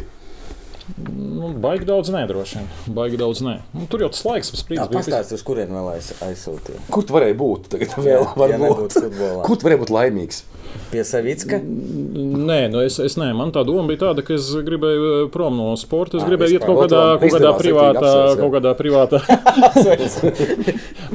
Nu, 1.07 1.49
baigi 1.61 1.87
daudz 1.87 2.11
nedroši. 2.13 2.61
Baigi 2.93 3.17
daudz 3.17 3.41
nē. 3.45 3.55
Nu, 3.73 3.87
tur 3.89 4.05
jau 4.05 4.11
tas 4.13 4.21
laiks, 4.27 4.51
kas 4.53 4.65
bija. 4.69 4.85
pastāsti, 4.91 5.37
uz 5.39 5.45
kurien 5.45 5.73
vēl 5.73 5.95
aiz, 5.95 6.11
aizsūtīja. 6.25 6.83
Kur 6.93 7.07
tu 7.07 7.15
varēji 7.15 7.37
būt? 7.39 7.71
Tagad 7.73 7.95
vēl 7.97 8.11
Ja 8.13 8.21
var 8.37 8.53
būt. 8.61 8.99
Kur 9.47 9.57
tu 9.57 9.67
varēji 9.67 9.81
būt 9.81 9.95
laimīgs? 9.95 10.43
Pie 10.91 11.03
Savicka? 11.07 11.57
Nē, 11.61 12.57
nu 12.71 12.81
es, 12.83 12.97
es 12.99 13.15
nē, 13.19 13.29
man 13.37 13.51
tā 13.55 13.63
doma 13.67 13.87
bija 13.89 14.01
tāda, 14.05 14.23
ka 14.25 14.35
es 14.35 14.49
gribēju 14.65 15.05
eh, 15.07 15.21
prom 15.31 15.55
no 15.57 15.69
sporta. 15.79 16.19
Es 16.19 16.25
Ā, 16.25 16.29
gribēju 16.29 16.57
iet 16.57 16.65
kaut 16.67 16.81
kādā, 16.83 17.03
kaut 17.21 17.35
kādā 17.35 17.51
privātā, 17.59 18.11
kaut 18.39 18.51
kādā 18.57 18.73
privātā. 18.79 19.21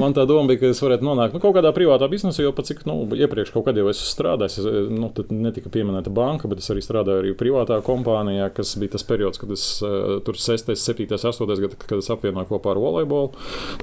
Man 0.01 0.15
tā 0.17 0.25
doma 0.29 0.49
bija, 0.49 0.63
ka 0.63 0.71
es 0.73 0.81
varētu 0.81 1.05
nonākt 1.05 1.35
nu, 1.35 1.41
kaut 1.43 1.55
kādā 1.57 1.71
privātā 1.75 2.09
biznesā, 2.11 2.43
jo 2.45 2.53
pat 2.57 2.69
cik 2.71 2.83
nu, 2.89 2.97
iepriekš 3.15 3.53
kaut 3.53 3.67
kad 3.67 3.77
jau 3.77 3.87
esmu 3.91 4.09
strādājis. 4.09 4.57
Es, 4.61 4.89
nu, 4.91 5.11
tad 5.15 5.31
netika 5.35 5.71
pieminēta 5.73 6.13
banka, 6.13 6.49
bet 6.51 6.63
es 6.63 6.71
arī 6.73 6.83
strādāju 6.85 7.21
arī 7.23 7.35
privātā 7.37 7.79
kompānijā, 7.85 8.49
kas 8.55 8.73
bija 8.81 8.97
tas 8.97 9.05
periods, 9.07 9.41
kad 9.41 9.53
es 9.53 9.60
uh, 9.85 10.17
tur 10.25 10.39
6, 10.39 10.71
7, 10.75 11.07
8 11.17 11.49
gadā, 11.51 11.79
kad 11.85 11.97
es 11.99 12.11
apvienoju 12.13 12.49
kopā 12.51 12.73
ar 12.73 12.81
volejbolu. 12.81 13.31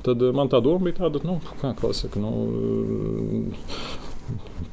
Tad 0.07 0.25
uh, 0.25 0.35
man 0.37 0.51
tā 0.53 0.63
doma 0.65 0.89
bija 0.89 1.05
tāda, 1.05 1.23
nu, 1.29 1.39
kā 1.63 1.75
klasika. 1.79 2.23
Nu, 2.23 2.33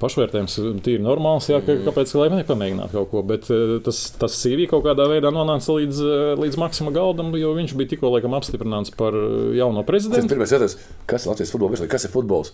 Pašvērtējums 0.02 0.56
ir 0.92 1.00
normāls, 1.04 1.48
jā, 1.50 1.60
ka, 1.64 1.76
kāpēc 1.86 2.12
gan 2.18 2.36
nepamēģināt 2.42 2.94
kaut 2.96 3.10
ko. 3.12 3.22
Bet 3.28 3.44
eh, 3.54 3.78
tas, 3.86 3.98
tas 4.20 4.36
CV 4.42 4.68
kaut 4.72 4.84
kādā 4.88 5.04
veidā 5.12 5.30
nonāca 5.34 5.70
līdz, 5.78 5.98
eh, 6.02 6.08
līdz 6.42 6.56
Maksima 6.62 6.92
Galdam, 6.96 7.30
jo 7.40 7.54
viņš 7.58 7.76
bija 7.78 7.92
tikko 7.94 8.12
laikam 8.14 8.36
apstiprināts 8.38 8.94
par 8.98 9.16
eh, 9.16 9.22
jauno 9.60 9.84
Tas 9.84 9.90
prezidentu. 9.90 10.32
pirmais 10.34 10.54
jautājums, 10.56 10.76
kas 11.10 11.26
ir 11.26 11.32
Latvijas 11.32 11.54
virslīga? 11.56 11.92
Kas 11.94 12.08
ir 12.08 12.12
futbols? 12.14 12.50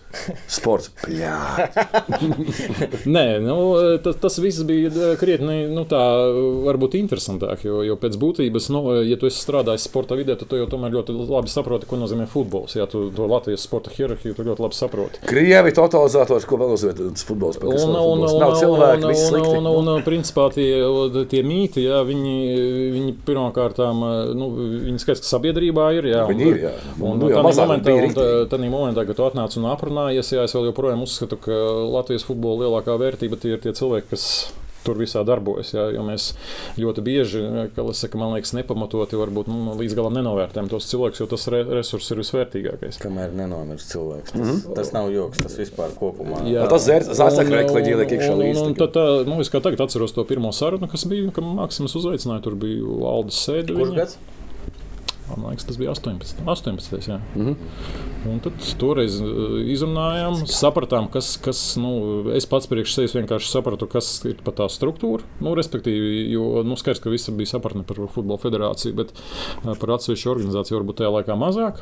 Sports. 0.51 0.91
Nē, 3.15 3.25
nu, 3.45 3.57
tas, 4.03 4.15
tas 4.21 4.39
viss 4.43 4.63
bija 4.67 5.13
krietni 5.21 5.63
nu, 5.71 5.85
tā, 5.89 6.01
varbūt 6.67 6.97
interesantāk. 6.99 7.65
Jo, 7.67 7.81
jo 7.87 7.97
pēc 8.01 8.17
būtības, 8.21 8.69
nu, 8.75 8.83
ja 9.07 9.17
tu 9.19 9.29
esi 9.29 9.41
strādājis 9.41 9.87
sporta 9.89 10.17
vidē, 10.19 10.33
tad 10.39 10.51
tu 10.51 10.59
jau 10.59 10.67
tomēr 10.71 10.93
ļoti 10.99 11.15
labi 11.31 11.51
saproti, 11.51 11.89
ko 11.89 11.99
nozīmē 12.01 12.27
futbols. 12.31 12.75
Jā, 12.77 12.87
tu 12.91 13.07
to 13.15 13.27
Latvijas 13.31 13.65
sporta 13.67 13.93
hierarhiju 13.93 14.37
ļoti 14.37 14.65
labi 14.65 14.77
saproti. 14.77 15.23
Krievi 15.29 15.73
totalizators, 15.77 16.47
ko 16.49 16.59
vēl 16.61 16.73
nozīmē 16.75 17.11
tas 17.21 17.27
futbols? 17.29 17.59
Kas 17.61 17.85
Un, 17.85 17.93
nav 17.93 18.07
un, 18.09 18.23
un, 18.25 18.55
cilvēki, 18.57 19.05
un, 19.05 19.09
un, 19.11 19.19
slikti. 19.21 19.53
un, 19.59 19.69
un, 19.71 19.91
un, 19.93 20.05
principā 20.05 20.47
tie, 20.55 20.67
tie 21.31 21.43
mīti, 21.45 21.85
jā, 21.85 22.01
viņi, 22.07 22.35
viņi 22.97 23.15
pirmkārt, 23.27 23.81
nu, 24.37 24.49
viņi 24.89 25.03
skaidrs, 25.03 25.23
ka 25.25 25.31
sabiedrībā 25.35 25.91
ir. 25.99 26.09
Jā, 26.11 26.25
Viņi 26.31 26.47
ir, 26.49 26.59
jā. 26.65 26.73
Un, 26.97 27.19
Nu, 27.21 27.27
un, 27.27 27.33
tādā 27.35 27.67
momentā, 27.67 27.93
un, 27.93 28.65
momentā, 28.71 29.05
kad 29.07 29.19
tu 29.19 29.25
atnāc 29.27 29.57
un 29.59 29.67
aprunājies, 29.71 30.33
jā, 30.33 30.45
es 30.47 30.55
vēl 30.57 30.69
joprojām 30.71 31.03
uzskatu, 31.05 31.37
ka 31.41 31.61
Latvijas 31.91 32.25
futbola 32.27 32.65
lielākā 32.65 32.97
vērtība 33.01 33.39
tie 33.41 33.55
ir 33.55 33.61
tie 33.63 33.73
cilvēki, 33.77 34.09
kas 34.13 34.25
tur 34.85 34.99
visā 35.01 35.25
darbojas. 35.27 35.73
Jā, 35.75 35.89
jo 35.95 36.05
mēs 36.07 36.31
ļoti 36.79 37.05
bieži, 37.05 37.43
saka, 37.97 38.19
man 38.21 38.33
liekas, 38.35 38.55
nepamatoti 38.57 39.19
varbūt 39.19 39.51
nu, 39.51 39.75
līdz 39.79 39.97
galam 39.99 40.15
nenovērtējam 40.17 40.71
tos 40.71 40.89
cilvēkus, 40.91 41.21
jo 41.23 41.29
tas 41.31 41.47
re 41.51 41.61
resurss 41.81 42.13
ir 42.13 42.21
visvērtīgākais. 42.23 43.01
Kamēr 43.03 43.35
nenomirs 43.35 43.89
cilvēks. 43.91 44.31
Tas, 44.31 44.41
mm 44.41 44.49
-hmm. 44.49 44.75
tas 44.79 44.93
nav 44.95 45.11
joks, 45.13 45.43
tas 45.43 45.59
vispār 45.59 45.93
kopumā. 45.99 46.43
Jā. 46.49 46.67
Tas 46.71 46.87
zāsāk 46.87 47.51
Un, 47.51 47.55
rekli, 47.57 47.81
un, 47.81 47.87
ieliek 47.93 48.11
iekšā 48.15 48.35
līdzi. 48.37 48.67
tad 48.79 48.93
tā, 48.95 49.05
nu, 49.27 49.41
Es 49.41 49.49
kā 49.49 49.61
tagad 49.63 49.81
atceros 49.87 50.13
to 50.13 50.23
pirmo 50.29 50.51
sarunu, 50.53 50.87
kas 50.91 51.07
bija, 51.09 51.31
kad 51.33 51.43
Maksims 51.43 51.95
uzaicināja. 51.97 52.43
Tur 52.45 52.55
bija 52.61 52.99
Aldis 53.11 53.41
Sēde. 53.47 53.73
Kurš 53.73 53.95
viņa. 53.95 54.05
Man 55.29 55.51
liekas, 55.51 55.65
tas 55.69 55.77
bija 55.79 55.93
18. 55.93 56.43
18 56.45 57.07
jā. 57.07 57.19
Mm 57.35 57.45
-hmm. 57.45 57.55
Un 58.29 58.39
tad 58.39 58.53
toreiz 58.77 59.15
izrunājām, 59.65 60.35
sapratām, 60.45 61.07
kas, 61.11 61.37
kas 61.41 61.77
nu, 61.77 61.91
es 62.35 62.45
pats 62.45 62.67
priekš 62.67 62.93
sevis 62.95 63.15
vienkārši 63.15 63.49
sapratu, 63.49 63.87
kas 63.87 64.25
ir 64.25 64.35
pat 64.45 64.55
tā 64.59 64.67
struktūra. 64.69 65.25
Nu, 65.39 65.55
respektīvi, 65.55 66.29
jo 66.29 66.63
nu, 66.63 66.75
skaidrs, 66.75 67.01
ka 67.01 67.09
visi 67.09 67.31
bija 67.31 67.47
sapratni 67.47 67.83
par 67.83 67.97
futbola 68.13 68.37
federāciju, 68.37 68.93
bet 68.95 69.13
par 69.79 69.89
atsevišķu 69.89 70.31
organizāciju 70.31 70.77
varbūt 70.77 71.01
tajā 71.01 71.11
laikā 71.17 71.35
mazāk. 71.35 71.81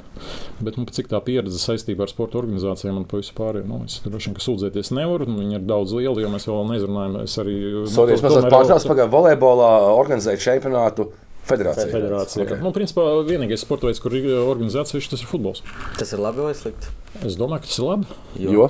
Bet 0.62 0.78
nu, 0.78 0.86
cik 0.86 1.12
tā 1.12 1.20
pieredze 1.24 1.60
saistībā 1.60 2.08
ar 2.08 2.10
sporta 2.10 2.38
organizācijām 2.38 2.98
un 2.98 3.06
pavisam 3.06 3.36
pārējiem, 3.36 3.68
nu, 3.68 3.84
es 3.86 4.02
droši 4.06 4.32
vien 4.32 4.40
sūdzēties 4.40 4.94
nevaru. 4.96 5.28
Nu, 5.28 5.40
viņi 5.44 5.60
ir 5.60 5.66
daudz 5.68 5.92
lieli, 5.92 6.24
jo 6.24 6.30
mēs 6.30 6.48
vēl 6.48 6.70
neizrunājam. 6.72 7.24
Es 7.24 7.38
arī. 7.38 7.58
Sodies, 7.88 8.24
nu, 8.24 8.30
to, 8.30 8.48
pārtrauc, 8.48 8.88
pagaidām 8.88 9.12
volejbolā 9.12 9.72
organizēt 9.98 10.40
čempionātu. 10.40 11.12
Federācija. 11.48 11.90
Federācija. 11.90 12.46
Okay. 12.46 12.62
Nu, 12.62 12.72
principā 12.76 13.06
vienīgais 13.26 13.64
sporta 13.64 13.88
veids, 13.90 14.02
kur 14.04 14.14
ir 14.18 14.28
organizācija, 14.38 15.02
tas 15.12 15.24
ir 15.24 15.30
futbols. 15.30 15.64
Tas 15.98 16.12
ir 16.14 16.22
labi 16.22 16.44
vai 16.46 16.54
slikti? 16.58 16.92
Es 17.26 17.38
domāju, 17.40 17.64
ka 17.64 17.70
tas 17.72 17.80
ir 17.80 17.86
labi. 17.88 18.18
Jo, 18.44 18.52
jo? 18.54 18.68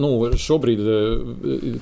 nu, 0.00 0.10
šobrīd 0.40 0.80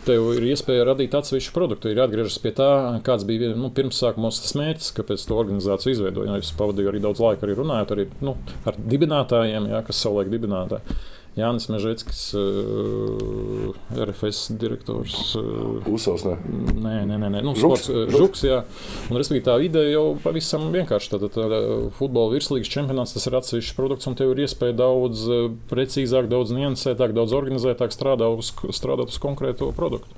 tev 0.09 0.31
ir 0.35 0.49
iespēja 0.51 0.89
radīt 0.89 1.15
atsevišķu 1.15 1.55
produktu. 1.55 1.93
Ir 1.93 2.01
jāatgriežas 2.03 2.41
pie 2.43 2.55
tā, 2.57 2.71
kāds 3.07 3.27
bija 3.29 3.53
nu, 3.55 3.71
pirms 3.75 4.01
sākumos 4.03 4.41
tas 4.43 4.57
mērķis, 4.59 4.91
kāpēc 4.97 5.29
to 5.29 5.39
organizāciju 5.39 5.95
izveidoja. 5.95 6.41
Es 6.43 6.51
pavadīju 6.59 6.91
arī 6.91 7.05
daudz 7.05 7.23
laika 7.23 7.47
arī 7.47 7.59
runājot 7.61 7.95
arī, 7.95 8.09
nu, 8.27 8.35
ar 8.67 8.81
dibinātājiem, 8.95 9.71
jā, 9.71 9.85
kas 9.87 10.03
savulaik 10.03 10.33
dibinātāji. 10.35 10.99
Jānis 11.37 11.67
Mežģītis, 11.69 12.21
uh, 12.41 13.75
RFS 13.93 14.55
direktors. 14.57 15.35
Uh, 15.37 15.85
Uzsvars, 15.93 16.25
ne? 16.25 16.37
Nē, 16.81 16.95
nē, 17.11 17.19
nē, 17.21 17.29
nē. 17.35 17.43
Nu, 17.45 17.53
sports, 17.59 17.91
uh, 17.93 18.07
žuks, 18.09 18.47
jā. 18.49 18.63
Un, 19.11 19.19
respektīvi, 19.21 19.45
tā 19.45 19.59
ideja 19.67 19.99
jau 19.99 20.05
pavisam 20.25 20.71
vienkārši. 20.73 21.11
Tātad 21.13 21.35
tā, 21.37 21.45
tā, 21.53 21.59
futbola 21.99 22.33
virslīgas 22.33 22.73
čempionāts 22.73 23.13
tas 23.13 23.29
ir 23.29 23.37
atsevišķs 23.37 23.77
produkts, 23.77 24.09
un 24.09 24.17
tev 24.17 24.33
ir 24.33 24.47
iespēja 24.47 24.79
daudz 24.81 25.27
precīzāk, 25.69 26.31
daudz 26.33 26.55
niansētāk, 26.57 27.13
daudz 27.17 27.37
organizētāk 27.37 27.93
strādāt 27.93 28.41
uz, 28.41 28.55
strādāt 28.73 29.13
uz 29.13 29.21
konkrēto 29.21 29.69
produktu. 29.77 30.17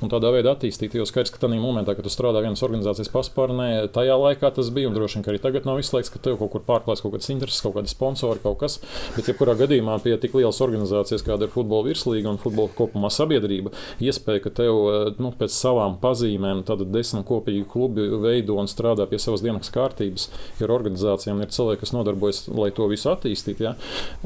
Un 0.00 0.12
tādā 0.12 0.28
veidā 0.32 0.52
attīstīt. 0.52 0.94
Jo 0.96 1.04
skaidrs, 1.08 1.32
ka 1.32 1.40
tajā 1.42 1.56
momentā, 1.60 1.92
kad 1.96 2.04
tu 2.04 2.12
strādā 2.12 2.40
vienas 2.44 2.60
organizācijas 2.64 3.10
paspārnē, 3.12 3.88
tajā 3.92 4.16
laikā 4.16 4.52
tas 4.56 4.70
bija. 4.72 4.88
Un 4.88 4.96
droši 4.96 5.18
vien, 5.18 5.26
arī 5.32 5.40
tagad 5.40 5.68
nav 5.68 5.80
izslēgts, 5.80 6.12
ka 6.12 6.20
tev 6.24 6.38
kaut 6.40 6.54
kur 6.54 6.64
pārklājas 6.68 7.04
kaut 7.04 7.16
kādas 7.16 7.28
intereses, 7.32 7.60
kaut 7.64 7.76
kādi 7.76 7.92
sponsori, 7.92 8.40
kaut 8.44 8.56
kas. 8.62 8.78
Bet, 9.16 9.28
ja 9.28 9.36
kurā 9.36 9.56
gadījumā 9.60 9.98
pie 10.04 10.16
tik 10.20 10.38
lielas 10.50 10.60
organizācijas, 10.64 11.24
kāda 11.24 11.46
ir 11.46 11.52
futbola 11.54 11.88
virslīga 11.88 12.30
un 12.30 12.38
futbola 12.40 12.70
kopumā 12.76 13.10
sabiedrība, 13.12 13.72
iespēja, 14.02 14.44
ka 14.44 14.52
tev 14.60 15.16
nu, 15.20 15.32
pēc 15.38 15.54
savām 15.54 15.96
pazīmēm 16.02 16.64
tad 16.66 16.82
desmit 16.90 17.26
kopīgi 17.28 17.66
klubi 17.70 18.08
veido 18.20 18.58
un 18.60 18.68
strādā 18.70 19.06
pie 19.10 19.20
savas 19.22 19.44
dienas 19.44 19.70
kārtības, 19.72 20.28
ir 20.60 20.72
organizācijām, 20.74 21.40
ir 21.40 21.52
cilvēki, 21.54 21.82
kas 21.84 21.94
nodarbojas, 21.94 22.42
lai 22.50 22.70
to 22.74 22.88
visu 22.90 23.10
attīstītu. 23.12 23.66
Ja? 23.68 23.74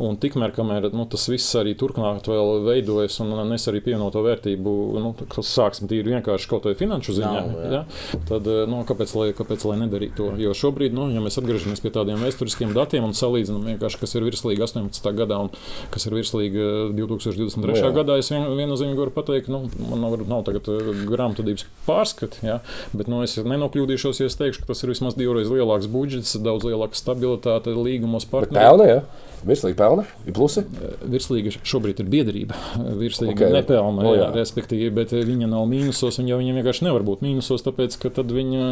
Un 0.01 0.19
tikmēr, 0.21 0.55
kamēr 0.57 0.91
nu, 0.95 1.07
tas 1.11 1.29
viss 1.31 1.55
arī 1.59 1.75
turpmāk 1.79 2.25
vēl 2.25 2.65
veidojas 2.65 3.21
un 3.25 3.35
nes 3.51 3.69
arī 3.71 3.83
pievienoto 3.85 4.23
vērtību, 4.25 4.75
nu, 5.03 5.13
kas 5.35 5.53
sāksim 5.53 5.91
tīri 5.91 6.15
vienkārši 6.15 6.51
kaut 6.51 6.69
vai 6.69 6.77
finanšu 6.79 7.17
ziņā, 7.19 7.33
Nav, 7.35 7.53
jā. 7.59 7.71
ja? 7.73 8.21
tad 8.31 8.49
nu, 8.71 8.81
kāpēc, 8.89 9.15
lai, 9.19 9.29
kāpēc 9.37 9.67
lai 9.69 9.79
nedarītu 9.85 10.17
to? 10.19 10.29
Jo 10.41 10.55
šobrīd, 10.57 10.95
nu, 10.97 11.09
ja 11.13 11.23
mēs 11.25 11.39
atgriežamies 11.41 11.83
pie 11.83 11.93
tādiem 11.95 12.23
vēsturiskiem 12.23 12.75
datiem 12.77 13.07
un 13.07 13.17
salīdzinām 13.17 13.75
kas 13.81 14.15
ir 14.17 14.27
virslīga 14.27 14.67
18. 14.69 15.11
gadā 15.19 15.41
un 15.43 15.51
kas 15.93 16.07
ir 16.09 16.14
virslīga 16.17 16.69
2023. 16.97 17.59
Nu, 17.61 17.75
jā. 17.79 17.91
gadā, 17.97 18.17
es 18.23 18.31
vien, 18.33 18.47
viennozīmīgi 18.59 19.01
varu 19.01 19.15
pateikt, 19.15 19.51
nu, 19.53 19.65
man 19.91 20.03
nav, 20.05 20.17
nav 20.31 20.45
tagad 20.47 20.71
uh, 20.73 20.93
grāmatvedības 21.11 21.67
pārskati, 21.89 22.43
ja? 22.47 22.61
bet 22.97 23.11
nu, 23.13 23.21
es 23.27 23.37
nenokļūdīšos, 23.43 24.23
ja 24.23 24.31
es 24.31 24.39
teikšu, 24.41 24.65
ka 24.65 24.73
tas 24.73 24.83
ir 24.87 24.95
vismaz 24.95 25.19
divreiz 25.19 25.51
lielāks 25.53 25.91
budžets, 25.93 26.37
daudz 26.45 26.67
lielāka 26.69 26.99
stabilitāte 26.99 27.75
līgumos 27.77 28.25
Bet 28.29 28.35
partneriem. 28.39 29.05
Virslīgi 29.45 29.77
pelna, 29.77 30.07
ir 30.25 30.33
plusi. 30.33 30.63
Virslīga 31.05 31.51
šobrīd 31.69 31.99
ir 32.01 32.07
biedrība. 32.09 32.57
Virslīga 33.03 33.35
Ok. 33.35 33.43
okay. 33.43 33.53
nepelna, 33.53 34.01
O, 34.09 34.15
jā, 34.17 34.23
jā. 34.23 34.29
respektīvi, 34.39 34.89
bet 34.97 35.13
viņa 35.13 35.51
nav 35.53 35.67
mīnusos. 35.69 36.17
Viņa, 36.23 36.39
viņa 36.41 36.55
vienkārši 36.63 36.87
nevar 36.87 37.05
būt 37.05 37.21
mīnusos, 37.27 37.61
tāpēc 37.67 37.99
ka 38.01 38.09
tad 38.23 38.33
viņa, 38.33 38.71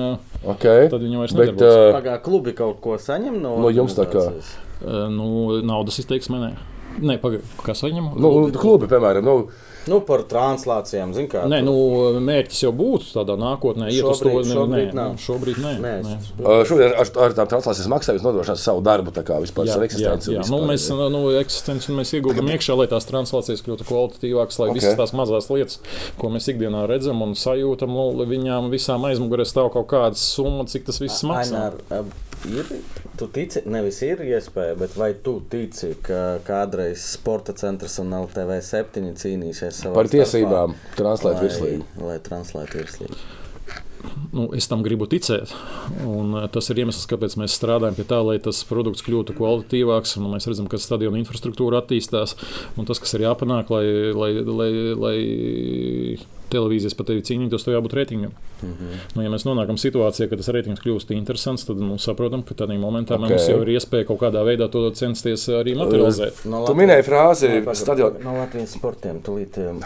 Okay. 0.54 0.88
tad 0.88 1.04
viņa 1.04 1.20
vairs 1.20 1.36
Bet, 1.36 1.52
nedarbosies. 1.52 1.76
uh, 1.90 1.96
Pagā 1.98 2.16
klubi 2.24 2.54
kaut 2.56 2.80
ko 2.80 2.96
saņem 2.96 3.36
no, 3.44 3.58
No 3.60 3.68
jums 3.68 3.92
tā 3.98 4.08
kā? 4.08 4.24
nu, 5.12 5.60
naudas 5.62 6.00
izteiksmē 6.00 6.40
nē. 6.40 6.50
Nē, 7.00 7.18
pagaidi, 7.22 7.42
kas 7.64 7.80
saņem? 7.82 8.12
nu, 8.20 8.50
klubi, 8.52 8.86
piemēram, 8.90 9.24
nu, 9.24 9.36
Nu, 9.90 9.96
par 10.06 10.20
translācijām, 10.30 11.10
zin 11.10 11.26
kā. 11.26 11.40
Nē, 11.50 11.56
nu, 11.66 11.72
mērķis 12.22 12.60
jau 12.62 12.70
būtu 12.70 13.08
tādā 13.16 13.34
nākotnē, 13.34 13.88
iet 13.90 14.04
uz 14.06 14.20
to 14.22 14.28
Šobrīd- 14.30 14.92
ne- 14.94 15.16
šobrīd 15.18 15.56
nē, 15.58 15.72
nu, 15.74 15.82
nē. 15.82 15.94
Nē, 16.06 16.12
uh, 16.38 16.62
šobrīd 16.68 16.94
ar, 17.02 17.08
ar 17.24 17.34
tām 17.34 17.48
translācijas 17.50 17.88
maksājumiem 17.90 18.22
nodrošināt 18.28 18.60
savu 18.62 18.78
darbu, 18.86 19.10
tā 19.10 19.24
kā 19.26 19.40
vispār 19.42 19.66
Jā, 19.66 19.72
savu 19.74 19.82
jā, 19.82 19.88
eksistenci. 19.90 20.28
un 20.28 20.34
jā. 20.36 20.44
Nu, 20.52 20.60
vispār, 20.62 20.68
mēs 20.70 20.86
jā. 20.86 21.10
nu, 21.16 21.22
eksistenci 21.40 21.96
mēs 21.98 22.14
ieguldām 22.14 22.52
iekšā, 22.54 22.76
lai 22.78 22.86
tās 22.86 23.08
translācijas 23.10 23.64
kļūtu 23.66 23.88
kvalitatīvākas, 23.90 24.58
lai 24.62 24.68
Ok. 24.68 24.76
okay. 24.76 24.78
visas 24.78 24.94
tās 25.02 25.12
mazās 25.18 25.50
lietas, 25.50 25.80
ko 26.16 26.30
mēs 26.30 26.46
ikdienā 26.54 26.86
redzam 26.86 27.20
un 27.26 27.34
sajūtam, 27.34 27.90
nu, 27.90 28.24
viņām 28.24 28.70
visām 28.70 29.02
aizmugurē 29.10 29.42
stāv 29.42 29.72
kaut 29.74 29.88
kāda 29.90 30.14
summa, 30.14 30.62
cik 30.70 30.86
tas 30.86 31.00
viss 31.02 31.24
maksā. 31.26 31.58
Ainār, 31.58 31.72
ab- 31.90 32.14
ir, 32.50 32.70
tu 33.18 33.28
tici, 33.32 33.62
nevis 33.70 34.00
ir 34.06 34.22
iespēja, 34.26 34.76
bet 34.80 34.96
vai 34.98 35.12
tu 35.24 35.36
tici, 35.52 35.92
ka 36.04 36.40
kādreiz 36.46 37.04
sporta 37.14 37.54
centrs 37.58 37.98
un 38.02 38.14
LTV 38.22 38.58
7 38.64 39.14
cīnīsies 39.20 39.84
Par 39.94 40.10
tiesībām 40.12 40.74
translēt 40.98 41.38
lai, 41.38 41.46
virslīgi. 41.46 41.86
lai 42.02 42.18
translētu 42.24 42.82
virslīgi? 42.82 43.22
Nu, 44.32 44.48
es 44.56 44.66
tam 44.66 44.82
gribu 44.82 45.06
ticēt. 45.06 45.52
Un, 46.08 46.34
eh, 46.40 46.48
tas 46.50 46.68
ir 46.72 46.80
iemesls, 46.82 47.06
kāpēc 47.10 47.36
mēs 47.38 47.54
strādājam 47.54 47.94
pie 47.98 48.06
tā, 48.08 48.18
lai 48.24 48.38
tas 48.42 48.64
produkts 48.66 49.04
kļūtu 49.06 49.36
kvalitatīvāks. 49.38 50.16
Un 50.18 50.32
mēs 50.32 50.48
redzam, 50.48 50.68
ka 50.68 50.80
stadiona 50.80 51.20
infrastruktūra 51.20 51.82
attīstās. 51.82 52.34
Un 52.76 52.88
tas, 52.88 52.98
kas 52.98 53.14
ir 53.14 53.26
jāpanāk, 53.28 53.70
lai, 53.70 53.84
lai, 54.16 54.32
lai, 54.42 54.70
lai 55.04 56.18
televīzijas 56.52 56.94
pat 56.98 57.06
tevi 57.10 57.22
cīnītos, 57.26 57.64
to 57.64 57.72
jābūt 57.74 57.96
reitingam. 57.98 58.32
Mm 58.62 58.68
Mhm. 58.72 58.84
-hmm. 58.84 59.16
nu, 59.16 59.22
ja 59.22 59.30
mēs 59.30 59.44
nonākam 59.48 59.76
situācijā, 59.80 60.28
ka 60.30 60.36
tas 60.36 60.48
reitings 60.54 60.80
kļūst 60.80 61.10
interesants, 61.16 61.64
tad 61.66 61.76
mums 61.82 62.04
saprotam, 62.06 62.42
ka 62.46 62.54
tādā 62.54 62.76
momentā 62.78 63.14
okay. 63.16 63.24
Ok. 63.24 63.30
mums 63.30 63.48
jau 63.48 63.62
ir 63.62 63.68
iespēja 63.76 64.06
kaut 64.06 64.20
kādā 64.20 64.44
veidā 64.46 64.68
to 64.70 64.90
censties 64.90 65.48
arī 65.48 65.74
materializēt. 65.76 66.44
No 66.44 66.64
Tu 66.66 66.74
minēji 66.74 67.02
frāzi 67.08 67.48
pagaid, 67.64 67.76
stadion- 67.76 68.12
pagaid, 68.12 68.24
No 68.24 68.32
Latvijas 68.38 68.70
sportiem 68.76 69.20
tūlīt 69.22 69.58
um, 69.58 69.80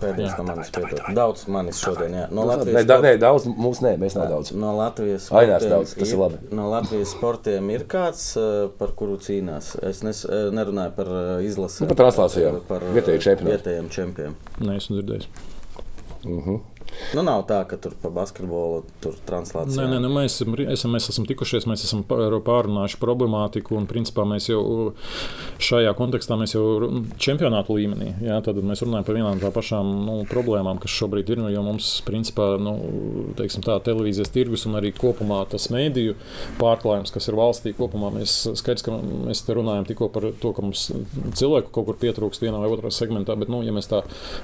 pēdējais 0.00 0.38
no 0.38 0.44
manis 0.44 0.70
piedod. 0.70 1.00
Daudz 1.14 1.46
manis 1.48 1.80
šodien, 1.84 2.12
jā. 2.12 2.26
No 2.30 2.42
Nē, 2.42 2.46
Latvijas 2.46 2.86
da, 2.86 3.00
nē, 3.00 3.18
daudz 3.18 3.46
mums 3.56 3.80
nē, 3.80 3.96
mēs 3.98 4.14
nav 4.18 4.28
daudz. 4.28 4.52
No 4.54 4.76
Latvijas 4.76 5.26
sportiem 5.30 5.70
daudz, 5.70 5.94
tas 5.98 6.12
ir 6.12 6.18
labi. 6.18 6.34
No 6.50 6.70
Latvijas 6.70 7.08
sportiem 7.16 7.70
ir 7.70 7.84
kāds, 7.84 8.36
uh, 8.36 8.70
par 8.78 8.88
kuru 8.96 9.16
cīnās. 9.16 9.76
Es 9.82 10.02
nes, 10.02 10.24
uh, 10.24 10.30
nerunāju 10.52 10.92
par 10.96 11.06
izlasi. 11.42 11.80
Nu, 11.80 11.86
par 11.94 11.96
translācijām. 11.96 12.60
Par. 12.68 12.80
Vietējiem 12.94 13.88
čempioniem. 13.88 14.34
Nē, 14.60 14.76
esmu 14.76 15.00
dzirdējis. 15.00 15.26
Mm-hmm. 16.24 16.71
Nu, 17.16 17.22
nav 17.26 17.44
tā, 17.48 17.62
ka 17.68 17.76
tur 17.80 17.94
pa 18.02 18.10
basketbolu 18.12 18.82
tur 19.02 19.16
translācija. 19.28 19.82
Nē, 19.82 19.96
nē, 19.96 20.00
nu 20.04 20.10
mēs, 20.12 20.38
esam, 20.72 20.92
mēs 20.94 21.08
esam 21.12 21.26
tikušies, 21.28 21.66
mēs 21.70 21.84
esam 21.86 22.04
pār- 22.08 22.38
pārunājuši 22.44 22.98
problemātiku. 23.02 23.76
Un, 23.78 23.86
principā, 23.90 24.24
mēs 24.28 24.48
jau 24.50 24.62
šajā 25.62 25.92
kontekstā, 25.98 26.36
mēs 26.40 26.54
jau 26.56 26.64
čempionātu 27.22 27.76
līmenī, 27.78 28.12
jā, 28.26 28.38
tad 28.44 28.60
mēs 28.62 28.84
runājam 28.84 29.06
par 29.08 29.18
vienām 29.18 29.40
tām 29.42 29.54
pašām 29.54 29.92
nu, 30.06 30.16
problēmām, 30.30 30.80
kas 30.82 30.94
šobrīd 30.98 31.32
ir. 31.34 31.42
Jo 31.52 31.64
mums, 31.66 31.88
principā, 32.06 32.52
nu, 32.62 32.76
teiksim, 33.38 33.64
tā 33.66 33.78
televīzijas 33.84 34.30
tirgus 34.32 34.66
un 34.68 34.78
arī 34.78 34.92
kopumā 34.94 35.42
tas 35.50 35.68
mēdīju 35.74 36.14
pārklājums, 36.60 37.12
kas 37.14 37.28
ir 37.28 37.38
valstī 37.38 37.72
kopumā, 37.76 38.12
mēs 38.14 38.36
skaidrs, 38.60 38.84
ka 38.86 38.94
mēs 39.02 39.42
te 39.46 39.56
runājam 39.58 39.88
tikko 39.88 40.08
par 40.14 40.28
to, 40.40 40.52
ka 40.54 40.64
mums 40.64 40.86
cilvēku 41.38 41.72
kaut 41.74 41.88
kur 41.90 41.98
pietrūkst 42.02 42.44
vienā 42.44 42.60
vai 42.62 42.70
otrā 42.72 42.92
segmentā. 42.94 43.36
Bet, 43.38 43.50
nu, 43.52 43.62
ja 43.66 43.74
mēs 43.74 43.90
tā 43.90 44.02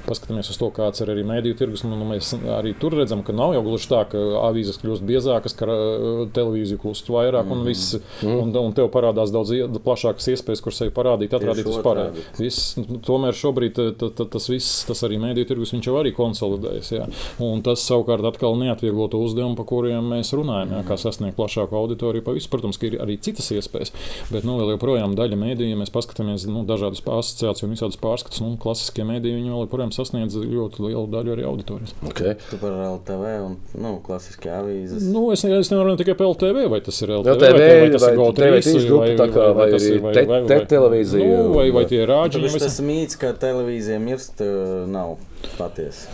paskatāmies 0.09 0.51
uz 0.53 0.59
to, 0.61 0.70
kāds 0.74 1.05
ir 1.05 1.12
arī 1.14 1.24
mēdīju 1.28 1.59
tirgus, 1.61 1.84
nu, 1.86 1.99
mēs 2.09 2.34
arī 2.59 2.74
tur 2.78 2.95
redzam, 2.99 3.22
ka 3.26 3.32
nav 3.36 3.55
jau 3.57 3.62
gluži 3.66 3.89
tā, 3.91 4.03
ka 4.11 4.18
avīzes 4.49 4.78
kļūst 4.82 5.05
biezākas, 5.09 5.55
ka 5.59 5.66
uh, 5.68 6.22
televīzija 6.34 6.80
kļūst 6.82 7.11
vairāk 7.12 7.51
un 7.55 7.64
viss. 7.66 7.97
Un, 8.24 8.53
un 8.57 8.72
tev 8.76 8.89
parādās 8.95 9.32
daudz 9.34 9.53
plašākas 9.84 10.28
iespējas, 10.34 10.62
kur 10.64 10.74
sevi 10.74 10.93
parādīt, 10.95 11.34
atrādīt 11.36 11.66
vispār. 11.68 12.01
Viss, 12.39 12.76
nu, 12.80 12.99
tomēr 13.05 13.36
šobrīd 13.36 13.74
ta- 13.76 13.91
ta- 13.99 14.11
ta- 14.20 14.28
tas 14.36 14.49
viss, 14.51 14.84
tas 14.89 15.03
arī 15.07 15.18
mēdīju 15.22 15.49
tirgus, 15.53 15.72
viņš 15.74 15.89
jau 15.91 15.97
arī 16.01 16.12
konsolidējas. 16.16 16.91
Jā. 16.93 17.07
Un 17.45 17.62
tas 17.62 17.82
savukārt 17.89 18.24
atkal 18.28 18.57
neatvieglo 18.61 19.09
to 19.12 19.18
uzdevumu, 19.24 19.57
par 19.57 19.66
kuriem 19.70 20.09
mēs 20.12 20.32
runājam, 20.36 20.76
jā, 20.76 20.82
kā 20.89 20.99
sasniegt 21.01 21.36
plašāku 21.39 21.72
auditoriju. 21.78 22.24
Pa 22.24 22.32
visu. 22.36 22.49
Protams, 22.53 22.78
ka 22.80 22.86
ir 22.89 22.99
arī 23.05 23.18
citas 23.20 23.51
iespējas, 23.53 23.93
bet 24.32 24.45
nu, 24.49 24.57
vēl 24.61 24.74
joprojām 24.76 25.14
daļa 25.18 25.36
mēdīju, 25.39 25.70
ja 25.74 25.76
mēs 25.80 25.93
paskatāmies 25.95 26.47
nu, 26.49 26.64
dažādas 26.68 27.03
asociācijas 27.05 27.64
un 27.66 27.74
visādas 27.74 27.99
pārskatus, 28.01 28.41
nu, 28.45 28.57
klasiskie 28.61 29.05
mēdīji, 29.05 29.36
viņi 29.41 29.53
vēl 29.53 29.66
joprojām 29.66 29.93
sasniedz 29.95 30.36
ļoti 30.41 30.84
lielu 30.86 31.07
daļu 31.12 31.34
arī 31.36 31.45
auditorijas. 31.49 31.95
Okay. 32.09 32.28
Tu 32.51 32.57
par 32.61 32.76
LTV 32.87 33.33
un 33.47 33.57
nu, 33.83 33.93
klasiskie 34.05 34.51
avīzes. 34.53 35.07
Nu, 35.12 35.26
es, 35.35 35.45
es 35.45 35.70
nevaru 35.72 35.95
ne 35.95 36.01
tikai 36.01 36.14
par 36.18 36.29
LTV, 36.33 36.64
vai 36.72 36.81
tas 36.85 37.01
ir 37.05 37.12
LTV, 37.18 37.35
LTV, 37.35 37.59
vai, 37.59 37.81
vai 37.81 37.91
tas 37.95 38.07
vai 38.07 38.12
ir 38.12 38.18
GO3, 38.18 38.39
TV3 38.39 38.87
grupa, 38.89 39.11
tā 39.22 39.29
kā, 39.35 39.47
vai 39.59 39.68
tas 39.72 39.83
arī 39.89 39.95
ir- 39.95 40.14
te- 40.18 40.26
vai- 40.33 40.41
te 40.47 40.59
vai- 40.59 40.66
televīzija, 40.74 41.29
Nu, 41.29 41.53
vai, 41.55 41.66
vai 41.70 41.85
tie 41.87 42.01
Tāpēc 42.07 42.12
rāģi. 42.12 42.59
tas 42.59 42.81
mīts, 42.81 43.18
ka 43.18 43.33
televīzija 43.33 44.01
mirst, 44.01 44.41
nav 44.87 45.16
patiesa. 45.59 46.09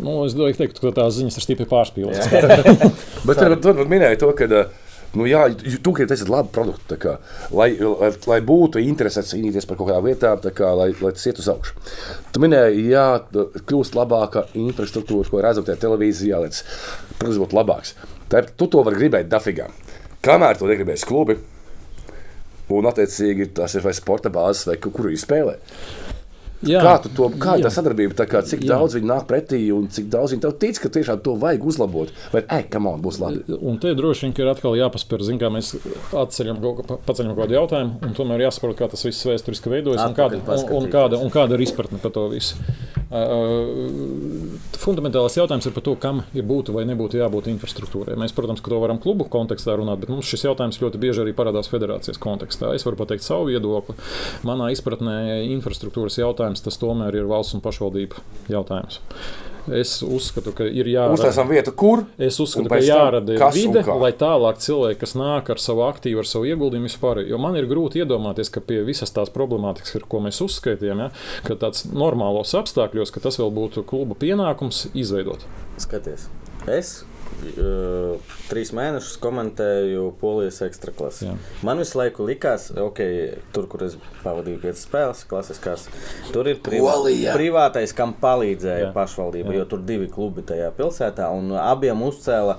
Nu, 0.00 0.24
es 0.26 0.34
domāju, 0.36 0.68
ka 0.80 0.90
tā 1.00 1.06
ziņas 1.08 1.38
ir 1.40 1.42
stipri 1.46 1.64
pārspīlētas. 1.68 2.28
Bet 3.28 3.40
tur 3.62 3.84
minēja 3.88 4.18
to, 4.20 4.32
ka 4.36 4.44
uh, 4.44 4.64
Nu, 5.16 5.24
jā, 5.24 5.46
tu 5.80 5.92
gribi 5.96 6.10
taisīt 6.10 6.28
labu 6.28 6.50
produktu, 6.52 6.98
kā, 7.00 7.14
lai, 7.56 7.70
lai, 7.80 8.10
lai 8.28 8.38
būtu 8.44 8.82
interese 8.82 9.22
cīnīties 9.24 9.64
par 9.68 9.78
kaut 9.78 9.88
kādām 9.88 10.04
lietām, 10.04 10.40
tā 10.44 10.52
kā, 10.52 10.68
lai, 10.76 10.90
lai 11.00 11.12
tas 11.16 11.24
iet 11.30 11.40
uz 11.40 11.48
augšu. 11.48 11.76
Tu 12.34 12.42
minēji, 12.44 12.84
jā, 12.92 13.06
kļūst 13.32 13.96
labāka 13.96 14.44
infrastruktūra, 14.52 15.30
ko 15.32 15.40
redzam 15.44 15.64
tajā 15.64 15.80
televīzijā, 15.86 16.42
lai 16.42 16.52
tas 16.52 16.60
produkts 17.16 17.40
būtu 17.40 17.56
labāks. 17.56 17.94
Tā, 18.28 18.44
tu 18.60 18.68
to 18.68 18.84
vari 18.84 19.00
gribēt 19.00 19.30
dafigā. 19.32 19.70
Kamēr 20.24 20.60
to 20.60 20.68
negribēs 20.68 21.06
klubi, 21.08 21.38
un 22.68 22.90
attiecīgi 22.92 23.48
tas 23.56 23.78
ir 23.78 23.86
vai 23.88 23.96
sporta 23.96 24.28
bāzes, 24.34 24.66
vai 24.68 24.76
kur 24.82 25.08
viņi 25.08 25.24
spēlē. 25.24 25.56
Jā, 26.66 26.80
Kā 26.82 26.96
tu 26.98 27.10
to, 27.14 27.28
kā 27.38 27.52
jā. 27.54 27.68
tā 27.68 27.70
sadarbība, 27.70 28.16
tā 28.18 28.24
kā, 28.26 28.40
cik 28.42 28.64
Jā. 28.64 28.72
daudz 28.74 28.96
viņi 28.96 29.06
nāk 29.06 29.28
pretī 29.30 29.60
un 29.70 29.86
cik 29.94 30.08
daudz 30.10 30.34
viņi 30.34 30.42
tev 30.42 30.56
tic, 30.58 30.80
ka 30.82 30.90
tiešām 30.96 31.20
to 31.22 31.36
vajag 31.38 31.66
uzlabot? 31.70 32.10
Vai, 32.32 32.42
ej, 32.56 32.64
kam 32.72 32.88
on, 32.90 32.98
būs 33.04 33.20
labi? 33.22 33.44
Un 33.62 33.78
te 33.78 33.92
droši 33.94 34.26
vien 34.26 34.34
ka 34.34 34.42
ir 34.42 34.50
atkal 34.50 34.74
jāpaspēr, 34.74 35.22
zin, 35.28 35.38
kā 35.38 35.52
mēs 35.54 35.76
atceļam 36.18 36.58
kaut, 36.64 36.82
paceļam 37.06 37.36
kaut 37.36 37.44
kādu 37.44 37.58
jautājumu, 37.60 38.00
un 38.02 38.18
tomēr 38.18 38.48
jāsaprot, 38.48 38.74
kā 38.80 38.90
tas 38.90 39.06
viss 39.06 39.28
vēsturiski 39.30 39.70
veidojas 39.70 40.02
un 40.02 40.18
kāda, 40.18 40.42
un, 40.42 40.66
un, 40.80 40.90
kāda, 40.90 41.22
un 41.22 41.30
kāda 41.30 41.54
ir 41.54 41.66
izpratne 41.68 42.02
par 42.02 42.16
to 42.16 42.26
visu. 42.34 42.58
Uh, 43.08 44.58
fundamentālais 44.76 45.36
jautājums 45.38 45.64
ir 45.64 45.72
par 45.72 45.84
to, 45.86 45.94
kam 45.96 46.18
ir 46.36 46.44
būtu 46.44 46.74
vai 46.74 46.82
nebūtu 46.88 47.16
jābūt 47.16 47.48
infrastruktūrai. 47.54 48.18
Mēs, 48.20 48.34
protams, 48.36 48.60
ka 48.60 48.68
to 48.68 48.80
varam 48.82 48.98
klubu 49.00 49.24
kontekstā 49.32 49.78
runāt, 49.80 50.02
bet 50.02 50.12
mums 50.12 50.28
šis 50.28 50.44
jautājums 50.44 50.76
ļoti 50.82 51.00
bieži 51.00 51.22
arī 51.22 51.32
parādās 51.36 51.70
federācijas 51.72 52.20
kontekstā. 52.20 52.74
Es 52.76 52.84
varu 52.84 53.00
pateikt 53.00 53.24
savu 53.24 53.48
viedokli. 53.48 53.96
Manā 54.48 54.68
izpratnē 54.74 55.16
infrastruktūras 55.54 56.18
jautājums 56.20 56.47
tas 56.56 56.80
tomēr 56.80 57.20
ir 57.20 57.28
valsts 57.28 57.56
un 57.58 57.62
pašvaldību 57.64 58.24
jautājums. 58.52 59.00
Es 59.74 59.98
uzskatu, 60.00 60.54
ka 60.56 60.64
ir 60.64 60.88
jābūt. 60.88 61.18
Uztaisām 61.18 61.50
vietu, 61.52 61.74
kur? 61.76 62.04
Es 62.16 62.38
uzskatu, 62.40 62.70
ka 62.72 62.78
jārada 62.80 63.50
vide, 63.52 63.82
lai 64.00 64.10
tālāk 64.16 64.62
cilvēki, 64.64 65.00
kas 65.02 65.12
nāk 65.18 65.50
ar 65.52 65.60
savu 65.60 65.84
aktīvu, 65.84 66.22
ar 66.22 66.28
savu 66.28 66.48
ieguldījumu 66.48 66.88
vispār. 66.88 67.20
Jo 67.28 67.40
man 67.42 67.58
ir 67.58 67.68
grūti 67.68 68.00
iedomāties, 68.00 68.48
ka 68.54 68.62
pie 68.64 68.80
visas 68.86 69.12
tās 69.12 69.32
problemātikas, 69.34 69.98
ar 69.98 70.08
ko 70.08 70.22
mēs 70.24 70.40
uzskaitījām, 70.44 71.04
ja, 71.04 71.10
ka 71.44 71.58
tāds 71.60 71.84
normālos 71.92 72.54
apstākļos, 72.56 73.12
ka 73.12 73.24
tas 73.28 73.40
vēl 73.40 73.52
būtu 73.60 73.84
kluba 73.88 74.16
pienākums 74.18 74.86
izveidot. 74.96 75.44
Skaties, 75.76 76.30
es 76.64 76.96
uh, 77.28 78.32
trīs 78.48 78.72
mēnešus 78.76 79.18
komentēju 79.22 80.08
Polijas 80.20 80.60
ekstraklasi. 80.66 81.28
Jā. 81.28 81.34
Man 81.66 81.82
visu 81.82 81.98
laiku 82.00 82.26
likās, 82.28 82.68
ok, 82.72 83.02
tur, 83.54 83.68
kur 83.70 83.84
es 83.86 83.96
pavadīju 84.24 84.62
piecas 84.62 84.84
spēles, 84.86 85.22
klasiskās, 85.30 85.86
tur 86.34 86.50
ir 86.50 86.60
privā, 86.64 86.96
Polija. 86.96 87.36
privātais, 87.36 87.94
kam 87.96 88.14
palīdzēja 88.22 88.88
Jā. 88.88 88.94
pašvaldība, 88.96 89.54
Jā. 89.54 89.62
jo 89.62 89.68
tur 89.74 89.84
divi 89.88 90.10
klubi 90.12 90.44
tajā 90.48 90.72
pilsētā, 90.78 91.30
un 91.34 91.54
abiem 91.60 92.02
uzcēla 92.08 92.58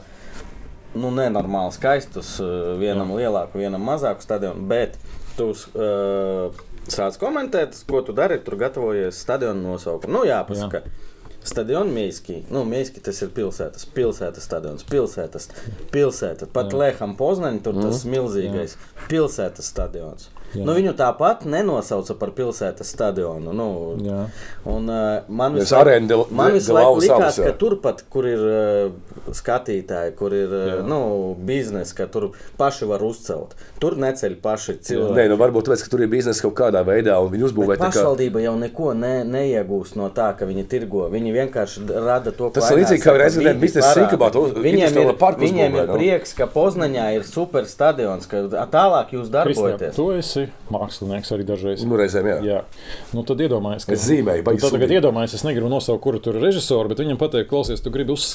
nu, 0.96 1.12
nenormāli 1.14 1.76
skaistus, 1.76 2.38
uh, 2.44 2.74
vienam 2.82 3.14
Jā. 3.14 3.24
lielāku, 3.24 3.62
vienam 3.62 3.84
mazāku 3.90 4.26
stadionu, 4.26 4.66
bet 4.70 4.98
tu 5.38 5.52
uh, 5.54 6.64
sāc 6.90 7.20
komentēt, 7.22 7.78
ko 7.90 8.02
tu 8.06 8.16
dari, 8.18 8.40
tur 8.44 8.58
gatavojies 8.60 9.20
stadionu 9.22 9.74
nosaukumu. 9.74 10.20
Nu, 10.20 10.26
jāpasaka. 10.28 10.84
Jā. 10.86 11.08
Stadions 11.44 11.94
Mīski. 11.96 12.42
Nu, 12.52 12.66
Mīski 12.68 13.02
tas 13.04 13.22
ir 13.24 13.32
pilsētas, 13.36 13.86
pilsētas 13.96 14.46
stadions, 14.50 14.84
pilsētas, 14.90 15.48
pilsēta. 15.94 16.50
Pat 16.54 16.76
Lēham 16.76 17.16
Poznaņa 17.20 17.64
tur 17.66 17.80
tas 17.80 18.04
milzīgais 18.10 18.76
pilsētas 19.08 19.72
stadions. 19.72 20.30
Jā. 20.56 20.64
Nu, 20.66 20.74
viņu 20.74 20.96
tāpat 20.98 21.44
nenosauca 21.46 22.16
par 22.20 22.32
pilsētas 22.34 22.90
stadionu. 22.96 23.54
Nu, 23.54 23.68
Jā. 24.02 24.24
un, 24.66 24.90
uh, 24.90 25.22
man 25.30 25.54
visu 25.54 25.76
laiku- 25.76 26.32
man 26.32 26.52
visu 26.56 26.74
laiku 26.74 27.02
likās, 27.04 27.38
ka 27.44 27.52
turpat, 27.54 28.04
kur 28.10 28.26
ir 28.26 28.40
uh, 28.40 28.92
skatītāji, 29.32 30.16
kur 30.18 30.34
ir 30.34 30.50
uh, 30.50 30.88
nu, 30.88 31.36
biznesa, 31.46 31.94
ka 31.96 32.08
tur 32.12 32.30
paši 32.58 32.88
var 32.90 33.04
uzcelt. 33.06 33.54
Tur 33.80 33.96
neceļ 34.02 34.36
paši 34.44 34.78
cilvēki. 34.90 35.16
Nē, 35.20 35.28
nu 35.32 35.38
varbūt 35.40 35.70
tāpēc, 35.70 35.84
ka 35.86 35.92
tur 35.94 36.04
ir 36.06 36.10
biznesa 36.12 36.42
kaut 36.48 36.56
kādā 36.60 36.82
veidā, 36.88 37.20
un 37.22 37.30
viņi 37.34 37.48
uzbūvē 37.50 37.76
Bet 37.76 37.80
tā 37.84 37.90
kā. 37.90 37.94
pašvaldība 37.94 38.42
jau 38.44 38.56
neko 38.60 38.94
ne, 38.98 39.14
neiegūst 39.30 39.96
no 40.00 40.10
tā, 40.16 40.32
ka 40.40 40.48
viņi 40.50 40.66
tirgo. 40.72 41.06
Viņi 41.14 41.34
vienkārši 41.38 41.86
rada 41.94 42.32
to, 42.32 42.50
ko 42.50 42.58
Tas 42.60 42.72
ir 42.74 42.82
līdzīgi 42.82 43.04
kā 43.06 43.14
about 43.14 43.22
parāda. 44.34 44.50
it. 44.50 44.58
Viņiem 44.66 45.00
ir, 45.04 45.14
viņiem 45.46 45.78
ir 45.84 45.88
nu. 45.88 45.94
prieks, 45.98 46.34
ka 46.38 46.48
Poznaņā 46.50 47.06
ir 47.16 47.24
super 47.24 47.66
stadions, 47.70 48.26
ka 48.30 48.44
tālāk 48.74 49.14
jūs 49.16 49.30
darbojaties. 49.34 49.96
tu 49.96 50.10
esi 50.40 50.74
mākslinieks 50.74 51.34
arī 51.36 51.46
dažreiz. 51.48 51.84
Nu, 51.88 51.98
reizēm, 52.00 52.28
jā. 52.32 52.38
Jā. 52.46 52.60
Nu, 53.16 53.24
tad 53.28 53.42
iedomājieties, 53.46 53.88
ka 53.90 53.96
Es 53.98 54.06
zīmēju, 54.08 54.46
baigi 54.48 54.60
Nu, 54.60 54.66
tad 54.66 54.76
tagad 54.78 54.88
sūdīgi. 54.90 55.00
iedomājieties, 55.02 55.38
es 55.40 55.46
negribu 55.48 55.72
nosaukt, 55.72 56.02
kuru 56.04 56.20
tur 56.24 56.40
ir 56.40 56.46
režisori, 56.48 56.92
bet 56.94 57.02
viņam 57.04 57.20
pateikt, 57.22 57.50
klausies, 57.52 57.82
tu 57.84 57.92
gribi 57.94 58.16
uz, 58.16 58.30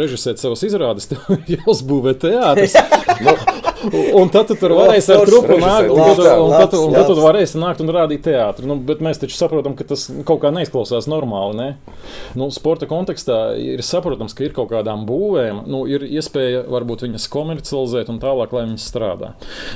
režisēt 0.00 0.42
savas 0.42 0.62
izrādes, 0.66 1.08
tev 1.12 1.20
jāuzbūvē 1.50 2.16
teātris. 2.26 2.76
un 4.14 4.30
tad 4.32 4.48
tu 4.50 4.56
tur 4.58 4.74
varēsi 4.76 5.12
ar 5.14 5.24
trupu 5.28 5.58
nākt, 5.60 5.90
un, 5.92 6.00
un, 6.00 6.54
tad, 6.54 6.76
un 6.78 6.94
tad 6.94 7.10
tu 7.10 7.16
varēsi 7.20 7.60
nākt 7.60 7.82
un 7.84 7.92
rādīt 7.96 8.24
teātri. 8.26 8.66
Nu, 8.68 8.78
bet 8.88 9.02
mēs 9.04 9.20
taču 9.22 9.36
saprotam, 9.38 9.76
ka 9.78 9.86
tas 9.88 10.06
kaut 10.26 10.40
kā 10.44 10.52
neizklausās 10.54 11.08
normāli. 11.10 11.56
Ne? 11.56 11.68
Nu, 12.38 12.48
sporta 12.54 12.88
kontekstā 12.90 13.40
ir 13.60 13.82
saprotams, 13.86 14.34
ka 14.36 14.46
ir 14.46 14.54
kaut 14.56 14.70
kādām 14.72 15.06
būvēm, 15.08 15.64
nu, 15.70 15.84
ir 15.90 16.06
iespēja 16.06 16.64
varbūt 16.72 17.06
viņas 17.06 17.28
komercializēt 17.32 18.10
un 18.12 18.20
tālāk, 18.22 18.54
lai 18.56 18.66
viņas 18.68 18.88
strādā. 18.90 19.32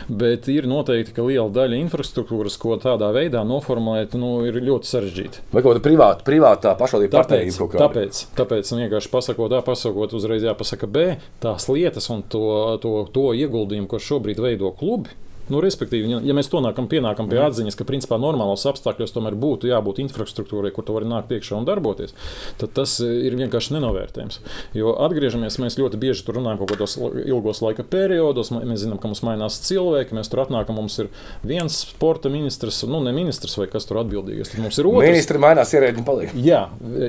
Bet 0.09 0.49
ir 0.53 0.69
noteikti, 0.71 1.15
ka 1.17 1.27
liela 1.27 1.51
daļa 1.55 1.81
infrastruktūras, 1.85 2.59
ko 2.61 2.79
tādā 2.81 3.11
veidā 3.17 3.45
noformulēt, 3.47 4.17
nu, 4.21 4.39
ir 4.49 4.61
ļoti 4.65 4.91
sarežģīta. 4.91 5.45
Vai 5.55 5.65
kaut 5.65 5.75
kāda 5.75 5.85
privāta, 5.85 6.27
privātā 6.27 6.75
pašvaldība 6.79 7.19
partnerība 7.19 7.59
kaut 7.63 7.75
kāda? 7.75 7.87
tāpēc, 7.87 8.23
tāpēc 8.39 8.73
vienkārši 8.77 9.13
pasakot, 9.13 9.57
A, 9.57 9.63
pasakot, 9.67 10.15
uzreiz 10.17 10.45
jāpasaka 10.47 10.89
B, 10.91 11.07
tās 11.43 11.67
lietas 11.71 12.09
un 12.13 12.23
to, 12.31 12.45
to, 12.83 12.95
to 13.15 13.31
ieguldījumu, 13.37 13.90
ko 13.91 13.99
šobrīd 13.99 14.41
veido 14.43 14.71
klubi. 14.79 15.13
Nu, 15.51 15.61
respektīvi, 15.63 16.09
ja- 16.15 16.21
ja 16.31 16.35
mēs 16.37 16.49
to 16.51 16.61
nākam, 16.63 16.87
pienākam 16.89 17.29
pie 17.31 17.41
atziņas, 17.43 17.77
ka 17.77 17.85
principā 17.85 18.19
normālos 18.23 18.63
apstākļos 18.71 19.13
tomēr 19.17 19.35
būtu 19.35 19.67
jābūt 19.71 19.99
infrastruktūrai, 20.05 20.71
kur 20.73 20.85
tu 20.87 20.95
vari 20.95 21.07
nākt 21.11 21.33
iekšā 21.35 21.57
un 21.59 21.65
darboties, 21.67 22.15
tad 22.59 22.73
tas 22.77 23.01
eh, 23.01 23.11
ir 23.27 23.35
vienkārši 23.37 23.75
nenovērtējams. 23.77 24.39
Jo 24.79 24.95
atgriežamies, 25.07 25.59
mēs 25.59 25.77
ļoti 25.81 25.99
bieži 26.01 26.25
tur 26.25 26.39
runājam 26.39 26.59
kaut 26.63 26.71
kādos 26.75 26.97
ilgos 27.27 27.61
laika 27.65 27.83
periodos. 27.83 28.51
Mēs 28.55 28.85
zinām, 28.85 29.01
ka 29.03 29.09
mums 29.11 29.23
mainās 29.27 29.59
cilvēki, 29.67 30.15
mēs 30.17 30.31
tur 30.31 30.45
atnākam, 30.45 30.77
mums 30.79 30.99
ir 31.03 31.09
viens 31.45 31.81
sporta 31.83 32.31
ministrs, 32.31 32.85
nu, 32.87 33.01
ne 33.03 33.13
ministrs 33.13 33.57
vai 33.59 33.67
kas 33.67 33.85
tur 33.89 33.99
atbildīgais. 34.05 34.53
Tad 34.55 34.61
mums 34.63 34.79
ir 34.79 34.87
otrs. 34.87 35.09
Ministri 35.11 35.39
mainās, 35.43 35.75
ierēģi 35.75 36.05
paliek. 36.07 36.35
Jā, 36.35 36.63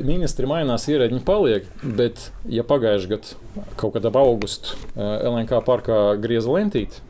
ministri 0.03 0.47
mainās, 0.49 0.87
ierēģi 0.89 1.21
paliek, 1.27 1.65
bet, 1.83 2.31
ja 2.49 2.63
pagājušajā 2.67 3.11
gadā 3.11 3.37
kaut 3.77 3.93
kādā 3.97 4.11
augustā 4.15 4.75
LNK 4.97 5.61
parkā 5.67 5.97
grieza 6.21 6.49
lentīti, 6.53 7.01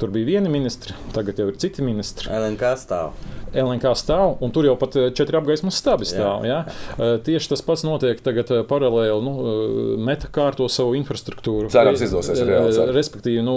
tur 0.00 0.12
bija 0.14 0.26
vieni 0.26 0.52
ministri, 0.52 0.96
tagad 1.14 1.38
jau 1.40 1.48
ir 1.50 1.58
citi 1.60 1.84
ministri. 1.86 2.30
LNK 2.32 2.72
stāv. 2.80 3.14
LNK 3.54 3.94
stāv, 3.98 4.36
un 4.44 4.50
tur 4.54 4.64
jau 4.68 4.76
pat 4.80 4.96
eh, 4.96 5.10
četri 5.16 5.36
apgaismas 5.40 5.78
stabi 5.80 6.04
stāv. 6.08 6.44
Jā. 6.48 6.60
Jā. 6.98 7.10
Tieši 7.26 7.52
tas 7.52 7.62
pats 7.66 7.84
notiek 7.86 8.20
tagad 8.24 8.50
eh, 8.54 8.62
paralēli. 8.68 9.20
Nu, 9.24 9.32
eh, 9.40 9.96
meta 10.10 10.28
kārto 10.32 10.68
savu 10.72 10.94
infrastruktūru. 10.98 11.70
Cerams, 11.72 12.02
izdosies, 12.06 12.38
Eh, 12.40 12.46
reāli 12.48 12.72
ceru. 12.76 12.94
Respektīvi, 12.96 13.42
nu, 13.44 13.54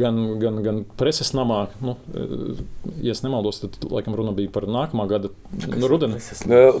gan, 0.00 0.18
gan, 0.42 0.60
gan 0.64 0.80
preses 0.98 1.32
namā, 1.36 1.66
nu, 1.84 1.96
eh, 2.14 2.62
ja 3.04 3.14
es 3.14 3.22
nemaldos, 3.24 3.60
tad 3.64 3.78
laikam 3.90 4.16
runa 4.18 4.32
bija 4.36 4.50
par 4.54 4.66
nākamā 4.68 5.06
gada 5.10 5.30
nu, 5.68 5.88
rudeni. 5.90 6.18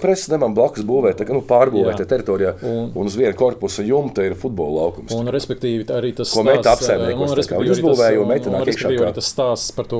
Preses 0.02 0.28
nemam 0.32 0.54
blakus 0.56 0.84
būvēt, 0.88 1.20
tā 1.20 1.28
nu, 1.32 1.42
pārbūvēt 1.46 2.02
Jā. 2.02 2.08
teritorijā, 2.14 2.54
Un- 2.62 2.90
un 2.94 3.06
uz 3.10 3.16
viena 3.18 3.34
korpusa 3.38 3.84
jumta 3.86 4.24
ir 4.26 4.34
futbola 4.38 4.82
laukums. 4.82 5.12
Un, 5.14 5.28
respektīvi, 5.32 5.86
arī 5.94 6.14
tas 6.16 6.32
Ko 6.34 6.42
meta 6.46 6.72
apsaimniekos, 6.74 7.32
eh, 7.32 7.38
respektīvi, 7.42 7.74
uzbūvēja, 7.76 8.22
un 8.22 8.28
meta 8.28 8.50
nāk 8.50 8.66
respektīvi 8.66 8.98
iekšā 8.98 9.04
kā- 9.04 9.10
arī 9.10 9.14
tas 9.14 9.32
stāsts 9.34 9.74
par 9.76 9.84
to 9.90 9.98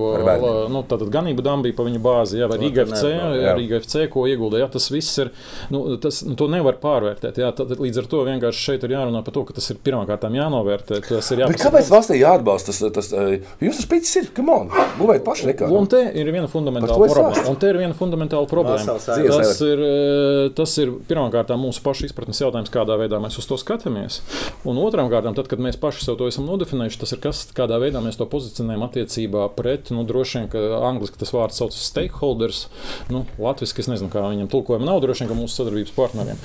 nu, 0.68 0.82
tātad 0.88 1.10
ganību 1.12 1.42
bija 1.62 1.76
pa 1.76 1.82
viņu 1.86 2.00
bāzi, 2.02 2.37
jā, 2.42 2.48
vai 2.50 2.58
Rīga 2.62 2.86
tur 2.86 2.96
FC. 2.96 3.12
Rīga 3.58 3.80
FC, 3.82 4.06
ko 4.12 4.26
ieguldīja. 4.30 4.70
Tas 4.72 4.88
viss 4.92 5.20
ir, 5.24 5.32
nu, 5.74 5.84
tas, 6.02 6.22
nu, 6.26 6.36
to 6.38 6.48
nevar 6.52 6.78
pārvērtēt. 6.82 7.40
Jā, 7.42 7.50
tad, 7.56 7.74
līdz 7.78 8.02
ar 8.02 8.10
to 8.10 8.22
vienkārši 8.28 8.64
šeit 8.70 8.86
ir 8.86 8.94
jārunā 8.96 9.22
par 9.26 9.36
to, 9.36 9.44
ka 9.48 9.56
tas 9.58 9.68
ir 9.72 9.80
pirmkārt 9.84 10.26
jānovērtē. 10.38 11.00
Tas 11.08 11.30
ir 11.32 11.40
Bet 11.40 11.44
jāpasaka. 11.46 11.64
kāpēc 11.68 11.90
valstī 11.92 12.18
jāatbalsta 12.20 12.72
tas? 12.72 12.80
tas 12.94 13.10
eh, 13.16 13.46
Jums 13.64 13.80
tas 13.80 13.88
pīcis 13.90 14.20
ir, 14.20 14.28
come 14.36 14.54
on, 14.54 14.72
būvēt 14.98 15.24
paši 15.26 15.50
nekā. 15.50 15.70
Un 15.74 15.88
te 15.90 16.00
ir 16.08 16.30
viena 16.34 16.50
fundamentāla 16.50 16.98
problēma. 17.08 17.44
Un 17.50 17.58
te 17.60 17.70
ir 17.72 17.80
viena 17.80 17.96
fundamentāla 17.96 18.50
problēma. 18.50 18.96
Tas 18.98 19.62
ir, 19.64 19.82
eh, 19.84 20.50
tas 20.58 20.76
ir 20.82 20.94
pirmkārt 21.08 21.52
mūsu 21.58 21.82
pašu 21.84 22.08
izpratnes 22.08 22.40
jautājums, 22.42 22.72
kādā 22.72 22.98
veidā 23.00 23.20
mēs 23.22 23.38
uz 23.40 23.48
to 23.48 23.58
skatāmies. 23.60 24.20
Un 24.68 24.78
otrām 24.82 25.10
kārtām, 25.12 25.36
tad, 25.36 25.48
kad 25.50 25.62
mēs 25.62 25.78
paši 25.80 26.04
sev 26.04 26.18
to 26.20 26.28
esam 26.30 26.46
nodefinējuši, 26.48 27.00
tas 27.02 27.14
ir 27.14 27.22
kas, 27.22 27.44
kādā 27.56 27.78
veidā 27.80 28.02
mēs 28.04 28.18
to 28.20 28.26
pozicionējam 28.30 28.84
attiecībā 28.88 29.48
pret, 29.56 29.92
nu, 29.94 30.04
droši 30.08 30.40
vien, 30.42 30.48
ka 30.52 30.64
angliski 30.88 31.20
tas 31.20 31.32
vārds 31.34 31.58
saucas 31.60 31.88
stakeholders, 32.28 32.68
nu, 33.08 33.24
latviski 33.38 33.82
es 33.82 33.88
nezinu, 33.88 34.10
kā 34.12 34.22
viņam 34.26 34.48
tulkojuma 34.52 34.86
nav, 34.86 35.00
droši 35.02 35.24
vien, 35.24 35.30
ka 35.32 35.38
mūsu 35.38 35.56
sadarbības 35.56 35.94
partneriem. 35.96 36.40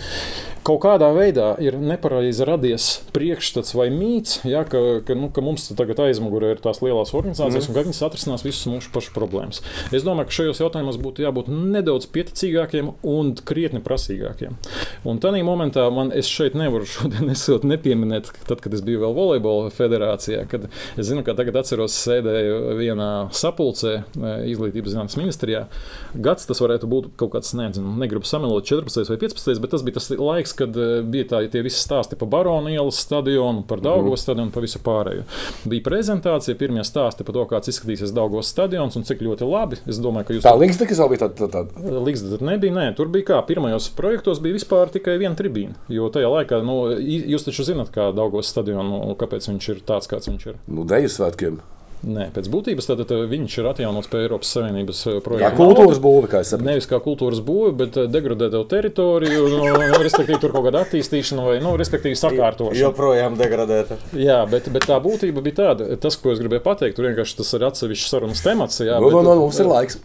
Kaut 0.64 0.80
kādā 0.86 1.10
veidā 1.12 1.50
ir 1.60 1.76
nepareizi 1.76 2.46
radies 2.48 2.86
priekšstats 3.12 3.74
vai 3.76 3.90
mīts, 3.92 4.40
ja, 4.48 4.64
ka, 4.64 5.02
ka, 5.04 5.16
nu, 5.18 5.28
ka 5.34 5.44
mums 5.44 5.68
tagad 5.76 6.00
aizmugurē 6.06 6.54
ir 6.54 6.62
tās 6.64 6.80
lielās 6.80 7.12
organizācijas 7.12 7.68
mm. 7.68 7.74
un 7.74 7.76
ka 7.76 7.84
viņas 7.84 8.00
atrisinās 8.08 8.46
visus 8.46 8.70
mūsu 8.72 8.92
pašu 8.94 9.12
problēmas. 9.16 9.60
Es 9.92 10.06
domāju, 10.08 10.30
ka 10.30 10.38
šajos 10.38 10.64
jautājumos 10.64 11.00
būtu 11.04 11.26
jābūt 11.26 11.52
nedaudz 11.52 12.08
pieticīgākiem 12.16 12.94
un 13.04 13.34
krietni 13.44 13.84
prasīgākiem. 13.84 14.56
Un 15.04 15.20
tādā 15.20 15.44
momentā 15.44 15.90
man 15.92 16.14
es 16.16 16.32
šeit 16.32 16.56
nevaru 16.56 16.88
šodien 16.88 17.28
nesot 17.32 17.68
nepieminēt, 17.68 18.32
tad, 18.48 18.64
kad 18.64 18.72
es 18.78 18.86
biju 18.88 19.04
vēl 19.04 19.18
volejbola 19.20 19.74
federācijā, 19.76 20.46
kad 20.48 20.70
es 20.72 21.10
zinu, 21.10 21.26
ka 21.28 21.36
tagad 21.36 21.60
atceros 21.60 22.00
sēdēju 22.06 22.78
vienā 22.80 23.12
sapulcē 23.36 23.98
e, 24.00 24.34
izglītības 24.54 24.96
zinātnes 24.96 25.20
ministrijā. 25.20 25.66
Gads 26.14 26.46
tas 26.50 26.62
varētu 26.62 26.88
būt 26.90 27.08
kaut 27.18 27.34
kāds, 27.34 27.54
nezinu, 27.58 27.96
negribu 27.98 28.28
samelot 28.30 28.68
14 28.70 29.10
vai 29.10 29.18
15, 29.22 29.62
bet 29.64 29.74
tas 29.74 29.86
bija 29.86 29.98
tas 29.98 30.10
laiks, 30.14 30.54
kad 30.58 30.78
e, 30.78 31.02
bija 31.10 31.30
tā, 31.32 31.42
tie 31.50 31.64
visi 31.66 31.82
stāsti 31.82 32.18
par 32.20 32.30
Baronu 32.30 32.70
ielas 32.70 33.00
stadionu, 33.02 33.64
par 33.70 33.82
Daugos 33.82 34.20
mm. 34.20 34.24
stadionu, 34.24 34.54
par 34.54 34.66
visu 34.66 34.82
pārējo. 34.86 35.26
Bija 35.70 35.86
prezentācija, 35.88 36.58
pirmie 36.60 36.86
stāsti 36.86 37.26
par 37.26 37.38
to, 37.38 37.48
kāds 37.50 37.74
izskatīsies 37.74 38.14
Daugos 38.14 38.52
stadions 38.54 38.98
un 39.00 39.08
cik 39.08 39.26
ļoti 39.26 39.50
labi. 39.50 39.82
Es 39.90 40.02
domāju, 40.04 40.30
ka 40.30 40.38
jūs. 40.38 40.46
Tā 40.46 40.54
līngas 40.58 40.82
tikai 40.84 41.10
bija 41.16 41.26
tāda. 41.26 41.50
Tā, 41.50 41.66
tā. 41.66 41.98
Līgas 42.06 42.26
nebija, 42.46 42.78
nē, 42.78 42.88
tur 42.98 43.10
bija 43.14 43.32
kā 43.34 43.42
pirmajos 43.50 43.90
projektos 43.98 44.42
bija 44.44 44.60
vispār 44.60 44.94
tikai 44.94 45.18
viena 45.22 45.38
tribīna. 45.40 45.78
Jo 45.94 46.12
tajā 46.14 46.30
laikā, 46.30 46.62
nu, 46.66 46.80
jūs 47.02 47.50
taču 47.50 47.66
zinat, 47.68 47.90
kā 47.94 48.12
Daugos 48.16 48.54
stadionu, 48.54 49.06
kāpēc 49.20 49.50
viņš 49.50 49.72
ir 49.74 49.86
tāds, 49.88 50.10
kāds 50.12 50.30
viņš 50.30 50.52
ir. 50.52 50.60
Nu, 50.70 50.86
Deju 50.88 51.10
svētkiem. 51.10 51.62
Nē, 52.04 52.28
pēc 52.36 52.50
būtības 52.52 52.90
tad, 52.90 53.02
tad 53.08 53.30
viņš 53.32 53.58
ir 53.62 53.68
atjaunots 53.70 54.10
pie 54.12 54.24
Eiropas 54.26 54.50
Savienības 54.56 55.04
eh, 55.08 55.20
projekta. 55.24 55.54
Kā 55.54 55.60
kultūras 55.60 56.02
būve, 56.04 56.30
kā 56.32 56.42
es 56.44 56.52
saprotu. 56.52 56.68
Nevis 56.68 56.88
kā 56.90 57.00
kultūras 57.04 57.40
būve, 57.46 57.72
bet 57.80 58.00
eh, 58.02 58.10
degradēta 58.12 58.64
teritoriju, 58.74 59.46
nu, 59.54 59.62
nu, 59.72 60.02
respektīvi 60.04 60.42
tur 60.44 60.52
kaut 60.56 60.68
kāda 60.68 60.84
attīstīšana 60.84 61.46
vai, 61.48 61.56
nu, 61.64 61.76
respektīvi 61.80 62.20
sakārtošana. 62.20 62.80
Joprojām 62.82 63.38
degradēta. 63.40 64.00
Jā, 64.20 64.42
bet, 64.52 64.68
bet 64.76 64.88
tā 64.90 64.98
būtība 65.04 65.44
bija 65.46 65.60
tāda, 65.62 65.88
tas, 66.04 66.20
ko 66.20 66.34
es 66.34 66.42
gribēju 66.44 66.66
pateikt, 66.66 66.98
tur 67.00 67.08
vienkārši 67.08 67.40
tas 67.40 67.54
ir 67.56 67.68
atsevišķs 67.70 68.12
sarunas 68.12 68.44
temats. 68.44 68.82
Jā, 68.84 69.00
nu, 69.00 69.08
bet, 69.08 69.18
no, 69.18 69.24
no, 69.30 69.38
mums 69.46 69.62
ir 69.64 69.72
laiks. 69.72 70.00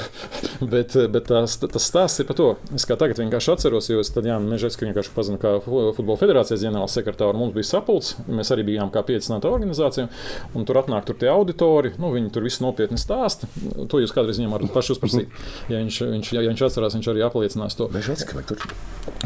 bet 0.72 0.96
bet 1.12 1.28
tās, 1.28 1.58
tas 1.60 1.90
stāsts 1.90 2.22
ir 2.22 2.28
par 2.28 2.38
to. 2.38 2.48
Es 2.76 2.88
kā 2.88 2.96
tagad 2.98 3.20
vienkārši 3.20 3.52
atceros, 3.54 3.90
jo 3.92 4.00
es 4.00 4.12
tad 4.14 4.26
Jānis 4.28 4.52
Mežetsku 4.54 4.86
vienkārši 4.86 5.12
pazinu 5.14 5.40
kā 5.42 5.56
futbola 5.64 6.18
federācijas 6.20 6.64
ģenerāls 6.64 6.96
sekretārs. 6.96 7.36
Mums 7.38 7.54
bija 7.56 7.68
sapulcs, 7.68 8.14
mēs 8.30 8.52
arī 8.54 8.66
bijām 8.70 8.92
kā 8.94 9.04
piecināta 9.06 9.50
organizācija, 9.50 10.08
un 10.56 10.66
tur 10.68 10.80
atnāk 10.80 11.06
tur 11.08 11.18
tie 11.20 11.25
auditori. 11.32 11.92
Nu, 12.02 12.10
viņi 12.14 12.32
tur 12.34 12.46
viss 12.46 12.62
nopietni 12.62 12.98
stāsta. 13.00 13.48
To 13.90 14.00
jūs 14.02 14.14
kādreiz 14.14 14.40
viņam 14.40 14.54
varat 14.56 14.74
paši 14.74 14.94
uzprasīt. 14.96 15.40
Ja 15.72 15.80
viņš, 15.80 16.00
viņš, 16.12 16.32
ja 16.36 16.44
viņš 16.46 16.64
atcerās, 16.68 16.96
viņš 16.98 17.10
arī 17.12 17.24
apliecinās 17.26 17.78
to. 17.78 17.88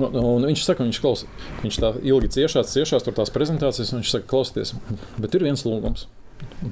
Un, 0.01 0.16
un 0.22 0.48
viņš 0.51 0.64
saka, 0.66 0.86
viņš 0.86 1.02
klausa. 1.02 1.28
Viņš 1.64 1.81
tā 1.82 1.93
ilgi 2.12 2.32
ciešās, 2.39 2.72
ciešās 2.77 3.06
tur 3.06 3.16
tās 3.16 3.32
prezentācijas, 3.35 3.93
un 3.94 4.02
viņš 4.02 4.14
saka, 4.16 4.28
klausieties, 4.31 4.74
bet 5.20 5.36
ir 5.36 5.47
viens 5.48 5.66
lūgums. 5.66 6.09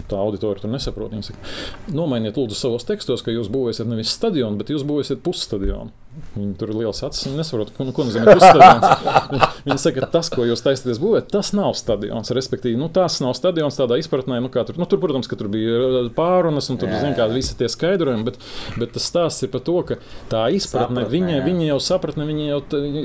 Tā 0.08 0.18
auditorija 0.20 0.64
tur 0.64 0.72
nesaprot. 0.74 1.14
Viņi 1.14 1.30
saka, 1.30 1.54
nomainiet 1.96 2.36
lūdzu 2.36 2.58
savos 2.58 2.84
tekstos, 2.88 3.24
ka 3.24 3.32
jūs 3.32 3.48
būvēsiet 3.52 3.88
nevis 3.88 4.12
stadionu, 4.12 4.60
bet 4.60 4.72
jūs 4.74 4.84
būvēsiet 4.88 5.24
pusstadionu. 5.24 5.94
Viņi 6.34 6.54
tur 6.58 6.72
ir 6.72 6.80
liels 6.80 7.00
acis. 7.06 7.26
Viņi 7.28 7.38
nesaprot, 7.38 7.70
ko, 7.76 7.86
ko 7.94 8.04
nozīmē 8.08 8.34
pusstadions. 8.34 9.52
Viņi 9.68 9.76
saka, 9.80 10.02
ka 10.02 10.08
tas, 10.18 10.30
ko 10.32 10.46
jūs 10.48 10.62
taisaties 10.64 10.98
būvēt, 11.02 11.28
tas 11.30 11.52
nav 11.54 11.76
stadions. 11.78 12.32
Respektīvi, 12.34 12.78
nu, 12.80 12.88
tas 12.92 13.20
nav 13.22 13.36
stadions 13.38 13.78
tādā 13.78 13.98
izpratnē, 14.00 14.40
nu, 14.42 14.50
kā 14.52 14.64
tur, 14.66 14.80
nu, 14.80 14.88
tur 14.90 15.00
protams, 15.02 15.28
ka 15.30 15.38
tur 15.38 15.50
bija 15.52 16.08
pārunas 16.16 16.70
un 16.72 16.80
tur, 16.80 16.90
kā 17.16 17.28
visi 17.30 17.54
tie 17.58 17.68
skaidrojumi, 17.70 18.26
bet, 18.26 18.40
bet 18.80 18.94
tas 18.96 19.06
stāsts 19.08 19.46
ir 19.46 19.52
par 19.52 19.62
to, 19.66 19.76
ka 19.86 19.98
tā 20.32 20.48
izpratne, 20.56 21.04
sapratne, 21.04 21.12
viņa, 21.12 21.38
viņa 21.46 21.68
jau 21.70 21.78
sapratne, 21.86 22.26
viņa 22.28 22.48
jau 22.48 22.60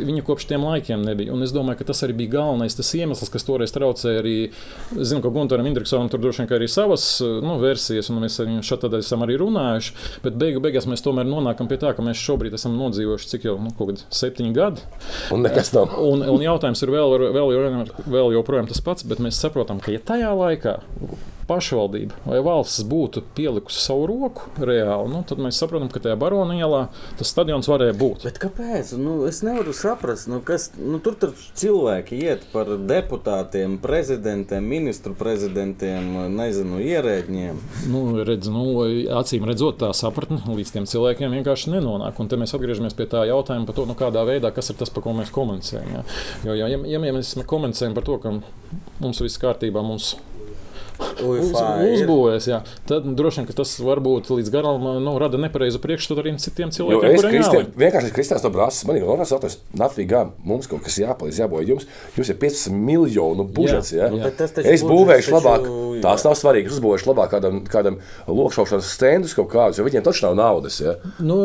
viņa 0.10 0.26
kopš 0.26 0.50
tiem 0.50 0.66
laikiem 0.68 1.06
nebija. 1.06 1.34
Un 1.36 1.46
es 1.46 1.54
domāju, 1.56 1.82
ka 1.82 1.90
tas 1.92 2.04
arī 2.08 2.18
bija 2.24 2.40
galvenais 2.40 2.80
iemesls, 2.82 3.32
kas 3.34 3.46
toreiz 3.48 3.74
traucēja 3.76 4.24
arī, 4.24 4.36
zinu, 4.98 5.22
ka 5.24 5.32
Gunteram 5.34 5.70
Indriksonam 5.70 6.10
tur 6.12 6.22
droši 6.24 6.44
vien 6.44 6.58
arī 6.58 6.70
savas 6.74 7.06
nu, 7.22 7.58
versijas, 7.62 8.10
un 8.12 8.22
mēs 8.24 8.40
ar 8.42 8.50
viņu 8.50 8.66
šeit 8.66 8.88
esam 9.00 9.26
arī 9.26 9.38
runājuši, 9.42 9.96
bet 10.26 10.40
beigu 10.40 10.64
beigās 10.64 10.88
mēs 10.90 11.06
tomēr 11.06 11.28
nonākam 11.30 11.70
pie 11.72 11.80
tā, 11.82 11.94
ka 11.96 12.06
mēs 12.06 12.22
šobrīd 12.22 12.58
esam 12.58 12.78
nodzīvojuši 12.80 13.32
cik 13.36 13.48
jau 13.50 13.58
nu, 13.62 13.74
septiņi 14.14 14.56
gadi. 14.56 14.88
Un 15.34 15.46
nekas 15.46 15.74
nav. 15.76 15.96
Un, 16.04 16.26
un 16.34 16.44
jautājums 16.44 16.84
ir 16.86 16.94
vēl, 16.94 17.18
vēl, 17.34 17.54
vēl, 17.54 17.94
vēl 18.18 18.34
joprojām 18.40 18.70
tas 18.70 18.84
pats, 18.84 19.08
bet 19.08 19.24
mēs 19.24 19.40
saprotam, 19.42 19.82
ka 19.84 19.94
ja 19.94 20.02
tajā 20.04 20.34
laikā 20.38 20.80
pašvaldība 21.50 22.24
vai 22.28 22.40
valsts 22.46 22.86
būtu 22.88 23.24
pielikusi 23.38 23.82
savu 23.84 24.08
roku 24.12 24.52
reāli, 24.60 25.12
nu, 25.12 25.24
tad 25.28 25.42
mēs 25.44 25.60
saprotam, 25.60 25.90
ka 25.92 26.02
tajā 26.04 26.18
barona 26.20 26.58
ielā 26.58 26.86
tas 27.20 27.32
stadions 27.34 27.70
varēja 27.70 27.96
būt. 28.00 28.28
Bet 28.28 28.40
kāpēc? 28.44 28.94
Nu, 29.00 29.22
es 29.30 29.42
nevaru 29.46 29.74
saprast, 29.76 30.30
nu, 30.32 30.40
kas 30.46 30.70
nu, 30.78 31.00
tur 31.04 31.18
tur 31.20 31.34
cilvēki 31.60 32.20
iet 32.24 32.48
par 32.54 32.70
deputātiem, 32.90 33.78
prezidentiem, 33.84 34.66
ministru 34.68 35.16
prezidentiem, 35.18 36.10
nezinu, 36.34 36.82
ierēģiem. 36.84 37.62
Nu, 37.94 38.04
redz, 38.26 38.50
nu, 38.54 38.66
acīm 39.20 39.48
redzot, 39.50 39.80
tā 39.84 39.92
sapratne 39.98 40.42
līdz 40.48 40.76
tiem 40.76 40.90
cilvēkiem 40.90 41.38
vienkārši 41.40 41.74
nenonāk. 41.76 42.20
Un 42.20 42.32
te 42.32 42.40
mēs 42.40 42.56
atgriežamies 42.58 42.96
pie 42.98 43.08
tā 43.12 43.26
jautājuma 43.30 43.68
par 43.70 43.78
to, 43.78 43.88
nu, 43.90 43.98
kādā 44.00 44.26
veidā, 44.28 44.54
kas 44.56 44.72
ir 44.74 44.80
tas, 44.80 44.92
par 44.94 45.06
ko 45.06 45.16
mēs 45.18 45.34
komunicējam. 45.34 45.96
Ja? 45.98 46.04
Jo, 46.50 46.58
ja, 46.60 46.70
ja, 46.76 46.82
ja 46.98 47.16
mēs 47.16 47.36
komunicējam 47.50 47.98
par 47.98 48.08
to, 48.08 48.20
ka 48.24 48.38
mums 49.04 49.24
viss 49.24 49.42
kārtībā, 49.42 49.84
mums 49.86 50.14
uz, 51.24 51.52
uzbūvēs. 51.54 52.48
Jā. 52.50 52.60
Tad 52.90 53.08
droši 53.18 53.42
vien 53.42 53.58
tas 53.58 53.74
varbūt 53.84 54.32
līdz 54.34 54.52
galam 54.54 54.86
nu, 55.04 55.16
rada 55.22 55.40
nepareizu 55.42 55.82
priekšstatu 55.84 56.24
arī 56.24 56.36
citiem 56.42 56.74
cilvēkiem. 56.76 57.18
Es 57.18 57.26
Kristien, 57.28 57.72
vienkārši 57.84 58.14
Kristians 58.16 58.46
no 58.46 58.54
Brāzes 58.54 58.88
man 58.90 59.00
ir 59.00 59.08
norādījis, 59.08 59.58
ka 59.58 59.82
nafīgā 59.84 60.24
mums 60.46 60.70
kaut 60.72 60.86
kas 60.86 61.00
jāpalīdz, 61.02 61.42
jāboja 61.44 61.70
jums. 61.74 61.88
Jums 62.18 62.32
ir 62.34 62.40
15 62.42 62.78
miljonu 62.92 63.48
budžets. 63.48 63.94
Jā, 63.96 64.10
jā. 64.14 64.32
Es 64.64 64.86
būvēšu 64.88 65.36
labāk. 65.38 65.68
Jā. 65.68 66.02
Tās 66.04 66.26
nav 66.28 66.38
svarīgi. 66.40 66.74
Uzbūvēšu 66.74 67.12
labāk 67.12 67.36
kādam, 67.36 67.62
kādam 67.70 68.00
lokšaušanas 68.28 68.90
stendus 68.98 69.36
kaut 69.38 69.52
kādus, 69.54 69.80
jo 69.80 69.88
viņiem 69.88 70.06
taču 70.06 70.28
nav 70.28 70.40
naudas. 70.40 70.80
Jā. 70.84 70.98
Nu, 71.24 71.38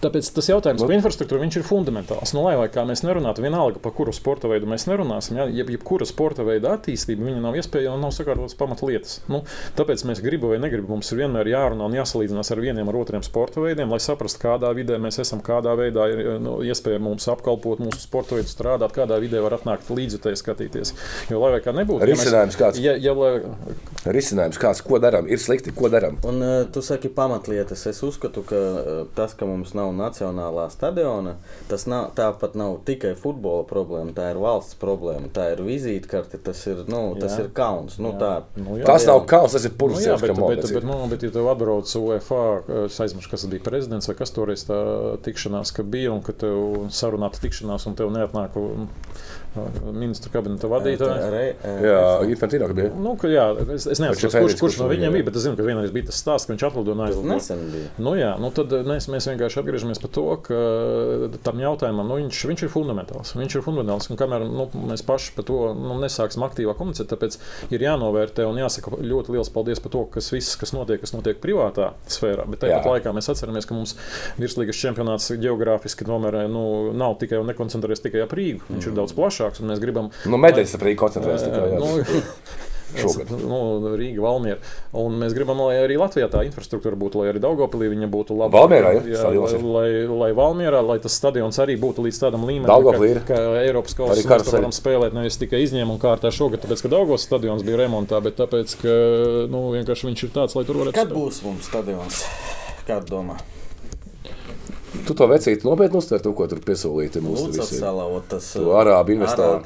Tāpēc 0.00 0.30
tas 0.32 0.48
jautājums 0.48 0.80
par 0.80 0.94
infrastruktūru 0.94 1.44
ir 1.44 1.64
fundamentāls. 1.66 2.32
Nu, 2.32 2.44
lai 2.46 2.68
kā 2.72 2.86
mēs 2.88 3.02
nerunātu, 3.04 3.44
vienalga 3.44 3.82
par 3.82 3.92
kuru 3.96 4.14
sporta 4.16 4.48
veidu 4.48 4.68
mēs 4.70 4.86
nerunāsim, 4.88 5.36
ja 5.36 5.44
jeb, 5.52 5.72
jebkura 5.74 6.06
sporta 6.08 6.44
veida 6.46 6.72
attīstība 6.76 7.34
nav 7.40 7.58
iespējama 7.60 7.98
un 7.98 8.06
nav 8.06 8.14
sakārtotas 8.16 8.56
pamatlietas. 8.56 9.18
Nu, 9.28 9.42
tāpēc 9.76 10.04
mēs 10.08 10.22
gribam 10.24 10.54
vai 10.54 10.60
negribam, 10.62 10.96
mums 10.96 11.12
ir 11.12 11.20
vienmēr 11.20 11.50
jārunā 11.52 11.88
un 11.88 11.96
jāsalīdzinās 11.98 12.52
ar 12.54 12.62
vieniem 12.64 12.88
ar 12.88 12.98
otriem 13.02 13.24
sporta 13.26 13.60
veidiem, 13.60 13.92
lai 13.92 14.00
saprastu, 14.00 14.40
kādā 14.46 14.72
vidē 14.76 14.96
mēs 15.02 15.20
esam, 15.20 15.42
kādā 15.44 15.76
veidā 15.78 16.08
ir 16.12 16.24
nu, 16.40 16.56
iespēja 16.64 17.02
mums 17.02 17.28
apkalpot 17.30 17.82
mūsu 17.84 18.00
sporta 18.00 18.38
veidu, 18.38 18.48
strādāt, 18.48 18.96
kādā 18.96 19.20
vidē 19.20 19.44
var 19.44 19.58
atnākt 19.58 19.92
līdzjutēji 19.92 20.40
skatīties. 20.40 20.94
Jo, 21.28 21.42
lai 21.44 21.60
kā 21.60 21.76
nebūtu, 21.76 22.08
risinājums 22.08 22.34
ja 22.34 22.46
mēs, 22.46 22.60
kāds? 22.62 22.80
Ja, 22.80 22.96
ja, 22.96 23.14
lai... 23.16 24.14
Risinājums 24.16 24.60
kāds, 24.60 24.80
ko 24.86 25.00
darām, 25.02 25.28
ir 25.28 25.40
slikti, 25.42 25.74
ko 25.76 25.92
darām. 25.92 26.16
Un 26.26 26.40
uh, 26.40 26.56
tu 26.72 26.80
saki 26.84 27.10
pamatlietas. 27.12 27.84
Es 27.90 28.00
uzskatu, 28.06 28.44
ka 28.46 28.60
uh, 28.60 29.02
tas, 29.16 29.34
ka 29.36 29.48
mums 29.48 29.74
nav 29.76 29.89
nav 29.96 30.10
nacionālā 30.10 30.66
stadiona, 30.70 31.36
tas 31.68 31.86
nav, 31.90 32.10
tāpat 32.16 32.56
nav 32.58 32.78
tikai 32.86 33.14
futbola 33.18 33.64
problēma, 33.68 34.12
tā 34.16 34.30
ir 34.32 34.40
valsts 34.42 34.78
problēma, 34.80 35.30
tā 35.34 35.50
ir 35.54 35.62
vizītkarte, 35.66 36.40
tas 36.44 36.62
ir, 36.70 36.84
nu, 36.90 37.02
tas 37.20 37.36
jā. 37.36 37.44
ir 37.44 37.50
kauns. 37.56 37.98
Nu, 38.02 38.12
tā, 38.20 38.32
nu, 38.58 38.78
jā, 38.80 38.86
tas 38.88 39.06
nav 39.08 39.24
kauns, 39.30 39.56
tas 39.56 39.66
ir 39.68 39.74
purvs. 39.78 40.00
Nu, 40.00 40.06
jā, 40.10 40.18
bet, 40.20 40.34
bet, 40.36 40.62
bet, 40.62 40.74
bet, 40.78 40.86
nu, 40.86 40.98
bet, 41.10 41.26
ja 41.26 41.34
tev 41.34 41.50
atbrauc 41.52 41.94
UEFA, 42.00 42.42
es 42.86 43.00
aizmirsu, 43.02 43.32
kas 43.32 43.46
bija 43.50 43.66
prezidents 43.66 44.10
vai 44.10 44.16
kas 44.18 44.34
toreiz 44.36 44.66
tā 44.68 44.80
tikšanās, 45.26 45.74
ka 45.76 45.86
bija 45.86 46.14
un 46.14 46.24
ka 46.26 46.36
tev 46.44 46.88
sarunāta 46.94 47.42
tikšanās 47.42 47.88
un 47.90 47.98
tev 47.98 48.12
neatnāk. 48.14 48.58
Un, 48.60 48.90
ministru 49.90 50.30
kabineta 50.32 50.68
vadītāja. 50.70 51.42
Jā, 51.82 52.02
Infantino 52.30 52.68
bija. 52.74 52.90
Nu, 52.94 53.16
ka, 53.18 53.28
jā, 53.30 53.46
es, 53.74 53.86
es 53.90 54.00
nezinu, 54.02 54.30
kurš, 54.30 54.56
kurš 54.60 54.78
no 54.82 54.86
viņiem 54.90 55.16
bija, 55.16 55.26
bet 55.26 55.38
es 55.40 55.46
zinu, 55.46 55.56
ka 55.58 55.66
vienreiz 55.66 55.90
bija 55.94 56.06
tas 56.10 56.20
stāsts, 56.22 56.46
ka 56.46 56.54
viņš 56.54 56.64
atlidoja 56.68 56.98
no 56.98 57.06
aizlidojumu. 57.08 57.82
Nu, 57.98 58.14
jā, 58.18 58.30
nu, 58.40 58.52
tad 58.54 58.74
mēs, 58.86 59.08
mēs 59.10 59.26
vienkārši 59.32 59.60
atgriežamies 59.62 60.02
pie 60.02 60.10
to, 60.14 60.26
ka 60.46 60.60
tam 61.46 61.62
jautājumam 61.62 62.06
nu, 62.06 62.20
viņš, 62.22 62.42
viņš 62.52 62.64
ir 62.66 62.72
fundamentāls. 62.72 63.34
Viņš 63.40 63.58
ir 63.58 63.66
fundamentāls, 63.66 64.06
un 64.12 64.20
kamēr 64.20 64.46
nu, 64.46 64.68
mēs 64.92 65.02
paši 65.06 65.34
par 65.34 65.48
to 65.50 65.58
nu, 65.74 65.98
nesāksim 66.04 66.46
aktīvāk 66.46 66.78
komunicēt, 66.78 67.10
tāpēc 67.10 67.38
ir 67.74 67.86
jānovērtē 67.88 68.46
un 68.46 68.62
jāsaka 68.62 69.00
ļoti 69.02 69.34
liels 69.34 69.50
paldies 69.50 69.82
par 69.82 69.94
to, 69.96 70.04
kas 70.14 70.30
viss, 70.34 70.54
kas 70.60 70.74
notiek, 70.76 71.02
kas 71.02 71.14
notiek 71.16 71.42
privātā 71.42 71.90
sfērā. 72.10 72.46
Bet 72.50 72.62
tāpat 72.62 72.86
laikā 72.94 73.14
mēs 73.16 73.32
atceramies, 73.34 73.66
ka 73.66 73.74
mums 73.74 73.96
virslīgas 74.38 74.78
čempionāts 74.78 75.30
geogrāfiski 75.42 76.06
tomēr 76.06 76.44
nu, 76.52 76.64
nav 76.94 77.18
tikai 77.20 77.42
un 77.42 77.50
nekoncentrējas 77.50 78.06
tikai 78.06 78.22
ap 78.24 78.34
Rīgu. 78.36 78.62
Viņš 78.70 78.84
mm. 78.84 78.90
ir 78.92 78.98
daudz 78.98 79.14
plašāks 79.16 79.39
plašāks. 79.40 79.64
Mēs 79.66 79.80
gribam. 79.82 80.10
Nu, 80.28 80.40
medaļas 80.40 80.76
arī 80.80 80.96
koncentrēties 80.98 81.48
tikai. 81.48 81.70
Nu, 81.80 82.28
šogad. 83.00 83.30
Nu, 83.46 83.58
Rīga, 83.94 84.18
Valmiera. 84.24 84.58
Un 84.98 85.14
mēs 85.20 85.34
gribam, 85.36 85.60
lai 85.62 85.76
arī 85.84 85.94
Latvijā 86.00 86.26
tā 86.32 86.42
infrastruktūra 86.48 86.98
būtu, 86.98 87.20
lai 87.22 87.30
arī 87.30 87.42
Daugopilī 87.42 87.90
viņa 87.92 88.08
būtu 88.10 88.34
laba. 88.34 88.64
Valmierā, 88.64 88.96
ja? 88.98 89.04
jā, 89.14 89.28
lai, 89.30 89.60
lai, 89.62 89.90
lai 90.24 90.30
Valmierā, 90.36 90.80
lai 90.86 90.98
tas 91.02 91.14
stadions 91.20 91.60
arī 91.62 91.78
būtu 91.80 92.02
līdz 92.06 92.18
tādam 92.24 92.48
līmenim, 92.48 92.66
ka, 92.66 93.22
ka 93.30 93.38
Eiropas 93.62 93.94
Arī 93.94 94.26
kausa 94.26 94.42
mēs 94.42 94.50
to 94.50 94.56
varam 94.56 94.74
spēlēt 94.74 95.14
nevis 95.14 95.38
tikai 95.38 95.62
izņēmuma 95.68 96.02
kārtā 96.02 96.34
šogad, 96.34 96.64
tāpēc, 96.64 96.82
ka 96.82 96.92
Daugos 96.96 97.28
stadions 97.28 97.62
bija 97.66 97.78
remontā, 97.84 98.18
bet 98.26 98.40
tāpēc, 98.42 98.74
ka 98.82 98.98
nu, 99.54 99.68
vienkārši 99.78 100.10
viņš 100.10 100.26
ir 100.26 100.34
tāds, 100.40 100.58
lai 100.58 100.66
tur 100.66 100.82
varētu 100.82 100.98
Kad 100.98 101.14
spēlēt. 101.14 101.22
būs 101.22 101.42
mums 101.46 101.70
stadions? 101.70 102.26
Kāda 102.90 103.06
domā? 103.06 103.38
Tu 105.06 105.14
to 105.14 105.26
vecīti 105.30 105.64
nopietni 105.66 105.98
uztver, 106.00 106.20
to, 106.22 106.32
ko 106.36 106.46
tur 106.50 106.58
piesolīti 106.64 107.20
salāvot 107.22 108.26
tas 108.28 108.52
To 108.56 108.72
arābu 108.78 109.14
investoru. 109.14 109.62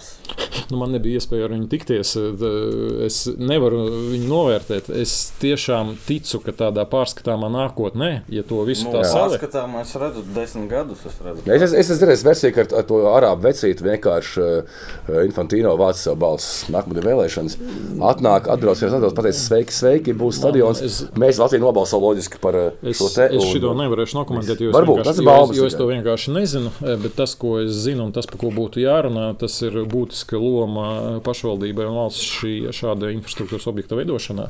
Nu, 0.71 0.79
man 0.81 0.93
nebija 0.95 1.19
iespēja 1.21 1.45
ar 1.49 1.53
viņu 1.55 1.69
tikties. 1.69 2.15
eh, 2.17 3.05
Es 3.05 3.25
nevaru 3.37 3.81
viņu 4.13 4.29
novērtēt. 4.31 4.89
Es 5.01 5.33
tiešām 5.41 5.95
ticu, 6.07 6.39
ka 6.45 6.53
tādā 6.53 6.85
pārskatāmā 6.89 7.51
nākotnē, 7.53 8.23
ja 8.33 8.43
to 8.47 8.63
visu 8.65 8.85
Nu, 8.89 8.93
tā 8.95 9.03
saliek, 9.05 9.41
Pārskatām, 9.41 9.75
es 9.81 9.95
redzu, 10.01 10.23
desmit 10.35 10.69
gadus. 10.71 11.03
Es 11.07 11.19
redzu. 11.25 11.43
Es 11.51 11.63
es, 11.63 11.75
es 11.91 11.99
dzirdējis 12.01 12.25
versiju, 12.25 12.55
ka 12.55 12.61
ar, 12.65 12.69
ar 12.81 12.87
to 12.89 13.01
arābu 13.13 13.45
vecīti 13.49 13.85
vienkārši 13.85 14.41
uh, 14.45 15.25
Infantino 15.25 15.75
vāc 15.81 15.99
savu 16.01 16.17
balsu 16.23 16.73
nākamajā 16.73 17.05
vēlēšanas. 17.09 17.59
Atnāk, 18.13 18.49
atbrauc, 18.55 18.83
atbrauc, 18.83 19.15
pateic, 19.19 19.37
sveiki, 19.41 19.73
sveiki, 19.75 20.15
būs 20.17 20.39
stadions. 20.41 20.81
es- 20.83 21.03
Mēs 21.19 21.39
Latviju 21.43 21.61
nobalsojam 21.67 22.03
loģiski 22.09 22.41
par 22.41 22.55
Es, 22.83 22.99
šo 22.99 23.09
te. 23.15 23.29
es 23.35 23.43
un- 23.45 23.53
šo 23.61 23.75
nevarēšu 23.75 24.15
nokomentēt, 24.21 24.61
jo 24.61 24.71
es, 24.71 24.75
Varbūt, 24.77 25.05
tas 25.15 25.23
ir 25.23 25.29
baumas 25.29 25.59
jo 25.59 25.69
es 25.69 25.77
to 25.79 25.87
vienkārši 25.89 26.35
nezinu. 26.35 26.73
eh, 26.83 26.97
Bet 27.05 27.17
tas, 27.19 27.35
ko 27.39 27.57
es 27.63 27.73
zinu, 27.85 28.09
un 28.09 28.13
tas, 28.15 28.27
par 28.31 28.41
ko 28.43 28.51
būtu 28.55 28.83
jārunā, 28.83 29.27
tas 29.39 29.57
ir 29.65 29.77
būtiska 29.91 30.39
loma 30.41 31.21
pašvaldībai 31.25 31.87
un 31.89 31.99
valsts 31.99 32.27
šī, 32.39 32.55
šāda 32.75 33.11
infrastruktūras 33.15 33.69
objekta 33.71 33.99
veidošanā. 33.99 34.49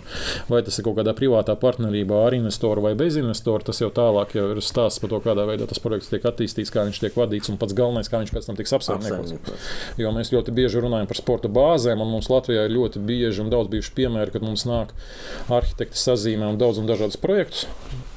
Vai 0.51 0.62
tas 0.66 0.78
ir 0.78 0.86
kaut 0.86 0.99
kādā 0.99 1.15
privātā 1.16 1.57
partnerībā 1.61 2.24
ar 2.27 2.36
investoru 2.36 2.85
vai 2.85 2.95
bez 2.99 3.19
investoru, 3.20 3.65
tas 3.66 3.81
jau 3.82 3.91
tālāk 3.95 4.36
jau 4.39 4.47
ir 4.55 4.62
stāsts 4.65 5.03
par 5.03 5.12
to, 5.12 5.20
kādā 5.24 5.47
veidā 5.49 5.69
tas 5.70 5.82
projekts 5.82 6.11
tiek 6.12 6.24
attīstīts, 6.31 6.73
kā 6.74 6.86
viņš 6.89 7.03
tiek 7.05 7.19
vadīts 7.19 7.53
un 7.53 7.61
pats 7.61 7.77
galvenais, 7.77 8.11
kā 8.11 8.23
viņš 8.23 8.35
pēc 8.35 8.49
tam 8.49 8.59
tiks 8.61 8.74
apsaimniekots. 8.78 9.69
Jo 10.01 10.15
mēs 10.15 10.32
ļoti 10.35 10.55
bieži 10.55 10.82
runājam 10.85 11.11
par 11.11 11.20
sporta 11.20 11.51
bāzēm, 11.53 12.03
un 12.05 12.12
mums 12.16 12.31
Latvijā 12.32 12.66
ir 12.66 12.74
ļoti 12.77 13.03
bieži 13.05 13.45
un 13.45 13.53
daudz 13.53 13.73
bijuši 13.73 13.95
piemēri, 13.99 14.35
kad 14.35 14.47
mums 14.47 14.66
nāk 14.69 14.95
arhitekti 15.53 16.01
sazīmē 16.01 16.51
un 16.53 16.61
daudz 16.61 16.82
un 16.82 16.91
dažādus 16.91 17.20
projektus. 17.20 17.69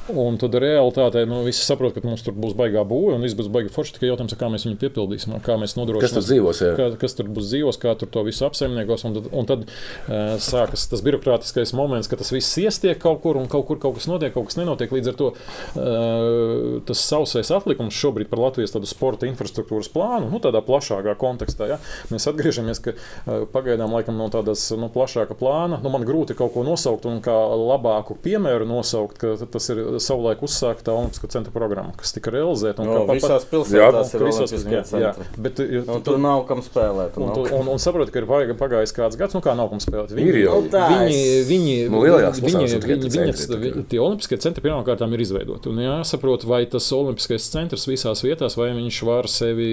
Un 0.07 0.37
tad 0.39 0.55
realitātē 0.55 1.25
nu, 1.27 1.41
visi 1.43 1.65
saprot, 1.65 1.91
ka 1.95 2.01
mums 2.05 2.23
tur 2.23 2.35
būs 2.37 2.53
baigā 2.57 2.83
būve 2.87 3.17
un 3.17 3.25
viss 3.25 3.35
būs 3.35 3.49
baigi 3.51 3.71
forši. 3.73 3.97
Tikai 3.97 4.11
jautājums, 4.11 4.35
kā 4.39 4.47
mēs 4.51 4.63
viņu 4.67 4.79
piepildīsim, 4.79 5.35
kā 5.43 5.57
mēs 5.59 5.73
Kas 5.73 5.75
tur 5.75 5.83
nodrošināsim. 5.83 6.25
dzīvos? 6.29 6.61
Jā. 6.63 6.75
Kā, 6.77 6.87
kas 7.01 7.17
tur 7.17 7.27
būs 7.35 7.49
dzīvos, 7.51 7.79
kā 7.81 7.95
tur 7.99 8.11
to 8.13 8.23
visu 8.27 8.45
apsaimniekos. 8.47 9.03
Un 9.09 9.17
tad, 9.17 9.27
un 9.35 9.49
tad 9.49 9.65
uh, 9.67 10.37
sākas 10.43 10.87
tas 10.91 11.03
birokrātiskais 11.03 11.73
moments, 11.75 12.07
ka 12.07 12.19
tas 12.19 12.31
viss 12.31 12.55
iestiek 12.61 12.99
kaut 13.03 13.19
kur, 13.25 13.39
un 13.39 13.49
kaut 13.51 13.67
kur 13.67 13.81
kaut 13.83 13.97
kas 13.99 14.07
notiek, 14.07 14.31
kaut 14.35 14.47
kas 14.47 14.59
nenotiek. 14.59 14.93
Līdz 14.95 15.11
ar 15.11 15.19
to 15.19 15.31
uh, 15.33 16.77
tas 16.87 17.03
sausais 17.03 17.51
atlikums 17.51 17.97
šobrīd 17.97 18.31
par 18.31 18.45
Latvijas 18.45 18.75
sporta 18.87 19.27
infrastruktūras 19.27 19.91
plānu, 19.91 20.31
nu, 20.31 20.39
tādā 20.43 20.63
plašākā 20.63 21.17
kontekstā. 21.19 21.67
Ja? 21.73 21.81
Mēs 22.13 22.29
atgriežamies, 22.31 22.79
ka 22.85 22.95
uh, 22.95 23.43
pagaidām 23.51 23.91
laikam 23.97 24.15
no 24.19 24.29
tādas 24.31 24.69
nu, 24.77 24.87
plašāka 24.93 25.35
plāna. 25.35 25.81
Nu, 25.83 25.91
man 25.91 26.07
grūti 26.07 26.37
kaut 26.37 26.55
ko 26.55 26.63
nosaukt 26.67 27.09
un 27.09 27.19
kā 27.25 27.35
labāku 27.35 28.15
piemēru 28.23 28.67
nosaukt, 28.69 29.19
ka 29.19 29.35
tas 29.51 29.71
ir 29.73 29.96
savulaik 29.99 30.41
uzsākta 30.45 30.93
Olimpisko 30.93 31.27
centra 31.33 31.51
programma, 31.53 31.93
kas 31.97 32.11
tika 32.15 32.31
realizēta. 32.31 32.79
un 32.81 32.87
No, 32.87 32.93
kā 32.99 33.05
pa- 33.07 33.13
visās 33.17 33.43
Jā, 33.43 33.49
pilsētās 33.51 34.13
ir 34.15 34.23
Visos, 34.27 34.51
olimpiskie 34.53 34.99
jā, 35.01 35.13
bet, 35.37 35.59
Un 35.59 36.01
tu- 36.01 36.11
tur 36.11 36.17
nav 36.19 36.45
kam 36.47 36.61
spēlēt. 36.61 37.17
Un, 37.17 37.25
nav 37.27 37.35
tu, 37.35 37.43
kam- 37.49 37.59
un, 37.59 37.67
un 37.67 37.77
saprotu, 37.77 38.11
ka 38.11 38.19
ir 38.19 38.25
pagājis 38.55 38.93
kāds 38.95 39.17
gads, 39.17 39.33
nu 39.33 39.41
kā 39.41 39.55
nav 39.55 39.69
kam 39.69 39.79
spēlēt. 39.79 40.11
Ir 40.17 40.37
jau. 40.45 40.61
Nu, 40.61 40.69
viņi, 40.69 41.45
viņi, 41.47 41.89
Nu, 41.89 42.01
lielajās 42.03 42.39
viņi, 42.39 42.45
pilsētās 42.47 42.73
ir 42.73 42.79
viņi, 42.79 43.09
tikai 43.09 43.25
viņi, 43.27 43.73
viņi, 43.73 43.85
tie 43.89 43.99
olimpiskie 43.99 44.37
centri 44.39 44.61
pirmkārt 44.61 45.01
ir 45.13 45.19
izveidoti. 45.19 45.67
Un 45.69 45.77
jāsaprot, 45.77 46.43
vai 46.45 46.65
tas 46.65 46.87
olimpiskais 46.91 47.49
centrs 47.51 47.85
visās 47.87 48.21
vietās, 48.23 48.55
vai 48.57 48.69
viņš 48.73 49.03
var 49.05 49.23
sevi 49.27 49.69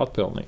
atpelnīt. 0.00 0.46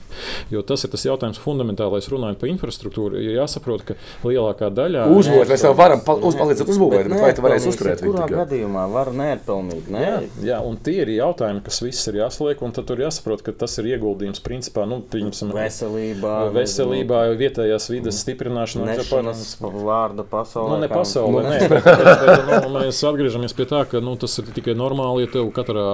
Jo 0.51 0.63
tas 0.63 0.85
ir 0.85 0.91
tas 0.93 1.05
jautājums 1.05 1.39
fundamentālais, 1.43 2.09
runājot 2.13 2.39
par 2.41 2.49
infrastruktūru. 2.53 3.21
Ir 3.23 3.37
jāsaprot, 3.41 3.85
ka 3.85 3.95
lielākā 4.25 4.71
daļā 4.73 5.07
Uzbūvēt, 5.13 5.49
mēs 5.53 5.65
jau 5.67 5.75
varam 5.77 6.01
pa- 6.05 6.15
uz- 6.17 6.37
palīdzēt 6.39 6.69
uzbūvēt, 6.73 7.09
bet 7.09 7.21
vai 7.21 7.33
tu 7.37 7.43
varēsi 7.43 7.69
uzturēt 7.73 8.03
viņu? 8.03 8.13
Kurā 8.15 8.29
gadījumā 8.47 8.85
var 9.03 9.11
neatpelnīt? 9.19 9.91
Ne? 9.93 10.03
Jā, 10.03 10.15
jā, 10.47 10.59
un 10.66 10.79
tie 10.83 10.97
ir 11.03 11.12
jautājumi, 11.16 11.62
kas 11.66 11.83
viss 11.85 12.09
ir 12.11 12.20
jāsliek, 12.23 12.62
un 12.65 12.74
tad 12.77 12.87
tur 12.89 13.03
jāsaprot, 13.03 13.43
ka 13.45 13.55
tas 13.65 13.74
ir 13.83 13.91
ieguldījums 13.93 14.43
principā, 14.45 14.87
nu, 14.89 15.01
pieņemsim, 15.12 15.53
Veselībā, 15.57 16.35
veselībā, 16.55 17.23
vietējās 17.41 17.89
vidas 17.93 18.20
stiprināšanā. 18.23 18.87
nešanas 18.93 19.57
vārda 19.61 20.24
pasaulē. 20.29 20.74
Nu, 20.77 20.81
ne 20.85 20.91
pasaulē, 20.93 21.43
nē, 21.49 21.59
bet, 21.73 21.87
bet, 21.87 22.51
nu, 22.66 22.73
mēs 22.79 23.03
atgriežamies 23.09 23.57
pie 23.59 23.66
tā, 23.70 23.83
ka 23.91 24.03
nu, 24.05 24.15
tas 24.20 24.39
ir 24.41 24.51
tikai 24.55 24.74
normāli, 24.79 25.27
ja 25.27 25.33
tev 25.35 25.51
katrā 25.57 25.87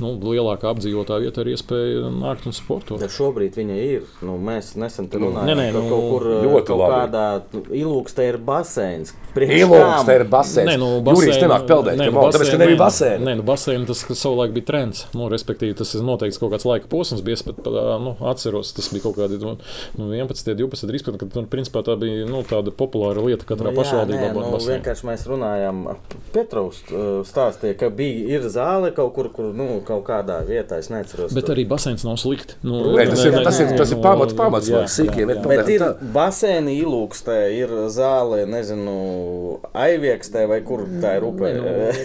nu, 0.00 0.14
lielākā 0.30 0.70
apdzīvotā 0.72 1.20
vietā 1.22 1.44
ir 1.44 1.52
iespēja 1.54 2.10
nākt 2.14 2.48
un 2.48 2.56
sportot. 2.56 3.00
Bet 3.02 3.12
šobrīd 3.14 3.58
viņa 3.60 3.78
ir. 3.84 4.06
Nu, 4.26 4.36
mēs 4.40 4.72
nesen 4.80 5.10
tur 5.12 5.26
runājām. 5.26 5.50
nē, 5.50 5.56
nē, 5.58 5.66
ka 5.74 5.78
nu, 5.78 5.90
kaut 5.90 6.06
kur 6.14 6.26
ļoti 6.46 6.66
kaut 6.70 6.82
labi. 6.82 6.96
kādā 6.96 7.26
nu, 7.54 7.62
ilūkstē 7.82 8.28
ir 8.30 8.38
baseins. 8.50 9.14
Priekš 9.34 9.60
Ilūks, 9.60 9.84
kam? 9.84 10.06
te 10.08 10.14
ir 10.18 10.24
basēns. 10.30 10.66
Nē, 10.70 10.76
nu, 10.80 10.88
Jūrijas 11.06 11.38
nemāk 11.44 11.66
peldēt, 11.68 11.98
nē, 12.00 12.08
nu, 12.10 12.22
mau, 12.30 12.38
tāpēc, 12.38 12.50
ka 12.54 12.58
nebija 12.62 12.76
nē, 12.78 12.80
basēna. 12.80 13.24
Nē, 13.28 13.34
nu, 13.40 13.42
basēni 13.50 13.86
tas 13.90 14.04
savulaik 14.22 14.52
bija 14.56 14.66
trends. 14.70 15.04
Nu, 15.14 15.28
respektīvi, 15.32 15.76
tas 15.76 15.94
ir 15.94 16.02
noteikts 16.06 16.38
kaut 16.40 16.52
kāds 16.54 16.64
laika 16.68 16.86
posms. 16.90 17.20
Bija, 17.26 17.38
es 17.38 17.42
pat 17.42 17.56
pa- 17.64 17.98
nu, 18.00 18.14
atceros, 18.30 18.72
tas 18.76 18.88
bija 18.92 19.02
kaut 19.08 19.16
kādi 19.18 19.40
nu, 19.42 19.56
nu, 19.98 20.10
11, 20.14 20.54
12, 20.54 20.86
13, 20.90 21.18
kad 21.18 21.34
nu, 21.36 21.44
principā, 21.50 21.82
tā 21.86 21.96
bija 22.00 22.26
nu, 22.30 22.42
tāda 22.48 22.70
populāra 22.70 23.22
lieta 23.26 23.44
katrā 23.48 23.70
Nu, 23.72 23.76
pašvaldībā. 23.80 24.30
nē, 24.30 24.34
nu, 24.34 24.62
vienkārši 24.64 25.04
mēs 25.10 25.26
runājām. 25.30 25.82
Petrovs 26.32 26.82
stāstīja, 27.30 27.76
ka 27.78 27.90
bija 27.90 28.38
ir 28.38 28.48
zāle 28.52 28.92
kaut 28.94 29.14
kur, 29.14 29.28
kur 29.34 29.52
nu, 29.54 29.80
kaut 29.86 30.04
kādā 30.06 30.40
vietā. 30.46 30.78
Es 30.78 30.88
neatceros. 30.90 31.32
Bet 31.34 31.46
tur. 31.46 31.54
arī 31.56 31.66
basēns 31.68 32.04
nav 32.06 32.16
slikti. 32.22 32.54
Nu, 32.62 32.94
Nē, 32.96 33.08
tas 33.10 33.24
ir- 33.24 33.32
nē, 33.32 33.44
tas 33.44 33.58
ir- 33.60 33.76
tas 33.76 33.90
ir 33.90 33.96
nu, 33.96 34.02
pamats- 34.02 34.36
pamats, 34.36 34.68
jā, 34.70 34.84
sīkiem 34.86 35.26
jā, 35.26 35.30
ir 35.30 35.36
jā. 35.36 35.42
pamats. 35.42 35.56
Bet 35.56 35.68
ir 35.68 35.80
basēni 36.14 36.76
ilūkstē, 36.84 37.36
ir 37.56 37.68
zāle, 37.90 38.46
nezinu, 38.46 39.60
aiviekstē 39.74 40.46
vai 40.48 40.60
kur 40.60 40.84
tā 41.02 41.16
ir 41.18 41.22
upē. 41.28 41.50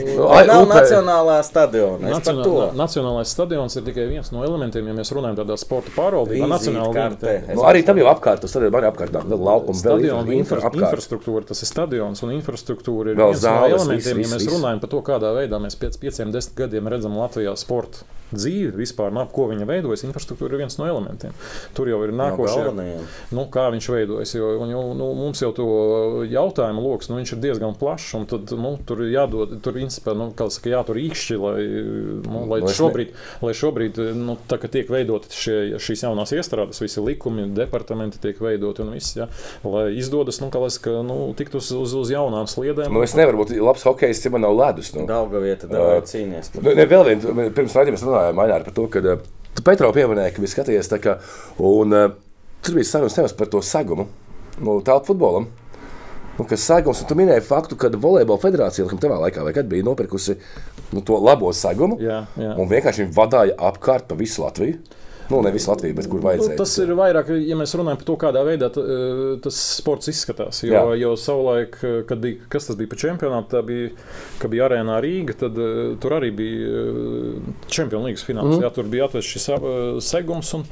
Nu, 0.05 0.27
Vai 0.27 0.41
ai- 0.43 0.47
nav 0.47 0.65
upē. 0.67 0.75
nacionālā 0.81 1.37
stadiona. 1.43 2.07
Es 2.09 2.19
par 2.19 2.35
Nacionāla, 2.35 2.43
to. 2.69 2.77
nacionālais 2.77 3.25
stadions 3.35 3.75
ir 3.75 3.81
tikai 3.87 4.07
viens 4.09 4.31
no 4.31 4.43
elementiem, 4.45 4.85
ja 4.87 4.93
mēs 4.93 5.11
runājam 5.15 5.35
par 5.39 5.45
tādu 5.45 5.57
sporta 5.57 5.89
pārvaldību. 5.95 6.47
Vizītkarte. 6.51 7.55
Nu, 7.55 7.61
arī 7.63 7.83
tam 7.85 7.97
jau 7.97 8.05
apkārt, 8.13 8.41
tas 8.45 8.55
arī 8.59 8.67
ir 8.69 8.87
apkārt, 8.91 9.11
vēl 9.11 9.39
laukums, 9.49 9.79
Stadiona 9.81 10.33
infra, 10.35 10.61
infrastruktūra, 10.69 11.45
tas 11.47 11.61
ir 11.61 11.69
stadions 11.69 12.21
un 12.23 12.29
infrastruktūra 12.37 13.13
ir 13.13 13.15
Vēl 13.19 13.31
viens 13.33 13.43
no 13.43 13.49
zāles, 13.49 13.81
elementiem. 13.81 14.17
viss, 14.17 14.31
Ja 14.31 14.35
mēs 14.37 14.45
viss, 14.45 14.53
runājam 14.55 14.79
par 14.81 14.89
to, 14.89 15.01
kādā 15.01 15.31
veidā 15.35 15.59
mēs 15.61 15.75
pēc 15.79 15.97
pieciem, 15.99 16.31
desmit 16.31 16.55
gadiem 16.55 16.87
redzam 16.87 17.17
Latvijā 17.17 17.55
sporta 17.57 18.03
dzīvi, 18.33 18.73
vispār 18.79 19.13
nav, 19.15 19.29
ko 19.35 19.47
viņa 19.51 19.67
veidojas, 19.69 20.05
infrastruktūra 20.07 20.55
ir 20.55 20.65
viens 20.65 20.77
no 20.79 20.87
elementiem. 20.89 21.35
Tur 21.77 21.89
jau 21.91 22.01
ir 22.05 22.13
nākošie. 22.15 22.65
galvenajiem. 22.65 23.07
Nu, 23.35 23.45
kā 23.53 23.67
viņš 23.73 23.89
veidojas, 23.93 24.35
jo 24.35 24.51
un, 24.63 24.71
jau, 24.73 24.83
nu, 24.97 25.09
mums 25.17 25.41
jau 25.43 25.51
to 25.55 25.67
jautājumu 26.29 26.83
lokus 26.83 27.11
nu, 27.11 27.19
viņš 27.19 27.35
ir 27.35 27.41
diezgan 27.43 27.75
plašs, 27.79 28.13
un 28.19 28.27
tad, 28.29 28.53
nu, 28.59 28.75
tur 28.87 29.05
ir 29.05 29.13
jādod, 29.15 29.57
tur 29.65 29.77
principā, 29.77 30.15
nu, 30.17 30.31
saka, 30.35 30.71
jātur 30.73 30.99
īkšķi, 31.01 31.39
lai, 31.41 31.57
nu, 32.25 32.45
lai 32.51 32.61
Nu, 32.65 32.71
es 32.71 32.79
šobrīd, 32.79 33.13
lai 33.45 33.53
šobrīd 33.57 33.99
nu, 34.17 34.37
tā, 34.49 34.57
tiek 34.71 34.89
veidoti 34.91 35.29
šie, 35.35 35.57
šīs 35.81 36.05
jaunās 36.07 36.33
iestrādes, 36.35 36.81
visi 36.81 37.03
likumi, 37.03 37.47
departamenti 37.55 38.21
tiek 38.23 38.39
veidoti 38.41 38.83
un 38.85 38.93
viss, 38.95 39.15
ja, 39.17 39.27
lai 39.65 39.87
izdodas, 39.99 40.39
nu, 40.41 40.49
kā 40.53 40.61
lai 40.63 40.71
saka, 40.73 40.97
nu, 41.05 41.19
tikt 41.37 41.57
uz, 41.59 41.69
uz, 41.75 41.93
uz 41.99 42.13
jaunām 42.13 42.49
sliedēm. 42.49 42.93
Nu, 42.95 43.03
es 43.05 43.15
nevaru 43.17 43.43
būt 43.43 43.53
labs 43.59 43.85
hokejs, 43.85 44.23
ja 44.25 44.33
man 44.33 44.45
nav 44.47 44.55
ledus. 44.57 44.91
Nu. 44.95 45.05
Dauga 45.09 45.41
vieta, 45.43 45.69
daudz 45.69 46.15
cīnīties. 46.15 46.55
Nu, 46.57 46.73
ne, 46.77 46.87
vēl 46.89 47.05
viena, 47.11 47.49
pirms 47.55 47.77
raidījuma 47.77 48.01
runājām 48.15 48.39
Maināri, 48.39 48.67
par 48.67 48.75
to, 48.77 48.87
ka 48.91 49.03
uh, 49.03 49.27
tu 49.55 49.65
Petro 49.65 49.91
pieminēji, 49.95 50.35
ka 50.35 50.43
bija 50.43 50.53
skatījies 50.55 50.91
tā 50.91 51.01
kā, 51.03 51.19
un 51.59 51.95
uh, 51.95 52.07
tur 52.65 52.79
bija 52.79 52.89
sarunas 52.89 53.15
tevis 53.17 53.35
par 53.37 53.51
to 53.51 53.61
segumu, 53.65 54.07
nu, 54.59 54.79
tālāk 54.85 55.07
futbolam. 55.09 55.49
Nu, 56.35 56.43
kas 56.43 56.65
segums, 56.67 56.99
tu 57.07 57.15
minēji 57.15 57.45
faktu, 57.47 57.77
ka 57.79 57.87
volejbola 57.87 58.41
federācija, 58.41 58.83
laikam, 58.83 58.99
tevā 58.99 59.21
laikā, 59.21 59.45
kad 59.55 59.69
bija 59.71 59.85
nopirkusi 59.87 60.35
nu, 60.91 60.99
to 60.99 61.15
labo 61.23 61.53
segumu, 61.55 61.95
Jā, 62.03 62.25
jā. 62.35 62.51
un 62.59 62.67
vienkārši 62.67 63.05
viņi 63.05 63.15
vadīja 63.15 63.55
apkārt 63.69 64.09
pa 64.09 64.17
visu 64.19 64.43
Latviju. 64.43 64.81
Nu, 65.29 65.41
ne 65.41 65.51
visu 65.51 65.71
Latviju, 65.71 65.95
bet 65.97 66.07
kur 66.09 66.19
Nu, 66.21 66.27
vajadzēja. 66.27 66.57
tas 66.59 66.77
ir 66.83 66.93
vairāk, 66.97 67.31
ja 67.47 67.57
mēs 67.57 67.73
runājam 67.77 67.99
par 68.01 68.07
to, 68.09 68.15
kādā 68.21 68.43
veidā 68.45 68.69
eh, 68.69 69.39
tas 69.41 69.57
sports 69.79 70.11
izskatās. 70.11 70.61
Jo, 70.67 70.73
Jā. 70.75 70.99
jo 71.01 71.15
savulaik, 71.17 71.77
eh, 71.81 71.97
kad 72.09 72.21
bija, 72.21 72.45
kas 72.51 72.69
tas 72.69 72.77
bija 72.79 72.91
pa 72.91 72.99
čempionātu, 73.01 73.49
tā 73.55 73.63
bija, 73.65 73.89
kad 74.41 74.53
bija 74.53 74.69
arēnā 74.69 74.99
Rīga, 75.01 75.37
tad 75.45 75.57
uh, 75.57 75.95
tur 76.01 76.17
arī 76.19 76.31
bija 76.35 76.85
čempionu 77.71 78.09
līgas 78.09 78.25
fināls. 78.27 78.55
Mm. 78.55 78.65
Jā, 78.65 78.71
tur 78.75 78.89
bija 78.89 79.09
atvērts 79.09 79.33
šis 79.35 79.49
segums. 80.05 80.53
Un, 80.57 80.65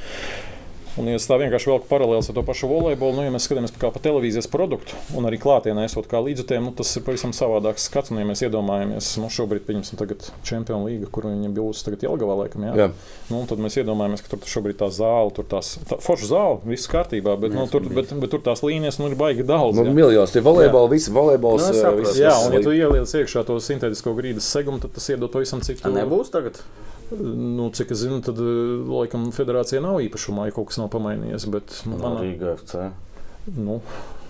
Un, 0.93 1.07
ja 1.09 1.17
es 1.17 1.25
tā 1.25 1.39
vienkārši 1.41 1.71
velku 1.71 1.87
paralēlus 1.89 2.27
ar 2.29 2.35
to 2.37 2.43
pašu 2.45 2.67
volejbolu, 2.69 3.17
nu, 3.17 3.23
ja 3.25 3.31
mēs 3.33 3.47
skatāmies 3.47 3.73
kā 3.81 3.89
pa 3.89 4.01
televīzijas 4.03 4.45
produktu 4.51 4.93
un 5.17 5.25
arī 5.25 5.39
klātienē 5.41 5.87
esot 5.87 6.05
kā 6.11 6.21
līdzutēm, 6.21 6.67
nu, 6.67 6.73
tas 6.77 6.91
ir 6.93 7.05
pavisam 7.07 7.33
savādāks 7.33 7.87
skats. 7.89 8.13
Un, 8.13 8.19
ja 8.21 8.27
mēs 8.29 8.43
iedomājamies, 8.45 9.07
nu, 9.17 9.29
šobrīd, 9.33 9.65
pieņemsim, 9.65 9.97
tagad 9.97 10.27
Champions 10.45 10.85
League, 10.85 11.09
kur 11.15 11.25
viņi 11.31 11.49
būs 11.55 11.81
tagad 11.87 12.05
Jelgavā, 12.05 12.35
laikam, 12.43 12.67
jā. 12.69 12.75
Jā. 12.77 12.87
Nu, 13.33 13.41
tad 13.49 13.63
mēs 13.63 13.79
iedomājamies, 13.81 14.21
ka 14.21 14.35
tur 14.35 14.53
šobrīd 14.53 14.77
tā 14.83 14.91
zāle, 14.93 15.33
tur 15.33 15.49
tās 15.49 15.73
tā, 15.89 15.97
forša 16.03 16.29
zāle, 16.29 16.61
viss 16.69 16.91
kārtībā, 16.93 17.35
bet, 17.41 17.57
nu, 17.57 17.65
tur, 17.73 17.89
bet, 17.89 18.13
bet 18.13 18.33
tur 18.35 18.45
tās 18.45 18.61
līnijas 18.61 19.01
nu, 19.01 19.09
ir 19.09 19.17
baigi 19.17 19.47
daudz. 19.49 19.81
Nu, 19.81 19.97
miljons, 19.97 20.35
tie 20.35 20.45
volejboli, 20.45 20.93
visi 20.93 21.13
volejbols. 21.15 21.71
Nu, 21.73 21.97
eh, 22.05 22.15
Jā, 22.21 22.37
un 22.45 22.53
ja 22.53 22.61
tu 22.61 22.75
ieliec 22.75 23.17
iekšā 23.23 23.45
to 23.49 23.57
sintētisko 23.63 24.13
grīdas 24.17 24.45
segumu, 24.53 24.77
tad 24.83 24.93
tas 24.93 25.09
iedod 25.09 25.33
pavisam 25.33 25.65
citu. 25.65 25.81
Tā 25.87 25.93
nebūs 25.95 26.29
tagad. 26.33 26.61
Nu, 27.11 27.69
cik 27.75 27.91
es 27.93 28.01
zinu, 28.05 28.21
tad 28.25 28.39
laikam 28.39 29.29
federācija 29.35 29.81
nav 29.83 29.99
īpašumā, 30.05 30.47
ja 30.49 30.55
kaut 30.55 30.71
kas 30.71 30.79
nav 30.81 30.89
pamainījies. 30.93 31.45
Bet, 31.53 31.75
nu, 31.85 31.97
No 31.99 32.09
manā, 32.09 32.23
Rīgā 32.25 32.55
FC. 32.57 32.89
nu, 33.57 33.79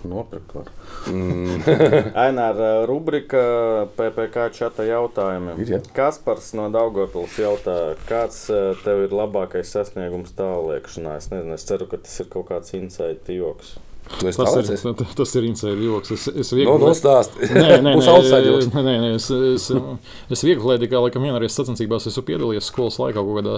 Nopirkt 0.04 0.50
var. 0.52 0.66
Mm. 1.08 1.62
Aināra 2.26 2.84
rubrika 2.88 3.40
PPC 3.96 4.50
čata 4.52 4.84
jautājumiem. 4.84 5.62
Ir, 5.64 5.70
jā. 5.76 5.80
Kaspars 5.96 6.50
no 6.58 6.66
Daugopils 6.74 7.38
jautā, 7.40 7.94
kāds 8.08 8.42
eh, 8.52 8.74
tev 8.84 9.06
ir 9.06 9.16
labākais 9.16 9.72
sasniegums 9.72 10.36
tālēkšanā? 10.36 11.16
Es 11.22 11.30
nezinu, 11.32 11.56
es 11.56 11.64
ceru, 11.64 11.88
ka 11.88 12.02
tas 12.04 12.20
ir 12.20 12.28
kaut 12.32 12.50
kāds 12.52 12.76
insight 12.76 13.32
joks. 13.32 13.78
Tu 14.04 14.28
esi 14.28 14.38
tas, 14.38 14.54
ir, 14.84 15.06
tas 15.16 15.30
ir 15.38 15.46
insēļu 15.48 15.86
joks. 15.88 16.10
Es, 16.14 16.24
es 16.28 16.50
Nu, 16.52 16.58
viegli, 16.58 16.74
nu, 16.82 16.90
stāst. 16.94 17.38
Nē, 17.40 17.78
nē, 17.82 17.94
nē, 17.96 17.96
nē, 17.96 18.82
nē, 18.84 18.94
nē, 19.00 19.08
es, 19.16 19.28
es, 19.32 19.64
es 20.36 20.42
viegli 20.44 20.68
lētīju, 20.70 20.90
kā 20.92 21.00
laikam 21.02 21.24
vienreiz 21.24 21.56
sacensībās 21.56 22.06
esmu 22.10 22.22
piedalījies 22.28 22.68
skolas 22.68 22.98
laikā 23.00 23.16
kaut 23.24 23.38
kādā 23.40 23.54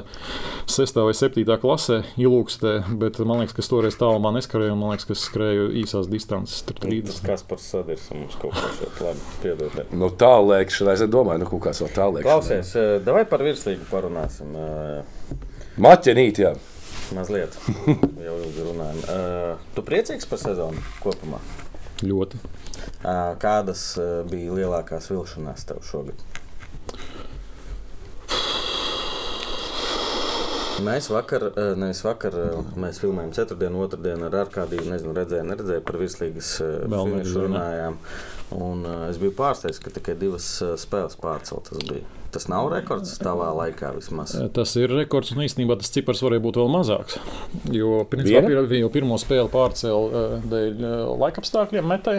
6. 0.70 1.00
vai 1.08 1.16
7. 1.18 1.44
klasē, 1.62 1.98
ilūkstē, 2.22 2.76
bet 3.02 3.18
man 3.26 3.42
liekas, 3.42 3.56
ka 3.58 3.64
es 3.64 3.70
toreiz 3.72 3.98
tālumā 4.00 4.32
neskrēju, 4.38 4.76
man 4.78 4.94
liekas, 4.94 5.08
ka 5.10 5.16
es 5.18 5.26
skrēju 5.26 5.66
īsās 5.82 6.08
distances, 6.12 6.62
tur 6.68 6.78
Tas 6.78 6.88
30. 6.88 7.20
Kaspars 7.26 7.66
sadirs 7.74 8.06
mums 8.14 8.38
kaut 8.40 8.54
ko 8.54 8.70
šeit 8.78 9.02
labi 9.02 9.26
piedodiet. 9.42 9.92
Nu, 9.98 10.12
tālēkšanā, 10.22 10.94
es 10.96 11.04
domāju, 11.10 11.42
nu, 11.42 11.50
kaut 11.50 11.66
kāds 11.66 11.82
vēl 11.84 11.92
tālēkšanā. 11.98 12.30
Klausies, 12.30 12.72
eh, 12.78 12.94
davai 13.04 13.26
par 13.28 13.44
virslīgu 13.44 13.90
parunāsim. 13.90 14.54
eh, 14.56 15.36
Maķenīt, 15.82 16.40
jā. 16.46 16.54
Mazliet, 17.14 17.54
jau 18.26 18.36
ilgi 18.42 18.64
runājam. 18.66 18.98
Eh, 19.12 19.66
Tu 19.76 19.84
priecīgs 19.86 20.26
par 20.26 20.40
sezonu 20.42 20.82
kopumā? 21.02 21.38
Ļoti. 22.02 22.40
Eh, 23.06 23.36
Kādas 23.42 23.84
eh, 24.00 24.16
bija 24.30 24.56
lielākās 24.56 25.06
vilšanās 25.12 25.66
tev 25.68 25.84
šogad? 25.86 26.24
Mēs 30.86 31.06
vakar, 31.08 31.46
nevis 31.80 32.02
vakar, 32.04 32.34
mēs 32.76 32.98
filmējām 33.00 33.30
ceturtdienu, 33.32 33.78
otrdienu 33.86 34.26
ar 34.26 34.34
Arkādiju. 34.42 34.84
Nezinu, 34.90 35.14
redzēju, 35.16 35.46
neredzēju 35.48 35.84
par 35.88 35.96
virslīgas 36.02 36.50
finišu 36.84 37.46
runājām. 37.46 37.96
Un 38.52 38.84
es 39.06 39.16
biju 39.22 39.32
pārsteigts, 39.38 39.80
ka 39.80 39.94
tikai 39.96 40.18
divas 40.20 40.50
spēles 40.82 41.16
pārceltas 41.22 41.80
bija. 41.88 42.04
Tas 42.36 42.50
nav 42.52 42.66
rekords 42.68 43.14
tavā 43.16 43.46
laikā 43.56 43.94
vismaz. 43.96 44.34
Tas 44.52 44.74
ir 44.76 44.92
rekords, 44.92 45.30
un 45.32 45.40
īstenībā 45.46 45.78
tas 45.80 45.88
cipars 45.94 46.20
varēja 46.20 46.42
būt 46.44 46.58
vēl 46.60 46.68
mazāks. 46.68 47.16
Jo, 47.72 48.02
principā, 48.12 48.42
jo 48.76 48.90
pirmo 48.92 49.16
spēli 49.16 49.48
pārcēla 49.54 50.20
eh, 50.20 50.34
dēļ 50.52 50.84
eh, 50.84 50.98
laikapstākļiem 51.24 51.88
metē. 51.94 52.18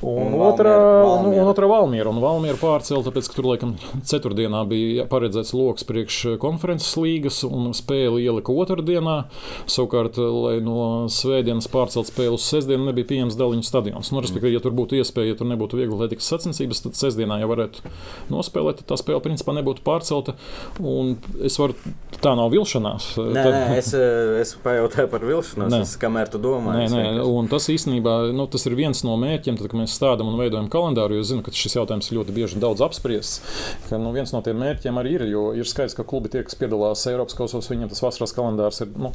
Un, 0.00 0.28
Un 0.28 0.34
un 0.34 0.40
otrā, 0.46 0.70
Valmiera- 0.70 1.04
Valmiera. 1.08 1.42
un 1.42 1.48
otrā 1.52 1.66
Valmiera. 1.68 2.08
Un 2.12 2.20
Valmiera 2.22 2.56
pārcēla, 2.60 3.02
tāpēc, 3.08 3.28
ka 3.28 3.34
tur 3.34 3.48
laikam 3.50 3.72
ceturtdienā 4.10 4.60
bija 4.70 5.06
paredzēts 5.10 5.50
lokus 5.58 5.82
priekš 5.88 6.36
konferences 6.38 6.92
līgas, 6.96 7.40
un 7.48 7.72
spēli 7.74 8.22
ielika 8.28 8.54
otrdienā. 8.54 9.24
Savukārt, 9.66 10.20
lai 10.22 10.60
no 10.62 11.08
svētdienas 11.10 11.66
pārcelt 11.72 12.06
spēli 12.12 12.36
uz 12.38 12.46
sestdienu, 12.46 12.86
nebija 12.92 13.08
pieejams 13.10 13.34
daļiņu 13.40 13.66
stadions. 13.66 14.12
Nu, 14.14 14.22
respektīvi, 14.22 14.54
ja 14.54 14.62
tur 14.62 14.76
būtu 14.78 15.00
iespēja, 15.00 15.32
ja 15.32 15.38
tur 15.40 15.50
nebūtu 15.50 15.80
viegli 15.80 15.98
atletikas 15.98 16.30
sacensības, 16.30 16.84
tad 16.86 16.94
sestdienā 16.98 17.40
jau 17.42 17.50
varētu 17.50 17.82
nospēlēt. 18.30 18.84
tad 18.84 18.92
Tā 18.94 19.00
spēle 19.02 19.20
principā 19.26 19.52
nebūtu 19.58 19.82
pārcelta. 19.84 20.36
Un 20.78 21.16
es 21.44 21.58
varu, 21.58 21.74
tā 22.22 22.36
nav 22.38 22.54
vilšanās. 22.54 23.10
Nē, 23.18 23.42
Tad- 23.42 23.52
nē, 23.58 23.76
es, 23.82 23.90
eh, 23.98 24.38
es 24.46 24.54
pajautāju 24.62 25.10
par 25.10 25.26
vilšanos, 25.26 25.74
Nē. 25.74 25.82
es, 25.82 25.96
kamēr 26.00 26.30
tu 26.30 26.38
domā. 26.38 26.78
Nē, 26.78 26.86
nē, 26.94 27.04
un 27.26 27.48
tas 27.50 27.66
īstenībā 27.68 28.32
nu, 28.32 28.46
tas 28.46 28.64
ir 28.70 28.78
viens 28.78 29.02
no 29.04 29.16
mērķiem, 29.20 29.58
tad, 29.58 29.68
kad 29.68 29.80
mēs 29.80 29.87
stādām 29.92 30.30
un 30.32 30.38
veidojam 30.40 30.68
kalendāru. 30.72 31.18
Jo 31.18 31.26
zinu, 31.26 31.44
ka 31.46 31.54
šis 31.54 31.78
jautājums 31.78 32.10
ļoti 32.12 32.34
bieži 32.34 32.58
un 32.58 32.64
daudz 32.64 32.82
apspriests. 32.84 33.40
Ka, 33.88 33.98
nu, 34.00 34.12
viens 34.14 34.32
no 34.34 34.42
tiem 34.44 34.58
mērķiem 34.60 35.00
arī 35.00 35.14
ir, 35.16 35.24
jo 35.32 35.44
ir 35.56 35.68
skaidrs, 35.68 35.96
ka 35.96 36.06
klubi 36.08 36.32
tie, 36.32 36.42
kas 36.46 36.58
piedalās 36.58 37.06
Eiropas 37.10 37.36
kausos, 37.38 37.70
viņiem 37.70 37.90
tas 37.92 38.02
vasaras 38.04 38.34
kalendārs 38.36 38.82
ir 38.84 38.92
nu, 38.98 39.12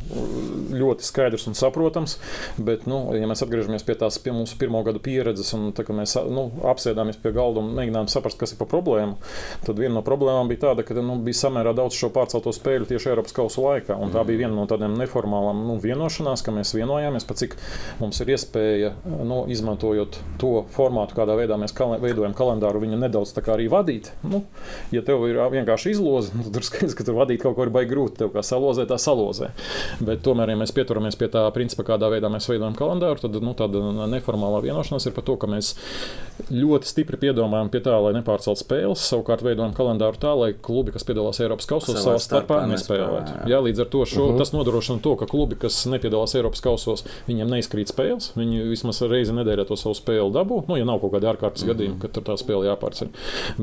ļoti 0.74 1.08
skaidrs 1.08 1.48
un 1.52 1.58
saprotams. 1.60 2.18
Bet, 2.58 2.88
nu, 2.90 3.04
ja 3.18 3.30
mēs 3.30 3.46
atgriežamies 3.46 3.86
pie 3.86 3.98
tās 4.00 4.18
pie 4.24 4.34
mūsu 4.36 4.58
pirmā 4.62 4.84
gada 4.88 5.02
pieredzes, 5.04 5.54
un 5.58 5.70
tā, 5.76 5.86
mēs 5.94 6.16
nu, 6.34 6.48
apsēdāmies 6.74 7.22
pie 7.22 7.36
galda 7.36 7.62
un 7.62 7.74
mēģinājām 7.78 8.10
saprast, 8.12 8.40
kas 8.42 8.56
ir 8.56 8.62
par 8.62 8.72
problēmu, 8.72 9.20
tad 9.68 9.80
viena 9.80 9.98
no 10.00 10.06
problēmām 10.06 10.50
bija 10.50 10.70
tāda, 10.70 10.88
ka 10.88 10.98
nu, 10.98 11.20
bija 11.24 11.44
samērā 11.44 11.76
daudz 11.78 11.98
šo 12.00 12.10
pārcelto 12.16 12.54
spēļu 12.56 12.90
tieši 12.90 13.14
Eiropas 13.14 13.36
kausu 13.36 13.66
laikā. 13.68 13.98
Un 14.00 14.14
tā 14.14 14.26
bija 14.28 14.46
viena 14.46 14.56
no 14.58 14.66
tādām 14.70 14.98
neformālām 14.98 15.66
nu, 15.68 15.78
vienošanās, 15.84 16.44
ka 16.46 16.54
mēs 16.56 16.74
vienojāmies 16.78 17.28
cik 17.44 17.58
mums 18.00 18.22
ir 18.24 18.34
iespēja, 18.34 18.94
nu, 19.06 19.44
izmantojot 19.52 20.20
to 20.42 20.63
formātu, 20.74 21.16
kādā 21.18 21.36
veidā 21.38 21.58
mēs 21.60 21.74
kal 21.76 21.96
veidojam 22.02 22.34
kalendāru, 22.38 22.82
viņu 22.84 23.00
nedaudz 23.02 23.34
tā 23.36 23.44
kā 23.46 23.56
arī 23.56 23.68
vadīt. 23.72 24.12
Nu, 24.24 24.44
ja 24.94 25.04
tev 25.06 25.26
ir 25.28 25.40
vienkārši 25.54 25.94
izloze, 25.96 26.34
nu, 26.38 26.46
tad 26.48 26.58
tur 26.58 26.68
skaidrs, 26.68 26.96
ka 26.98 27.06
tur 27.08 27.18
vadīt 27.20 27.44
kaut 27.44 27.58
ko 27.58 27.68
ir 27.68 27.74
baigi 27.74 27.92
grūti. 27.94 28.20
Tev 28.24 28.34
kā 28.34 28.44
salozē, 28.46 28.86
tā 28.90 28.98
salozē. 29.02 29.52
Bet 30.04 30.24
tomēr, 30.26 30.54
ja 30.54 30.60
mēs 30.60 30.74
pieturamies 30.76 31.18
pie 31.20 31.30
tā 31.34 31.46
principa, 31.56 31.86
kādā 31.94 32.10
veidā 32.14 32.32
mēs 32.34 32.48
veidojam 32.50 32.78
kalendāru, 32.78 33.22
tad 33.24 33.40
nu, 33.44 33.56
tāda 33.58 33.82
neformālā 34.12 34.62
vienošanās 34.66 35.10
ir 35.10 35.16
par 35.16 35.28
to, 35.28 35.38
ka 35.42 35.50
mēs 35.52 35.74
ļoti 36.54 36.90
stipri 36.90 37.20
piedomājam 37.26 37.72
pie 37.74 37.84
tā, 37.86 37.96
lai 38.04 38.14
nepārcelt 38.18 38.62
spēles. 38.62 39.04
Savukārt 39.10 39.44
veidojam 39.46 39.74
kalendāru 39.78 40.20
tā, 40.22 40.34
lai 40.38 40.52
klubi, 40.54 40.94
kas 40.96 41.06
piedalās 41.08 41.42
Eiropas 41.44 41.70
kausos, 41.70 42.00
Savā 42.04 42.20
starpā 42.22 42.64
nespēlētu. 42.70 42.74
nespēlē, 42.74 43.44
jā. 43.44 43.52
Jā, 43.54 43.62
līdz 43.68 43.84
ar 43.86 43.90
to 43.94 44.06
šo, 44.06 44.26
uh 44.28 44.34
-huh. 44.34 44.42
tas 44.42 44.54
nodrošina 44.56 45.02
to, 45.04 45.16
ka 45.20 45.26
klubi, 45.30 45.56
kas 45.60 45.86
nepiedalās 45.86 46.36
Eiropas 46.36 46.62
kausos, 46.62 47.06
viņiem 47.28 47.50
neizkrīt 47.56 47.92
spēles. 47.94 48.32
Viņi 48.38 48.70
vismaz 48.70 49.02
reizi 49.02 49.34
nedēļā 49.34 49.68
to 49.68 49.78
savu 49.80 49.96
spēli 49.98 50.32
dabū. 50.34 50.53
Nu, 50.68 50.78
ja 50.80 50.86
nav 50.88 51.00
kaut 51.02 51.14
kāda 51.16 51.32
ārkārtas 51.34 51.66
gadījuma, 51.68 51.98
kad 52.02 52.14
tur 52.16 52.26
tā 52.28 52.36
spēle 52.40 52.68
jāpārceļ. 52.70 53.12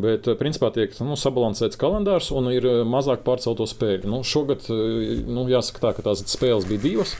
Bet 0.02 0.28
eh, 0.30 0.36
principā 0.40 0.70
tiek 0.74 0.94
nu, 1.04 1.16
sabalansēts 1.18 1.78
kalendārs 1.80 2.30
un 2.36 2.50
ir 2.52 2.66
eh, 2.68 2.80
mazāk 2.88 3.24
pārcelto 3.26 3.66
spēļu. 3.70 4.10
Nu, 4.10 4.22
šogad 4.26 4.66
eh, 4.72 5.22
nu, 5.26 5.46
jāsaka 5.50 5.84
tā, 5.86 5.92
ka 5.96 6.06
tās 6.10 6.24
spēles 6.30 6.68
bija 6.70 6.84
divas, 6.84 7.14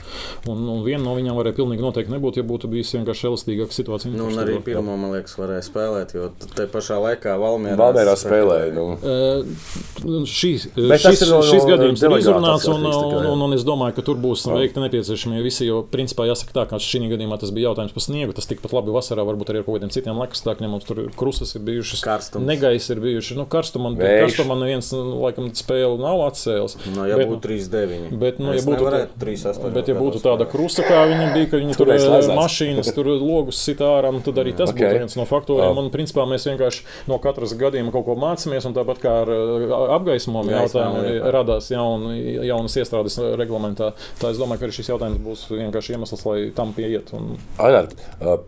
un, 0.49 0.63
un 0.75 0.83
viena 0.85 1.03
no 1.05 1.15
viņām 1.17 1.37
varēja 1.39 1.59
pilnīgi 1.61 1.85
noteikti 1.85 2.15
nebūt, 2.15 2.41
ja 2.41 2.45
būtu 2.47 2.69
bijusi 2.71 2.99
vienkārši 2.99 3.27
elastīgāka 3.31 3.77
situācija. 3.77 4.13
Nu, 4.15 4.29
un 4.31 4.41
arī 4.43 4.57
pirmo, 4.65 4.97
man 4.99 5.15
liekas, 5.15 5.37
varēja 5.39 5.65
spēlēt, 5.67 6.15
jo 6.17 6.29
te 6.55 6.67
pašā 6.71 6.99
laikā 7.01 7.37
Valmērā, 7.41 7.79
Valmērā 7.79 8.15
spēlēja. 8.19 8.71
Nu. 8.75 8.87
Uh, 9.01 10.25
šīs, 10.29 10.67
Bet 10.75 11.03
šis, 11.03 11.23
no- 11.29 11.41
šis 11.45 11.65
gadījums 11.69 12.03
ir 12.05 12.15
izrunāts, 12.17 12.67
un, 12.71 12.85
un, 12.85 13.27
un, 13.33 13.45
un 13.47 13.55
es 13.57 13.65
domāju, 13.67 13.95
ka 13.97 14.05
tur 14.05 14.19
būs 14.21 14.45
veikti 14.49 14.83
nepieciešamie 14.83 15.41
visi. 15.45 15.67
Jo, 15.67 15.81
principā, 15.87 16.25
jāsaka 16.29 16.55
tā, 16.55 16.65
ka 16.69 16.79
šī 16.81 17.03
gadījumā 17.11 17.37
tas 17.41 17.53
bija 17.55 17.69
jautājums 17.69 17.93
par 17.95 18.05
sniegu. 18.05 18.35
Tas 18.37 18.49
tikpat 18.49 18.73
labi 18.75 18.93
vasarā, 18.95 19.25
varbūt 19.27 19.53
arī 19.53 19.60
ar 19.61 19.67
kaut 19.67 19.77
kādiem 19.79 19.93
citiem 19.93 20.19
laikapstākļiem. 20.21 20.71
Mums 20.75 20.87
tur 20.89 21.03
krusas 21.17 21.55
ir 21.57 21.63
bijušas, 21.67 22.01
Karstums. 22.05 22.45
negaisa 22.47 22.95
ir 22.95 23.01
bijuši. 23.03 23.37
Nu, 23.39 23.45
karstuma, 23.49 23.93
karstuma 23.97 24.57
neviens, 24.59 24.91
nu, 24.95 25.19
laikam, 25.21 25.47
spēle 25.57 25.95
nav 26.01 26.21
atcēlis. 26.27 26.77
No, 26.95 27.05
ja 27.09 27.17
Bet, 27.21 27.29
būtu 27.31 27.47
3-9. 27.47 28.11
Bet, 28.21 28.39
nu, 28.41 28.51
ja 28.51 28.59
Es 28.61 28.67
būtu, 28.67 28.81
nevarētu 28.83 29.19
3-8 29.21 29.73
bet, 29.75 29.89
ja 29.91 29.95
būtu 29.97 30.21
tāda 30.23 30.47
krusta, 30.49 30.83
kā 30.87 31.03
viņa 31.09 31.27
bija, 31.35 31.49
ka 31.53 31.61
viņi 31.61 31.75
tur 31.79 31.87
Turēs 31.91 32.05
eh, 32.07 32.35
mašīnas, 32.37 32.91
tur 32.95 33.09
logus 33.15 33.59
sit 33.61 33.81
ārā, 33.85 34.11
nu, 34.13 34.21
tad 34.25 34.39
arī 34.41 34.53
tas 34.57 34.71
Okay. 34.71 34.87
būtu 34.87 35.01
viens 35.03 35.15
no 35.19 35.25
faktoriem. 35.27 35.67
Jā. 35.75 35.81
Un, 35.83 35.89
principā, 35.93 36.23
mēs 36.29 36.45
vienkārši 36.47 36.85
no 37.11 37.17
katras 37.23 37.51
gadījuma 37.59 37.91
kaut 37.91 38.05
ko 38.07 38.15
mācāmies, 38.19 38.65
un 38.69 38.75
tāpat 38.77 39.01
kā 39.03 39.15
ar 39.25 39.31
eh, 39.35 39.73
apgaismojumu 39.97 40.53
jautājumu, 40.55 41.01
lietā. 41.07 41.31
radās 41.35 41.67
jaun, 41.73 42.07
jaunas 42.47 42.77
iestrādes 42.79 43.19
reglamentā. 43.39 43.91
Tā 44.21 44.31
es 44.31 44.39
domāju, 44.39 44.61
ka 44.63 44.69
arī 44.69 44.77
šis 44.79 44.91
jautājums 44.93 45.19
būs 45.25 45.43
vienkārši 45.51 45.97
iemesls, 45.97 46.23
lai 46.29 46.39
tam 46.55 46.71
pieiet. 46.77 47.11
Un, 47.17 47.35
Ainēr, 47.61 47.91
uh, 48.21 48.39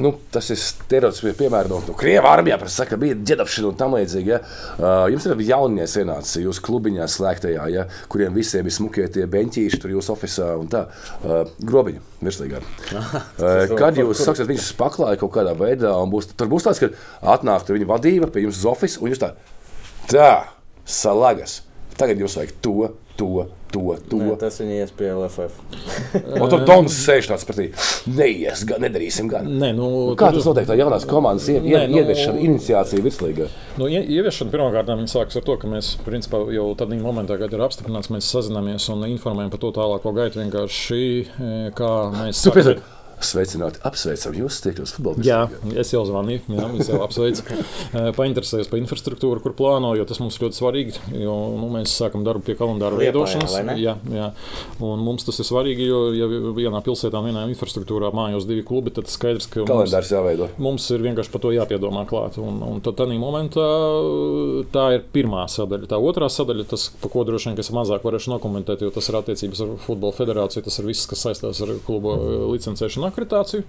nu, 0.00 0.12
tas 0.32 0.48
ir 0.52 0.58
stereotips, 0.60 1.36
piemēram, 1.38 1.72
no, 1.72 1.80
no 1.88 1.94
Krievijas 1.98 2.28
armijā, 2.30 2.58
kas 2.60 2.76
saka, 2.80 2.98
bija 3.00 3.16
ģedapšana 3.30 3.70
un 3.70 3.78
tam 3.80 3.96
līdzīgi. 3.96 4.32
Ja? 4.32 4.40
Uh, 4.76 5.06
jums 5.12 5.26
ir 5.26 5.34
arī 5.34 5.48
jaunies 5.50 5.96
ienācis 6.00 6.42
jūsu 6.42 6.64
klubiņā 6.66 7.08
slēgtajā, 7.12 7.68
ja? 7.72 7.86
kuriem 8.12 8.36
visiem 8.36 8.68
ir 8.68 8.76
smukie 8.76 9.06
tie 9.12 9.26
beņķīši 9.30 9.80
tur 9.82 9.94
jūsu 9.96 10.14
oficiālā 10.16 10.58
un 10.60 10.70
tā. 10.72 10.84
Uh, 11.22 11.42
grobiņa 11.64 12.02
virslīgā. 12.24 12.62
Uh, 12.96 13.76
kad 13.76 13.98
jūs 13.98 14.24
sāksiet 14.24 14.48
viņus 14.50 14.72
paklāt 14.78 15.20
kaut 15.22 15.34
kādā 15.34 15.56
veidā, 15.58 15.94
un 16.02 16.12
būs, 16.12 16.30
tur 16.36 16.50
būs 16.52 16.68
tāds, 16.68 16.82
ka 16.82 16.92
atnāk 17.36 17.68
viņa 17.70 17.88
vadība 17.88 18.30
pie 18.32 18.46
jums 18.46 18.60
uz 18.60 18.68
oficiālu 18.72 19.08
un 19.08 19.14
jūs 19.14 19.22
tā, 19.22 19.32
tā, 20.12 20.30
salagas. 20.86 21.60
Tagad 21.96 22.20
jums 22.20 22.36
vajag 22.36 22.56
to, 22.64 22.90
to, 23.16 23.46
to. 23.72 23.80
to. 24.10 24.16
Nē, 24.20 24.34
tas 24.40 24.58
viņa 24.60 24.76
ies 24.82 24.92
pie 24.96 25.08
LFF. 25.12 25.56
Un 26.40 26.48
tur 26.52 26.62
Dons 26.68 26.94
sēž 27.06 27.28
tāds 27.32 27.44
pretī. 27.48 27.66
Neies, 28.12 28.62
gan 28.68 28.80
nedarīsim. 28.84 29.28
Gan. 29.32 29.48
Nē, 29.60 29.72
nu, 29.76 29.88
Kā 30.18 30.30
tur- 30.30 30.38
tas 30.40 30.48
notiek? 30.50 30.68
Tā 30.70 30.76
jaunās 30.78 31.06
komandas 31.08 31.48
ie- 31.52 31.58
ie- 31.60 31.82
nu- 31.90 31.98
ieviešana, 32.00 32.40
iniciācija 32.46 33.02
virslīgā. 33.04 33.48
Nu, 33.80 33.88
ie- 33.92 34.04
ieviešana 34.16 34.52
pirmkārt 34.54 34.92
sākas 35.12 35.36
ar 35.40 35.46
to, 35.48 35.56
ka 35.60 35.68
mēs 35.68 35.94
principā, 36.06 36.40
jau 36.54 36.68
tādā 36.78 36.98
momentā, 37.02 37.38
kad 37.40 37.52
ir 37.52 37.64
apstiprināts, 37.66 38.08
mēs 38.12 38.28
sazināmies 38.32 38.88
un 38.94 39.02
informējam 39.10 39.50
par 39.50 39.60
to 39.66 39.72
tālāko 39.76 40.14
gaitu. 40.16 40.40
Vienkārši 40.44 41.02
e, 41.26 41.70
kā 41.76 41.92
mēs 42.14 42.44
sākam- 42.46 42.80
Sveicināti, 43.24 43.80
apsveicam 43.86 44.34
jūs, 44.36 44.58
tiektos 44.64 44.92
futbolā. 44.96 45.22
Jā, 45.24 45.38
es 45.80 45.92
jau 45.94 46.02
zvanīju, 46.08 46.42
jā, 46.52 46.66
es 46.82 46.90
jau 46.92 47.00
apsveicu. 47.06 47.46
Eh, 47.96 48.10
Painteresējos 48.16 48.68
par 48.68 48.80
infrastruktūru, 48.80 49.40
kur 49.40 49.52
plāno, 49.56 49.92
jo 49.96 50.04
tas 50.08 50.18
mums 50.20 50.36
ļoti 50.40 50.58
svarīgi. 50.58 50.98
Jo, 51.16 51.32
nu, 51.56 51.68
mēs 51.72 51.92
sākam 51.96 52.24
darbu 52.26 52.42
pie 52.44 52.56
kalendāra 52.58 52.98
veidošanas. 52.98 53.54
Jā, 53.78 53.94
jā. 54.12 54.26
Un 54.84 55.00
mums 55.06 55.24
tas 55.24 55.38
ir 55.40 55.46
svarīgi, 55.48 55.86
jo, 55.86 56.00
ja 56.16 56.26
vienā 56.56 56.80
pilsētā, 56.84 57.20
vienā 57.24 57.44
infrastruktūrā 57.52 58.10
mājos 58.16 58.44
divi 58.48 58.64
klubi, 58.66 58.92
tad 58.96 59.08
skaidrs, 59.12 59.46
ka 59.52 59.62
mums, 59.62 59.70
Kalendārs 59.70 60.10
jāveido. 60.12 60.48
mums 60.60 60.88
ir 60.92 61.04
vienkārši 61.06 61.32
par 61.32 61.44
to 61.46 61.54
jāpiedomā 61.56 62.04
klāt. 62.10 62.36
Un, 62.42 62.58
un 62.66 62.82
tad 62.84 62.98
tādā 63.00 63.16
momentā 63.22 63.64
tā 64.74 64.86
ir 64.98 65.06
pirmā 65.14 65.46
sadaļa. 65.52 65.88
Tā 65.94 66.00
otrā 66.02 66.28
sadaļa, 66.32 66.66
tas, 66.74 66.88
par 67.00 67.12
ko 67.14 67.24
droši 67.28 67.52
vien 67.52 67.62
es 67.62 67.72
mazāk 67.74 68.04
varēšu 68.06 68.34
nokomentēt, 68.34 68.84
jo 68.84 68.92
tas 68.94 69.08
ir 69.10 69.20
attiecības 69.22 69.62
ar 69.64 69.72
Futbola 69.86 70.16
federāciju, 70.16 70.66
tas 70.66 70.80
ir 70.82 70.90
viss, 70.90 71.08
kas 71.10 71.24
saistās 71.28 71.62
ar 71.64 71.72
klubu 71.86 72.16
licencēšanu, 72.52 73.05
akreditāciju. 73.08 73.64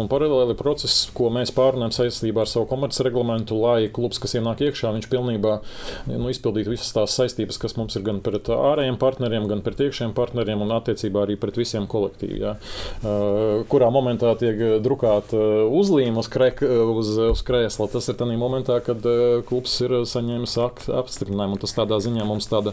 Un 0.00 0.10
paralēli 0.10 0.56
process, 0.58 1.10
ko 1.16 1.28
mēs 1.34 1.52
pārunājam 1.56 1.94
saistībā 2.00 2.44
ar 2.44 2.50
savu 2.50 2.68
komercreglamentu, 2.70 3.58
lai 3.60 3.90
klubs, 3.92 4.20
kas 4.22 4.36
ienāk 4.38 4.64
iekšā, 4.66 4.94
viņš 4.96 5.08
pilnībā 5.12 5.58
nu, 6.10 6.30
izpildītu 6.32 6.72
visas 6.72 6.94
tās 6.96 7.16
saistības, 7.18 7.60
kas 7.62 7.76
mums 7.78 7.98
ir 7.98 8.06
gan 8.06 8.22
pret 8.24 8.50
ārējiem 8.52 8.98
partneriem, 9.00 9.48
gan 9.50 9.62
pret 9.66 9.84
iekšējiem 9.86 10.16
partneriem 10.16 10.64
un 10.64 10.74
attiecībā 10.78 11.26
arī 11.26 11.38
pret 11.40 11.60
visiem 11.60 11.86
kolektīviem. 11.90 12.34
Ja. 12.36 12.56
Uh, 13.00 13.62
kurā 13.70 13.86
momentā 13.94 14.32
tiek 14.40 14.58
drukāta 14.84 15.38
uzlīme 15.72 16.20
uz, 16.20 16.28
krek, 16.32 16.60
uz, 16.66 17.12
uz 17.30 17.42
krēsla, 17.46 17.86
tas 17.92 18.10
ir 18.10 18.18
tajā 18.18 18.36
momentā, 18.40 18.80
kad 18.84 19.04
uh, 19.06 19.38
klubs 19.46 19.78
ir 19.84 19.94
saņēmis 20.08 20.58
apstiprinājumu. 20.64 21.56
Un 21.56 21.62
Tas 21.66 21.74
tādā 21.74 21.98
ziņā 21.98 22.22
mums 22.28 22.46
tāda, 22.46 22.72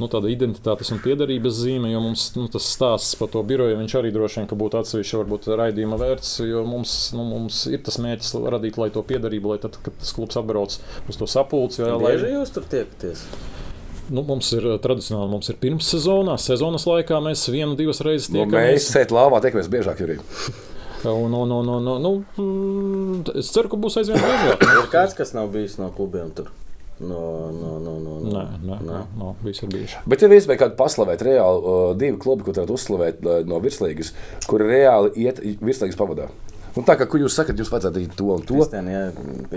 nu, 0.00 0.08
tāda 0.08 0.30
identitātes 0.32 0.88
un 0.94 1.00
piederības 1.04 1.58
zīme, 1.60 1.90
jo 1.92 2.00
mums 2.00 2.30
nu, 2.38 2.46
tas 2.52 2.64
stāsts 2.72 3.18
par 3.20 3.28
to 3.34 3.42
biroju, 3.44 3.76
viņš 3.76 3.94
arī 3.98 4.12
droši 4.14 4.40
vien 4.40 4.48
būtu 4.62 4.78
atsevišķi 4.80 5.18
varbūt 5.42 5.58
raidījuma 5.58 5.98
vērts, 5.98 6.40
jo 6.46 6.62
mums, 6.66 7.12
nu, 7.14 7.24
mums 7.26 7.66
ir 7.70 7.82
tas 7.82 7.98
mērķis 7.98 8.34
radīt 8.52 8.78
lai 8.78 8.90
to 8.90 9.02
piederību, 9.02 9.52
lai 9.52 9.58
tad, 9.62 9.76
kad 9.82 9.94
tas 9.98 10.12
klubs 10.14 10.36
atbrauc 10.38 10.78
uz 11.08 11.16
to 11.18 11.26
sapulci, 11.26 11.82
jā, 11.82 11.96
lai, 11.98 12.16
jūs 12.18 12.52
tur 12.54 12.64
tiekaties? 12.64 13.24
nu, 14.12 14.22
mums 14.26 14.50
ir 14.52 14.66
uh, 14.66 14.78
tradicionāli, 14.82 15.30
mums 15.30 15.48
ir 15.48 15.56
pirmssezonā, 15.62 16.36
sezonas 16.42 16.84
laikā 16.86 17.20
mēs 17.22 17.46
vienu, 17.48 17.76
divas 17.78 18.02
reizes 18.04 18.28
Nu, 18.30 18.42
tiekamies. 18.42 18.74
mēs 18.74 18.90
šeit 18.92 19.14
lāvā 19.14 19.40
tiekamies 19.40 19.70
biežāk. 19.72 20.02
Jurij. 20.02 20.20
Un, 21.02 21.32
un, 21.34 21.50
un, 21.50 21.66
un, 21.66 21.86
un, 21.90 21.96
nu, 21.98 22.10
mm, 22.38 23.32
es 23.40 23.48
ceru, 23.50 23.66
ka 23.72 23.74
būs 23.74 23.96
aizvien 23.98 24.20
biežāk. 24.22 24.60
Ir 24.76 24.84
kāds, 24.92 25.16
kas 25.18 25.32
nav 25.34 25.48
bijis 25.50 25.74
no 25.80 25.88
klubiem 25.96 26.28
tur? 26.30 26.52
No, 27.02 27.50
no, 27.50 27.72
no, 27.82 27.96
no, 27.98 28.16
no. 28.22 28.32
Nē, 28.32 28.44
nē, 28.62 28.78
nē, 28.86 29.00
nē, 29.18 29.32
viss 29.42 29.64
ir 29.64 29.72
bijuši. 29.72 30.04
Bet, 30.06 30.22
ja 30.22 30.30
gribētu 30.30 30.60
kādu 30.60 30.78
paslavēt, 30.78 31.24
reāli 31.26 31.76
divi 31.98 32.20
klubi, 32.22 32.46
ko 32.46 32.54
tādu 32.54 32.76
uzslavēt 32.78 33.24
no 33.48 33.58
virslīgas, 33.62 34.12
kuri 34.46 34.68
reāli 34.70 35.12
iet 35.26 35.42
virslīgas 35.42 35.98
pavadā. 35.98 36.28
Un 36.78 36.86
tā 36.88 36.96
kā 36.96 37.06
jūs 37.20 37.34
sakat, 37.36 37.58
jūs 37.60 37.68
vajadzētu 37.72 37.98
darīt 37.98 38.14
to 38.16 38.28
un 38.32 38.44
to. 38.48 38.56
Kristian, 38.56 38.86
ja 38.88 39.02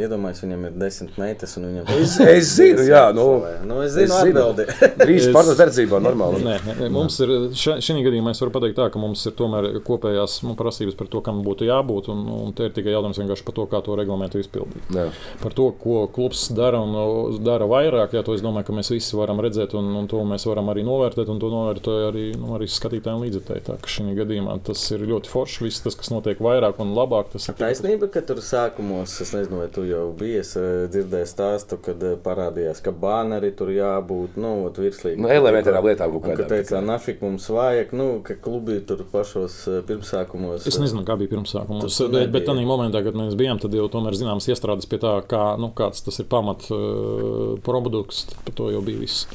iedomājieties, 0.05 0.41
viņam 0.43 0.65
ir 0.67 0.73
desmit 0.81 1.19
meitas, 1.21 1.53
un 1.59 1.67
viņam 1.69 1.91
Es, 1.95 2.15
es 2.19 2.49
zinu, 2.57 2.83
jā, 2.87 3.03
nu, 3.15 3.25
nu, 3.67 3.77
es 3.85 3.95
zinu, 3.95 4.15
atbildi. 4.17 4.65
Drīz 5.03 5.29
Es- 5.29 5.35
pārdot 5.35 5.59
verdzībā, 5.59 5.99
normāli. 6.03 6.41
Nē, 6.43 6.55
nē, 6.81 6.89
mums 6.93 7.17
ir 7.23 7.31
šī 7.55 7.97
gadījumā, 8.05 8.33
es 8.35 8.41
varu 8.43 8.53
pateikt, 8.57 8.75
tā, 8.79 8.89
ka 8.91 8.99
mums 9.01 9.23
ir 9.29 9.35
tomēr 9.39 9.69
kopējās 9.87 10.41
nu, 10.45 10.57
prasības 10.59 10.97
par 10.99 11.09
to, 11.13 11.21
kam 11.25 11.39
būtu 11.45 11.69
jābūt. 11.69 12.09
Un, 12.11 12.25
un 12.35 12.55
te 12.57 12.67
ir 12.67 12.75
tikai 12.75 12.93
jautājums 12.95 13.21
vienkārši 13.21 13.47
par 13.47 13.57
to, 13.61 13.67
kā 13.71 13.81
to 13.85 13.95
reglamentu 13.99 14.41
izpildīt. 14.43 14.91
Jā. 14.95 15.07
Par 15.41 15.55
to, 15.55 15.69
ko 15.81 16.05
klubs 16.11 16.49
dara 16.55 16.81
un 16.83 17.39
dara 17.45 17.67
vairāk, 17.69 18.17
jā, 18.17 18.25
to 18.27 18.35
es 18.35 18.43
domāju, 18.43 18.67
ka 18.69 18.75
mēs 18.75 18.91
visi 18.93 19.15
varam 19.17 19.39
redzēt, 19.43 19.77
un, 19.79 19.93
un 20.01 20.11
to 20.11 20.19
mēs 20.27 20.47
varam 20.49 20.73
arī 20.73 20.83
novērtēt, 20.87 21.31
un 21.31 21.39
to 21.41 21.51
novērtēja 21.53 22.11
arī, 22.11 22.27
nu, 22.39 22.51
arī 22.59 22.67
skatītājiem 22.71 23.23
līdzekļi. 23.23 23.63
Tā 23.69 23.79
ka 23.81 23.91
šī 23.91 24.11
gadījumā 24.19 24.59
tas 24.67 24.83
ir 24.91 25.07
ļoti 25.07 25.31
forši. 25.31 25.63
Viss 25.65 25.83
tas, 25.85 25.95
kas 25.97 26.11
notiek 26.13 26.41
vairāk 26.43 26.81
un 26.83 26.91
labāk, 26.97 27.04
tas 27.33 27.49
ir 27.49 27.57
Taisnība, 27.59 28.09
ka 28.11 28.21
tur 28.25 28.41
sākumos, 28.43 29.13
es 29.21 29.33
nezinu, 29.35 29.61
vai 29.63 29.69
tu 29.73 29.85
jau 29.87 30.05
biji 30.17 30.39
es, 30.41 30.55
eh, 30.59 30.85
dzirdējis 30.91 31.33
stāstu, 31.35 31.79
kad 31.85 32.01
eh, 32.03 32.15
parādījās, 32.25 32.81
ka 32.85 32.93
bāneri 32.95 33.51
tur 33.57 33.71
jābūt, 33.73 34.39
nu, 34.41 34.53
virslīgi. 34.75 35.19
Nu, 35.21 35.29
elementārām 35.31 35.85
lietām 35.89 36.13
kaut 36.15 36.25
Un, 36.25 36.35
Ka 36.35 36.43
kādām. 36.43 36.51
teica, 36.51 36.81
nafik 36.81 37.21
mums 37.21 37.47
vajag, 37.51 37.93
nu, 37.97 38.07
ka 38.25 38.35
klubi 38.41 38.79
tur 38.87 39.03
pašos 39.11 39.59
eh, 39.69 39.81
pirmsākumos. 39.87 40.65
Es 40.67 40.79
nezinu, 40.81 41.05
kā 41.07 41.17
bija 41.19 41.35
pirmsākumā. 41.35 41.83
Tas 41.85 42.01
Bet, 42.15 42.31
bet 42.31 42.45
tādā 42.47 42.63
momentā, 42.65 43.01
kad 43.05 43.17
mēs 43.17 43.35
bijām, 43.39 43.59
tad 43.61 43.73
jau 43.75 43.87
tomēr 43.91 44.15
zināms 44.17 44.47
iestrādes 44.51 44.87
pie 44.89 44.99
tā, 45.01 45.15
kā, 45.29 45.43
nu, 45.61 45.71
kāds 45.75 46.03
tas 46.05 46.19
ir 46.21 46.27
pamat 46.31 46.67
uh, 46.73 47.55
produkts. 47.65 48.25
Par 48.45 48.55
to 48.57 48.69
jau 48.73 48.81
bija 48.85 49.01
viss. 49.01 49.25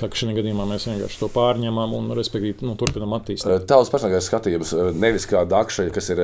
Tā 0.00 0.10
kā 0.10 0.20
šajā 0.20 0.36
gadījumā 0.36 0.66
mēs 0.68 0.88
vienkārši 0.90 1.20
to 1.22 1.30
pārņemam 1.32 1.96
un, 1.96 2.12
respektīvi, 2.18 2.66
nu, 2.66 2.76
turpinam 2.80 3.16
attīstīt. 3.18 3.66
Tavs 3.70 3.92
personīgais 3.92 4.28
skatījums, 4.30 4.74
nevis 4.96 5.28
kā 5.30 5.44
Dakša, 5.48 5.88
kas 5.94 6.12
ir 6.14 6.22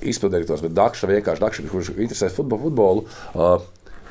izpilddirektors, 0.00 0.64
bet 0.66 0.76
Dakša 0.76 1.10
vienkārši 1.10 1.44
Dakša, 1.44 1.66
kurš 1.72 1.92
interesē 1.96 2.30
futbolu. 2.32 2.68
futbolu 2.68 3.04
uh, 3.34 3.60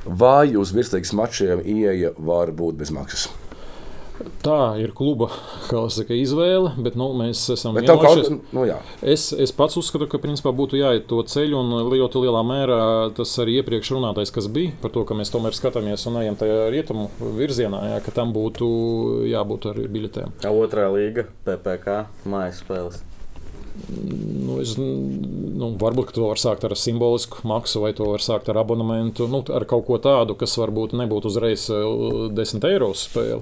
vai 0.05 0.55
uz 0.57 0.73
virslīgas 0.75 1.15
mačiem 1.17 1.65
ieeja 1.65 2.13
var 2.17 2.53
būt 2.55 2.77
bez 2.79 2.93
maksas? 2.93 3.29
Tā 4.45 4.77
ir 4.79 4.93
kluba 4.95 5.27
saka, 5.67 6.15
izvēle, 6.15 6.71
bet 6.79 6.95
nu, 6.95 7.09
mēs 7.19 7.41
esam 7.51 7.75
kā, 7.75 8.11
nu 8.55 8.63
jā. 8.63 8.77
Es, 9.03 9.27
es 9.33 9.51
pats 9.55 9.75
uzskatu, 9.81 10.07
ka 10.07 10.21
principā 10.23 10.53
būtu 10.55 10.79
jāiet 10.79 11.09
to 11.09 11.19
ceļu, 11.27 11.59
un 11.59 11.89
ļoti 11.91 12.21
lielā 12.23 12.43
mērā 12.47 12.77
tas 13.17 13.33
arī 13.43 13.57
iepriekš 13.59 13.91
runātais, 13.97 14.31
kas 14.35 14.47
bija 14.47 14.71
par 14.79 14.93
to, 14.95 15.03
ka 15.07 15.17
mēs 15.19 15.33
tomēr 15.33 15.57
skatāmies 15.57 16.07
un 16.07 16.21
ejam 16.21 16.39
tajā 16.39 16.69
rietumu 16.71 17.09
virzienā, 17.35 17.81
jā, 17.91 17.97
ka 18.05 18.15
tam 18.15 18.31
būtu 18.35 18.69
jābūt 19.33 19.67
arī 19.73 19.89
biļetēm. 19.97 20.37
Otrā 20.53 20.87
līga, 20.95 21.27
PPC, 21.43 21.99
mājas 22.31 22.63
spēles. 22.63 23.03
Nu, 24.45 24.59
es, 24.61 24.75
nu, 24.77 25.69
varbūt 25.79 26.13
to 26.15 26.29
var 26.29 26.39
sākt 26.39 26.63
ar 26.67 26.73
simbolisku 26.79 27.43
maksu, 27.47 27.81
vai 27.83 27.91
to 27.97 28.07
var 28.07 28.23
sākt 28.23 28.47
ar 28.51 28.59
abonementu, 28.61 29.27
nu, 29.31 29.41
ar 29.53 29.65
kaut 29.69 29.85
ko 29.87 29.97
tādu, 30.01 30.35
kas 30.39 30.55
varbūt 30.59 30.95
nebūtu 30.97 31.29
uzreiz 31.31 31.67
eh, 31.73 31.83
10 32.35 32.67
eiro 32.69 32.91
spēle. 32.97 33.41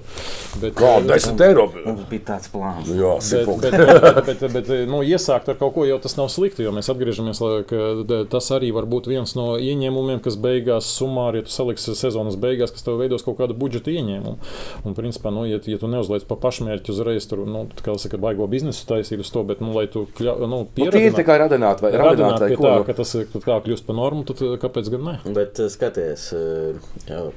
Bet, 0.62 0.74
Kā 0.78 0.96
eh, 0.98 1.06
10 1.12 1.44
eiro? 1.46 1.68
Mums 1.84 2.08
bija 2.10 2.26
tāds 2.32 2.50
plāns. 2.52 2.90
Jā, 2.90 3.14
Bet, 3.34 3.48
bet, 3.62 3.74
bet, 3.74 4.18
bet, 4.26 4.42
bet, 4.42 4.52
bet 4.54 4.90
nu, 4.90 5.00
iesākt 5.06 5.48
ar 5.50 5.58
kaut 5.60 5.74
ko 5.76 5.86
jau 5.88 5.98
tas 6.02 6.16
nav 6.18 6.28
slikti, 6.32 6.64
jo 6.66 6.72
mēs 6.74 6.90
atgriežamies, 6.92 7.40
lai, 7.44 7.62
ka 7.68 8.24
tas 8.30 8.50
arī 8.54 8.70
var 8.74 8.88
būt 8.90 9.08
viens 9.10 9.34
no 9.38 9.54
ieņēmumiem, 9.60 10.20
kas 10.24 10.38
beigās 10.40 10.90
summāri, 10.98 11.40
ja 11.40 11.48
tu 11.48 11.54
saliksi 11.54 11.94
sezonas 11.98 12.38
beigās, 12.40 12.72
kas 12.74 12.86
tev 12.86 12.98
veidos 13.00 13.24
kaut 13.26 13.38
kādu 13.40 13.56
budžeta 13.58 13.92
ieņēmumu. 13.94 14.36
Un, 14.84 14.96
principā, 14.98 15.32
nu, 15.34 15.46
ja, 15.48 15.60
ja 15.62 15.80
tu 15.80 15.90
neuzliec 15.90 16.26
pa 16.28 16.38
pašmērķi 16.42 16.94
uzreiz, 16.94 17.28
tur, 17.30 17.44
nu, 17.48 17.66
kā 17.84 17.96
saka, 18.00 18.20
baigo 18.20 18.48
biznesu 18.50 18.86
taisīt 18.88 19.22
uz 19.22 19.32
to, 19.34 19.44
bet, 19.46 19.62
nu, 19.64 19.72
lai 19.76 19.86
tu, 19.90 20.06
kļa, 20.18 20.23
nu, 20.24 20.46
Nu, 20.48 20.58
Tīri 20.74 20.90
pieradināt- 20.90 21.18
tā 21.20 21.24
kā 21.28 21.36
radināt 21.44 21.80
vai 21.84 21.90
radināt 21.92 22.40
vai 22.40 22.50
ko. 22.56 22.62
tā, 22.64 22.74
nu. 22.78 22.84
ka 22.88 22.92
tas 23.00 23.14
ir 23.14 23.26
kā 23.34 23.58
kļūst 23.64 23.86
par 23.86 23.96
normu, 23.96 24.24
tad 24.24 24.40
eh, 24.42 24.56
kāpēc 24.62 24.90
gan 24.90 25.04
ne? 25.04 25.16
Bet 25.36 25.60
eh, 25.60 25.68
skaties, 25.68 26.32
eh, 26.32 26.74
jau 27.08 27.32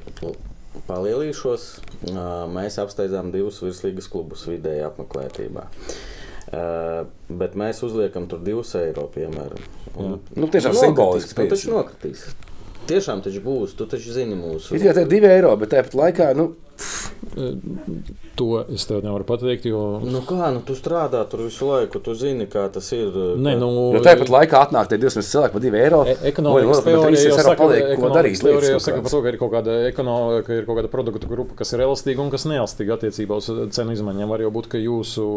palielīšos. 0.88 1.64
Mēs 2.54 2.78
apsteidzām 2.84 3.32
divus 3.34 3.60
virslīgas 3.64 4.08
klubus 4.12 4.46
vidēji 4.50 4.86
apmeklētībā. 4.88 5.64
Uh, 6.48 7.02
bet 7.28 7.58
mēs 7.60 7.82
uzliekam 7.84 8.24
tur 8.32 8.40
divus 8.40 8.70
eiro, 8.80 9.10
piemēram. 9.12 9.60
Un, 10.00 10.14
Nu, 10.40 10.48
tiešām 10.48 10.78
simboliski 10.80 11.36
Nu, 11.44 11.48
taču 11.52 11.74
nokritīs. 11.74 12.22
Tiešām 12.88 13.20
taču 13.26 13.42
būs, 13.44 13.74
tu 13.76 13.84
taču 13.86 14.14
zini 14.16 14.38
mūsu. 14.40 14.72
Ir 14.78 14.80
tikai 14.86 14.94
tie 15.02 15.06
divi 15.12 15.28
eiro, 15.28 15.52
bet 15.60 15.74
tāpat 15.74 15.98
laikā, 16.00 16.30
nu, 16.40 16.54
To 18.38 18.48
es 18.74 18.86
tev 18.86 19.02
nevaru 19.06 19.26
pateikt, 19.28 19.66
jo. 19.70 19.82
Nu 20.06 20.22
kā, 20.26 20.50
nu 20.54 20.62
tu 20.66 20.76
strādā 20.78 21.24
tur 21.30 21.44
visu 21.46 21.68
laiku, 21.70 22.00
tu 22.04 22.14
zini, 22.18 22.46
kā 22.50 22.68
tas 22.74 22.88
ir. 22.96 23.14
Nē, 23.38 23.56
nu, 23.60 23.70
nu 23.96 24.02
tāpat 24.06 24.30
laikā 24.32 24.62
atnāk 24.68 24.90
tie 24.92 25.00
200 25.02 25.24
cilvēki 25.26 25.56
par 25.56 25.64
2 25.64 25.80
eiro. 25.82 26.02
E- 26.06 26.16
Ekonomikas 26.32 26.84
teorija 26.86 27.24
jau 27.24 27.38
saka, 27.40 27.56
paliek, 27.62 27.90
ko 27.98 28.12
darīt. 28.14 28.42
teorija 28.42 28.76
jau 28.76 28.82
saka 28.84 29.02
par 29.06 29.14
to, 29.14 29.22
ka 29.26 29.34
ir 29.34 29.40
kaut 29.42 29.54
kāda, 29.56 29.78
ekono, 29.90 30.18
ka 30.46 30.58
ir 30.60 30.68
kaut 30.70 30.80
kāda 30.80 30.92
produktu 30.94 31.30
grupa, 31.32 31.58
kas 31.62 31.74
ir 31.74 31.84
elastīga 31.88 32.24
un 32.24 32.32
kas 32.34 32.46
neelastīga 32.50 32.98
attiecībā 32.98 33.42
uz 33.42 33.50
cenu 33.76 33.98
izmaiņām. 33.98 34.34
Var 34.34 34.46
jau 34.46 34.54
būt, 34.60 34.70
ka 34.74 34.82
jūsu 34.82 35.28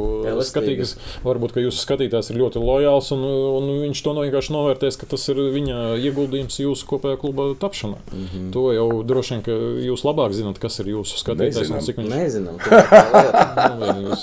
skatītājs, 0.51 0.95
varbūt, 1.25 1.57
ka 1.57 1.65
jūsu 1.65 1.85
skatītājs 1.85 2.33
ir 2.35 2.41
ļoti 2.45 2.65
lojāls 2.65 3.11
un, 3.17 3.25
un 3.25 3.73
viņš 3.87 4.05
to 4.05 4.17
no 4.17 4.27
vienkārši 4.29 4.57
novērtēs, 4.57 5.01
ka 5.01 5.09
tas 5.11 5.29
ir 5.33 5.41
viņa 5.57 5.81
ieguldījums 6.05 6.61
jūsu 6.61 6.89
kopējā 6.93 7.21
kluba 7.21 7.51
tapšanā. 7.61 7.97
Mm 8.13 8.27
-hmm. 8.29 8.53
To 8.53 8.73
jau 8.77 8.89
droši 9.03 9.35
vien, 9.35 9.43
ka 9.49 9.53
jūs 9.89 10.05
labāk 10.05 10.37
zināt, 10.37 10.61
kas 10.61 10.79
ir 10.81 10.93
jūsu 10.93 11.17
skatītājs 11.17 11.30
un 11.35 11.45
Nezinām. 11.45 11.85
cik 11.87 12.01
viņš 12.01 12.11
Nezinām, 12.15 12.59
lieta. 12.61 13.69
Nu, 13.81 14.17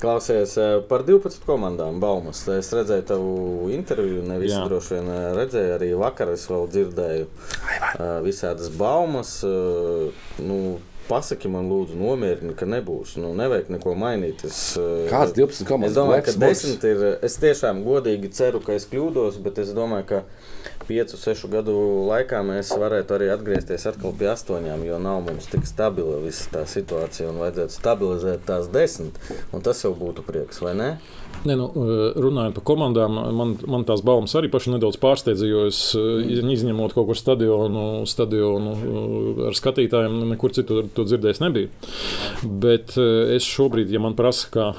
Klausies 0.00 0.56
eh, 0.60 0.82
par 0.88 1.06
12 1.08 1.40
komandām, 1.46 2.00
Baumas. 2.00 2.42
Es 2.52 2.68
redzēju 2.76 3.04
tavu 3.08 3.70
interviju, 3.72 4.26
ne 4.28 4.36
visi 4.42 4.52
Jā. 4.52 4.66
droši 4.68 4.98
vien 4.98 5.08
eh, 5.08 5.22
redzēju. 5.38 5.70
Arī 5.78 5.88
vakar 5.96 6.34
es 6.34 6.44
vēl 6.50 6.66
dzirdēju 6.74 7.24
eh, 7.24 8.02
visādas 8.26 8.68
baumas. 8.76 9.38
Nu, 10.44 10.58
pasaki 11.08 11.48
man, 11.48 11.70
lūdzu, 11.70 11.96
nomierini, 11.96 12.52
ka 12.58 12.68
nebūs. 12.68 13.14
Nu, 13.22 13.32
nevajag 13.38 13.72
neko 13.72 13.94
mainīt. 13.96 14.44
Es, 14.44 14.60
Kāds 15.08 15.32
12 15.38 15.64
komandas? 15.64 15.94
Es 15.94 15.96
domāju, 15.96 16.26
ka 16.28 16.36
Black 16.42 16.60
Spots? 16.60 16.84
10 16.84 16.92
ir. 16.92 17.06
Es 17.30 17.40
tiešām 17.40 17.80
godīgi 17.86 18.32
ceru, 18.36 18.60
ka 18.66 18.76
es 18.76 18.84
kļūdos, 18.92 19.40
bet 19.46 19.62
es 19.64 19.72
domāju, 19.76 20.10
ka 20.12 20.22
5, 20.88 21.16
6 21.20 21.50
gadu 21.52 21.74
laikā 22.08 22.42
mēs 22.46 22.72
varētu 22.78 23.16
arī 23.16 23.30
atgriezties 23.34 23.86
atkal 23.90 24.14
pie 24.16 24.30
8, 24.32 24.66
jo 24.86 25.00
nav 25.02 25.22
mums 25.26 25.48
tik 25.52 25.66
stabila 25.68 26.20
visa 26.24 26.48
tā 26.52 26.64
situācija 26.70 27.30
un 27.32 27.40
vajadzētu 27.42 27.76
stabilizēt 27.76 28.46
tās 28.48 28.70
10. 28.72 29.18
Un 29.56 29.64
tas 29.66 29.82
jau 29.84 29.92
būtu 29.98 30.24
prieks, 30.26 30.62
vai 30.64 30.76
ne? 30.78 30.90
Ne, 31.46 31.54
nu, 31.58 31.68
runājot 32.22 32.56
par 32.56 32.64
komandām, 32.66 33.18
man, 33.36 33.54
man 33.68 33.84
tās 33.86 34.02
baumas 34.06 34.34
arī 34.38 34.48
paši 34.52 34.72
nedaudz 34.74 34.98
pārsteidza. 35.02 35.46
Jo 35.46 35.66
es 35.70 35.80
mm. 35.98 36.54
izņemot 36.56 36.96
kaut 36.96 37.10
kur 37.10 37.18
stadionu, 37.18 38.06
stadionu 38.08 38.74
ar 39.50 39.58
skatītājiem, 39.58 40.22
nekur 40.32 40.54
citur 40.56 40.88
to 40.94 41.06
dzirdējis 41.06 41.42
nebiju. 41.44 41.70
Bet 42.64 42.96
es 42.96 43.46
šobrīd, 43.46 43.92
ja 43.92 44.02
man 44.02 44.16
prasa, 44.18 44.50
kā 44.52 44.72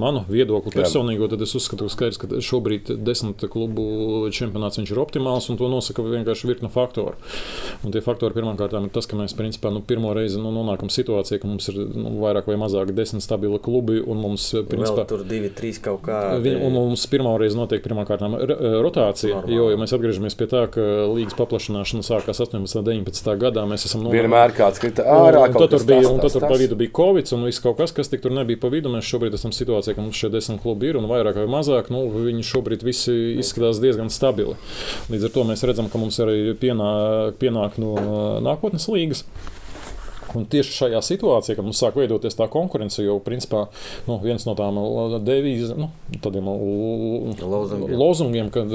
manu 0.00 0.22
viedokli 0.28 0.72
personīgo, 0.74 1.28
tad 1.30 1.42
es 1.44 1.54
uzskatu, 1.58 1.88
ka 1.88 1.94
skaidrs, 1.94 2.20
ka 2.20 2.42
šobrīd 2.44 2.92
desmit 3.02 3.42
klubu 3.50 4.28
čempionāts 4.34 4.80
ir 4.82 5.00
optimāls 5.02 5.48
un 5.50 5.58
to 5.60 5.68
nosaka 5.72 6.04
vienkārši 6.04 6.50
virkne 6.50 6.70
faktoru. 6.72 7.16
Un 7.84 7.94
tie 7.94 8.02
faktori 8.04 8.36
pirmkārt 8.36 8.76
ir 8.76 8.88
tas, 8.94 9.08
ka 9.10 9.18
mēs 9.18 9.34
principā 9.38 9.72
nu, 9.74 9.82
pirmo 9.86 10.12
reizi 10.16 10.40
nu, 10.40 10.52
nonākam 10.54 10.90
situācijā, 10.92 11.40
ka 11.42 11.50
mums 11.50 11.70
ir 11.72 11.80
nu, 11.94 12.14
vairāk 12.22 12.48
vai 12.50 12.58
mazāk 12.60 12.92
desmit 12.96 13.24
stabili 13.24 13.58
klubi 13.62 14.00
un 14.00 14.20
mums 14.22 14.50
principā, 14.70 15.06
tur 15.08 15.24
divi, 15.28 15.50
trīs 15.56 15.80
kaut 15.82 16.04
kādi. 16.06 16.54
Un 16.60 16.74
mums 16.76 17.06
pirmā 17.10 17.34
reize 17.40 17.58
notiek 17.58 17.82
pirmkārt 17.84 18.22
rotācija, 18.84 19.40
Normāli. 19.40 19.56
jo, 19.56 19.68
ja 19.72 19.80
mēs 19.80 19.94
atgriežamies 19.96 20.36
pie 20.38 20.48
tā, 20.50 20.64
ka 20.72 20.84
līgas 21.10 21.36
paplašināšana 21.38 22.04
sākās 22.06 22.42
18. 22.42 22.80
un 22.80 22.86
19. 22.86 23.30
gadā, 23.40 23.64
mēs 23.68 23.86
esam 23.88 24.04
nonākuši. 24.04 24.20
Vienmēr 24.20 24.54
kāds 24.56 24.82
krita 24.82 25.06
ārā, 25.06 25.44
un, 25.46 25.54
un 25.54 25.64
tad 25.64 25.74
tur 25.74 25.86
bija, 25.88 26.02
tas, 26.04 26.10
un 26.12 26.22
tad 26.22 26.36
tur 26.36 26.46
pa 26.46 26.58
vidu 26.60 26.78
bija 26.80 26.94
Covid 27.00 27.32
un 27.36 27.46
viss 27.48 27.62
kaut 27.64 27.78
kas, 27.80 27.94
kas 27.96 28.10
tik 28.12 28.22
tur 28.24 28.34
nebija 28.34 28.60
pa 28.60 28.70
vidu. 28.72 28.92
Mēs 28.92 29.08
šobrīd 29.08 29.36
esam 29.36 29.54
situācijā, 29.54 29.79
ka 29.96 30.04
mums 30.04 30.18
šie 30.20 30.30
desmit 30.32 30.60
klubi 30.62 30.90
ir 30.90 30.98
un 31.00 31.08
vairāk 31.10 31.38
vai 31.40 31.48
mazāk, 31.50 31.88
nu, 31.94 32.04
viņi 32.12 32.44
šobrīd 32.46 32.84
visi 32.86 33.14
izskatās 33.40 33.80
diezgan 33.82 34.12
stabili. 34.12 34.58
Līdz 35.12 35.28
ar 35.28 35.34
to 35.36 35.46
mēs 35.48 35.64
redzam, 35.68 35.88
ka 35.92 36.00
mums 36.02 36.20
arī 36.22 36.54
pienāk, 36.60 37.38
pienāk 37.40 37.80
no 37.82 37.96
nākotnes 38.44 38.88
līgas. 38.92 39.24
Un 40.38 40.46
tieši 40.50 40.74
šajā 40.76 41.00
situācijā, 41.04 41.56
kad 41.58 41.66
mums 41.66 41.80
sāk 41.82 41.96
veidoties 41.98 42.36
tā 42.38 42.46
konkurence, 42.50 43.02
jau 43.02 43.18
principā 43.24 43.64
nu, 44.06 44.18
viens 44.22 44.44
no 44.46 44.54
tām 44.58 44.78
devīzēm, 45.26 45.80
nu, 45.80 45.88
tādiem 46.22 46.50
lozungiem. 46.50 47.96
lozungiem, 47.98 48.50
kad 48.54 48.70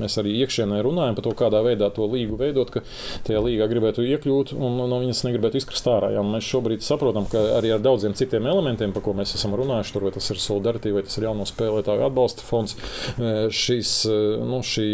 mēs 0.00 0.16
arī 0.22 0.36
iekšienē 0.44 0.80
runājam 0.84 1.18
par 1.18 1.26
to, 1.26 1.34
kādā 1.38 1.60
veidā 1.66 1.90
to 1.94 2.08
līgu 2.10 2.38
veidot, 2.40 2.72
ka 2.72 2.84
tajā 3.26 3.42
līgā 3.44 3.68
gribētu 3.70 4.04
iekļūt 4.06 4.54
un 4.56 4.80
no 4.80 5.00
viņas 5.02 5.24
negribētu 5.28 5.60
izkrist 5.60 5.88
ārā. 5.90 6.14
Ja? 6.16 6.24
Mēs 6.24 6.48
šobrīd 6.48 6.84
saprotam, 6.84 7.28
ka 7.30 7.42
arī 7.58 7.74
ar 7.76 7.84
daudziem 7.84 8.16
citiem 8.16 8.48
elementiem, 8.50 8.94
par 8.94 9.04
ko 9.04 9.14
mēs 9.16 9.36
esam 9.36 9.56
runājuši, 9.58 9.94
tur, 9.94 10.08
vai 10.08 10.14
tas 10.16 10.30
ir 10.32 10.40
solidaritāte, 10.42 10.94
vai 10.94 11.04
tas 11.06 11.18
ir 11.18 11.28
jauno 11.28 11.46
spēlētāju 11.48 12.06
atbalsta 12.08 12.46
fonds, 12.46 12.76
šīs, 13.18 13.94
nu, 14.44 14.62
šī, 14.64 14.88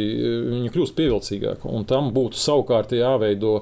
viņi 0.51 0.75
kļūst 0.75 0.97
pievilcīgāki. 0.99 1.71
Un 1.71 1.87
tam 1.89 2.11
būtu 2.15 2.41
savukārt 2.41 2.95
jāveido 2.97 3.61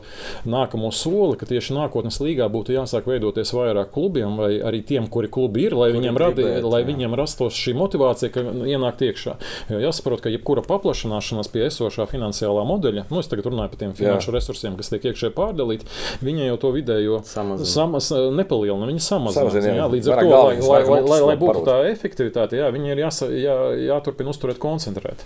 nākamo 0.49 0.91
soli, 0.95 1.37
ka 1.39 1.49
tieši 1.49 1.77
nākotnes 1.77 2.20
līga 2.25 2.38
līgā 2.39 2.48
būtu 2.52 2.74
jāsāk 2.77 3.09
veidoties 3.09 3.52
vairāk 3.52 3.90
klubiem, 3.93 4.36
vai 4.39 4.59
arī 4.62 4.82
tiem, 4.86 5.09
kuri 5.10 5.28
klubi 5.28 5.66
ir, 5.66 5.74
lai, 5.74 5.90
kuri 5.90 5.98
viņiem, 5.98 6.19
radi, 6.19 6.44
gribēt, 6.44 6.69
lai 6.70 6.82
viņiem 6.86 7.16
rastos 7.19 7.56
šī 7.59 7.74
motivācija, 7.78 8.31
ka 8.32 8.44
ienākt 8.69 9.02
iekšā. 9.02 9.35
Jo 9.73 9.81
jāsaprot, 9.82 10.23
ka 10.23 10.32
jebkura 10.32 10.62
paplašināšanās 10.66 11.51
pie 11.52 11.66
esošā 11.66 12.06
finansiālā 12.10 12.65
modeļa, 12.69 13.06
nu 13.10 13.23
es 13.23 13.31
tagad 13.31 13.48
runāju 13.51 13.73
par 13.73 13.82
tiem 13.82 13.94
finanšu 13.98 14.31
Jā. 14.31 14.36
resursiem, 14.36 14.77
kas 14.78 14.93
tiek 14.93 15.09
iekšē 15.10 15.32
pārdalīti, 15.36 15.89
viņi 16.24 16.48
jau 16.51 16.59
to 16.62 16.73
vidējo 16.77 17.20
samas, 17.27 18.10
nepalielina, 18.12 18.90
viņi 18.90 19.05
samazina. 19.05 19.65
Jā, 19.65 19.77
jā, 19.82 19.89
līdz 19.94 20.12
ar 20.12 20.23
to, 20.23 20.31
lai, 20.32 20.56
lai, 20.62 20.82
lai, 20.86 21.01
lai, 21.02 21.20
lai 21.32 21.36
būtu 21.40 21.65
tā 21.66 21.78
efektivitāte, 21.90 22.59
jā, 22.60 22.70
viņi 22.74 22.94
ir 22.94 23.02
jāsa, 23.05 23.31
jā, 23.32 23.56
jāturpina 23.89 24.32
uzturēt 24.35 24.60
koncentrēt. 24.62 25.24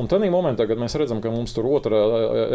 Un 0.00 0.10
tad 0.10 0.24
momentā, 0.28 0.66
kad 0.68 0.80
mēs 0.80 0.96
redzam, 0.98 1.22
ka 1.24 1.32
mums 1.32 1.54
tur 1.56 1.68
otrā 1.70 2.02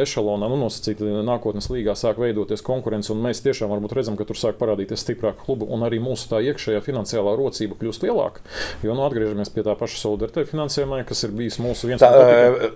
ešalonā, 0.03 0.49
nu, 0.51 0.59
nosacīti 0.65 1.07
nākotnes 1.25 1.69
līgā 1.71 1.95
sāk 1.97 2.19
veidoties 2.21 2.63
konkurence, 2.65 3.11
un 3.13 3.23
mēs 3.23 3.41
tiešām 3.45 3.71
varbūt 3.73 3.92
redzam, 3.97 4.17
ka 4.19 4.27
tur 4.29 4.39
sāk 4.39 4.57
parādīties 4.61 5.03
stiprāka 5.05 5.45
kluba, 5.45 5.67
un 5.73 5.85
arī 5.87 6.01
mūsu 6.03 6.29
tā 6.31 6.41
iekšējā 6.49 6.81
finansiālā 6.85 7.35
rocība 7.39 7.77
kļūst 7.79 8.07
lielāka. 8.07 8.43
Jo 8.85 8.97
nu, 8.97 9.05
atgriežamies 9.07 9.53
pie 9.53 9.65
tā 9.65 9.77
paša 9.79 10.01
solidaritātes 10.01 10.51
finansējuma, 10.53 11.03
kas 11.07 11.23
ir 11.27 11.37
bijis 11.37 11.61
mūsu 11.63 11.91
viens 11.91 12.03
no 12.03 12.11
tādiem. 12.11 12.75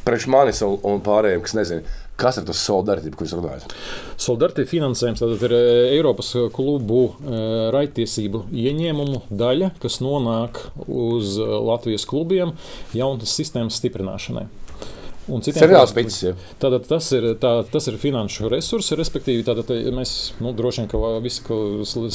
Priekš 0.00 0.30
manis 0.32 0.62
un 0.64 1.02
pārējiem, 1.04 1.42
kas 1.44 1.52
nezina, 1.58 1.98
kas 2.20 2.38
ir 2.40 2.46
tas 2.48 2.62
solidaritāte, 2.64 3.12
ko 3.18 3.26
jūs 3.26 3.34
runājat? 3.36 3.74
Solidaritāte 4.20 4.70
finansējums 4.70 5.20
ir 5.44 5.54
Eiropas 5.56 6.32
klubu 6.56 7.02
raitiesību 7.76 8.46
ieņēmumu 8.48 9.26
daļa, 9.28 9.74
kas 9.82 10.00
nonāk 10.00 10.62
uz 10.88 11.36
Latvijas 11.36 12.08
klubiem 12.08 12.56
jaunas 12.96 13.36
sistēmas 13.36 13.76
stiprināšanai 13.82 14.48
un 15.30 15.44
citiem 15.46 15.64
Seriāls 15.64 15.94
Tātad 16.62 16.86
tas 16.90 17.08
ir, 17.16 17.30
tā, 17.42 17.54
tas 17.70 17.88
ir 17.90 17.98
finanšu 18.02 18.50
resursi, 18.52 18.98
respektīvi, 18.98 19.46
tātad 19.46 19.72
mēs 19.96 20.14
nu, 20.42 20.52
droši 20.56 20.82
vien, 20.82 20.90
ka 20.92 21.14
visi 21.24 21.44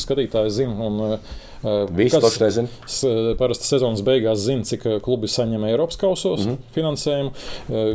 skatītāji 0.04 0.56
zina. 0.60 1.20
Visi 1.96 2.20
to 2.22 2.30
nezina. 2.40 2.68
Parasti 3.40 3.68
sezonas 3.68 4.04
beigās 4.06 4.44
zina, 4.46 4.66
cik 4.68 4.86
klubi 5.06 5.30
saņem 5.32 5.66
Eiropas 5.70 5.98
kausos 6.02 6.46
mm 6.46 6.52
-hmm. 6.52 6.74
finansējumu. 6.76 7.32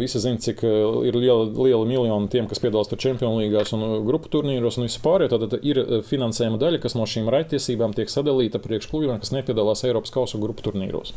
Visi 0.00 0.20
zina, 0.20 0.38
cik 0.38 0.62
ir 1.06 1.16
liela, 1.16 1.44
liela 1.44 1.84
miljoni 1.84 2.28
tiem, 2.28 2.48
kas 2.48 2.58
piedalās 2.58 2.88
tur 2.88 2.98
Champions 2.98 3.38
League 3.38 3.64
un 3.72 4.06
grupu 4.06 4.28
turnīros 4.28 4.78
un 4.78 4.84
vispār. 4.84 5.28
Tad 5.28 5.58
ir 5.62 6.02
finansējuma 6.06 6.58
daļa, 6.58 6.80
kas 6.80 6.94
no 6.94 7.06
šīm 7.06 7.28
raitiesībām 7.30 7.94
tiek 7.94 8.08
sadalīta 8.08 8.58
priekš 8.58 8.90
klubiem, 8.90 9.18
kas 9.18 9.32
nepiedalās 9.32 9.84
Eiropas 9.84 10.10
kausu 10.10 10.38
grupu 10.38 10.62
turnīros. 10.62 11.12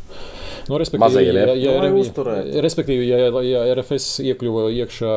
Nu, 0.68 0.78
respektīvi, 0.78 1.24
ja, 1.26 1.54
ja, 1.54 1.72
ja, 1.84 2.60
respektīvi, 2.62 3.08
ja, 3.08 3.18
ja 3.44 3.74
RFS 3.74 4.20
iekļuva 4.24 4.70
iekšā 4.70 5.12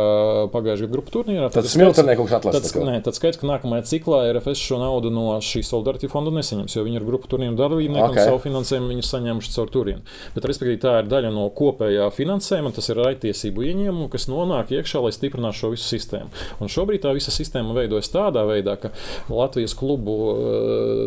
pagājušajā 0.53 0.91
grupu 0.91 1.09
turnīrā, 1.11 1.49
tad 1.49 1.63
tas 1.63 1.73
smiltenēkums 1.73 2.33
atlases. 2.37 2.71
Tad, 2.71 2.83
nē, 2.87 2.99
tad 3.05 3.17
skaidrs, 3.17 3.39
ka 3.41 3.47
nākamajā 3.49 3.85
ciklā 3.87 4.21
RFS 4.35 4.59
šo 4.69 4.77
naudu 4.81 5.09
no 5.13 5.25
šī 5.43 5.63
solidaritātes 5.65 6.13
fonda 6.13 6.33
nesaņems, 6.35 6.75
jo 6.77 6.83
viņi 6.85 6.99
ir 6.99 7.05
grupu 7.07 7.16
turnīru 7.31 7.57
dalībnieki 7.57 8.03
okay. 8.05 8.23
un 8.23 8.31
savu 8.31 8.41
finansējumu 8.43 8.91
viņi 8.91 9.03
ir 9.03 9.07
saņēmuši 9.07 9.53
caur 9.55 9.71
turieni. 9.73 10.15
Bet, 10.35 10.47
respektīvi, 10.49 10.79
tā 10.83 10.93
ir 11.01 11.09
daļa 11.11 11.31
no 11.33 11.47
kopējā 11.57 12.07
finansējuma, 12.15 12.71
tas 12.75 12.91
ir 12.91 13.01
raitiesību 13.01 13.65
ieņēmumu, 13.67 14.07
kas 14.13 14.27
nonāk 14.31 14.73
iekšā, 14.77 15.01
lai 15.03 15.13
stiprinātu 15.15 15.61
šo 15.61 15.71
visu 15.73 15.87
sistēmu. 15.89 16.29
Un 16.61 16.71
šobrīd 16.71 17.03
tā 17.05 17.13
visa 17.17 17.33
sistēma 17.33 17.75
veidojas 17.77 18.11
tādā 18.13 18.43
veidā, 18.47 18.77
ka 18.81 18.91
Latvijas 19.31 19.75
klubu. 19.77 20.17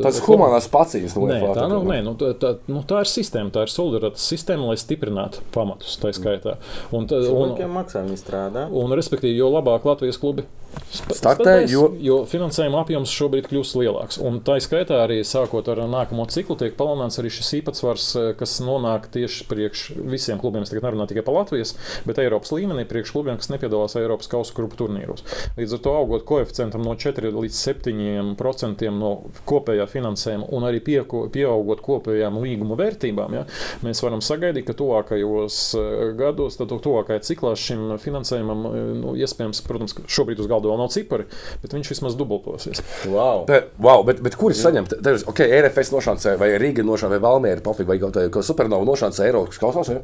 Tas 0.05 0.21
ir 0.21 0.27
humanās 0.29 0.69
pacīs. 0.73 1.17
Nē, 1.17 1.41
tā, 1.55 1.67
nav, 1.71 1.87
nē 1.89 2.01
nu, 2.07 2.17
tā, 2.21 2.33
tā, 2.41 2.55
nu, 2.71 2.83
tā 2.89 3.05
ir 3.05 3.11
sistēma, 3.11 3.53
tā 3.55 3.67
ir 3.67 3.73
solidaritātes 3.73 4.27
sistēma, 4.33 4.71
lai 4.71 4.79
stiprinātu 4.81 5.45
pamatus 5.55 5.99
tā 6.01 6.15
skaitā. 6.17 6.57
Un, 6.91 7.07
un, 7.07 7.55
un, 7.55 8.17
strādā. 8.21 8.67
Un, 8.71 8.97
respektīvi, 8.97 9.39
jo 9.39 9.51
labāk 9.53 9.87
Latvijas 9.89 10.19
klubi 10.21 10.47
startē, 10.91 11.55
jo... 11.71 11.89
jo 12.03 12.21
finansējuma 12.29 12.83
apjoms 12.85 13.13
šobrīd 13.15 13.49
kļūst 13.51 13.77
lielāks. 13.79 14.19
Un 14.23 14.41
tā 14.47 14.59
skaitā 14.63 15.03
arī 15.05 15.21
sākot 15.27 15.69
ar 15.73 15.83
nākamo 15.91 16.27
ciklu 16.31 16.57
tiek 16.61 16.77
palielināts 16.79 17.21
arī 17.23 17.31
šis 17.35 17.53
īpatsvars, 17.61 18.07
eh, 18.19 18.31
kas 18.39 18.59
nonāk 18.65 19.09
tieši 19.15 19.47
priekš 19.51 19.85
visiem 20.11 20.41
klubiem. 20.43 20.65
Es 20.67 20.73
tagad 20.73 20.89
nerunāju 20.89 21.15
tikai 21.15 21.25
par 21.27 21.39
Latvijas, 21.41 21.75
bet 22.07 22.21
Eiropas 22.23 22.53
līmenī 22.55 22.87
priekš 22.91 23.15
klubiem, 23.15 23.39
kas 23.41 23.51
nepiedalās 23.53 23.97
Eiropas 24.01 24.31
kausa 24.31 24.57
grupu 24.57 24.79
turnīros. 24.83 25.25
Līdz 25.59 25.77
ar 25.79 25.83
to 25.85 25.95
augot 25.97 26.27
koeficientam 26.29 26.85
no 26.87 26.97
4 26.99 27.33
līdz 27.35 27.61
7 27.61 28.35
procentiem 28.41 28.99
no 29.01 29.13
kopējā 29.49 29.87
finansējuma 29.91 30.51
un 30.55 30.67
arī 30.69 30.83
pie, 30.85 31.01
pieaugot 31.05 31.83
kopējām 31.85 32.41
līguma 32.43 32.79
vērtībām, 32.81 33.39
ja, 33.39 33.47
mēs 33.87 34.03
varam 34.05 34.23
sagaidīt, 34.25 34.67
ka 34.69 34.77
tuvākajos 34.79 35.61
eh, 35.79 36.05
gados, 36.19 36.59
tad 36.61 36.75
tuvākajā 36.75 37.25
ciklā 37.31 37.55
šim 37.59 37.97
finansējumam, 38.03 38.67
eh, 38.71 38.79
nu, 39.01 39.15
iespējams, 39.21 39.63
protams, 39.67 39.97
šobrīd 40.11 40.43
uz 40.43 40.51
galda 40.51 40.60
vēl 40.69 40.81
nav 40.83 40.93
cipari, 40.93 41.27
bet 41.63 41.75
viņš 41.77 41.93
vismaz 41.95 42.19
dubultosies. 42.21 42.85
Wow! 43.09 43.47
Te, 43.49 43.63
wow 43.81 44.05
bet, 44.07 44.21
bet 44.25 44.37
kur 44.41 44.53
ir 44.53 44.61
saņemt? 44.61 44.99
Tev, 45.01 45.23
okay, 45.33 45.49
RFS 45.63 45.95
nošancē, 45.95 46.37
vai 46.41 46.53
Rīga 46.61 46.85
nošancē, 46.87 47.17
vai 47.17 47.25
Valmiera 47.25 47.65
pofīgi, 47.65 47.89
vai 47.89 48.01
kaut 48.03 48.21
kā 48.35 48.45
supernova 48.45 48.87
nošancē 48.89 49.29
Eiropas 49.31 49.61
kausās. 49.63 49.93
Ja? 49.95 50.01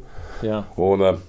Jā. 0.47 0.63
Un, 0.81 1.05
uh, 1.05 1.25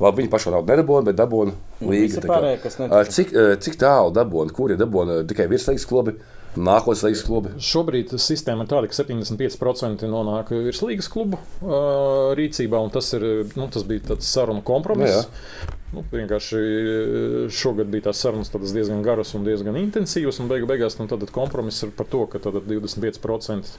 Labi, 0.00 0.22
viņi 0.22 0.30
paši 0.32 0.52
naudu 0.54 0.72
nedabūna, 0.72 1.04
bet 1.10 1.16
dabūna 1.18 1.52
līga. 1.84 2.22
Pārējie, 2.24 3.00
cik, 3.12 3.32
cik 3.64 3.76
tālu 3.80 4.12
dabūna, 4.16 4.54
kur 4.56 4.72
ir 4.72 4.78
dabūna 4.80 5.20
tikai 5.28 5.48
virslīgas 5.50 5.84
klubi? 5.88 6.14
Nākotnes 6.58 7.04
līnijas 7.06 7.26
klubi. 7.26 7.52
Šobrīd 7.62 8.14
sistēma 8.18 8.64
ir 8.64 8.70
tāda, 8.72 8.88
ka 8.90 8.96
75% 8.96 10.08
nonāk 10.10 10.50
virslīgas 10.50 11.10
klubu 11.12 11.38
uh, 11.38 12.32
rīcībā, 12.38 12.80
un 12.82 12.90
tas, 12.94 13.12
ir, 13.14 13.26
nu, 13.54 13.68
tas 13.70 13.86
bija 13.86 14.10
tāds 14.12 14.30
sarunu 14.30 14.64
kompromiss. 14.66 15.20
Jā. 15.20 15.76
Nu, 15.90 16.04
vienkārši 16.06 16.58
šogad 17.50 17.88
bija 17.90 18.06
tās 18.08 18.20
sarunas 18.22 18.50
diezgan 18.50 19.00
garas 19.02 19.32
un 19.34 19.42
diezgan 19.46 19.74
intensīvas, 19.80 20.38
un 20.42 20.46
beigu, 20.50 20.68
beigās 20.70 20.98
nu, 21.00 21.08
kompromiss 21.34 21.82
ir 21.82 21.90
par 21.96 22.06
to, 22.10 22.22
ka 22.30 22.38
25% 22.38 23.72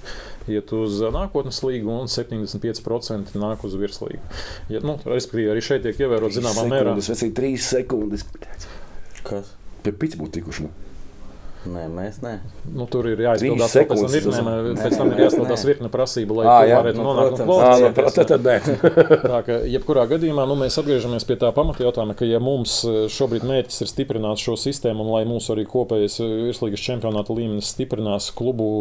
iet 0.52 0.74
uz 0.76 1.00
nākotnes 1.16 1.62
līgu 1.64 1.96
un 2.02 2.12
75% 2.12 3.40
nāk 3.40 3.64
uz 3.68 3.80
virslīgu. 3.80 4.24
Ja, 4.72 4.84
nu, 4.84 4.98
respektīvi, 5.08 5.54
arī 5.56 5.64
šeit 5.64 5.88
tiek 5.88 6.04
ievērot 6.04 6.36
zināmā 6.36 6.68
mērā. 6.72 7.00
Tas 7.00 7.24
ir 7.24 7.32
3 7.40 7.56
sekundes. 7.64 8.28
Kas? 9.24 9.56
Pie 9.86 9.96
pits 9.96 10.20
būtu 10.20 10.42
tikuši. 10.42 10.68
Nu. 10.68 10.91
Nē, 11.62 11.84
mēs 11.94 12.16
ne. 12.24 12.40
Nu, 12.74 12.88
tur 12.90 13.06
ir 13.06 13.20
jāizpildās 13.22 13.76
vēl 13.76 13.84
pēc 13.86 14.00
tam 14.00 14.08
sekundes, 14.10 14.38
virkne, 14.42 14.72
pēc 14.82 14.96
tam 14.98 15.12
ir 15.14 15.20
jāizpildās 15.22 15.66
virkne 15.68 15.90
prasību, 15.94 16.38
lai 16.40 16.46
tu 16.48 16.70
jā. 16.72 16.78
varētu 16.80 16.98
Nu, 16.98 17.04
nonākt 17.06 17.44
no 17.46 17.58
Ā, 17.62 17.68
nu, 17.84 17.92
tad, 17.94 18.18
tad 18.32 18.48
nē. 18.48 18.56
Tā 19.32 19.42
ka, 19.46 19.58
jebkurā 19.70 20.08
gadījumā 20.10 20.48
nu, 20.50 20.56
mēs 20.58 20.80
atgriežamies 20.82 21.26
pie 21.30 21.38
tā 21.42 21.52
pamata 21.54 21.86
jautājuma, 21.86 22.16
ka, 22.18 22.26
ja 22.26 22.40
mums 22.42 22.80
eh, 22.90 23.04
šobrīd 23.14 23.46
mērķis 23.46 23.86
ir 23.86 23.92
stiprināt 23.92 24.42
šo 24.42 24.56
sistēmu, 24.58 25.06
un 25.06 25.12
lai 25.14 25.22
mūsu 25.30 25.54
arī 25.54 25.68
kopējais 25.70 26.18
eh, 26.26 26.34
virslīgas 26.48 26.86
čempionāta 26.88 27.38
līmenis 27.38 27.70
stiprinās 27.76 28.32
klubu 28.34 28.72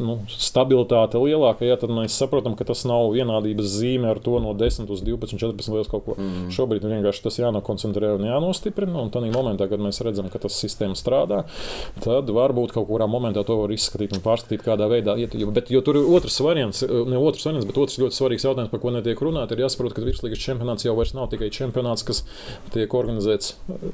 nu, 0.00 0.16
stabilitāte 0.32 1.20
lielāka, 1.20 1.68
ja, 1.68 1.76
tad 1.76 1.92
mēs 1.92 2.16
saprotam, 2.16 2.56
ka 2.56 2.64
tas 2.72 2.86
nav 2.88 3.10
vienādības 3.12 3.68
zīme 3.68 4.08
ar 4.14 4.22
to 4.24 4.40
no 4.40 4.56
10 4.56 4.88
uz 4.88 5.04
12, 5.04 5.36
14 5.36 5.76
līdz 5.76 5.92
kaut 5.92 6.08
ko. 6.08 6.16
Mm. 6.16 6.48
Šobrīd 6.56 6.88
vienkārši 6.88 7.28
tas 7.28 7.38
jānokoncentrē 7.42 8.14
un 8.16 8.26
jānostiprina, 8.30 8.96
un 9.04 9.12
tādā 9.12 9.28
momentā, 9.36 9.68
kad 9.68 9.84
mēs 9.84 10.00
redzam, 10.06 10.32
ka 10.32 10.40
tas 10.40 10.56
sistēma 10.64 10.96
strādā, 10.98 11.44
tad 12.04 12.30
varbūt 12.32 12.72
kaut 12.76 12.88
kurā 12.88 13.06
momentā 13.10 13.44
to 13.46 13.56
var 13.60 13.72
izskatīt 13.74 14.14
un 14.16 14.22
pārskatīt, 14.24 14.62
kādā 14.66 14.88
veidā 14.90 15.16
iet. 15.20 15.34
Bet, 15.54 15.70
jo 15.72 15.80
tur 15.84 15.98
ir 16.00 16.08
otrs 16.16 16.38
variants, 16.44 16.82
ne 16.86 17.18
otrs 17.20 17.46
variants, 17.48 17.66
bet 17.68 17.78
otrs 17.82 17.98
ļoti 18.02 18.18
svarīgs 18.18 18.46
jautājums, 18.48 18.70
par 18.72 18.82
ko 18.82 18.92
netiek 18.94 19.20
runāt. 19.24 19.52
Ir 19.56 19.64
jāsaprot, 19.64 19.94
ka 19.96 20.04
virslīgas 20.06 20.42
čempionāts 20.42 20.86
jau 20.86 20.94
vairs 20.98 21.14
nav 21.16 21.30
tikai 21.32 21.50
čempionāts, 21.54 22.04
kas 22.08 22.22
tiek 22.74 22.92
organizēts 22.94 23.54
eh, 23.72 23.90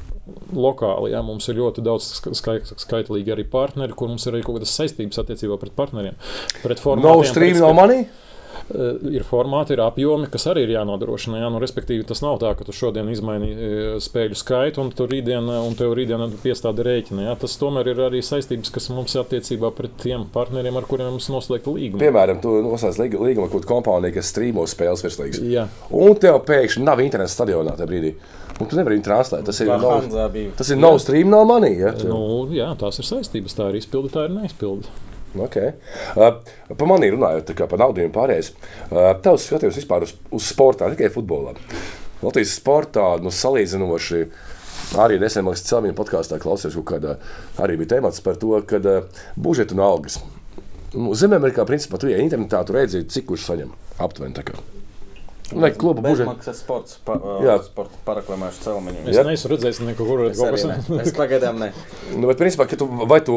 lokāli. 0.55 1.13
Jā. 1.15 1.23
Mums 1.27 1.49
ir 1.53 1.59
ļoti 1.61 1.85
daudz 1.87 2.07
ska- 2.21 2.35
skai- 2.39 2.63
skaitlīgi 2.79 3.35
arī 3.35 3.45
partneri, 3.49 3.95
kur 3.99 4.09
mums 4.13 4.27
ir 4.29 4.37
arī 4.39 4.45
kaut 4.47 4.59
kādas 4.61 4.75
saistības 4.79 5.21
attiecībā 5.25 5.59
pret 5.61 5.75
partneriem. 5.79 6.17
Pret 6.63 6.79
No 6.79 6.85
formātiem, 6.85 7.31
stream, 7.33 7.57
pret 7.59 7.65
no 7.67 7.73
money. 7.77 8.07
Eh, 8.69 8.99
ir 9.17 9.23
formāti, 9.25 9.73
ir 9.73 9.81
apjomi, 9.81 10.27
kas 10.29 10.45
arī 10.51 10.67
ir 10.67 10.75
jānodrošina. 10.75 11.39
Jā, 11.41 11.47
nu, 11.49 11.57
respektīvi, 11.63 12.05
tas 12.05 12.21
nav 12.21 12.35
tā, 12.43 12.51
ka 12.59 12.67
tu 12.69 12.75
šodien 12.77 13.09
izmaini 13.09 13.47
eh, 13.55 13.95
spēļu 14.05 14.37
skaitu, 14.37 14.83
un 14.85 14.91
tu 14.93 15.07
rītdien, 15.09 15.49
un 15.65 15.73
tev 15.79 15.95
rītdien 15.97 16.21
piestāda 16.43 16.85
rēķina. 16.85 17.31
Jā. 17.31 17.37
Tas 17.41 17.57
tomēr 17.57 17.89
ir 17.95 18.03
arī 18.11 18.21
saistības, 18.21 18.69
kas 18.75 18.91
mums 18.93 19.17
ir 19.17 19.23
attiecībā 19.23 19.71
pret 19.73 19.97
tiem 20.05 20.27
partneriem, 20.35 20.77
ar 20.77 20.85
kuriem 20.91 21.15
mums 21.17 21.31
noslēgta 21.33 21.73
līguma. 21.73 22.03
Piemēram, 22.05 22.43
tu 22.45 22.59
noslēdz 22.67 23.01
līgu- 23.01 23.23
līgumu 23.25 23.49
ar 23.49 23.55
kādu 23.57 23.73
kompāniju, 23.73 24.19
kas 24.19 24.35
streamo 24.35 24.69
spēles 24.69 25.07
virslīgas. 25.07 25.41
Jā. 25.49 25.65
Un 25.89 26.21
tev 26.21 26.43
pēkšņi 26.45 26.85
nav 26.85 27.01
interneta 27.01 27.33
stadionā 27.33 27.73
tajā 27.73 27.89
brīdī. 27.89 28.15
Un 28.61 28.67
tu 28.67 28.77
nevari 28.77 28.99
viņu 28.99 29.07
translēt. 29.09 29.45
Tas 29.49 29.61
ir 29.63 29.69
no, 29.71 29.97
tas 30.59 30.71
ir 30.75 30.77
no 30.77 30.93
stream, 30.99 31.31
no 31.31 31.45
money. 31.47 31.79
Ja? 31.79 31.93
Nu, 32.05 32.49
jā, 32.53 32.69
tās 32.77 32.99
ir 33.01 33.07
saistības. 33.07 33.55
Tā 33.57 33.71
ir 33.71 33.81
izpilde, 33.81 34.11
tā 34.13 34.27
ir 34.29 34.35
neizpilde. 34.35 34.91
Okay. 35.37 35.75
Uh, 36.17 36.39
par 36.73 36.89
mani 36.89 37.11
runājot, 37.13 37.53
kā 37.57 37.67
par 37.69 37.81
naudu 37.83 38.05
un 38.07 38.15
pārējais. 38.15 38.53
Uh, 38.89 39.11
Tavs 39.23 39.49
skatījums 39.49 39.77
vispār 39.77 40.07
uz, 40.07 40.15
uz 40.35 40.47
sportā, 40.49 40.89
ne 40.89 40.97
tikai 40.97 41.13
futbolā. 41.13 41.53
Latvijas 42.23 42.57
sportā 42.59 43.11
nu, 43.23 43.33
salīdzinoši. 43.35 44.23
Arī 44.99 45.19
nesen 45.21 45.45
man 45.45 45.53
liekas, 45.53 45.67
Celmiņa 45.69 45.99
podkāstā 45.99 46.39
klausījos, 46.41 46.79
kaut 46.81 46.89
kādā 46.95 47.19
arī 47.61 47.77
bija 47.83 47.99
temats 47.99 48.25
par 48.25 48.41
to, 48.41 48.57
ka 48.69 48.81
uh, 48.81 49.23
budžetu 49.37 49.77
un 49.77 49.85
algas. 49.85 50.17
Nu, 50.97 51.13
Zememerikā, 51.13 51.69
principā, 51.69 52.01
tu 52.01 52.09
ej 52.09 52.25
internetā, 52.25 52.65
tu 52.65 52.77
redzi, 52.79 53.05
cik 53.05 53.29
kurš 53.29 53.51
saņem 53.51 53.77
aptuveni. 54.01 54.78
Vai 55.57 55.71
kluba? 55.73 56.03
Bezmaksas 56.05 56.61
sports, 56.61 56.99
pa, 57.07 57.17
Jā. 57.45 57.57
sporta 57.65 57.97
paraklamēšu 58.05 58.65
celmiņu. 58.67 59.05
Es 59.09 59.17
Jā. 59.17 59.25
neesmu 59.25 59.53
redzējis 59.55 59.83
neko, 59.87 60.05
kur 60.05 60.25
Es 60.29 60.37
kaut 60.37 60.53
kas 60.57 60.67
ne. 60.69 60.79
Es 61.01 61.15
pagaidām 61.17 61.61
ne. 61.63 61.71
Nu, 62.15 62.29
bet, 62.29 62.37
principā, 62.41 62.67
ka 62.69 62.77
tu, 62.77 62.89
vai, 63.09 63.23
tu, 63.25 63.35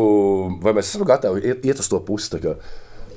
vai 0.64 0.74
mēs 0.76 0.92
esam 0.92 1.08
gatavi 1.08 1.46
iet, 1.54 1.68
iet 1.72 1.80
uz 1.80 1.88
to 1.92 2.02
pusi? 2.04 2.42
kā, 2.44 2.58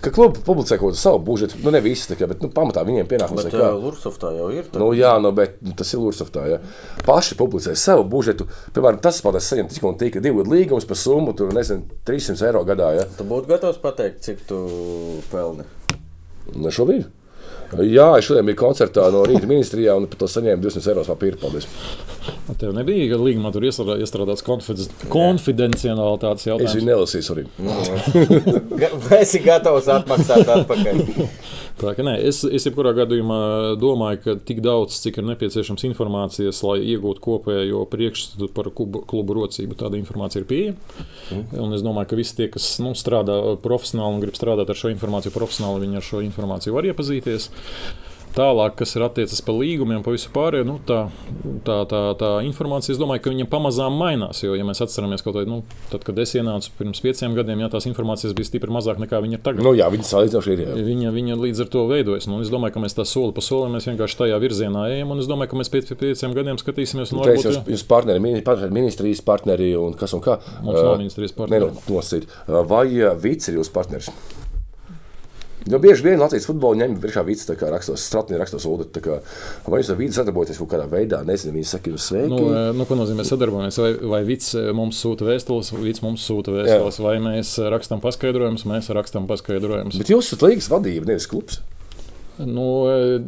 Ka 0.05 0.11
klubi 0.13 0.43
publicē 0.45 0.77
kaut 0.77 0.93
kādu 0.93 0.99
savu 1.01 1.19
budžetu, 1.25 1.57
nu 1.65 1.71
ne 1.73 1.81
visi, 1.81 2.11
tā 2.11 2.17
kā, 2.19 2.27
bet 2.29 2.43
nu, 2.45 2.51
pamatā 2.53 2.83
viņiem 2.85 3.07
pienākums 3.09 3.41
Bet 3.41 3.55
ir 3.57 3.63
uh, 3.63 3.79
Lursoftā 3.81 4.35
jau 4.37 4.51
ir. 4.53 4.67
tā. 4.69 4.77
Nu, 4.83 4.91
jā, 4.93 5.15
nu, 5.23 5.31
bet 5.33 5.57
nu, 5.65 5.73
tas 5.73 5.95
ir 5.95 6.03
Lūdzu. 6.03 6.27
Ja. 6.51 6.59
Paši 7.07 7.39
publicē 7.41 7.73
savu 7.79 8.05
budžetu. 8.13 8.45
Piemēram, 8.77 9.01
tas 9.01 9.23
spēlētājs 9.23 9.49
saņem 9.55 9.71
tik 9.73 9.87
un 9.89 9.97
tik 9.97 10.19
divu 10.21 10.43
gadu 10.43 10.53
līgumus 10.53 10.85
par 10.91 11.01
summu, 11.01 11.33
tur 11.39 11.55
nezinu, 11.57 11.89
300 12.05 12.51
eiro 12.51 12.67
gadā. 12.69 12.91
Ja. 12.99 13.07
Tu 13.17 13.25
būtu 13.25 13.49
gatavs 13.49 13.81
pateikt, 13.81 14.21
cik 14.27 14.45
tu 14.51 14.61
pelni. 15.33 15.65
Nu, 16.53 16.69
šobrīd? 16.69 17.09
Jā, 17.83 18.07
es 18.19 18.25
šodien 18.29 18.47
biju 18.47 18.59
koncertā 18.61 19.09
no 19.13 19.25
rīta 19.27 19.49
ministrijā 19.51 19.97
un 19.99 20.07
par 20.07 20.19
to 20.23 20.29
saņēmu 20.31 20.63
200 20.63 20.91
eiro 20.93 21.03
papīra. 21.09 21.39
Paldies. 21.41 21.67
Tev 22.61 22.73
nebija, 22.77 23.09
ka 23.11 23.19
līgumā 23.21 23.51
tur 23.53 23.63
iestrādā- 23.67 23.99
iestrādāts 24.01 24.45
konfiden- 24.47 24.93
konfidenciālitātes 25.13 26.45
Es 26.45 26.49
jautājums. 26.49 26.77
viņu 26.79 26.89
nelasīju 26.93 27.35
arī. 27.35 27.45
Ga- 28.81 28.93
Vai 29.09 29.19
esi 29.25 29.41
gatavs 29.45 29.89
atmaksāt 29.93 30.49
atpakaļ? 30.57 31.03
Tā 31.75 31.91
ka 31.97 32.05
nē, 32.07 32.13
es, 32.23 32.45
es 32.47 32.69
jebkurā 32.69 32.93
gadījumā 32.95 33.39
domāju, 33.83 34.21
ka 34.23 34.35
tik 34.47 34.61
daudz, 34.63 35.01
cik 35.03 35.19
ir 35.19 35.27
nepieciešams 35.33 35.83
informācijas, 35.89 36.61
lai 36.63 36.77
iegūtu 36.93 37.23
kopējo 37.25 37.83
priekšstatu 37.91 38.49
par 38.55 38.71
klubu, 38.79 39.03
klubu 39.11 39.35
rocību, 39.41 39.75
tāda 39.81 39.99
informācija 39.99 40.45
ir 40.45 40.49
pieejama. 40.51 41.09
Un 41.65 41.75
es 41.75 41.83
domāju, 41.83 42.13
ka 42.13 42.21
visi 42.21 42.39
tie, 42.39 42.49
kas 42.55 42.69
nu, 42.85 42.95
strādā 42.99 43.41
profesionāli 43.65 44.21
un 44.21 44.23
grib 44.23 44.39
strādāt 44.39 44.71
ar 44.71 44.79
šo 44.79 44.93
informāciju 44.95 45.35
profesionāli, 45.35 45.89
viņi 45.89 45.99
ar 45.99 46.07
šo 46.13 46.23
informāciju 46.29 46.79
var 46.79 46.87
iepazīties. 46.93 47.51
Tālāk, 48.35 48.73
kas 48.81 48.97
ir 48.97 49.05
attiecas 49.07 49.39
par 49.47 49.55
līgumiem, 49.55 50.01
pa 50.03 50.11
visu 50.11 50.27
pārējo, 50.35 50.67
nu, 50.67 50.75
tā, 50.83 51.05
tā, 51.67 51.77
tā, 51.87 52.01
tā 52.19 52.31
informācija, 52.43 52.97
es 52.97 52.99
domāju, 52.99 53.23
ka 53.23 53.31
viņa 53.31 53.47
pamazām 53.51 53.95
mainās. 53.95 54.41
Jo, 54.43 54.57
ja 54.59 54.67
mēs 54.67 54.83
atceramies, 54.83 55.23
kaut 55.23 55.39
vai, 55.39 55.45
nu, 55.47 55.61
tad, 55.93 56.03
kad 56.07 56.19
es 56.19 56.35
ienācu 56.35 56.73
pirms 56.81 57.03
pieciem 57.05 57.37
gadiem, 57.39 57.63
jā, 57.63 57.71
tās 57.71 57.87
informācijas 57.87 58.35
bija 58.35 58.51
stipri 58.51 58.75
mazāk 58.75 58.99
nekā 59.05 59.23
viņa 59.23 59.39
ir 59.39 59.45
tagad. 59.47 59.63
Nu, 59.63 59.71
jā, 59.79 59.87
viņi 59.95 60.09
salīdzinoši 60.09 60.55
ir. 60.57 60.65
Jā. 60.67 60.75
Viņa, 60.91 61.15
viņa 61.15 61.39
līdz 61.45 61.63
ar 61.63 61.73
to 61.77 61.87
veidojas. 61.93 62.27
Nu, 62.27 62.43
es 62.43 62.51
domāju, 62.51 62.75
ka 62.75 62.83
mēs 62.83 62.99
tā 62.99 63.07
soli 63.07 63.37
pa 63.37 63.45
solim 63.45 63.79
mēs 63.79 63.87
vienkārši 63.93 64.21
tajā 64.25 64.43
virzienā 64.43 64.89
ejam. 64.97 65.15
un 65.15 65.23
Es 65.23 65.31
domāju, 65.31 65.55
ka 65.55 65.63
mēs 65.63 65.71
pēc 65.71 65.95
pieciem 65.95 66.35
gadiem 66.35 66.59
skatīsimies. 66.59 67.15
Un 67.15 67.23
Teicu, 67.23 67.39
varbūt, 67.39 67.71
jūs, 67.71 67.75
jūs 67.77 67.87
partneri, 67.89 68.43
partneri, 68.45 68.75
ministrijas 68.75 69.23
partneri 69.25 69.71
un 69.79 69.95
kas 69.99 70.19
un 70.19 70.27
kā. 70.27 70.41
Mums 70.59 70.81
nav 70.83 70.97
ministrijas 70.99 71.39
partneri. 71.39 71.71
Nē, 71.71 71.95
nu. 71.95 72.65
Vai 72.75 72.89
Vīts 73.23 73.53
ir 73.53 73.63
jūsu 73.63 73.73
partneris? 73.75 74.11
Jo 75.65 75.79
bieži 75.81 76.05
vien 76.05 76.21
Latvijas 76.21 76.45
futbolu 76.45 76.77
ņem 76.77 76.99
virsā 77.01 77.23
Vīts, 77.25 77.47
tā 77.49 77.55
kā 77.57 77.71
rakstos, 77.73 78.03
Stratnī 78.05 78.37
rakstos 78.37 78.67
kā, 79.01 79.19
Vai 79.65 79.81
jūs 79.81 79.93
ar 79.95 80.01
Vītu 80.01 80.19
sadarbojaties 80.19 80.61
kaut 80.61 80.71
kādā 80.75 80.85
veidā? 80.91 81.23
Nezinu, 81.25 81.55
viņi 81.57 81.71
saka, 81.71 81.93
jūs 81.95 82.09
sveiki. 82.11 82.29
Nu, 82.33 82.41
eh, 82.53 82.71
nu, 82.77 82.85
ko 82.89 82.99
nozīmē 82.99 83.25
sadarbojamies? 83.25 83.81
Vai, 83.81 83.93
vai 84.13 84.23
eh, 84.61 84.73
mums 84.77 85.01
sūta 85.01 85.25
vēstules, 85.25 85.73
Vits 85.81 86.05
mums 86.05 86.27
sūta 86.29 86.53
vēstules, 86.53 87.01
vai 87.01 87.17
mēs 87.31 87.57
rakstām 87.73 88.05
paskaidrojumus, 88.05 88.67
mēs 88.69 88.93
rakstām 88.93 89.31
paskaidrojumus. 89.31 89.97
Bet 90.03 90.13
jūs 90.13 90.29
esat 90.29 90.45
līgas 90.45 90.69
vadība, 90.73 91.09
nevis 91.15 91.31
klubs. 91.33 91.63
Nu, 92.39 92.69
eh, 92.91 93.21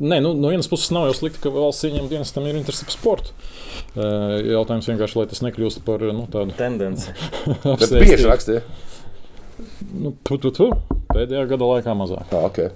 nē, 0.00 0.18
nu, 0.20 0.32
no 0.34 0.50
vienas 0.50 0.66
puses 0.70 0.90
nav 0.94 1.06
jau 1.08 1.14
slikti, 1.20 1.38
ka 1.44 1.52
valsts 1.54 1.86
ieņem 1.86 2.08
dienestam 2.10 2.48
ir 2.50 2.58
interesi 2.58 2.86
par 2.88 2.96
sportu. 2.96 3.36
Eh, 3.94 4.40
Jautājums 4.56 4.88
vienkārši, 4.90 5.20
lai 5.20 5.26
tas 5.30 5.42
nekļūst 5.44 5.84
par 5.86 6.02
nu, 6.10 6.26
tādu 6.32 6.56
bieži 8.02 8.26
rakstīja. 8.26 8.64
Nu, 9.94 10.14
tu, 10.26 10.38
tu, 10.42 10.50
tu. 10.54 10.70
Pēdējā 11.14 11.44
gada 11.54 11.68
laikā 11.70 11.94
mazāk. 11.96 12.32
Ah, 12.34 12.48
okay. 12.48 12.72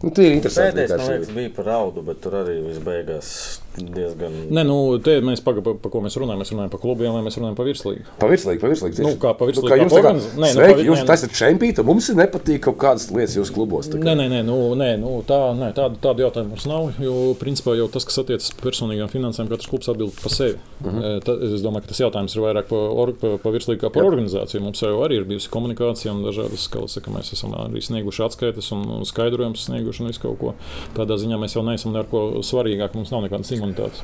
Nu, 0.00 0.10
tie 0.10 0.30
ir 0.30 0.38
interesanti. 0.38 0.80
Pēdējais, 0.80 1.10
liekas, 1.10 1.32
bija 1.36 1.52
par 1.58 1.68
raudu, 1.68 2.04
bet 2.06 2.22
tur 2.24 2.38
arī 2.40 2.56
viss 2.64 2.82
beigās 2.82 3.32
diezgan. 3.76 4.32
Nē, 4.52 4.64
nu, 4.68 4.76
te 5.02 5.16
mēs 5.24 5.40
pagaidām, 5.44 5.64
pa, 5.64 5.74
pa 5.84 5.92
ko 5.92 6.00
mēs 6.04 6.16
runājam. 6.20 6.40
Mēs 6.42 6.52
runājam 6.52 6.70
par 6.72 6.80
klubiem, 6.82 7.12
vai 7.16 7.22
mēs 7.26 7.38
runājam 7.38 7.56
par 7.56 7.66
virslīgu. 7.68 8.04
Pavirslīgi, 8.20 8.60
pavirslīgi. 8.62 9.04
Nu, 9.06 9.14
kā 9.22 9.32
pavirslīgi, 9.38 9.68
kā 9.70 9.76
kā 9.76 9.80
jums 9.82 9.92
tā 9.92 10.02
kā, 10.02 10.12
organiz- 10.12 10.28
Nē, 10.32 10.40
nu, 10.40 10.52
sveiki, 10.56 10.74
pavi- 10.74 10.86
jūs 10.88 10.98
nē, 11.02 11.06
nu. 11.06 11.12
esat 11.12 11.30
čempioni, 11.40 11.74
tad 11.78 11.86
mums 11.86 12.08
ir 12.08 12.16
nepatīk 12.16 12.60
kaut 12.60 12.78
kādas 12.78 13.08
lietas 13.10 13.36
jūsu 13.36 13.52
klubos. 13.56 13.88
tā 13.88 13.98
kā. 13.98 14.04
Nē, 14.04 14.14
nē, 14.20 14.28
nē, 14.34 14.40
nu, 14.44 14.56
nē, 14.76 14.90
nu, 15.00 15.22
tā, 15.26 15.40
nē 15.56 15.72
tāda, 15.74 15.96
tāda 16.00 16.26
jautājuma 16.26 16.48
mums 16.52 16.66
nav. 16.66 16.92
Jo, 17.00 17.34
principā, 17.40 17.76
jau 17.76 17.88
tas, 17.88 18.04
kas 18.04 18.18
attiecas 18.22 18.52
personīgām 18.62 19.08
finansēm, 19.08 19.48
katrs 19.48 19.68
klubs 19.70 19.88
atbild 19.88 20.12
par 20.22 20.32
sevi. 20.32 20.58
Uh. 20.84 20.92
-huh. 20.92 21.20
Ta, 21.24 21.32
es 21.32 21.62
domāju, 21.62 21.82
ka 21.82 21.88
tas 21.88 22.00
jautājums 22.00 22.36
ir 22.36 22.42
vairāk 22.42 22.68
par 22.68 22.78
or, 22.78 23.12
pa, 23.12 23.38
pa 23.42 23.50
virslīgu 23.50 23.80
kā 23.80 23.90
par 23.92 24.04
organizāciju. 24.04 24.60
Mums 24.60 24.80
jau 24.82 25.00
arī 25.06 25.16
ir 25.20 25.24
bijusi 25.24 25.48
komunikācija 25.50 26.12
un 26.12 26.22
dažādas, 26.24 26.68
kā 26.68 26.82
saka, 26.88 27.10
mēs 27.10 27.32
esam 27.32 27.52
arī 27.54 27.80
snieguši 27.80 28.24
atskaites 28.24 28.72
un 28.72 28.82
un 28.90 29.04
skaidrojumus 29.04 29.64
snieguši 29.66 30.02
un 30.02 30.06
visu 30.08 30.20
kaut 30.20 30.38
ko. 30.38 30.54
Tādā 30.96 31.16
ziņā 31.16 31.38
mēs 31.38 31.54
jau 31.56 31.62
neesam 31.64 31.92
neko 31.92 32.42
svarīgāk, 32.42 32.94
mums 32.94 33.10
nav 33.10 33.22
nekādas 33.22 33.48
imunitātes. 33.62 34.02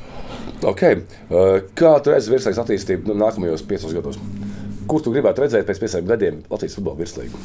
Okay. 0.65 1.03
Uh, 1.29 1.59
Kā 1.77 1.95
tu 2.03 2.13
redzi 2.13 2.33
virslīgas 2.33 2.61
attīstību 2.63 3.11
nu, 3.11 3.19
nākamajos 3.21 3.65
piecos 3.67 3.95
gados? 3.95 4.19
Kur 4.89 5.03
tu 5.05 5.13
gribētu 5.13 5.45
redzēt 5.45 5.67
pēc 5.67 5.83
pieciem 5.83 6.07
gadiem 6.09 6.41
Latvijas 6.49 6.79
futbola 6.79 7.03
virslīgu? 7.03 7.43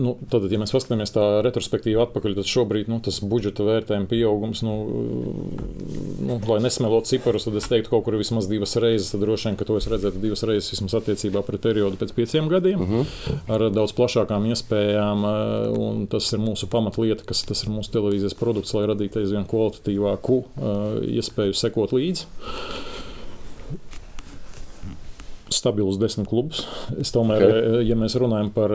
Nu, 0.00 0.14
tad, 0.32 0.46
ja 0.48 0.58
mēs 0.60 0.72
paskatāmies 0.72 1.12
tā 1.12 1.24
retrospektīvi 1.44 2.00
atpakaļ, 2.00 2.36
tad 2.38 2.48
šobrīd 2.48 2.88
nu, 2.88 3.00
tas 3.04 3.18
budžeta 3.20 3.66
vērtējuma 3.66 4.08
pieaugums, 4.08 4.62
nu, 4.64 4.74
nu, 6.24 6.38
lai 6.48 6.58
nesmelot 6.64 7.08
ciparus, 7.10 7.44
tad 7.46 7.58
es 7.60 7.68
teiktu, 7.68 7.92
kaut 7.92 8.06
kur 8.06 8.16
vismaz 8.20 8.48
divas 8.50 8.76
reizes. 8.80 9.10
Tad 9.12 9.24
droši 9.24 9.50
vien, 9.50 9.58
ka 9.60 9.68
to 9.68 9.76
es 9.80 9.88
redzētu 9.90 10.22
divas 10.22 10.44
reizes 10.48 10.72
vismaz 10.74 10.96
attiecībā 11.00 11.44
pret 11.46 11.64
periodu 11.66 12.00
pēc 12.00 12.14
pieciem 12.16 12.48
gadiem, 12.52 12.84
uh 12.84 12.94
-huh. 12.94 13.40
ar 13.52 13.66
daudz 13.74 13.92
plašākām 13.98 14.48
iespējām. 14.52 15.26
eh, 15.30 15.80
Un 15.80 16.06
tas 16.06 16.32
ir 16.32 16.38
mūsu 16.38 16.66
pamatlieta, 16.66 17.24
kas 17.24 17.42
tas 17.42 17.62
ir 17.62 17.70
mūsu 17.70 17.90
televīzijas 17.92 18.34
produkts, 18.34 18.74
lai 18.74 18.86
radītu 18.86 19.20
aizvien 19.20 19.44
kvalitatīvāku 19.44 20.44
eh, 20.44 21.18
iespēju 21.18 21.54
sekot 21.54 21.92
līdzi. 21.92 22.24
Stabilus 25.60 25.98
desmit 26.00 26.28
klubus. 26.30 26.64
Es 27.00 27.12
tomēr, 27.14 27.44
okay. 27.46 27.84
ja 27.88 27.96
mēs 27.98 28.16
runājam 28.20 28.50
par 28.54 28.74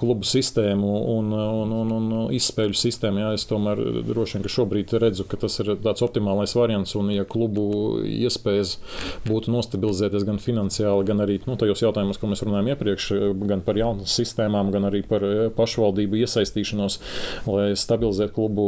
klubu 0.00 0.26
sistēmu 0.28 0.90
un, 1.16 1.32
un, 1.34 1.74
un, 1.82 1.94
un 1.96 2.10
izspēļu 2.36 2.76
sistēmu, 2.78 3.24
jā, 3.24 3.32
es 3.38 3.46
tomēr 3.50 3.80
droši 4.08 4.38
vien 4.38 4.50
šobrīd 4.54 4.94
redzu, 5.02 5.26
ka 5.28 5.40
tas 5.44 5.58
ir 5.62 5.74
tāds 5.82 6.04
optimālais 6.06 6.54
variants. 6.56 6.94
Un, 6.98 7.10
ja 7.14 7.26
klubu 7.28 8.00
iespējas 8.06 8.76
būtu 9.26 9.52
nostabilizēties 9.54 10.26
gan 10.28 10.40
finansiāli, 10.42 11.06
gan 11.08 11.24
arī 11.24 11.40
nu, 11.46 11.56
tajos 11.60 11.82
jautājumos, 11.84 12.20
ko 12.20 12.30
mēs 12.30 12.44
runājām 12.46 12.70
iepriekš, 12.74 13.08
gan 13.50 13.64
par 13.66 13.78
jaunas 13.80 14.14
sistēmām, 14.20 14.72
gan 14.74 14.88
arī 14.88 15.02
par 15.06 15.24
pašvaldību 15.56 16.20
iesaistīšanos, 16.22 16.98
lai 17.50 17.70
stabilizētu 17.78 18.36
klubu 18.36 18.66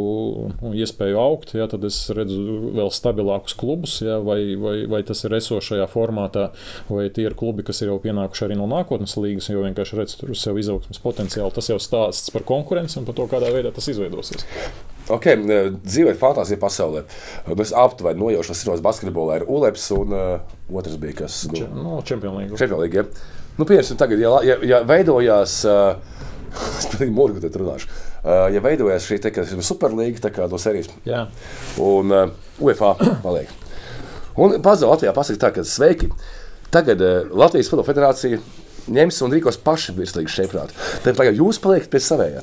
iespēju 0.73 1.21
augt, 1.21 1.55
jā, 1.59 1.69
tad 1.71 1.87
es 1.89 2.01
redzu 2.15 2.73
vēl 2.79 2.91
stabilākus 2.95 3.57
klubus, 3.59 3.99
jā, 4.05 4.19
vai, 4.25 4.41
vai, 4.59 4.77
vai 4.91 5.03
tas 5.07 5.23
ir 5.27 5.37
esošajā 5.39 5.87
formātā, 5.93 6.49
vai 6.89 7.09
tie 7.15 7.29
ir 7.29 7.37
klubi, 7.39 7.52
kas 7.67 7.83
ir 7.83 7.91
jau 7.91 7.99
pienākuši 8.03 8.47
arī 8.47 8.57
no 8.59 8.65
nākotnes 8.71 9.15
līgas, 9.21 9.51
jo 9.53 9.65
vienkārši 9.65 9.99
redz 9.99 10.17
tur 10.19 10.33
sev 10.39 10.57
izaugsmas 10.61 11.03
potenciālu. 11.03 11.53
Tas 11.55 11.69
jau 11.69 11.79
stāsts 11.83 12.33
par 12.33 12.47
konkurenci 12.49 12.99
un 13.01 13.07
par 13.09 13.17
to, 13.19 13.29
kādā 13.31 13.53
veidā 13.53 13.75
tas 13.75 13.91
izveidosies. 13.93 14.47
Okay, 15.13 15.37
dzīvēt 15.83 16.21
fantāzijā 16.21 16.61
pasaulē. 16.63 17.03
Mēs 17.59 17.75
aptuveni 17.77 18.23
nojaušam, 18.23 18.55
kas 18.55 18.65
ir 18.65 18.85
basketbolā. 18.85 19.41
Ir 19.41 19.47
Uleps 19.51 19.89
un 19.97 20.15
uh, 20.17 20.53
otrs 20.73 20.99
bija 21.03 21.25
kas 21.25 21.43
nu, 21.51 21.59
Če, 21.59 21.69
no, 21.75 21.97
League. 22.39 22.59
Champions 22.61 22.85
League 22.85 23.03
ja. 23.03 23.07
nu, 23.59 23.67
Piemēram, 23.67 23.99
tagad, 24.01 24.23
ja, 24.23 24.35
ja, 24.47 24.59
ja 24.71 24.83
veidojās, 24.89 25.59
uh, 25.69 26.29
es 26.79 26.89
pilnīgi 26.93 27.17
mūžīgi 27.19 27.49
te 27.49 27.63
runāšu, 27.63 27.91
uh, 27.91 28.47
ja 28.55 28.63
veidojās 28.65 29.09
šī 29.11 29.19
te, 29.25 29.35
superlīga 29.67 30.33
no 30.47 30.63
serijas, 30.63 30.93
Jā. 31.09 31.27
un 31.83 32.15
uh, 32.15 32.39
UEFA 32.63 32.95
paliek. 33.25 33.51
Un 34.39 34.57
pazaudē 34.65 34.95
Latvijā 34.95 35.13
pasakā 35.17 35.41
tā, 35.41 35.51
ka 35.59 35.65
sveiki. 35.67 36.09
Tagad 36.73 37.03
uh, 37.05 37.33
Latvijas 37.37 37.71
Futbola 37.71 37.89
Federācija 37.91 38.41
ņems 38.93 39.21
un 39.27 39.35
rīkos 39.37 39.61
paši 39.63 39.95
virslīgas 39.99 40.39
čempionātu. 40.39 40.79
Tad 41.05 41.19
tagad 41.19 41.39
jūs 41.39 41.61
paliekat 41.63 41.93
pie 41.93 42.01
savējā. 42.03 42.43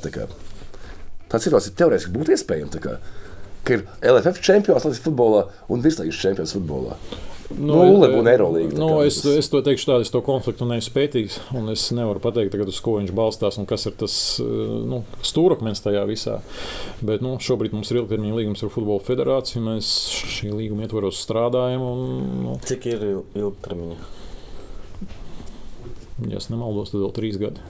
Tā 1.30 1.42
situācija 1.42 1.76
teorētiski 1.78 2.14
būtu 2.16 2.36
iespējama. 2.36 2.84
Ka 3.68 3.76
ir 3.76 3.84
LFF 4.06 4.40
čempions 4.46 4.86
Latvijas 4.86 5.04
futbolā 5.04 5.44
un 5.70 5.84
virslīgas 5.84 6.22
čempions 6.22 6.56
futbolā. 6.56 6.96
Nu, 7.50 7.80
Nulle 7.82 8.12
un 8.14 8.28
Eirolandā. 8.30 8.78
Nu, 8.78 8.90
es, 9.02 9.24
es 9.26 9.48
to 9.50 9.64
teikšu 9.66 9.88
tā, 9.90 9.96
es 10.04 10.12
to 10.14 10.22
konfliktu 10.26 10.68
neesmu 10.70 10.94
pētījis. 10.94 11.40
Es 11.74 11.88
nevaru 11.98 12.22
pateikt, 12.22 12.52
tagad, 12.54 12.70
uz 12.70 12.78
ko 12.86 13.00
viņš 13.00 13.14
balstās 13.18 13.58
un 13.58 13.66
kas 13.70 13.88
ir 13.90 13.96
tas 13.98 14.14
nu, 14.40 15.02
stūrakmens 15.26 15.82
tajā 15.82 16.06
visā. 16.10 16.38
Bet 17.02 17.26
nu, 17.26 17.34
šobrīd 17.42 17.74
mums 17.74 17.90
ir 17.90 18.04
ilgtermiņa 18.04 18.38
līgums 18.38 18.62
ar 18.62 18.74
Futbola 18.74 19.02
federāciju. 19.06 19.66
Mēs 19.66 19.92
šī 20.38 20.54
līguma 20.54 20.86
ietvaros 20.86 21.24
strādājam. 21.26 21.90
Un, 21.90 22.32
nu, 22.46 22.56
Cik 22.70 22.86
ir 22.94 23.10
ilgtermiņa? 23.18 24.19
Ja 26.28 26.42
nemaldos, 26.52 26.92
tad 26.92 27.00
vēl 27.04 27.14
trīs 27.16 27.38
gadi. 27.40 27.64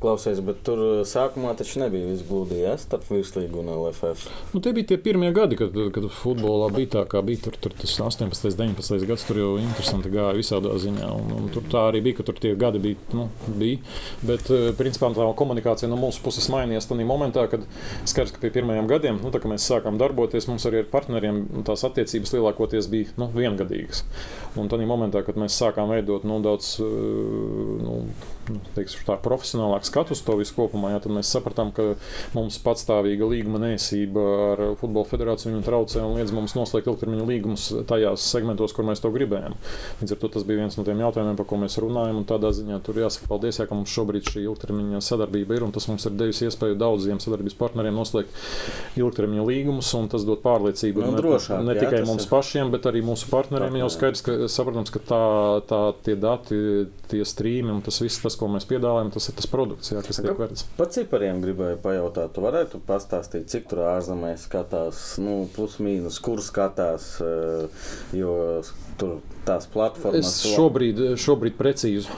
Klausies, 0.00 0.42
bet 0.44 0.58
tur 0.66 0.80
uh, 0.82 0.98
sākumā 1.08 1.54
taču 1.56 1.80
nebija 1.80 2.10
viss 2.10 2.24
gludi 2.28 2.58
ja, 2.60 2.74
starp 2.80 3.06
virslīgu 3.08 3.62
un 3.62 3.70
LFF. 3.72 4.26
Nu, 4.52 4.60
tie 4.60 4.74
bija 4.76 4.90
tie 4.90 4.98
pirmie 5.00 5.30
gadi, 5.36 5.56
kad, 5.56 5.72
kad 5.94 6.08
futbolā 6.18 6.68
bija 6.74 6.90
tā, 6.98 7.04
kā 7.08 7.22
bija. 7.24 7.46
Tur, 7.46 7.56
tur 7.62 7.72
tas 7.78 7.94
18, 8.04 8.50
19 8.58 9.06
gads 9.08 9.24
tur 9.28 9.40
jau 9.40 9.50
interesanti 9.60 10.12
gāja 10.12 10.34
visādā 10.36 10.74
ziņā. 10.82 11.08
Un, 11.16 11.32
un 11.38 11.48
tur 11.54 11.64
tā 11.72 11.86
arī 11.90 12.02
bija, 12.04 12.18
ka 12.20 12.28
tur 12.28 12.40
tie 12.42 12.52
gadi 12.60 12.82
bija. 12.84 13.00
Nu, 13.16 13.28
bija. 13.56 13.80
Bet, 14.20 14.50
uh, 14.52 14.68
principā, 14.76 15.10
tā 15.16 15.30
komunikācija 15.40 15.88
no 15.88 16.00
mūsu 16.00 16.20
puses 16.24 16.50
mainījās 16.52 16.90
tajā 16.90 17.08
momentā, 17.08 17.46
kad 17.52 17.64
skaidrs, 18.04 18.36
ka 18.36 18.44
pie 18.44 18.52
pirmajiem 18.58 18.90
gadiem, 18.92 19.20
nu, 19.24 19.32
kad 19.32 19.48
mēs 19.48 19.68
sākām 19.70 20.00
darboties, 20.00 20.48
mums 20.50 20.68
arī 20.68 20.84
ar 20.84 20.90
partneriem 20.92 21.44
tās 21.66 21.86
attiecības 21.88 22.36
lielākoties 22.36 22.92
bija 22.92 23.16
nu, 23.20 23.30
viengadīgas. 23.32 24.04
Un 24.60 24.68
tādā 24.72 24.88
momentā, 24.88 25.24
kad 25.24 25.40
mēs 25.40 25.56
sākām 25.56 25.92
veidot 25.94 26.28
nu, 26.28 26.42
daudz 26.44 26.76
uh, 26.84 26.90
nu, 27.80 28.00
nu, 28.52 28.60
teikšu, 28.76 29.04
tā, 29.08 29.16
profesionālāk 29.22 29.86
skatu 29.88 30.16
uz 30.16 30.22
to 30.24 30.36
visu 30.40 30.54
kopumā, 30.56 30.92
jā, 30.94 31.02
tad 31.04 31.14
mēs 31.16 31.30
sapratām, 31.32 31.72
ka 31.76 31.94
mums 32.36 32.58
patstāvīga 32.64 33.28
līguma 33.30 33.60
neesība 33.62 34.26
ar 34.52 34.64
Futbola 34.80 35.08
federāciju 35.08 35.62
traucē 35.66 36.02
un 36.04 36.16
liedz 36.18 36.32
mums 36.34 36.54
noslēgt 36.56 36.88
ilgtermiņa 36.90 37.26
līgumus 37.26 37.66
tajās 37.88 38.24
segmentos, 38.30 38.74
kur 38.76 38.86
mēs 38.88 39.02
to 39.02 39.10
gribējām. 39.14 39.56
Līdz 40.00 40.14
ar 40.14 40.20
to 40.22 40.30
tas 40.36 40.46
bija 40.46 40.62
viens 40.62 40.78
no 40.78 40.84
tiem 40.86 41.00
jautājumiem, 41.02 41.38
par 41.38 41.48
ko 41.48 41.58
mēs 41.60 41.78
runājam. 41.82 42.22
Tādā 42.28 42.52
ziņā 42.56 42.78
tur 42.86 43.00
jāsaka 43.00 43.30
paldies, 43.30 43.60
jā, 43.60 43.66
ka 43.68 43.78
mums 43.78 43.92
šobrīd 43.92 44.30
šī 44.30 44.44
ilgtermiņa 44.46 45.02
sadarbība 45.04 45.56
ir 45.56 45.66
un 45.66 45.74
tas 45.74 45.88
mums 45.90 46.06
ir 46.08 46.16
devis 46.18 46.42
iespēju 46.46 46.78
daudziem 46.80 47.20
sadarbības 47.22 47.58
partneriem 47.58 47.96
noslēgt 47.96 49.00
ilgtermiņa 49.00 49.46
līgumus. 49.50 49.92
Tas 50.12 50.26
dod 50.28 50.42
pārliecību 50.44 51.02
nu, 51.02 51.14
ne, 51.16 51.20
drošāk, 51.22 51.62
ne 51.66 51.74
tikai 51.78 52.02
jā, 52.02 52.06
mums 52.08 52.26
ir. 52.26 52.30
pašiem, 52.30 52.70
bet 52.74 52.86
arī 52.88 53.02
mūsu 53.06 53.30
partneriem. 53.32 53.66
Partneriem. 53.66 53.80
Jau 53.82 53.90
skaidrs, 53.92 54.22
ka 54.26 54.50
saprotams, 54.52 54.92
ka 54.94 55.02
tā, 55.08 55.22
tā 55.70 55.80
tie 56.06 56.16
dati, 56.20 56.58
tie 57.10 57.22
strīmi 57.26 57.72
un 57.74 57.82
tas 57.84 57.98
viss, 58.02 58.20
tas, 58.22 58.35
ko 58.38 58.48
mēs 58.52 58.66
piedāvājam, 58.68 59.12
tas 59.14 59.28
ir 59.30 59.36
tas 59.38 59.48
produkts, 59.50 59.92
jā, 59.92 60.02
kas 60.06 60.20
tiek 60.22 60.38
vērts. 60.40 60.66
Par 60.78 60.90
cipariem 60.94 61.40
gribēju 61.44 61.80
pajautāt, 61.84 62.34
tu 62.36 62.44
varētu 62.44 62.80
pastāstīt, 62.88 63.48
cik 63.52 63.70
tur 63.70 63.84
ārzemēs 63.90 64.46
skatās, 64.48 65.04
nu, 65.22 65.38
plus 65.56 65.78
mīnus, 65.82 66.20
kur 66.22 66.42
skatās, 66.44 67.16
eh, 67.24 67.88
jo 68.16 68.36
tur 69.00 69.18
tās 69.46 69.68
platformas. 69.70 70.26
Es 70.26 70.54
šobrīd, 70.56 71.00
šobrīd 71.20 71.56
precīzi 71.58 72.10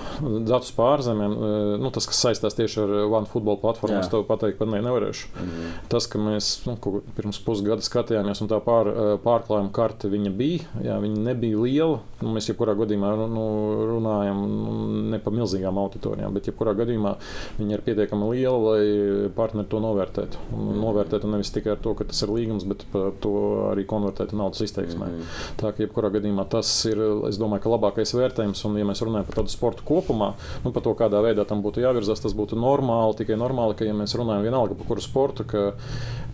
datus 0.48 0.72
pārzemēm, 0.76 1.34
eh, 1.34 1.72
nu, 1.82 1.90
tas, 1.94 2.06
kas 2.08 2.20
saistās 2.24 2.56
tieši 2.58 2.80
ar 2.84 2.94
OneFootball 3.20 3.60
platformu, 3.62 3.98
es 4.00 4.10
tev 4.12 4.24
pateikt, 4.28 4.58
pat 4.60 4.70
ne, 4.72 4.80
nevarēšu. 4.84 5.28
-hmm. 5.34 5.76
Tas, 5.92 6.06
ka 6.10 6.18
mēs 6.22 6.50
nu, 6.66 6.76
pirms 7.16 7.40
pusgada 7.44 7.84
skatījāmies, 7.84 8.42
un 8.42 8.48
tā 8.48 8.60
pār, 8.64 8.88
eh, 8.88 9.10
pārklājuma 9.24 9.72
karte 9.72 10.08
viņa 10.08 10.32
bija, 10.36 10.64
jā, 10.84 10.98
viņa 11.00 11.24
nebija 11.28 11.58
liela. 11.58 12.00
Nu, 12.22 12.34
mēs 12.34 12.48
jebkurā 12.50 12.74
gadījumā 12.78 13.14
nu, 13.28 13.44
runājam 13.92 14.42
nu, 14.48 14.72
ne 15.10 15.18
par 15.18 15.32
milzīgām 15.32 15.78
auditorijām, 15.78 16.34
bet 16.34 16.48
jebkurā 16.50 16.74
gadījumā 16.74 17.16
viņa 17.58 17.72
ir 17.72 17.84
pietiekami 17.86 18.30
liela, 18.32 18.58
lai 18.58 19.30
partneri 19.36 19.68
to 19.68 19.80
novērtētu. 19.80 20.36
Un 20.52 20.58
-hmm. 20.58 20.80
Novērtētu 20.82 21.30
nevis 21.30 21.50
tikai 21.50 21.72
ar 21.72 21.78
to, 21.82 21.94
ka 21.94 22.04
tas 22.04 22.22
ir 22.22 22.28
līgums, 22.28 22.64
bet 22.64 22.84
par 22.92 23.12
to 23.20 23.30
arī 23.72 23.86
konvertētu 23.86 24.36
naudas 24.36 24.60
izteiksmē. 24.60 25.06
-hmm. 25.06 25.22
Tā 25.56 25.72
ka 25.72 25.82
jebkurā 25.82 26.10
gadījumā 26.10 26.48
tas 26.48 26.84
ir 26.84 26.98
es 27.28 27.40
domāju, 27.40 27.64
ka 27.64 27.72
labākais 27.74 28.14
vērtējums, 28.16 28.62
un, 28.68 28.78
ja 28.80 28.86
mēs 28.88 29.02
runājam 29.04 29.26
par 29.28 29.40
tādu 29.40 29.52
sportu 29.52 29.86
kopumā, 29.88 30.32
nu, 30.64 30.72
par 30.74 30.84
to, 30.84 30.94
kādā 30.98 31.22
veidā 31.24 31.46
tam 31.48 31.64
būtu 31.64 31.82
jāvirzās, 31.82 32.22
tas 32.24 32.36
būtu 32.38 32.58
normāli. 32.58 33.18
Tikai 33.18 33.38
normāli, 33.40 33.76
ka, 33.78 33.88
ja 33.88 33.96
mēs 33.96 34.14
runājam 34.18 34.46
vienalga 34.46 34.78
par 34.78 34.92
kuru 34.92 35.04
sportu, 35.04 35.46
ka 35.48 35.64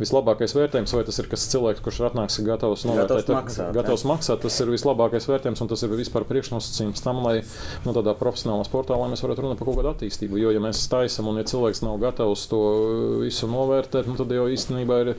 vislabākais 0.01 0.55
vērtējums, 0.57 0.95
vai 0.97 1.05
tas 1.07 1.19
ir 1.23 1.29
kas 1.31 1.47
cilvēks, 1.53 1.83
kurš 1.85 2.01
ir 2.01 2.09
atnāks 2.09 2.41
gatavs 2.45 2.85
novērtēt, 2.89 3.29
gatavs 3.29 3.37
maksāt, 3.39 3.71
gatavs 3.77 4.05
maksāt, 4.11 4.41
tas 4.43 4.57
ir 4.63 4.73
vislabākais 4.73 5.29
vērtējums, 5.31 5.63
un 5.63 5.71
tas 5.71 5.85
ir 5.87 5.95
vispār 5.95 6.27
priekšnosacījums 6.27 7.05
tam, 7.05 7.23
lai 7.23 7.37
nu, 7.85 7.95
tādā 7.95 8.17
profesionālā 8.19 8.67
sportā, 8.67 8.99
lai 8.99 9.11
mēs 9.13 9.23
varētu 9.23 9.45
runāt 9.45 9.61
par 9.61 9.71
kaut 9.71 9.79
kādu 9.79 9.93
attīstību. 9.93 10.41
Jo, 10.43 10.51
ja 10.55 10.63
mēs 10.65 10.83
taisam, 10.91 11.31
un 11.31 11.39
ja 11.39 11.47
cilvēks 11.47 11.85
nav 11.87 12.01
gatavs 12.03 12.47
to 12.51 12.63
visu 13.23 13.49
novērtēt, 13.51 14.11
nu, 14.11 14.19
tad 14.19 14.35
jau 14.35 14.49
īstenībā 14.51 15.01
ir, 15.05 15.13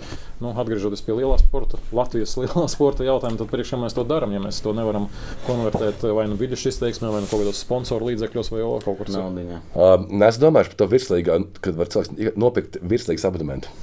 nu, 0.43 0.51
atgriežoties 0.51 1.05
pie 1.07 1.15
lielā 1.21 1.39
sporta, 1.39 1.79
Latvijas 1.95 2.35
lielā 2.41 2.67
sporta 2.71 3.07
jautājuma, 3.07 3.39
tad 3.39 3.51
priekšā 3.53 3.79
mēs 3.79 3.95
to 3.95 4.03
darām, 4.07 4.35
ja 4.35 4.43
mēs 4.43 4.59
to 4.65 4.75
nevaram 4.75 5.07
konvertēt 5.55 6.05
vai 6.15 6.27
nu 6.29 6.37
biļešu 6.39 6.69
izteiksmē, 6.73 7.09
vai 7.13 7.23
nu 7.23 7.31
kaut 7.31 7.41
kādos 7.41 7.63
sponsoru 7.63 8.11
līdzekļos, 8.11 8.51
vai 8.53 8.61
kaut 8.83 8.99
kur 8.99 9.09
citur. 9.09 9.57
Uh, 9.73 10.05
es 10.27 10.39
domāju 10.41 10.71
par 10.71 10.79
to 10.83 10.89
virslīgā, 10.91 11.39
kad 11.63 11.79
var 11.79 11.91
cilvēks 11.95 12.37
nopirkt 12.39 12.79
virslīgas 12.83 13.27
abonementu. 13.29 13.73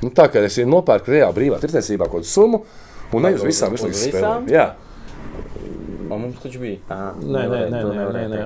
Nu, 0.00 0.12
tā 0.16 0.28
kā 0.32 0.42
es 0.46 0.56
nopērku 0.64 1.12
reāli 1.12 1.36
brīvā 1.36 1.58
tirdzniecībā 1.60 2.08
kaut 2.08 2.22
kādu 2.22 2.30
summu, 2.30 2.62
un 3.12 3.26
ne 3.26 3.34
uz 3.36 3.44
visām 3.44 3.74
virslīgas 3.74 4.06
spēlēm. 4.08 4.48
Mums 6.10 6.40
taču 6.42 6.62
bija. 6.62 6.78
À, 6.90 7.12
nē, 7.14 7.44
nē, 7.50 7.60
nē, 7.70 7.82
nē, 7.86 8.06
nē, 8.16 8.24
nē. 8.32 8.40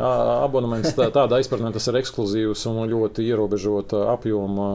abonements 0.45 0.93
tā, 0.97 1.09
tādā 1.15 1.39
izpratnē 1.43 1.73
tas 1.74 1.89
ir 1.91 1.99
ekskluzīvs 2.03 2.66
un 2.70 2.82
ļoti 2.91 3.24
ierobežota 3.24 4.05
apjoma. 4.12 4.69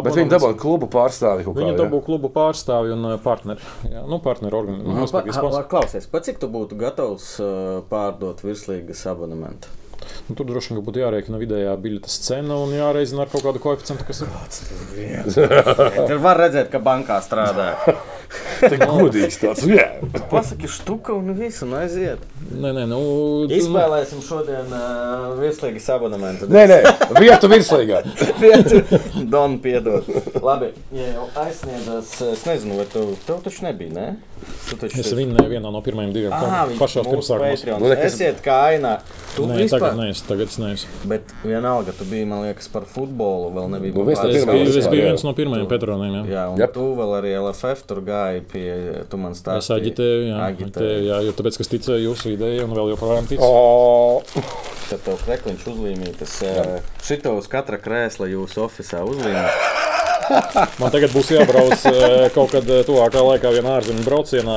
Abonements. 0.00 0.08
Bet 0.08 0.20
viņi 0.20 0.34
dabū 0.34 0.52
klubu 0.60 0.90
pārstāvi. 0.92 1.46
Viņi 1.56 1.78
dabū 1.80 2.02
klubu 2.06 2.32
pārstāvi 2.34 2.94
un 2.96 3.08
partneri. 3.24 3.64
Jā, 3.88 4.04
nu, 4.08 4.20
partneri 4.24 4.60
organizācijas. 4.60 5.64
Klausies, 5.70 6.10
pa 6.10 6.22
cik 6.24 6.42
tu 6.42 6.50
būtu 6.52 6.78
gatavs 6.80 7.36
pārdot 7.90 8.44
virslīgas 8.44 9.06
abonementu? 9.10 9.85
Nu, 10.26 10.34
tur 10.34 10.48
droši 10.48 10.74
vien 10.74 10.82
būtu 10.82 11.02
jārēķina 11.04 11.38
vidējā 11.38 11.72
biļetes 11.78 12.16
cena 12.26 12.56
un 12.58 12.72
jāreizina 12.74 13.22
ar 13.22 13.30
kaut 13.30 13.44
kādu 13.46 13.62
koeficientu, 13.62 14.06
kas 14.08 14.24
ir. 14.24 14.32
Tur 15.30 16.18
var 16.24 16.40
redzēt, 16.42 16.72
ka 16.72 16.82
bankā 16.82 17.20
strādā. 17.22 17.74
Tā 18.60 18.72
ir 18.72 18.82
godīgs 18.88 19.36
tāds. 19.38 19.62
Pasaki, 20.30 20.68
štuka 20.70 21.14
un 21.14 21.30
viss, 21.36 21.62
un 21.62 21.76
aiziet. 21.78 22.22
Nē, 22.46 22.72
nē, 22.72 22.84
nu. 22.90 22.98
Izspēlēsim 23.52 24.22
šodien 24.24 24.70
uh, 24.72 25.34
virslīgas 25.38 25.88
abonementu. 25.94 26.48
Nē, 26.50 26.64
nē, 26.70 26.78
vietu 27.20 27.50
virslīgā. 27.52 28.02
vietu. 28.42 28.82
Don, 29.30 29.58
piedod. 29.62 30.08
Labi, 30.42 30.72
ja 30.96 31.12
jau 31.12 31.26
aizsniedzas, 31.44 32.14
es 32.32 32.46
nezinu, 32.48 32.80
vai 32.80 32.88
tu, 32.92 33.04
tev 33.28 33.42
taču 33.44 33.66
nebija, 33.66 33.92
ne? 33.94 34.08
Taču... 34.72 35.00
Es 35.02 35.12
vinnēju 35.16 35.52
vienā 35.52 35.72
no 35.72 35.82
pirmajām 35.84 36.14
divām 36.16 36.74
pašās 36.80 37.06
pirmsākumos. 37.06 37.66
Nu, 37.76 37.90
nekas... 37.92 38.14
Esiet 38.14 38.42
kā 38.44 38.58
ainā. 38.72 38.98
Tu 39.36 39.46
Nē, 39.46 39.60
vispār... 39.62 39.90
tagad 39.90 40.00
neesmu, 40.16 40.28
tagad 40.30 40.48
es 40.48 40.56
neesmu. 40.58 40.88
Bet 41.10 41.32
vienalga, 41.44 41.92
tu 41.96 42.04
biji, 42.08 42.24
man 42.30 42.42
liekas, 42.46 42.68
par 42.72 42.86
futbolu, 42.88 43.50
vēl 43.54 43.68
nebija. 43.74 43.92
Nu, 43.96 44.06
es, 44.10 44.20
biju, 44.46 44.66
es 44.80 44.88
biju 44.88 45.04
viens 45.10 45.24
no 45.26 45.32
pirmajiem 45.36 45.68
Petroniem. 45.70 46.16
Jā, 46.24 46.24
jā 46.32 46.44
un 46.52 46.60
yep. 46.60 46.72
tu 46.74 46.86
vēl 46.98 47.14
arī 47.18 47.34
LFF 47.40 47.84
tur 47.90 48.00
gāji 48.06 48.42
pie, 48.52 48.66
tu 49.12 49.20
man 49.20 49.32
Es 49.36 49.42
stāstīji. 49.44 49.76
aģitēju, 49.80 50.26
jā, 50.30 50.38
aģitēju, 50.50 51.04
jā, 51.10 51.20
jo 51.28 51.36
tāpēc, 51.38 51.58
ka 51.60 51.66
es 51.66 51.72
ticēju 51.74 52.06
jūsu 52.10 52.32
idejai 52.34 52.64
un 52.64 52.74
vēl 52.76 52.92
joprojām 52.94 53.28
ticu. 53.30 53.42
O, 53.44 54.22
Tad 54.86 55.00
tev 55.02 55.16
krekliņš 55.26 55.64
uzlīmītas. 55.72 56.36
eh, 56.46 56.76
Šito 57.02 57.32
uz 57.36 57.48
katra 57.50 57.78
krēsla 57.82 58.28
jūsu 58.30 58.62
oficiālā 58.68 59.08
uzlīmē. 59.10 59.46
Man 60.80 60.90
tagad 60.90 61.12
būs 61.14 61.28
jābrauc 61.30 61.84
eh, 61.86 62.28
kaut 62.34 62.50
kad 62.54 62.66
eh, 62.70 62.80
tuvākā 62.86 63.20
laikā 63.22 63.50
vienā 63.54 63.76
ārzemju 63.80 64.02
braucienā. 64.06 64.56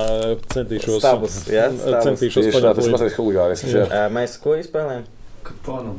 Centīšos, 0.54 1.00
Stabus, 1.02 1.40
jā, 1.50 1.68
stabus. 1.74 2.06
centīšos 2.08 2.46
tas 2.48 2.56
paņemt 2.58 2.82
līdzi. 2.82 2.94
mazliet 2.96 3.18
huligānisms. 3.20 3.74
jā. 3.78 4.04
Mēs 4.14 4.38
ko 4.42 4.56
izspēlējam? 4.58 5.06
Kaponu. 5.50 5.98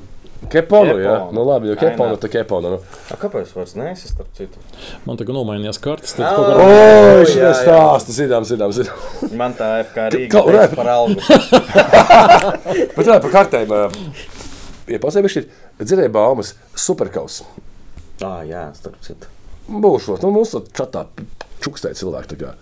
Keponu, 0.50 0.94
jā. 0.96 1.12
Keponu. 1.18 1.34
Nu 1.36 1.42
labi, 1.44 1.68
jo 1.68 1.74
Ai, 1.76 1.80
keponu, 1.82 2.16
tā 2.16 2.30
keponu. 2.32 2.70
Nu. 2.72 2.78
A, 3.12 3.16
kāpēc 3.20 3.50
vairs 3.52 3.74
neesi 3.76 4.08
starp 4.08 4.30
citu? 4.38 4.62
Man 5.04 5.18
tagad 5.20 5.36
nomainījās 5.36 5.76
kartes. 5.84 6.14
Tad 6.16 6.24
Ā! 6.24 6.30
kaut 6.32 6.46
O, 6.48 6.54
kā 6.56 6.70
jā, 6.72 7.26
šī 7.28 7.50
stāsta, 7.60 8.14
zinām, 8.16 8.46
zinām, 8.48 8.72
zinām. 8.72 9.34
Man 9.36 9.52
tā 9.58 9.68
FK 9.84 10.06
Rīga 10.14 10.32
Kaut- 10.32 10.48
teica 10.48 10.78
par 10.80 10.90
algu. 10.94 11.20
Bet 12.96 13.04
tā 13.04 13.18
par 13.20 13.34
kartēm. 13.36 13.76
Iepasēju, 14.90 15.26
viņš 15.28 15.36
ir 15.42 15.50
dzirdēja 15.84 16.14
baumas 16.16 16.54
superkaus. 16.74 17.42
Ah, 18.24 18.40
jā, 18.48 18.64
starp 18.80 18.96
citu. 19.04 19.28
Būšot, 19.70 20.24
nu 20.24 20.32
mums 20.34 20.50
tur 20.56 20.64
čatā 20.74 21.04
čukstē 21.62 21.92
cilvēki 22.00 22.32
tā 22.32 22.40
kā. 22.40 22.54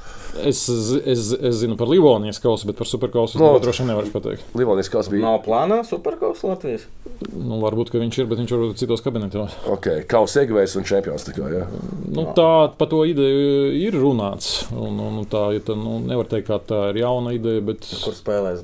Es, 0.47 0.61
es, 0.69 1.33
es 1.35 1.55
zinu 1.63 1.77
par 1.81 1.89
Livonijas 1.91 2.39
kausu, 2.43 2.67
bet 2.71 2.77
par 2.79 2.87
superkausu 2.91 3.41
No. 3.41 3.51
droši 3.63 3.83
vien 3.85 3.91
nevaru 3.93 4.13
pateikt. 4.15 4.45
Livonijas 4.59 4.91
kaus 4.93 5.09
bija. 5.13 5.23
Nav 5.25 5.41
plānā 5.47 5.81
superkaus 5.89 6.43
Latvijas. 6.47 6.87
Nu, 7.35 7.59
varbūt, 7.63 7.91
ka 7.91 7.99
viņš 8.03 8.19
ir, 8.23 8.27
bet 8.31 8.39
viņš 8.43 8.55
varbūt 8.55 8.81
citos 8.83 9.03
kabinetos. 9.03 9.57
Ok, 9.71 9.89
kaus 10.11 10.37
ieguvējs 10.39 10.77
un 10.79 10.87
čempions 10.89 11.27
tā 11.27 11.35
kā, 11.37 11.49
jā. 11.51 11.65
Nu, 12.07 12.29
tā 12.37 12.49
par 12.79 12.91
to 12.93 13.03
ideju 13.09 13.73
ir 13.81 13.97
runāts. 13.99 14.67
Un, 14.73 14.95
un, 15.01 15.21
un 15.23 15.27
tā 15.31 15.49
ir. 15.57 15.65
Tā, 15.67 15.75
nu, 15.79 15.99
nevar 16.05 16.29
teikt, 16.31 16.47
ka 16.51 16.61
tā 16.71 16.83
ir 16.93 17.03
jauna 17.03 17.35
ideja, 17.37 17.65
bet, 17.73 17.89
Kur 18.05 18.15
spēlēs? 18.15 18.63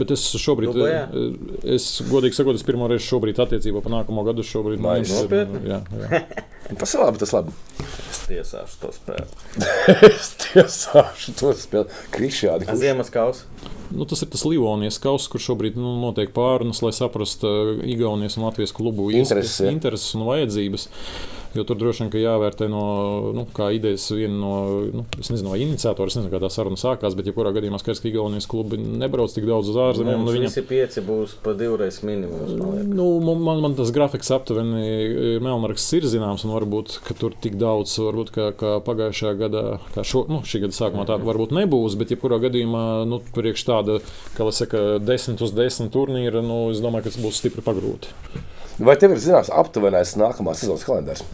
Bet 0.00 0.10
es 0.16 0.24
šobrīd, 0.42 0.72
Dubajā? 0.74 1.04
es 1.76 1.86
godīgi 2.10 2.36
sakot, 2.38 2.58
es 2.58 2.64
pirmo 2.66 2.88
reizi 2.90 3.06
šobrīd 3.08 3.40
attiecībā 3.46 3.82
par 3.84 3.92
nākamo 3.98 4.24
gadu 4.26 4.44
šobrīd 4.46 4.80
ir- 4.80 5.10
Nopietni? 5.14 5.62
Jā, 5.70 5.80
jā. 6.04 6.22
Tas 6.80 6.94
ir 6.96 7.00
labi, 7.04 7.20
tas 7.22 7.30
labi. 7.30 7.52
Es 8.10 8.24
tiesāšu 8.26 8.80
to 8.82 8.88
spēli. 8.90 9.26
es 10.10 10.32
tiesāšu 10.42 11.34
to 11.38 11.52
spēli. 11.54 12.00
Krišādi. 12.10 12.66
kurš- 12.66 12.80
Ziemas 12.82 13.12
kausa. 13.14 13.44
Nu, 13.94 14.02
tas 14.10 14.24
ir 14.24 14.32
tas 14.32 14.42
Livonijas 14.42 14.98
kauss, 14.98 15.28
kur 15.30 15.38
šobrīd 15.38 15.76
nu, 15.78 15.92
notiek 16.02 16.32
pārunas, 16.34 16.80
lai 16.82 16.90
saprastu 16.96 17.46
uh, 17.46 17.84
Igaunijas 17.86 18.34
un 18.40 18.48
Latvijas 18.48 18.74
klubu 18.74 19.12
Intereses, 19.14 19.60
intereses 19.70 20.10
un 20.18 20.24
vajadzības. 20.26 20.88
Jo 21.56 21.64
tur 21.64 21.78
droši 21.80 22.04
vien 22.04 22.26
jāvērtē 22.26 22.68
no 22.68 22.82
nu, 23.36 23.46
kā 23.56 23.70
idejas 23.76 24.04
viena 24.12 24.36
no 24.36 24.52
nu, 24.92 25.04
es 25.20 25.30
nezinu, 25.32 25.52
vai 25.52 25.60
iniciatora. 25.64 26.10
Es 26.10 26.18
nezinu, 26.18 26.32
kā 26.32 26.40
tā 26.42 26.50
saruna 26.52 26.78
sākās, 26.80 27.16
bet 27.16 27.30
jebkurā 27.30 27.52
gadījumā 27.56 27.80
skaidrs, 27.80 28.02
ka 28.04 28.10
Igaunijas 28.10 28.48
klubi 28.50 28.78
nebrauc 28.80 29.32
tik 29.34 29.46
daudz 29.48 29.70
uz 29.72 29.78
ārzemēm. 29.80 30.24
Nu, 30.26 30.34
visi 30.36 30.64
pieci 30.66 31.02
būs 31.06 31.36
pa 31.44 31.54
divreiz 31.56 32.02
minimums. 32.06 32.54
Nu, 32.86 33.08
man, 33.22 33.62
man, 33.64 33.76
tas 33.78 33.92
grafiks 33.94 34.32
aptuveni 34.36 34.82
ir 35.36 35.44
melnraksts 35.44 35.96
ir 35.96 36.08
zināms, 36.10 36.44
un 36.46 36.54
varbūt 36.56 36.98
tur 37.20 37.36
tik 37.42 37.56
daudz, 37.60 37.96
varbūt 38.02 38.32
kā, 38.34 38.50
kā 38.58 38.76
pagājušajā 38.86 39.34
gadā, 39.40 39.64
kā 39.94 40.04
šo, 40.06 40.26
nu, 40.32 40.42
šī 40.46 40.66
gada 40.66 40.76
sākumā 40.76 41.06
tāda 41.08 41.26
varbūt 41.28 41.54
nebūs, 41.56 41.96
bet 42.00 42.12
jebkurā 42.14 42.40
gadījumā, 42.46 42.84
nu, 43.08 43.22
priekš 43.36 43.66
tāda, 43.68 44.00
kā 44.36 44.48
lai 44.48 44.56
saka, 44.56 44.84
desmit 45.02 45.42
uz 45.44 45.54
desmit 45.56 45.94
turnīra, 45.94 46.44
nu, 46.44 46.66
es 46.74 46.84
domāju, 46.84 47.06
ka 47.06 47.14
tas 47.14 47.24
būs 47.24 47.40
stipri 47.40 47.64
pagrūti. 47.64 48.12
Vai 48.76 48.96
tev 49.00 49.14
ir 49.14 49.20
zināms 49.22 49.48
aptuvenais 49.52 50.16
nākamās 50.20 50.60
sezonas 50.60 50.84
kalendārs? 50.84 51.24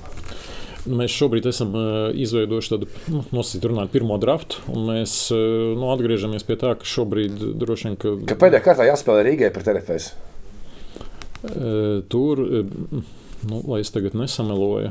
Nu, 0.83 0.97
Mēs 0.99 1.15
šobrīd 1.15 1.47
esam 1.47 1.75
izveidojuši 2.19 2.73
tādu 2.73 2.89
nu, 3.11 3.23
nosacītu 3.35 3.85
pirmo 3.93 4.17
draftu, 4.23 4.65
un 4.73 4.89
mēs 4.89 5.15
nu, 5.31 5.89
atgriežamies 5.95 6.47
pie 6.47 6.57
tā, 6.59 6.73
ka 6.79 6.89
šobrīd 6.89 7.39
droši 7.61 7.89
vien, 7.89 7.99
ka, 8.03 8.15
Ka 8.33 8.39
pēdējā 8.41 8.63
kārtā 8.65 8.87
jāspēlē 8.89 9.23
Rīgai 9.29 9.53
pret 9.55 9.71
RFS. 9.77 10.09
tur, 12.11 12.43
nu, 12.43 13.63
lai 13.71 13.81
es 13.83 13.95
tagad 13.95 14.19
nesameloju. 14.19 14.91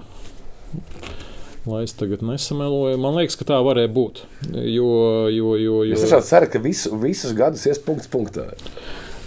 Lai 1.68 1.84
es 1.86 1.94
tagad 1.94 2.23
nesameloju, 2.26 2.98
man 2.98 3.19
liekas, 3.19 3.36
ka 3.38 3.45
tā 3.52 3.60
varēja 3.61 3.91
būt. 3.94 4.23
Jo, 4.52 4.88
jo, 5.30 5.53
jo, 5.60 5.84
jo... 5.86 5.94
Es 5.94 6.07
tiešām 6.07 6.23
ceru, 6.26 6.49
ka 6.56 6.64
visu, 6.64 6.95
visus 7.03 7.36
gadus 7.38 7.68
ies 7.69 7.80
punkts 7.84 8.10
punktā. 8.11 8.48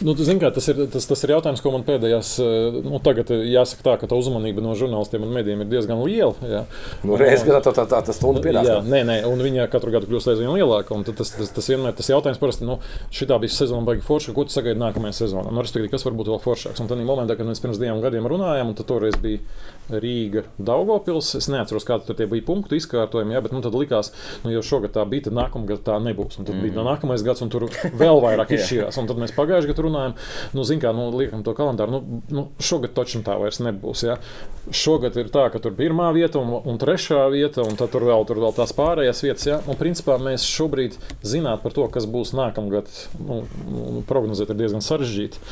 Nu, 0.02 0.14
tu 0.16 0.24
zini, 0.26 0.40
kā, 0.42 0.48
tas, 0.50 0.66
ir, 0.72 0.80
tas, 0.90 1.04
tas 1.06 1.20
ir 1.22 1.32
jautājums, 1.36 1.60
ko 1.62 1.70
man 1.70 1.84
pēdējās, 1.86 2.30
eh, 2.42 2.78
nu, 2.82 2.98
tagad 3.04 3.30
eh, 3.30 3.44
jāsaka 3.52 3.84
tā, 3.86 3.94
ka 4.00 4.08
tā 4.10 4.18
uzmanība 4.18 4.62
no 4.64 4.72
žurnālistiem 4.78 5.22
un 5.22 5.34
medijiem 5.36 5.62
ir 5.62 5.68
diezgan 5.70 6.00
liela. 6.02 6.34
Jā. 6.50 6.62
Nu, 7.06 7.14
reizes 7.20 7.44
gadā 7.46 7.60
tā, 7.62 7.74
tā, 7.76 7.84
tā, 7.90 8.00
tas 8.08 8.18
stundu 8.18 8.42
Jā, 8.42 8.48
pienāks. 8.48 8.88
nē, 8.90 9.02
nē, 9.06 9.18
un 9.30 9.44
viņa 9.44 9.68
katru 9.70 9.94
gadu 9.94 10.10
kļūst 10.10 10.32
aizvien 10.32 10.50
lielāka. 10.56 10.98
tad 11.06 11.20
Tas, 11.20 11.30
tas, 11.30 11.52
tas 11.54 11.70
vienmēr 11.70 11.94
tas 11.94 12.10
jautājums, 12.10 12.40
parasti, 12.42 12.66
nu, 12.66 12.80
šī 13.14 13.28
bija 13.30 13.54
sezona, 13.54 13.86
baigi 13.86 14.02
forša, 14.02 14.34
ko 14.34 14.46
tu 14.48 14.56
sagaidi 14.56 14.82
nākamajā 14.82 15.20
sezonā. 15.20 15.52
Nu, 15.54 15.62
respektīvi, 15.62 15.92
kas 15.92 16.06
var 16.08 16.16
būt 16.18 16.32
vēl 16.32 16.42
foršāks? 16.42 16.82
Un 16.82 16.90
tad 16.90 16.98
momentā, 17.06 17.36
kad 17.38 17.46
mēs 17.46 17.62
pirms 17.62 17.78
diviem 17.78 18.02
gadiem 18.02 18.26
runājām, 18.26 18.72
un 18.72 18.78
tad 18.78 18.90
toreiz 18.90 19.14
bija 19.22 19.44
Rīga, 19.94 20.42
Daugopils. 20.58 21.34
Es 21.38 21.46
neatceros, 21.52 21.86
kādi 21.86 22.08
tur 22.08 22.18
bija 22.32 22.46
punktu 22.46 22.74
izkārtojumi, 22.80 23.36
jā, 23.36 23.44
bet 23.44 23.54
nu, 23.54 23.62
tad 23.64 23.76
likās, 23.78 24.10
nu, 24.42 24.50
jau 24.56 24.64
šogad 24.64 24.96
tā 24.96 25.04
bija, 25.08 25.28
tad 25.28 25.38
nākamgad 25.38 25.84
tā 25.86 26.00
nebūs. 26.02 26.40
Un 26.40 26.48
tad 26.48 26.56
mm. 26.56 26.66
bija 26.66 26.86
nākamais 26.88 27.24
gads, 27.26 27.44
un 27.44 27.52
tur 27.52 27.68
vēl 27.68 28.22
vairāk 28.24 28.52
izšķirās. 28.56 28.98
Un 29.00 29.10
tad 29.10 29.20
mēs 29.20 29.36
pagājušajā 29.36 29.74
gadā 29.74 29.83
runājām, 29.84 30.16
nu, 30.56 30.66
zin, 30.66 30.82
kā, 30.82 30.92
nu, 30.96 31.08
liekam 31.14 31.44
to 31.46 31.54
kalendāru. 31.56 31.98
Nu, 31.98 32.22
nu, 32.34 32.46
šogad 32.62 32.94
taču 32.96 33.22
tā 33.24 33.36
vairs 33.40 33.60
nebūs. 33.64 34.04
Jā. 34.08 34.18
Šogad 34.74 35.16
ir 35.20 35.28
tā, 35.32 35.46
ka 35.52 35.60
tur 35.60 35.74
pirmā 35.76 36.08
vieta 36.16 36.40
un, 36.40 36.54
un 36.64 36.80
trešā 36.80 37.26
vieta, 37.32 37.64
un 37.66 37.76
tad 37.78 37.92
tur 37.92 38.06
vēl, 38.08 38.24
tur 38.28 38.40
vēl 38.40 38.54
tās 38.56 38.72
pārējās 38.76 39.22
vietas. 39.26 39.46
Jā. 39.48 39.60
Un 39.68 39.78
principā 39.80 40.16
mēs 40.22 40.46
šobrīd 40.48 40.96
zinām 41.26 41.60
par 41.62 41.74
to, 41.76 41.86
kas 41.92 42.08
būs 42.10 42.32
nākamgad, 42.36 42.88
nu, 43.20 43.42
nu, 43.68 44.02
prognozēt 44.08 44.52
ir 44.52 44.60
diezgan 44.62 44.84
sarežģīti. 44.84 45.42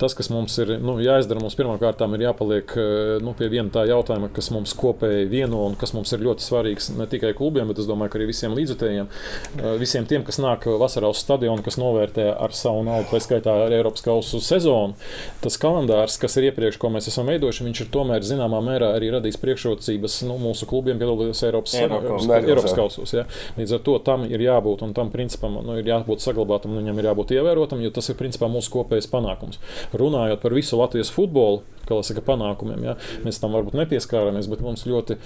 Tas, 0.00 0.14
kas 0.18 0.30
mums 0.32 0.56
ir 0.62 0.76
nu, 0.82 0.96
jāizdara, 1.02 1.42
mums 1.42 1.56
pirmkārt 1.58 2.02
ir 2.02 2.24
jāpaliek 2.26 2.74
eh, 2.78 3.18
nu, 3.24 3.34
pie 3.38 3.48
viena 3.52 3.72
tā 3.72 3.84
jautājuma, 3.88 4.30
kas 4.34 4.50
mums 4.54 4.74
kopēji 4.78 5.28
vieno 5.30 5.64
un 5.66 5.76
kas 5.78 5.94
mums 5.96 6.12
ir 6.14 6.24
ļoti 6.26 6.46
svarīgs 6.46 6.90
ne 6.96 7.06
tikai 7.10 7.32
klubiem, 7.38 7.70
bet 7.70 7.82
domāju, 7.88 8.14
arī 8.18 8.28
visiem 8.30 8.54
līdzutējiem, 8.56 9.08
eh, 9.08 9.68
visiem 9.80 10.06
tiem, 10.08 10.24
kas 10.26 10.40
nāk 10.42 10.66
vasarā 10.80 11.10
uz 11.12 11.22
stadionu, 11.22 11.64
kas 11.64 11.78
novērtē 11.80 12.28
ar 12.32 12.54
savu 12.56 12.84
naudu, 12.86 13.08
tā 13.10 13.22
skaitā 13.22 13.56
ar 13.72 13.80
Eiropas 13.80 14.04
kausu 14.04 14.40
sezonu. 14.44 14.94
Tas 15.42 15.58
kalendārs, 15.60 16.18
kas 16.20 16.36
ir 16.38 16.50
iepriekš, 16.50 16.78
ko 16.80 16.92
mēs 16.92 17.08
esam 17.10 17.30
veidojuši, 17.32 17.66
viņš 17.66 17.82
ir 17.84 17.90
tomēr 17.94 18.26
zināmā 18.26 18.60
mērā 18.64 18.92
arī 18.96 19.10
radījis 19.16 19.40
priekšrocības 19.42 20.18
nu, 20.28 20.38
mūsu 20.42 20.68
klubiem 20.70 21.00
piedalīties 21.00 21.42
Eiropas. 21.48 21.76
Eiropas, 21.80 22.28
Eiropas 22.38 22.76
kausos. 22.76 23.14
Ja? 23.16 23.26
Līdz 23.58 23.76
ar 23.78 23.84
to 23.88 23.98
tam 24.06 24.26
ir 24.28 24.44
jābūt 24.44 24.84
un 24.86 24.94
tam 24.96 25.12
principam 25.14 25.58
nu, 25.64 25.78
ir 25.80 25.88
jābūt 25.88 26.24
saglabātam, 26.24 26.74
un 26.74 26.84
viņam 26.84 27.00
ir 27.00 27.10
jābūt 27.10 27.36
ievērotam, 27.38 27.82
jo 27.84 27.92
tas 27.94 28.12
ir 28.12 28.18
principā 28.20 28.50
mūsu 28.52 28.72
kopējais 28.76 29.10
panākums. 29.12 29.60
Runājot 29.96 30.42
par 30.44 30.56
visu 30.56 30.78
Latvijas 30.80 31.12
futbolu, 31.14 31.62
saka, 32.06 32.24
panākumiem. 32.24 32.88
Ja? 32.88 32.96
Mēs 33.26 33.40
tam 33.42 33.54
varbūt 33.56 33.76
nepieskārāmies, 33.82 34.48
bet 34.50 34.64
mums 34.64 34.86
ļoti 34.88 35.18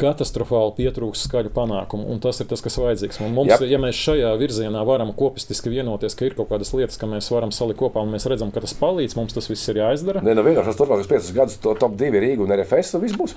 katastrofāli 0.00 0.74
pietrūks 0.76 1.24
skaļu 1.26 1.50
panākumu. 1.56 2.06
Un 2.12 2.20
tas 2.22 2.40
ir 2.42 2.48
tas, 2.50 2.62
kas 2.64 2.76
vajadzīgs. 2.80 3.20
Un 3.24 3.32
Mums, 3.36 3.52
Jep. 3.52 3.64
ja 3.68 3.78
mēs 3.80 3.98
šajā 3.98 4.30
virzienā 4.40 4.82
varam 4.86 5.12
kopistiski 5.16 5.72
vienoties, 5.72 6.16
ka 6.16 6.28
ir 6.28 6.36
kaut 6.36 6.50
kādas 6.50 6.72
lietas, 6.76 6.98
ka 7.00 7.08
mēs 7.10 7.28
varam 7.32 7.52
salikt 7.54 7.80
kopā 7.80 8.04
un 8.04 8.12
mēs 8.12 8.28
redzam, 8.28 8.52
ka 8.52 8.62
tas 8.64 8.74
palīdz, 8.76 9.16
mums 9.18 9.36
tas 9.36 9.48
viss 9.50 9.72
ir 9.72 9.80
jāizdara. 9.80 10.22
Nē, 10.24 10.34
no 10.36 10.44
vienkārši 10.46 10.76
turpmākos 10.78 11.10
piecus 11.10 11.32
gadus 11.36 11.58
to 11.64 11.72
top 11.80 11.96
divi 12.00 12.20
Rīga 12.22 12.44
un 12.44 12.54
RFS, 12.56 12.96
un 12.96 13.04
viss 13.04 13.16
būs. 13.16 13.36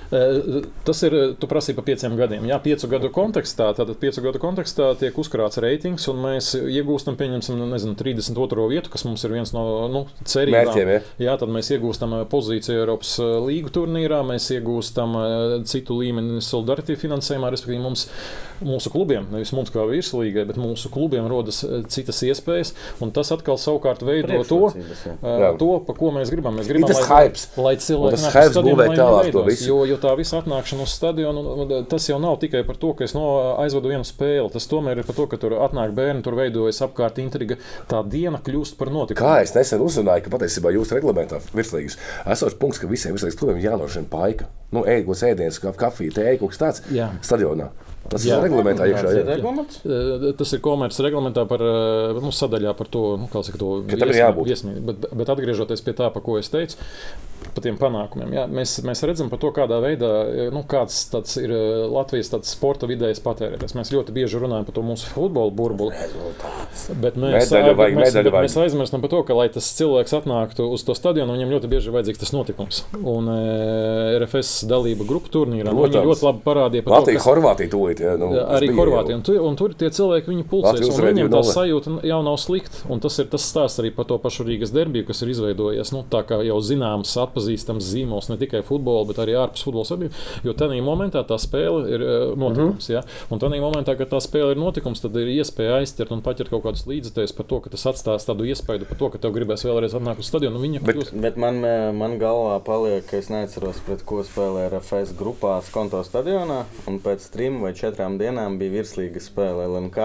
Tas 0.87 1.03
ir, 1.07 1.15
tu 1.39 1.49
prasīji 1.51 1.77
par 1.79 1.87
pieciem 1.87 2.15
gadiem. 2.19 2.47
Jā, 2.49 2.59
piecu 2.63 2.91
gadu 2.91 3.11
kontekstā, 3.15 3.71
tad 3.77 3.91
piecu 4.01 4.23
gadu 4.27 4.41
kontekstā 4.43 4.91
tiek 4.99 5.15
uzkrāts 5.19 5.59
reitings, 5.63 6.07
un 6.11 6.19
mēs 6.23 6.51
iegūstam, 6.59 7.17
pieņemsim, 7.19 7.59
nu, 7.59 7.67
nezinu, 7.71 7.95
32. 7.99 8.67
vietu, 8.71 8.91
kas 8.93 9.05
mums 9.07 9.23
ir 9.27 9.35
viens 9.35 9.53
no 9.55 9.65
nu, 9.91 10.05
cerībām. 10.23 10.71
Mērķiem, 10.71 10.93
ja? 10.95 11.03
Jā, 11.29 11.37
tad 11.39 11.51
mēs 11.53 11.71
iegūstam 11.75 12.19
eh, 12.19 12.25
pozīciju 12.59 12.83
Eiropas 12.83 13.13
eh, 13.23 13.37
līgu 13.47 13.71
turnīrā, 13.73 14.19
mēs 14.27 14.49
iegūstam 14.55 15.15
eh, 15.19 15.55
citu 15.69 15.99
līmeni 15.99 16.41
solidaritāti 16.43 16.99
finansējumā, 16.99 17.51
respektīvi 17.53 17.83
mums, 17.83 18.07
mūsu 18.65 18.91
klubiem, 18.93 19.27
nevis 19.33 19.51
mums 19.55 19.71
kā 19.73 19.85
virslīgai, 19.89 20.45
bet 20.49 20.59
mūsu 20.59 20.91
klubiem 20.93 21.27
rodas 21.31 21.61
eh, 21.65 21.83
citas 21.91 22.21
iespējas, 22.27 22.73
un 23.03 23.13
tas 23.15 23.31
atkal 23.35 23.59
savukārt 23.61 24.03
veido 24.05 24.41
to, 24.47 24.61
jā. 24.75 25.15
eh, 25.15 25.43
Jā. 25.45 25.51
to, 25.59 25.71
pa 25.87 25.95
ko 25.97 26.11
mēs 26.15 26.31
gribam. 26.33 26.57
Mēs 26.59 26.69
gribam, 26.69 26.89
tas 26.91 27.01
lai, 27.03 27.25
hypes. 27.29 27.45
lai 27.57 27.75
cilvēki 27.79 29.33
to 29.35 29.43
visu. 29.47 29.67
Jo, 29.69 29.79
jo 29.89 29.99
tā 30.01 30.13
visa 30.19 30.39
atnākšana 30.41 30.85
uz 30.85 30.95
stadionu, 30.95 31.43
un, 31.43 31.63
un, 31.65 31.87
tas 31.89 32.07
jau 32.09 32.19
nav 32.21 32.39
tikai 32.41 32.63
par 32.67 32.79
to, 32.81 32.93
ka 32.97 33.05
es 33.07 33.15
no, 33.17 33.25
aizvedu 33.63 33.93
vienu 33.93 34.07
spēli. 34.07 34.47
Tas 34.53 34.67
tomēr 34.71 35.01
ir 35.01 35.07
par 35.07 35.17
to, 35.17 35.27
ka 35.31 35.39
tur 35.41 35.57
atnāk 35.65 35.93
bērni, 35.97 36.23
tur 36.25 36.37
veidojas 36.39 36.81
apkārt 36.85 37.21
intriga. 37.23 37.59
Tā 37.91 38.01
diena 38.07 38.41
kļūst 38.43 38.79
par 38.79 38.91
notikumu. 38.93 39.21
Kā 39.21 39.43
es 39.45 39.55
nesen 39.55 39.83
uzzināju, 39.85 40.25
ka 40.25 40.33
patiesībā 40.37 40.73
jūsu 40.75 40.97
reglamentā 40.97 41.41
virslīgas 41.53 41.99
esošs 42.35 42.57
punkts, 42.59 42.81
ka 42.81 42.89
visiem 42.91 43.15
virslīgas 43.15 43.39
klubiem 43.39 43.61
jānodrošina 43.63 44.09
paika. 44.11 44.49
Nu, 44.75 44.83
ēdienas, 44.85 45.23
ēdienas, 45.25 45.61
kafija, 45.79 46.17
tēja, 46.19 46.39
kaut 46.41 46.53
kas 46.53 46.61
tāds 46.61 46.83
stadionā. 47.25 47.71
Tas 48.09 48.25
Jā. 48.25 48.39
ir 48.39 48.47
reglamentā 48.49 48.87
iekšā. 48.89 49.03
Tas 49.05 49.17
ir 49.17 49.23
jā. 49.23 49.35
reglaments. 49.35 49.81
Tas 50.39 50.53
ir 50.55 50.63
komerces 50.65 51.03
reglamentā 51.05 51.45
par 51.49 51.63
nu, 52.19 52.31
sadaļā 52.35 52.75
par 52.77 52.87
to, 52.91 53.03
nu, 53.21 53.29
kā 53.31 53.43
saka, 53.45 53.59
to 53.61 53.71
Ka 53.89 53.95
jābūt. 53.97 54.49
viesmī- 54.49 54.77
Bet, 54.89 55.09
bet 55.13 55.27
atgriežoties 55.35 55.83
pie 55.85 55.93
tā, 55.93 56.11
par 56.13 56.23
ko 56.25 56.37
es 56.39 56.49
teicu, 56.49 56.77
par 57.53 57.63
tiem 57.63 57.77
panākumiem. 57.79 58.33
Jā, 58.35 58.45
mēs, 58.51 58.79
mēs 58.85 59.01
redzam, 59.07 59.29
par 59.31 59.39
to, 59.41 59.51
kādā 59.55 59.79
veidā 59.83 60.09
nu, 60.53 60.63
kāds 60.69 61.37
ir 61.41 61.53
Latvijas 61.89 62.31
sporta 62.49 62.87
vidējais 62.89 63.21
patērētājs. 63.23 63.75
Mēs 63.77 63.91
ļoti 63.93 64.15
bieži 64.15 64.41
runājam 64.41 64.65
par 64.67 64.75
to 64.75 64.83
mūsu 64.85 65.09
futbola 65.13 65.51
burbuli. 65.51 65.93
Bet 66.99 67.15
mēs, 67.19 67.49
Medaļu 67.49 67.71
bet 67.71 67.79
vajag, 67.79 67.95
mēs, 67.97 68.09
medaļu 68.09 68.23
bet 68.29 68.33
vajag. 68.33 68.49
mēs 68.49 68.57
aizmirstam 68.65 69.01
par 69.03 69.13
to, 69.13 69.21
ka, 69.27 69.37
lai 69.37 69.47
tas 69.53 69.69
cilvēks 69.79 70.15
atnāktu 70.21 70.67
uz 70.73 70.83
to 70.87 70.95
stadionu, 70.97 71.35
viņam 71.37 71.53
ļoti 71.55 71.71
bieži 71.71 71.89
ir 71.89 71.95
vajadzīgs 71.97 72.21
tas 72.23 72.33
notikums. 72.35 72.81
Un 72.99 73.29
e, 73.33 73.39
RFS 74.19 74.65
dalība 74.69 75.07
grupu 75.09 75.31
turnīrā 75.33 75.73
nu, 75.73 75.85
ļoti 75.87 76.27
labi 76.27 76.43
parādīja 76.45 76.85
par 76.85 76.93
to, 76.93 76.99
Latvija, 76.99 77.23
tūlīt. 77.99 78.07
Jā, 78.09 78.17
nu, 78.19 78.29
Jā, 78.35 78.45
Arī 78.57 78.67
bija 78.71 78.79
Horvātija. 78.79 79.09
jau. 79.09 79.17
Un, 79.19 79.21
tu, 79.27 79.33
un 79.49 79.55
tur 79.59 79.73
tie 79.73 79.89
cilvēki 79.89 80.27
viņi 80.31 80.43
pulcēs. 80.49 80.79
Latvija 80.79 80.93
un 80.93 81.09
Viņiem 81.09 81.29
tā 81.29 81.41
2:0. 81.41 81.53
sajūta 81.53 82.05
jau 82.09 82.19
nav 82.23 82.37
slikta. 82.37 82.77
Un 82.89 82.99
tas 82.99 83.19
ir 83.19 83.25
tas 83.25 83.41
stāsts 83.53 83.79
arī 83.83 83.91
par 83.95 84.05
to 84.05 84.17
pašu 84.17 84.43
Rīgas 84.47 84.71
derbiju, 84.73 85.05
kas 85.07 85.21
ir 85.21 85.29
izveidojies. 85.33 85.91
Nu, 85.91 86.03
tā 86.09 86.23
kā 86.23 86.39
jau 86.45 86.59
zināms, 86.61 87.11
atpazīstams 87.17 87.83
zīmols 87.93 88.29
ne 88.29 88.37
tikai 88.37 88.61
futbolā, 88.63 89.05
bet 89.07 89.17
arī 89.17 89.35
ārpus 89.39 89.63
futbola 89.63 89.85
sabiedrības. 89.85 90.17
Jo 90.43 90.53
tajā 90.53 90.81
momentā 90.83 91.23
tā 91.27 91.37
spēle 91.39 91.89
ir 91.89 92.01
eh, 92.01 92.35
notikums. 92.35 92.89
Mm 92.89 92.93
-hmm. 92.93 92.93
ja? 92.93 93.03
Un 93.31 93.39
tajā 93.39 93.61
momentā, 93.61 93.97
kad 93.97 94.09
tā 94.09 94.19
spēle 94.21 94.51
ir 94.51 94.57
notikums, 94.57 95.01
tad 95.01 95.15
ir 95.15 95.27
iespēja 95.27 95.79
aizķert 95.81 96.11
un 96.11 96.21
paķert 96.21 96.49
kaut 96.49 96.63
kādus 96.63 96.85
līdzekļus 96.87 97.35
par 97.35 97.45
to, 97.45 97.59
ka 97.59 97.69
tas 97.69 97.85
atstās 97.85 98.25
tādu 98.25 98.43
iespēju 98.45 98.85
par 98.87 98.97
to, 98.97 99.09
ka 99.09 99.17
tev 99.17 99.31
gribēs 99.33 99.65
vēlreiz 99.65 99.93
atnākt 99.95 100.19
uz 100.19 100.25
stadionu. 100.27 100.55
Un 100.55 100.61
Viņa 100.69 100.79
Bet- 100.85 100.95
kļūst 100.95 101.21
Bet 101.21 101.37
man, 101.37 101.65
eh, 101.65 101.91
man 101.93 102.19
galvā 102.19 102.59
paliek, 102.63 103.05
ka 103.09 103.17
es 103.17 103.29
neatceros, 103.29 103.79
pret 103.85 104.03
ko 104.05 104.23
spēlēja 104.23 104.69
RFS 104.69 105.13
grupās 105.17 105.71
konto 105.71 106.03
stadionā. 106.03 106.63
Un 106.87 106.99
pēc 106.99 107.29
trim 107.31 107.61
vai 107.61 107.73
četrām 107.89 108.15
dienām 108.21 108.55
bija 108.61 108.77
virslīga 108.79 109.21
spēle 109.23 109.65
LNK. 109.67 109.97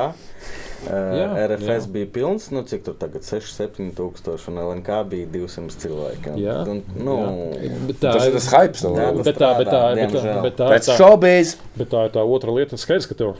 Uh, 0.85 1.15
Jā, 1.16 1.28
RFS 1.47 1.86
jā. 1.86 1.93
bija 1.94 2.09
pilns, 2.12 2.51
nu 2.52 2.61
cik 2.69 2.82
tur 2.85 2.97
tagad 3.01 3.24
6, 3.24 3.55
7 3.56 3.93
tūkstoši, 3.97 4.51
un 4.52 4.59
LNK 4.61 4.98
bija 5.09 5.28
200 5.32 5.78
cilvēki. 5.85 6.35
Jā, 6.43 6.59
un, 6.69 6.82
nu, 6.98 7.15
jā. 7.56 7.78
Bet 7.89 8.02
tā 8.02 8.12
Tas 8.19 8.27
ir 8.28 8.36
tas 8.36 8.51
hype. 8.52 8.82
Nu, 8.85 8.93
Jā, 8.98 9.06
tas 9.15 9.31
Bet 9.31 9.40
tā, 9.40 9.52
bet 9.61 9.70
tā, 9.73 9.81
bet 9.97 10.12
tā, 10.12 10.35
bet 10.44 10.59
tā, 10.59 10.69
ir 10.77 10.85
tā, 10.85 10.98
šobrīd. 11.01 11.55
Bet 11.78 11.90
tā 11.94 12.05
ir 12.09 12.15
tā 12.19 12.27
otra 12.36 12.59
lieta. 12.59 12.81
Skaidrs, 12.81 13.09
ka 13.09 13.16
tev, 13.16 13.32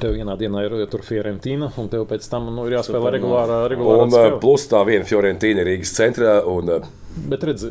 tev 0.00 0.16
vienā 0.16 0.38
dienā 0.40 0.64
ir 0.64 0.78
Fiorentīna, 1.04 1.70
un 1.80 1.92
tev 1.92 2.08
pēc 2.08 2.28
tam 2.32 2.48
nu, 2.54 2.64
ir 2.70 2.78
jāspēlē 2.78 3.16
regulārā, 3.18 3.60
regulārā 3.74 4.06
Un 4.06 4.08
uh, 4.08 4.16
spēle. 4.16 4.40
plus 4.40 4.68
tā 4.72 4.80
viena 4.88 5.08
Fiorentīna 5.08 5.66
Rīgas 5.68 5.92
centrā. 5.98 6.38
Un, 6.48 6.72
uh, 6.78 7.03
Bet 7.14 7.44
redz, 7.46 7.62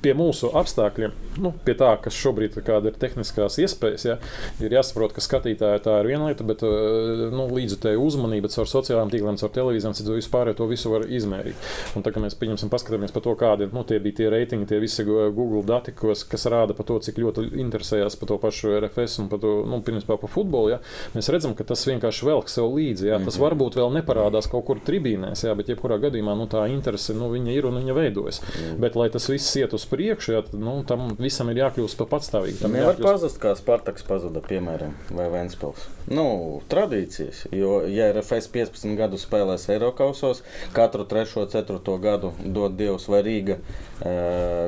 pie 0.00 0.14
mūsu 0.16 0.48
apstākļiem, 0.56 1.12
nu, 1.44 1.52
pie 1.66 1.74
tā, 1.76 1.90
kas 2.00 2.16
šobrīd 2.16 2.56
ir 2.56 2.94
tehniskās 3.00 3.58
iespējas, 3.60 4.06
ja, 4.06 4.16
ir 4.64 4.72
jāsaprot, 4.72 5.12
ka 5.12 5.20
skatītāji 5.24 5.82
tā 5.84 5.98
ir 6.00 6.08
viena 6.08 6.30
lieta, 6.30 6.46
bet 6.48 6.64
uh, 6.64 7.26
nu, 7.34 7.44
līdzutēju 7.52 8.00
uzmanība 8.00 8.48
caur 8.52 8.70
sociālajiem 8.70 9.12
tīkliem, 9.12 9.38
caur 9.40 9.52
televīzijām, 9.52 9.96
citu 9.98 10.16
vispār 10.16 10.52
to 10.56 10.64
visu 10.70 10.94
var 10.94 11.04
izmērīt. 11.04 11.68
Un 11.98 12.06
tā 12.06 12.12
kā 12.14 12.22
mēs 12.24 12.38
pieņemsim, 12.40 12.70
paskatāmies 12.72 13.12
par 13.12 13.24
to, 13.26 13.34
kādi 13.38 13.68
nu, 13.74 13.84
tie 13.84 14.00
bija 14.00 14.22
tie 14.22 14.30
reitingi, 14.32 14.70
tie 14.70 14.80
visi 14.80 15.04
Google 15.04 15.62
dati, 15.68 15.92
kas, 15.96 16.24
kas 16.28 16.48
rāda 16.50 16.76
par 16.76 16.88
to, 16.88 16.96
cik 17.04 17.20
ļoti 17.20 17.50
interesējās 17.60 18.16
par 18.16 18.32
to 18.32 18.40
pašu 18.40 18.72
RFS 18.78 19.20
un 19.20 19.30
par 19.32 19.42
to, 19.44 19.52
nu, 19.68 19.82
principā 19.84 20.16
par 20.20 20.32
futbolu, 20.32 20.72
ja, 20.72 20.80
mēs 21.12 21.28
redzam, 21.32 21.52
ka 21.58 21.68
tas 21.68 21.84
vienkārši 21.88 22.30
velk 22.30 22.48
sev 22.52 22.72
līdzi. 22.78 23.10
Ja, 23.12 23.20
tas 23.24 23.38
varbūt 23.40 23.76
vēl 23.76 23.92
neparādās 24.00 24.48
kaut 24.50 24.66
kur 24.68 24.80
tribīnēs, 24.86 25.44
ja, 25.44 25.54
bet 25.58 25.68
jebkurā 25.72 26.00
gadījumā 26.00 26.36
nu, 26.38 26.48
tā 26.50 26.64
interese 26.72 27.16
nu, 27.16 27.28
ir 27.50 27.68
un 27.68 27.80
viņa 27.80 27.96
veidojas. 27.96 28.40
Bet, 28.78 28.94
lai 28.96 29.08
tas 29.10 29.26
viss 29.28 29.56
iet 29.56 29.72
uz 29.74 29.84
priekšu, 29.90 30.32
ja, 30.32 30.42
tad, 30.42 30.54
nu, 30.60 30.82
tam 30.86 31.16
visam 31.18 31.48
ir 31.50 31.56
jākļūst 31.64 31.96
par 31.98 32.06
patstāvīgu. 32.14 32.60
Tam 32.62 32.72
Nevar 32.72 32.94
jākļūst- 32.94 33.02
pazust, 33.10 33.40
kā 33.42 33.54
Spartaks 33.56 34.02
pazuda, 34.06 34.40
piemēram, 34.40 34.92
vai 35.10 35.28
Vēnspils. 35.32 35.88
Nu, 36.10 36.60
tradīcijas, 36.68 37.44
jo, 37.54 37.80
ja 37.86 38.10
RFS 38.12 38.48
15 38.50 38.96
gadu 38.98 39.16
spēlēs 39.20 39.68
Eiropausos, 39.70 40.42
katru 40.72 41.04
3. 41.04 41.36
un 41.42 41.46
4. 41.52 41.98
gadu 42.02 42.32
dod 42.44 42.76
Dievs 42.76 43.06
vai 43.08 43.22
Rīga 43.22 43.58
e, 44.00 44.14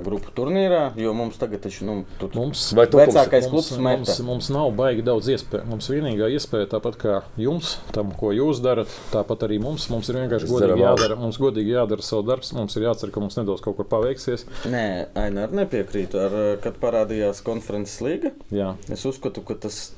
grupu 0.04 0.30
turnīrā, 0.36 0.92
jo 1.00 1.12
mums 1.16 1.38
tagad 1.40 1.62
taču, 1.64 1.84
nu, 1.88 1.96
tur 2.20 2.30
Mums, 2.36 2.72
Vai 2.76 2.86
tu- 2.86 2.98
vecākais 2.98 3.48
mums, 3.48 3.68
klubs 3.68 3.70
mums, 3.78 4.08
meta. 4.08 4.22
mums 4.26 4.48
nav 4.50 4.70
baigi 4.76 5.02
daudz 5.04 5.28
iespēju. 5.34 5.66
Mums 5.68 5.88
vienīgā 5.92 6.30
iespēja, 6.36 6.66
tāpat 6.76 6.96
kā 7.00 7.16
jums, 7.36 7.76
tam, 7.92 8.12
ko 8.16 8.30
jūs 8.32 8.60
darat, 8.64 8.88
tāpat 9.12 9.44
arī 9.48 9.60
mums, 9.60 9.88
mums 9.92 10.08
ir 10.08 10.16
vienkārši 10.16 10.48
godīgi 10.48 10.80
jādara, 10.84 11.16
mums 11.20 11.38
godīgi 11.38 11.74
jādara 11.76 12.02
savu 12.02 12.22
darbu. 12.28 12.48
Mums 12.56 12.76
ir 12.76 12.82
jācer, 12.88 13.10
ka 13.12 13.20
mums 13.20 13.36
nedos 13.36 13.60
kaut 13.64 13.76
kur 13.76 13.84
paveiksies. 13.92 14.46
Nē, 14.72 14.84
Aina, 15.18 15.46
ar 15.46 15.56
nepiekrītu. 15.62 16.20
Ar, 16.20 16.38
eh, 16.42 16.52
kad 16.64 16.78
parādījās 16.82 17.42
konferences 17.44 18.00
līga, 18.04 18.32
Jā. 18.54 18.74
es 18.92 19.04
uzskatu, 19.08 19.44
ka 19.46 19.58
tas 19.66 19.90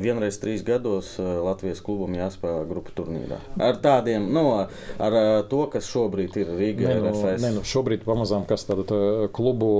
vienreiz 0.00 0.38
trīs 0.42 0.64
gados 0.66 1.14
eh, 1.22 1.26
Latvijas 1.44 1.82
klubam 1.84 2.14
jāspēlē 2.16 2.64
grupu 2.70 2.94
turnīrā. 2.98 3.38
Ar 3.62 3.78
tādiem, 3.82 4.26
nu, 4.34 4.46
ar 4.58 5.18
eh, 5.20 5.34
to, 5.50 5.64
kas 5.72 5.88
šobrīd 5.90 6.38
ir 6.40 6.54
Rīgā, 6.54 6.96
Nē, 6.96 6.96
nu, 7.04 7.14
nē, 7.44 7.52
nu, 7.58 7.66
šobrīd 7.68 8.06
pamazām 8.06 8.46
kas 8.48 8.66
tāda 8.68 8.86
tā, 8.88 9.02
klubu, 9.34 9.70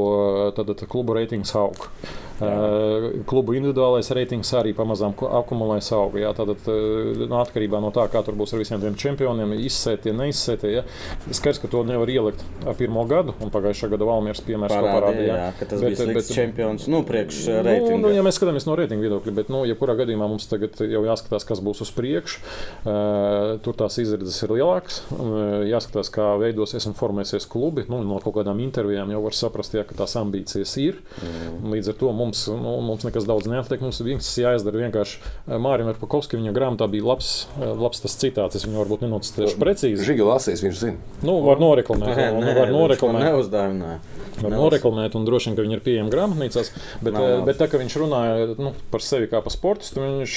tāda, 0.57 0.77
tā, 0.79 0.89
klubu 0.91 1.17
reitings 1.19 1.55
aug. 1.59 1.89
Uh, 2.35 3.23
klubu 3.31 3.55
individuālais 3.55 4.09
reitings 4.17 4.49
arī 4.59 4.73
pamazām 4.75 5.13
ku- 5.15 5.29
akumulējas 5.31 5.93
auga. 5.95 6.19
Jā, 6.19 6.33
tātad, 6.35 6.65
uh, 6.67 7.27
no 7.31 7.39
atkarībā 7.39 7.79
no 7.81 7.93
tā, 7.95 8.09
kā 8.11 8.25
tur 8.27 8.35
būs 8.35 8.51
ar 8.57 8.59
visiem 8.59 8.81
tiem 8.83 8.97
čempioniem, 8.99 9.53
izsētie, 9.63 10.11
neizsētie. 10.19 10.73
Ja. 10.75 10.83
Skaidrs, 11.31 11.61
ka 11.63 11.69
to 11.71 11.85
nevar 11.87 12.11
ielikt 12.11 12.43
ar 12.67 12.75
pirmo 12.75 13.05
gadu, 13.07 13.37
un 13.41 13.53
pagājušā 13.55 13.89
gada 13.93 14.09
Valmieras 14.09 14.43
piemērs 14.43 14.75
Parādīja, 14.75 14.97
parādīja. 14.99 15.37
jā, 15.39 15.53
ka 15.61 15.65
tas 15.71 15.81
Bet- 15.81 15.99
bija 16.03 16.15
bet- 16.19 16.33
čempions. 16.35 16.89
Nu, 16.91 17.05
priekš 17.07 17.39
eh, 17.47 17.63
Nu, 17.63 17.69
reitinga. 17.69 18.01
nu, 18.03 18.09
ja 18.17 18.23
mēs 18.27 18.41
skatāmies 18.41 18.67
no 18.67 18.75
reitinga 18.77 19.07
viedokļa, 19.07 19.35
bet, 19.39 19.49
nu, 19.55 19.63
jebkurā 19.71 19.95
gadījumā 20.03 20.27
mums 20.29 20.49
tagad 20.51 20.75
jau 20.83 21.05
jāskatās, 21.07 21.47
kas 21.47 21.61
būs 21.63 21.81
uz 21.87 21.91
priekšu. 21.95 22.43
Uh, 22.85 23.59
tur 23.63 23.79
tās 23.79 23.95
izredzes 24.03 24.43
ir 24.43 24.51
lielākas. 24.59 25.03
Uh, 25.15 25.63
jāskatās, 25.71 26.11
kā 26.11 26.33
veidosies 26.43 26.85
un 26.91 26.95
formēsies 26.99 27.47
klubi. 27.49 27.85
Nu, 27.89 28.03
no 28.03 28.19
kaut 28.19 28.35
kādām 28.41 28.59
intervijām 28.61 29.09
jau 29.15 29.23
var 29.23 29.33
saprast, 29.39 29.73
jā, 29.79 29.85
ka 29.87 29.95
tās 30.03 30.17
ambīcijas 30.19 30.75
ir. 30.83 30.99
Mm. 31.23 31.71
Līdz 31.73 31.89
ar 31.95 31.99
to 32.03 32.11
mums, 32.13 32.24
nu, 32.49 32.81
mums 32.81 33.05
nekas 33.05 33.27
daudz 33.29 33.47
neatliek. 33.51 33.81
Mums 33.85 34.01
viss 34.01 34.39
jāizdara 34.39 34.81
vienkārši. 34.87 35.19
Uh, 35.47 35.59
Mārim 35.61 35.93
Pakovskim 36.01 36.41
viņa 36.41 36.55
grāmatā 36.57 36.89
bija 36.91 37.05
labs, 37.05 37.47
uh, 37.59 37.75
labs 37.77 38.01
tas 38.01 38.17
citāts. 38.17 38.57
Es 38.57 38.65
viņu 38.65 38.81
varbūt 38.85 39.05
nenocitēšu 39.05 39.59
precīzi. 39.61 40.05
Žiga 40.09 40.25
lasīs, 40.33 40.63
viņš 40.65 40.77
zina. 40.81 40.97
Nu, 41.23 41.41
var 41.45 41.59
noreklamēt. 41.63 42.17
Nē, 42.17 42.29
nē, 42.41 42.55
var 42.59 42.73
noreklamēt. 42.73 43.29
neuzdāvināja. 43.31 43.99
Var 44.35 44.51
Nelas- 44.51 44.59
noreklamēt, 44.65 45.15
un 45.15 45.25
droši 45.29 45.47
vien, 45.47 45.55
ka 45.57 45.63
viņi 45.63 45.77
ir 45.77 45.81
pieejami 45.85 46.11
grāmatnīcās. 46.11 46.71
Bet, 47.03 47.15
eh, 47.15 47.19
labs. 47.21 47.45
bet 47.47 47.59
tā 47.61 47.69
kā 47.71 47.79
viņš 47.79 47.95
runāja 48.03 48.59
nu, 48.59 48.73
par 48.91 49.01
sevi 49.01 49.29
kā 49.31 49.39
par 49.45 49.53
sportistu, 49.55 50.01
viņš, 50.03 50.35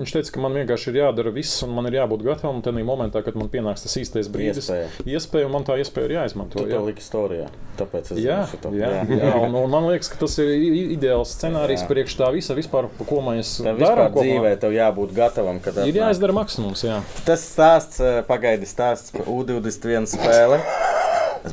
viņš 0.00 0.14
teica, 0.16 0.32
ka 0.34 0.40
man 0.42 0.52
vienkārši 0.58 0.88
ir 0.90 0.98
jādara 1.04 1.30
viss, 1.32 1.62
un 1.62 1.70
man 1.76 1.86
ir 1.86 1.92
jābūt 2.00 2.24
gatavam 2.26 2.58
tajā 2.62 2.82
momentā, 2.82 3.22
kad 3.22 3.36
man 3.38 3.48
pienāks 3.48 3.82
tas 3.86 3.94
īstais 3.96 4.26
brīdis. 4.28 4.66
Iespēja. 4.66 4.88
Iespēja, 5.06 5.46
un 5.46 5.52
man 5.52 5.62
tā 5.64 5.78
iespēja 5.78 6.04
ir 6.10 6.16
jāizmanto. 6.18 6.58
Tu 6.58 6.66
Jā, 6.66 6.80
to 6.80 6.86
liki 6.90 7.04
storijā. 7.04 7.46
Tāpēc 7.78 8.10
es 8.10 8.18
jā, 8.18 8.40
zinu 8.42 8.50
šito. 8.56 8.72
jā, 8.74 8.90
jā. 9.06 9.30
Un, 9.46 9.54
un 9.54 9.70
man 9.70 9.84
liekas, 9.86 10.10
ka 10.10 10.18
tas 10.24 10.34
ir 10.42 10.48
i- 10.58 10.96
ideāls 11.18 11.34
scenārijs 11.34 11.82
Jā. 11.82 11.88
priekš 11.88 12.16
tā 12.18 12.28
visa, 12.32 12.54
vispār, 12.54 12.88
ko 13.06 13.20
mēs 13.24 13.58
darām. 13.64 14.12
dzīvē 14.14 14.58
tev 14.60 14.72
jābūt 14.72 15.14
gatavam, 15.14 15.60
kad 15.60 15.76
Ir 15.86 15.94
jāizdara 15.94 16.32
maksimums. 16.32 16.84
Jā. 16.84 17.02
Tas 17.24 17.42
stāsts, 17.42 18.00
eh, 18.00 18.22
pagaidi 18.22 18.66
stāsts 18.66 19.12
par 19.12 19.26
U21 19.26 20.06
spēli. 20.06 20.60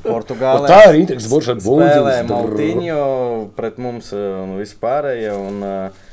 Portugālē. 0.04 0.68
Tā 0.68 0.90
ir 0.90 0.96
interesanta 1.00 1.30
burbuļsakta 1.30 1.62
Spēlē 1.62 2.16
bundze. 2.28 2.66
Maltiņu 2.66 3.52
pret 3.56 3.78
mums 3.78 4.12
eh, 4.14 4.18
un 4.18 4.58
vispārējie. 4.60 5.32
Un 5.36 5.64
uh, 5.64 6.04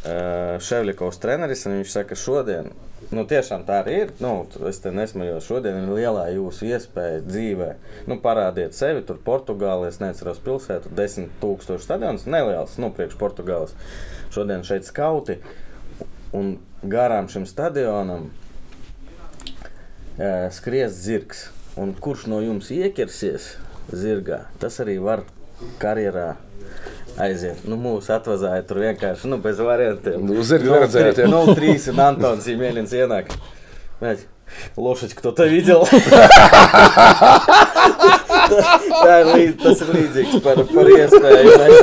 Ševļikovs 0.00 1.18
treneris, 1.20 1.66
un 1.66 1.80
viņš 1.80 1.90
saka, 1.92 2.14
šodien, 2.16 2.70
nu 3.14 3.22
tiešām 3.28 3.64
tā 3.68 3.74
arī 3.82 3.94
ir. 4.04 4.10
Nu, 4.22 4.32
es 4.68 4.78
te 4.82 4.90
nesmējos, 4.94 5.46
šodien 5.48 5.76
ir 5.82 5.88
lielā 5.94 6.24
jūsu 6.34 6.60
iespēja 6.70 7.20
dzīvē. 7.26 7.70
Nu, 8.10 8.14
parādiet 8.22 8.72
sevi, 8.76 9.00
tur 9.06 9.18
Portugālē, 9.24 9.84
es 9.90 10.00
neceros 10.02 10.40
pilsētu, 10.44 10.86
10 10.96 11.28
tūkstoši 11.42 11.86
stadions, 11.86 12.26
neliels, 12.30 12.72
nu, 12.82 12.88
priekš 12.94 13.14
Portugāles. 13.20 13.72
Šodien 14.34 14.62
šeit 14.66 14.84
skauti, 14.88 15.34
un 16.36 16.44
garām 16.82 17.26
šim 17.32 17.44
stadionam 17.50 18.22
uh, 18.30 18.32
skries 20.54 20.92
zirgs. 20.94 21.38
Un 21.80 21.88
kurš 21.94 22.26
no 22.28 22.38
jums 22.42 22.70
ieķersies 22.74 23.42
zirgā, 23.94 24.40
tas 24.60 24.80
arī 24.82 24.96
var 25.02 25.20
karjerā 25.80 26.36
aiziet. 27.21 27.63
Nu, 27.69 27.79
mūsu 27.79 28.13
atvazāja 28.15 28.63
tur 28.67 28.81
vienkārši 28.83 29.31
nu, 29.31 29.39
bez 29.43 29.59
variantiem. 29.63 30.23
Nu, 30.25 30.43
zirgu 30.45 30.73
neredzējāt, 30.73 31.23
jā. 31.23 31.27
0-3 31.31 31.91
un 31.93 32.01
Antons 32.09 32.47
Zīmēlins 32.47 32.95
ienāk. 32.95 33.33
Mēs, 34.03 34.25
Лошадь 34.77 35.13
кто-то 35.17 35.45
видел. 35.47 35.87
Tā 38.45 39.13
ir 39.21 39.29
līdz, 39.31 39.55
tas 39.63 39.81
ir 39.81 39.89
līdzīgs 39.95 40.35
par, 40.45 40.59
par 40.69 40.89
iespēju. 40.93 41.55
Mēs, 41.59 41.79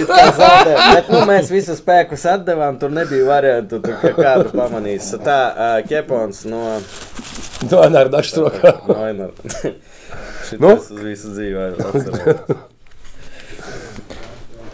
it 0.00 0.08
kā 0.08 0.24
zaudējām, 0.38 0.80
bet, 0.96 1.10
nu, 1.12 1.20
mēs 1.28 1.52
visu 1.52 1.76
spēkus 1.78 2.24
atdevām, 2.32 2.78
tur 2.80 2.90
nebija 2.94 3.28
variantu, 3.28 3.82
tur, 3.84 3.98
ka 4.00 4.14
kādu 4.16 4.54
pamanīs. 4.56 5.10
Tā, 5.20 5.38
uh, 5.52 5.76
Kepons 5.88 6.46
no 6.48 6.62
Tā 7.58 7.88
nē, 7.90 8.04
ar 8.04 8.10
dažu 8.12 8.46
rokā. 8.46 8.72
Noinara. 8.86 9.32
Nu? 10.56 10.70
Šitas 10.78 10.92
uz 10.94 11.00
visu 11.04 11.34
dzīvi 11.34 11.58
atceros. 11.74 12.62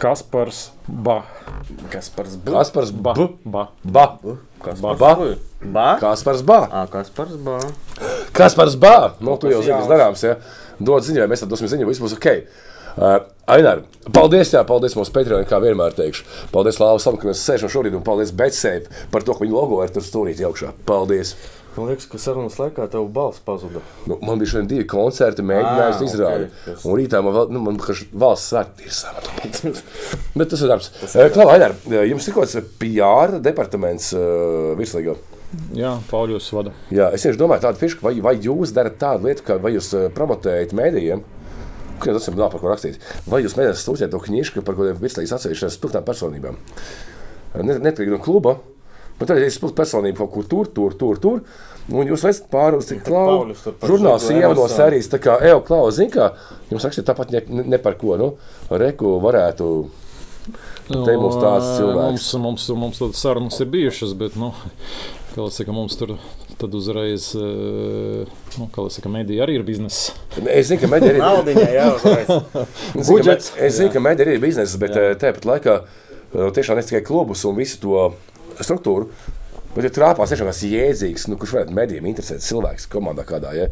Kaspars 0.00 0.70
Ba. 0.88 1.22
Kaspars 1.92 2.36
B. 2.36 2.50
Kaspars 2.50 2.90
Ba. 2.90 3.12
Ba. 3.44 3.68
Ba. 3.84 4.06
Kaspars 4.64 4.98
Ba. 4.98 5.12
Ba. 5.60 5.98
Kaspars 6.00 6.42
Ba. 6.42 6.60
Ā, 6.72 6.86
Kaspars 6.88 7.36
B. 7.36 7.58
Kaspars 8.32 8.76
Ba. 8.80 9.12
Nu, 9.20 9.36
tu 9.36 9.52
jau 9.52 9.60
kas 9.60 9.68
zini, 9.68 9.76
kas 9.76 9.90
darāms. 9.92 10.24
Ja? 10.24 10.38
Dod 10.80 11.04
ziņu, 11.04 11.20
vai 11.20 11.28
mēs 11.34 11.44
tad 11.44 11.52
dosim 11.52 11.68
ziņu, 11.68 11.88
viss 11.90 12.00
būs 12.00 12.16
ok. 12.16 12.32
Uh, 12.90 13.20
Ainār, 13.50 13.84
paldies, 14.14 14.54
jā, 14.54 14.64
paldies 14.66 14.96
mūsu 14.96 15.12
Patreonam, 15.14 15.44
kā 15.48 15.60
vienmēr 15.62 15.92
teikšu. 15.96 16.24
Paldies 16.54 16.80
Lāvasam, 16.80 17.20
ka 17.20 17.28
mēs 17.28 17.44
sēžam 17.44 17.70
šorīt, 17.72 17.94
un 17.98 18.04
paldies 18.06 18.32
Betsēp 18.36 18.88
par 19.12 19.26
to, 19.26 19.36
ka 19.36 19.44
viņa 19.44 19.56
logo 19.56 19.82
ir 19.84 19.92
tur 19.92 20.06
stūrīti 20.06 20.46
augšā. 20.48 20.72
Paldies! 20.88 21.36
Man 21.80 21.88
liekas, 21.88 22.06
ka 22.12 22.18
sarunas 22.20 22.58
laikā 22.60 22.84
tev 22.92 23.06
balss 23.16 23.40
pazuda. 23.46 23.80
Nu, 24.10 24.18
man 24.26 24.36
bija 24.42 24.50
šodien 24.52 24.68
divi 24.68 24.84
koncerti, 24.90 25.44
mēģinājums 25.48 26.00
Ā, 26.02 26.06
izrādīt. 26.10 26.50
ok, 26.52 26.64
kas- 26.66 26.84
Un 26.90 26.96
rītā 27.00 27.22
man 27.24 27.36
vēl, 27.38 27.50
nu, 27.56 27.62
man 27.64 27.78
kā 27.80 27.96
valsts 28.20 28.52
svētki 28.52 28.84
ir 28.90 28.92
samata. 28.92 29.32
Bet 30.38 30.52
tas 30.52 30.60
ir 30.66 30.68
darbs. 30.74 30.90
Klau, 31.34 31.48
Ainār, 31.54 31.72
jums 32.10 32.28
ir 32.28 32.36
kaut 32.36 32.44
kāds 32.50 32.70
PR 32.82 33.38
departaments 33.48 34.10
uh, 34.12 34.74
virslīgā. 34.78 35.16
Jā, 35.74 35.96
Pauļus 36.12 36.46
vada. 36.54 36.70
Jā, 36.94 37.08
es 37.16 37.24
vienkārši 37.24 37.40
domāju, 37.40 37.64
tādu 37.64 37.80
fišku, 37.80 38.04
vai, 38.06 38.12
vai 38.22 38.36
jūs 38.38 38.70
darat 38.76 39.00
tādu 39.00 39.26
lietu, 39.26 39.42
ka 39.48 39.56
vai 39.58 39.72
jūs 39.74 39.88
eh, 39.98 40.04
promotējat 40.14 40.70
mēdījiem, 40.78 41.24
kuriem 41.98 42.18
tas 42.20 42.28
ir 42.30 42.36
nav 42.38 42.52
par 42.52 42.62
ko 42.62 42.70
rakstīt, 42.70 43.00
vai 43.26 43.40
jūs 43.42 43.56
mēģināt 43.58 43.80
sūtīt 43.82 44.12
to 44.14 44.20
knižku 44.28 44.62
par 44.62 44.76
kaut 44.78 44.84
kādiem 44.86 45.00
virslīgas 45.02 45.34
atsevišķiem 45.40 45.72
spilgtām 45.74 46.06
personībām. 46.06 46.60
Ne- 47.66 47.80
Neatkarīgi 47.82 48.14
no 48.14 48.20
kluba, 48.22 48.54
bet 49.20 49.28
tad 49.30 49.38
ir 49.38 49.52
spilgta 49.52 49.82
personība 49.84 50.24
kaut 50.24 50.32
kur 50.34 50.48
tur, 50.50 50.72
tur, 50.74 50.96
tur. 50.98 51.20
tur 51.20 51.42
Un 51.90 52.06
jūs 52.06 52.22
esat 52.28 52.46
tur 52.52 52.82
tālu 53.02 53.54
par 53.80 53.88
žurnāls 53.90 54.28
ievado 54.30 54.66
sērijas, 54.70 55.08
tā 55.10 55.18
kā 55.22 55.38
Eo 55.48 55.60
Klau, 55.66 55.88
zin 55.94 56.10
kā, 56.12 56.32
jums 56.70 56.84
rakstīt 56.86 57.06
tāpat 57.08 57.32
ne, 57.34 57.40
ne, 57.48 57.64
ne 57.74 57.78
par 57.82 57.96
ko, 57.98 58.14
nu, 58.20 58.28
Reku 58.70 59.16
varētu, 59.24 59.70
Te 60.90 61.14
mums 61.16 61.36
tāds 61.38 61.66
cilvēks. 61.78 61.96
Mums, 62.02 62.28
mums, 62.42 62.68
mums 62.74 62.98
tādas 62.98 63.20
sarunas 63.22 63.58
ir 63.62 63.68
bijušas, 63.70 64.14
bet, 64.18 64.34
nu, 64.40 64.48
kā 65.34 65.44
lai 65.44 65.50
saka, 65.54 65.74
mums 65.74 65.94
tur 65.98 66.16
tad 66.58 66.74
uzreiz, 66.74 67.28
eh, 67.38 68.24
nu, 68.58 68.66
kā 68.74 68.82
lai 68.86 68.90
saka, 68.90 69.12
mediji 69.12 69.42
arī 69.44 69.58
ir 69.60 69.66
biznesa. 69.66 70.12
es 70.50 70.66
zinu, 70.70 70.80
ka 70.82 70.90
medija 70.90 71.14
ir. 71.14 71.22
Es 72.98 73.06
ka 73.06 73.12
Budžets. 73.12 73.52
me- 73.56 73.66
Es 73.66 73.78
zinu, 73.78 73.92
ka 73.92 74.00
medija 74.02 74.32
ir 74.34 74.42
biznesa, 74.42 74.78
bet 74.78 74.96
eh, 74.96 75.14
tāpat 75.14 75.46
laikā 75.46 75.76
tiešām 76.54 76.76
ne 76.78 76.82
tikai 76.86 77.04
klubus 77.06 77.44
un 77.44 77.56
visu 77.58 77.78
to 77.82 78.12
struktūru, 78.66 79.10
bet 79.74 79.86
ir 79.86 79.94
trāpās 79.94 80.32
tiešām 80.32 80.50
kas 80.50 80.62
jēdzīgs, 80.66 81.28
nu, 81.30 81.38
kurš 81.40 81.56
varētu 81.56 81.76
medijiem 81.76 82.08
interesēt 82.10 82.44
cilvēks 82.46 82.88
komandā 82.92 83.26
kādā. 83.28 83.54
Ja? 83.56 83.68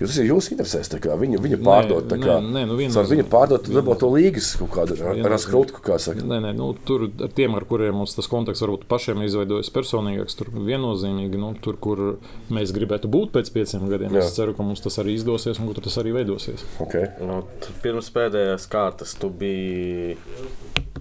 Jo 0.00 0.08
tas 0.08 0.16
ir 0.16 0.30
jūsu 0.30 0.54
interesēs, 0.54 0.88
viņu, 1.20 1.38
viņu 1.44 1.58
pārdot. 1.60 2.06
tā 2.08 2.16
nē, 2.16 2.24
kā, 2.24 2.36
nē, 2.40 2.62
nu 2.70 2.76
viennozīmīgi. 2.78 2.94
caur 2.96 3.08
viņu 3.10 3.24
pārdot, 3.28 3.66
dabūt 3.68 3.98
to 4.00 4.08
līgas 4.14 4.46
kaut 4.56 4.70
kādu 4.72 4.96
raskrūtu, 5.28 5.82
kā 5.84 5.98
saka. 6.00 6.24
Nē, 6.24 6.38
nē, 6.46 6.52
nu, 6.56 6.70
tur 6.88 7.04
ar 7.10 7.34
tiem, 7.36 7.52
ar 7.58 7.66
kuriem 7.68 7.98
mums 8.00 8.16
tas 8.16 8.30
kontakts 8.30 8.64
varbūt 8.64 8.86
pašiem 8.88 9.20
izveidojas 9.26 9.68
personīgāks, 9.74 10.38
tur 10.38 10.48
viennozīmīgi, 10.56 11.40
nu, 11.42 11.52
tur, 11.60 11.76
kur 11.76 12.04
mēs 12.48 12.72
gribētu 12.72 13.12
būt 13.12 13.34
pēc 13.36 13.52
pieciem 13.52 13.84
gadiem. 13.92 14.16
Jā. 14.16 14.24
Es 14.24 14.32
ceru, 14.38 14.56
ka 14.56 14.64
mums 14.64 14.80
tas 14.80 14.96
arī 15.02 15.18
izdosies 15.18 15.60
un 15.60 15.68
ka 15.68 15.84
tas 15.84 16.00
arī 16.00 16.16
veidosies. 16.16 16.64
Okay. 16.80 17.10
Nu, 17.20 17.42
pirms 17.84 18.08
pēdējās 18.16 18.64
kārtas 18.72 19.12
tu 19.20 19.28
biji 19.28 20.16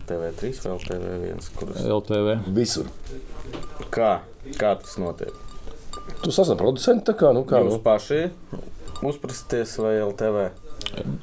TV3 0.09 0.51
vai 0.65 0.75
TV1. 0.89 1.51
Kuras... 1.55 1.85
LTV. 1.85 2.35
Visur. 2.55 2.91
Kā? 3.93 4.17
Kā 4.59 4.73
tas 4.81 4.97
notiek? 4.99 5.31
Tu 6.23 6.33
sasprati 6.33 6.59
producentu, 6.59 7.11
tā 7.11 7.15
kā, 7.15 7.31
nu, 7.35 7.45
kā, 7.47 7.61
Jūs 7.63 7.77
nu. 7.77 7.81
paši 7.85 8.21
uzprasties 9.05 9.77
vai 9.79 9.97
LTV? 10.03 10.49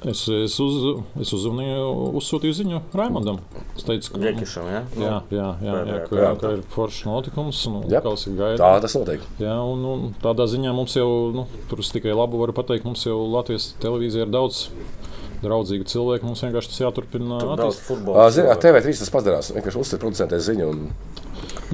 Es, 0.06 0.20
es, 0.30 0.54
uz, 0.62 0.74
es 1.20 1.32
uzzvanīju, 1.34 1.86
uzsūtīju 2.20 2.54
ziņu 2.60 2.80
Raimondam. 2.96 3.40
Es 3.74 3.86
teicu, 3.88 4.12
ka 4.14 4.20
Džekišam, 4.22 4.68
ja? 4.70 4.82
Nu, 4.94 5.02
Jā, 5.02 5.16
jā, 5.32 5.48
jā, 5.64 5.64
jā, 5.66 5.72
pēdējā 5.74 6.02
ka, 6.06 6.20
Jā. 6.20 6.28
ka 6.42 6.52
ir 6.54 6.62
foršs 6.74 7.00
notikums. 7.08 7.62
Nu, 7.72 7.82
Jā. 7.90 8.02
kā 8.04 8.12
es 8.14 8.26
gaidu. 8.28 8.60
Tā 8.62 8.70
tas 8.84 8.94
notiek. 8.98 9.24
Jā, 9.42 9.56
un, 9.66 9.82
un 9.90 10.06
tādā 10.22 10.46
ziņā 10.52 10.74
mums 10.76 10.94
jau, 10.96 11.08
nu, 11.34 11.48
tur 11.70 11.82
es 11.82 11.90
tikai 11.94 12.14
labu 12.14 12.40
varu 12.42 12.54
pateikt, 12.56 12.86
mums 12.86 13.02
jau 13.08 13.18
Latvijas 13.32 13.72
televīzija 13.82 14.28
ir 14.28 14.32
daudz 14.36 14.66
draudzīgu 15.42 15.88
cilvēku. 15.90 16.28
Mums 16.28 16.44
vienkārši 16.46 16.72
tas 16.72 16.82
jāturpina. 16.86 17.40
Ziniet, 18.32 18.62
TV3 18.62 18.96
tas 19.02 19.12
padarās. 19.12 19.52
Vienkārši 19.56 19.82
uzsver 19.82 20.02
producentē 20.04 20.40
ziņu. 20.46 20.70
Un... 20.72 20.88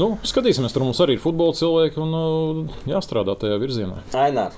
Nu, 0.01 0.15
skatīsimies, 0.27 0.73
tur 0.73 0.87
mums 0.87 1.01
arī 1.05 1.19
ir 1.19 1.23
futbola 1.23 1.55
cilvēki 1.57 2.01
un 2.03 2.67
jāstrādā 2.89 3.37
tajā 3.39 3.61
virzienā. 3.63 4.01
Ainār. 4.17 4.57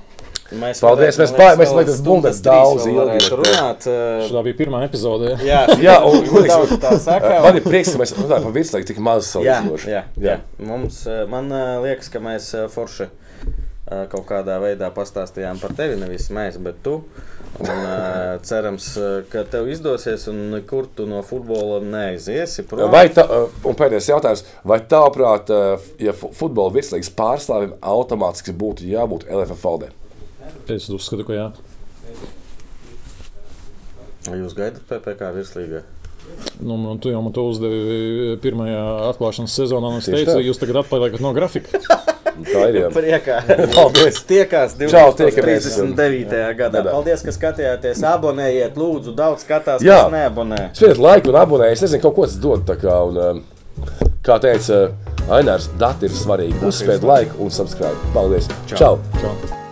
Mēs 0.60 0.81
Paldies, 0.85 1.18
mēs 1.20 1.32
pār- 1.36 1.56
mēs 1.60 1.72
laikam 1.74 2.01
bundas 2.06 2.40
daudz 2.44 2.86
ilgi, 2.86 3.18
bet, 3.18 3.28
runāt. 3.40 3.86
eh, 3.90 4.28
Tā 4.31 4.43
bija 4.47 4.59
pirmā 4.62 4.82
epizode. 4.86 5.35
jā. 5.51 5.64
Jā, 5.74 5.78
Jā, 5.82 5.97
un- 6.06 6.24
un 6.28 6.48
daudz 6.48 6.76
tā 6.82 6.94
saka. 7.02 7.40
Man 7.44 7.56
ir 7.60 7.66
prieks, 7.66 7.93
ka 7.94 8.02
mēs 8.02 8.14
runājam 8.18 8.48
par 8.48 8.56
virslīgu 8.59 8.86
tik 8.93 8.98
maz 9.02 9.28
Jā, 9.35 9.60
salīdzinoši. 9.60 9.93
jā, 9.94 10.02
jā. 10.28 10.39
Mums, 10.59 11.02
eh, 11.06 11.24
man 11.31 11.51
eh, 11.52 11.76
liekas, 11.89 12.09
ka 12.14 12.22
mēs 12.24 12.52
forši 12.74 13.10
kaut 14.09 14.24
kādā 14.24 14.55
veidā 14.62 14.89
pastāstījām 14.94 15.59
par 15.60 15.74
tevi. 15.76 15.98
Nevis 16.01 16.31
mēs, 16.32 16.56
bet 16.64 16.78
tu. 16.82 17.02
Un, 17.60 17.68
cerams, 18.48 18.86
ka 19.31 19.43
tev 19.47 19.68
izdosies, 19.70 20.24
un 20.32 20.39
nekur 20.55 20.89
tu 20.97 21.05
no 21.06 21.20
futbola 21.22 21.81
neaiziesi. 21.85 22.64
prom. 22.66 22.89
Vai 22.90 23.05
tā, 23.14 23.26
un 23.62 23.76
pēdējais 23.78 24.09
jautājums, 24.10 24.43
vai 24.64 24.81
tavuprāt, 24.90 25.52
ja 26.02 26.12
fu- 26.16 26.32
futbola 26.35 26.72
virslīgas 26.74 27.12
pārstāvim 27.14 27.76
automātiski 27.85 28.56
būtu 28.56 28.89
jābūt 28.89 29.28
LFF 29.31 29.62
valdē? 29.68 29.93
Es 30.73 30.89
uzskatu, 30.89 31.27
ka 31.28 31.36
jā. 31.36 31.49
Vai 34.24 34.39
Jūs 34.41 34.55
gaidat 34.57 34.86
PPC 34.89 35.31
virslīgā? 35.36 35.82
Nu, 36.61 36.77
man- 36.81 36.99
tu 36.99 37.11
jau 37.12 37.20
man 37.23 37.32
to 37.36 37.43
uzdevi 37.51 38.39
pirmajā 38.41 38.85
atklāšanas 39.11 39.53
sezonā. 39.59 39.91
Es 39.99 40.09
teicu, 40.09 40.31
tā. 40.31 40.41
jūs 40.41 40.61
tagad 40.61 40.81
atpaliekat 40.85 41.20
no 41.20 41.35
grafika. 41.36 41.81
Tā 42.35 42.65
ir. 42.70 42.78
Jā. 42.81 42.89
Priekā. 42.91 43.36
Paldies! 43.77 44.23
Tiekās 44.27 44.74
Čau, 44.91 45.12
tiekamies. 45.15 45.69
2039. 45.69 46.32
gadā. 46.59 46.81
Gadā. 46.81 46.91
Paldies, 46.91 47.23
ka 47.23 47.35
skatījāties. 47.36 48.03
Abonējiet, 48.11 48.74
lūdzu, 48.81 49.15
daudz 49.15 49.45
skatās, 49.47 49.85
Jā. 49.86 50.01
kas 50.03 50.15
neabonē. 50.16 50.61
Spiediet 50.74 51.03
laiku 51.05 51.31
un 51.31 51.41
abonējiet. 51.45 51.78
Es 51.78 51.86
nezinu, 51.86 52.03
kaut 52.09 52.16
ko 52.19 52.27
tas 52.27 52.39
dod. 52.43 52.77
Kā, 52.82 53.01
un, 53.07 53.20
um, 53.23 54.09
kā 54.27 54.41
teica 54.43 54.86
Ainārs, 55.31 55.70
dati 55.81 56.11
ir 56.11 56.16
svarīgi. 56.16 56.59
Uzspiediet 56.66 57.07
laiku 57.07 57.45
un 57.47 57.55
subscribe. 57.55 58.15
Paldies! 58.16 58.51
Čau! 58.74 58.97
Čau. 59.20 59.62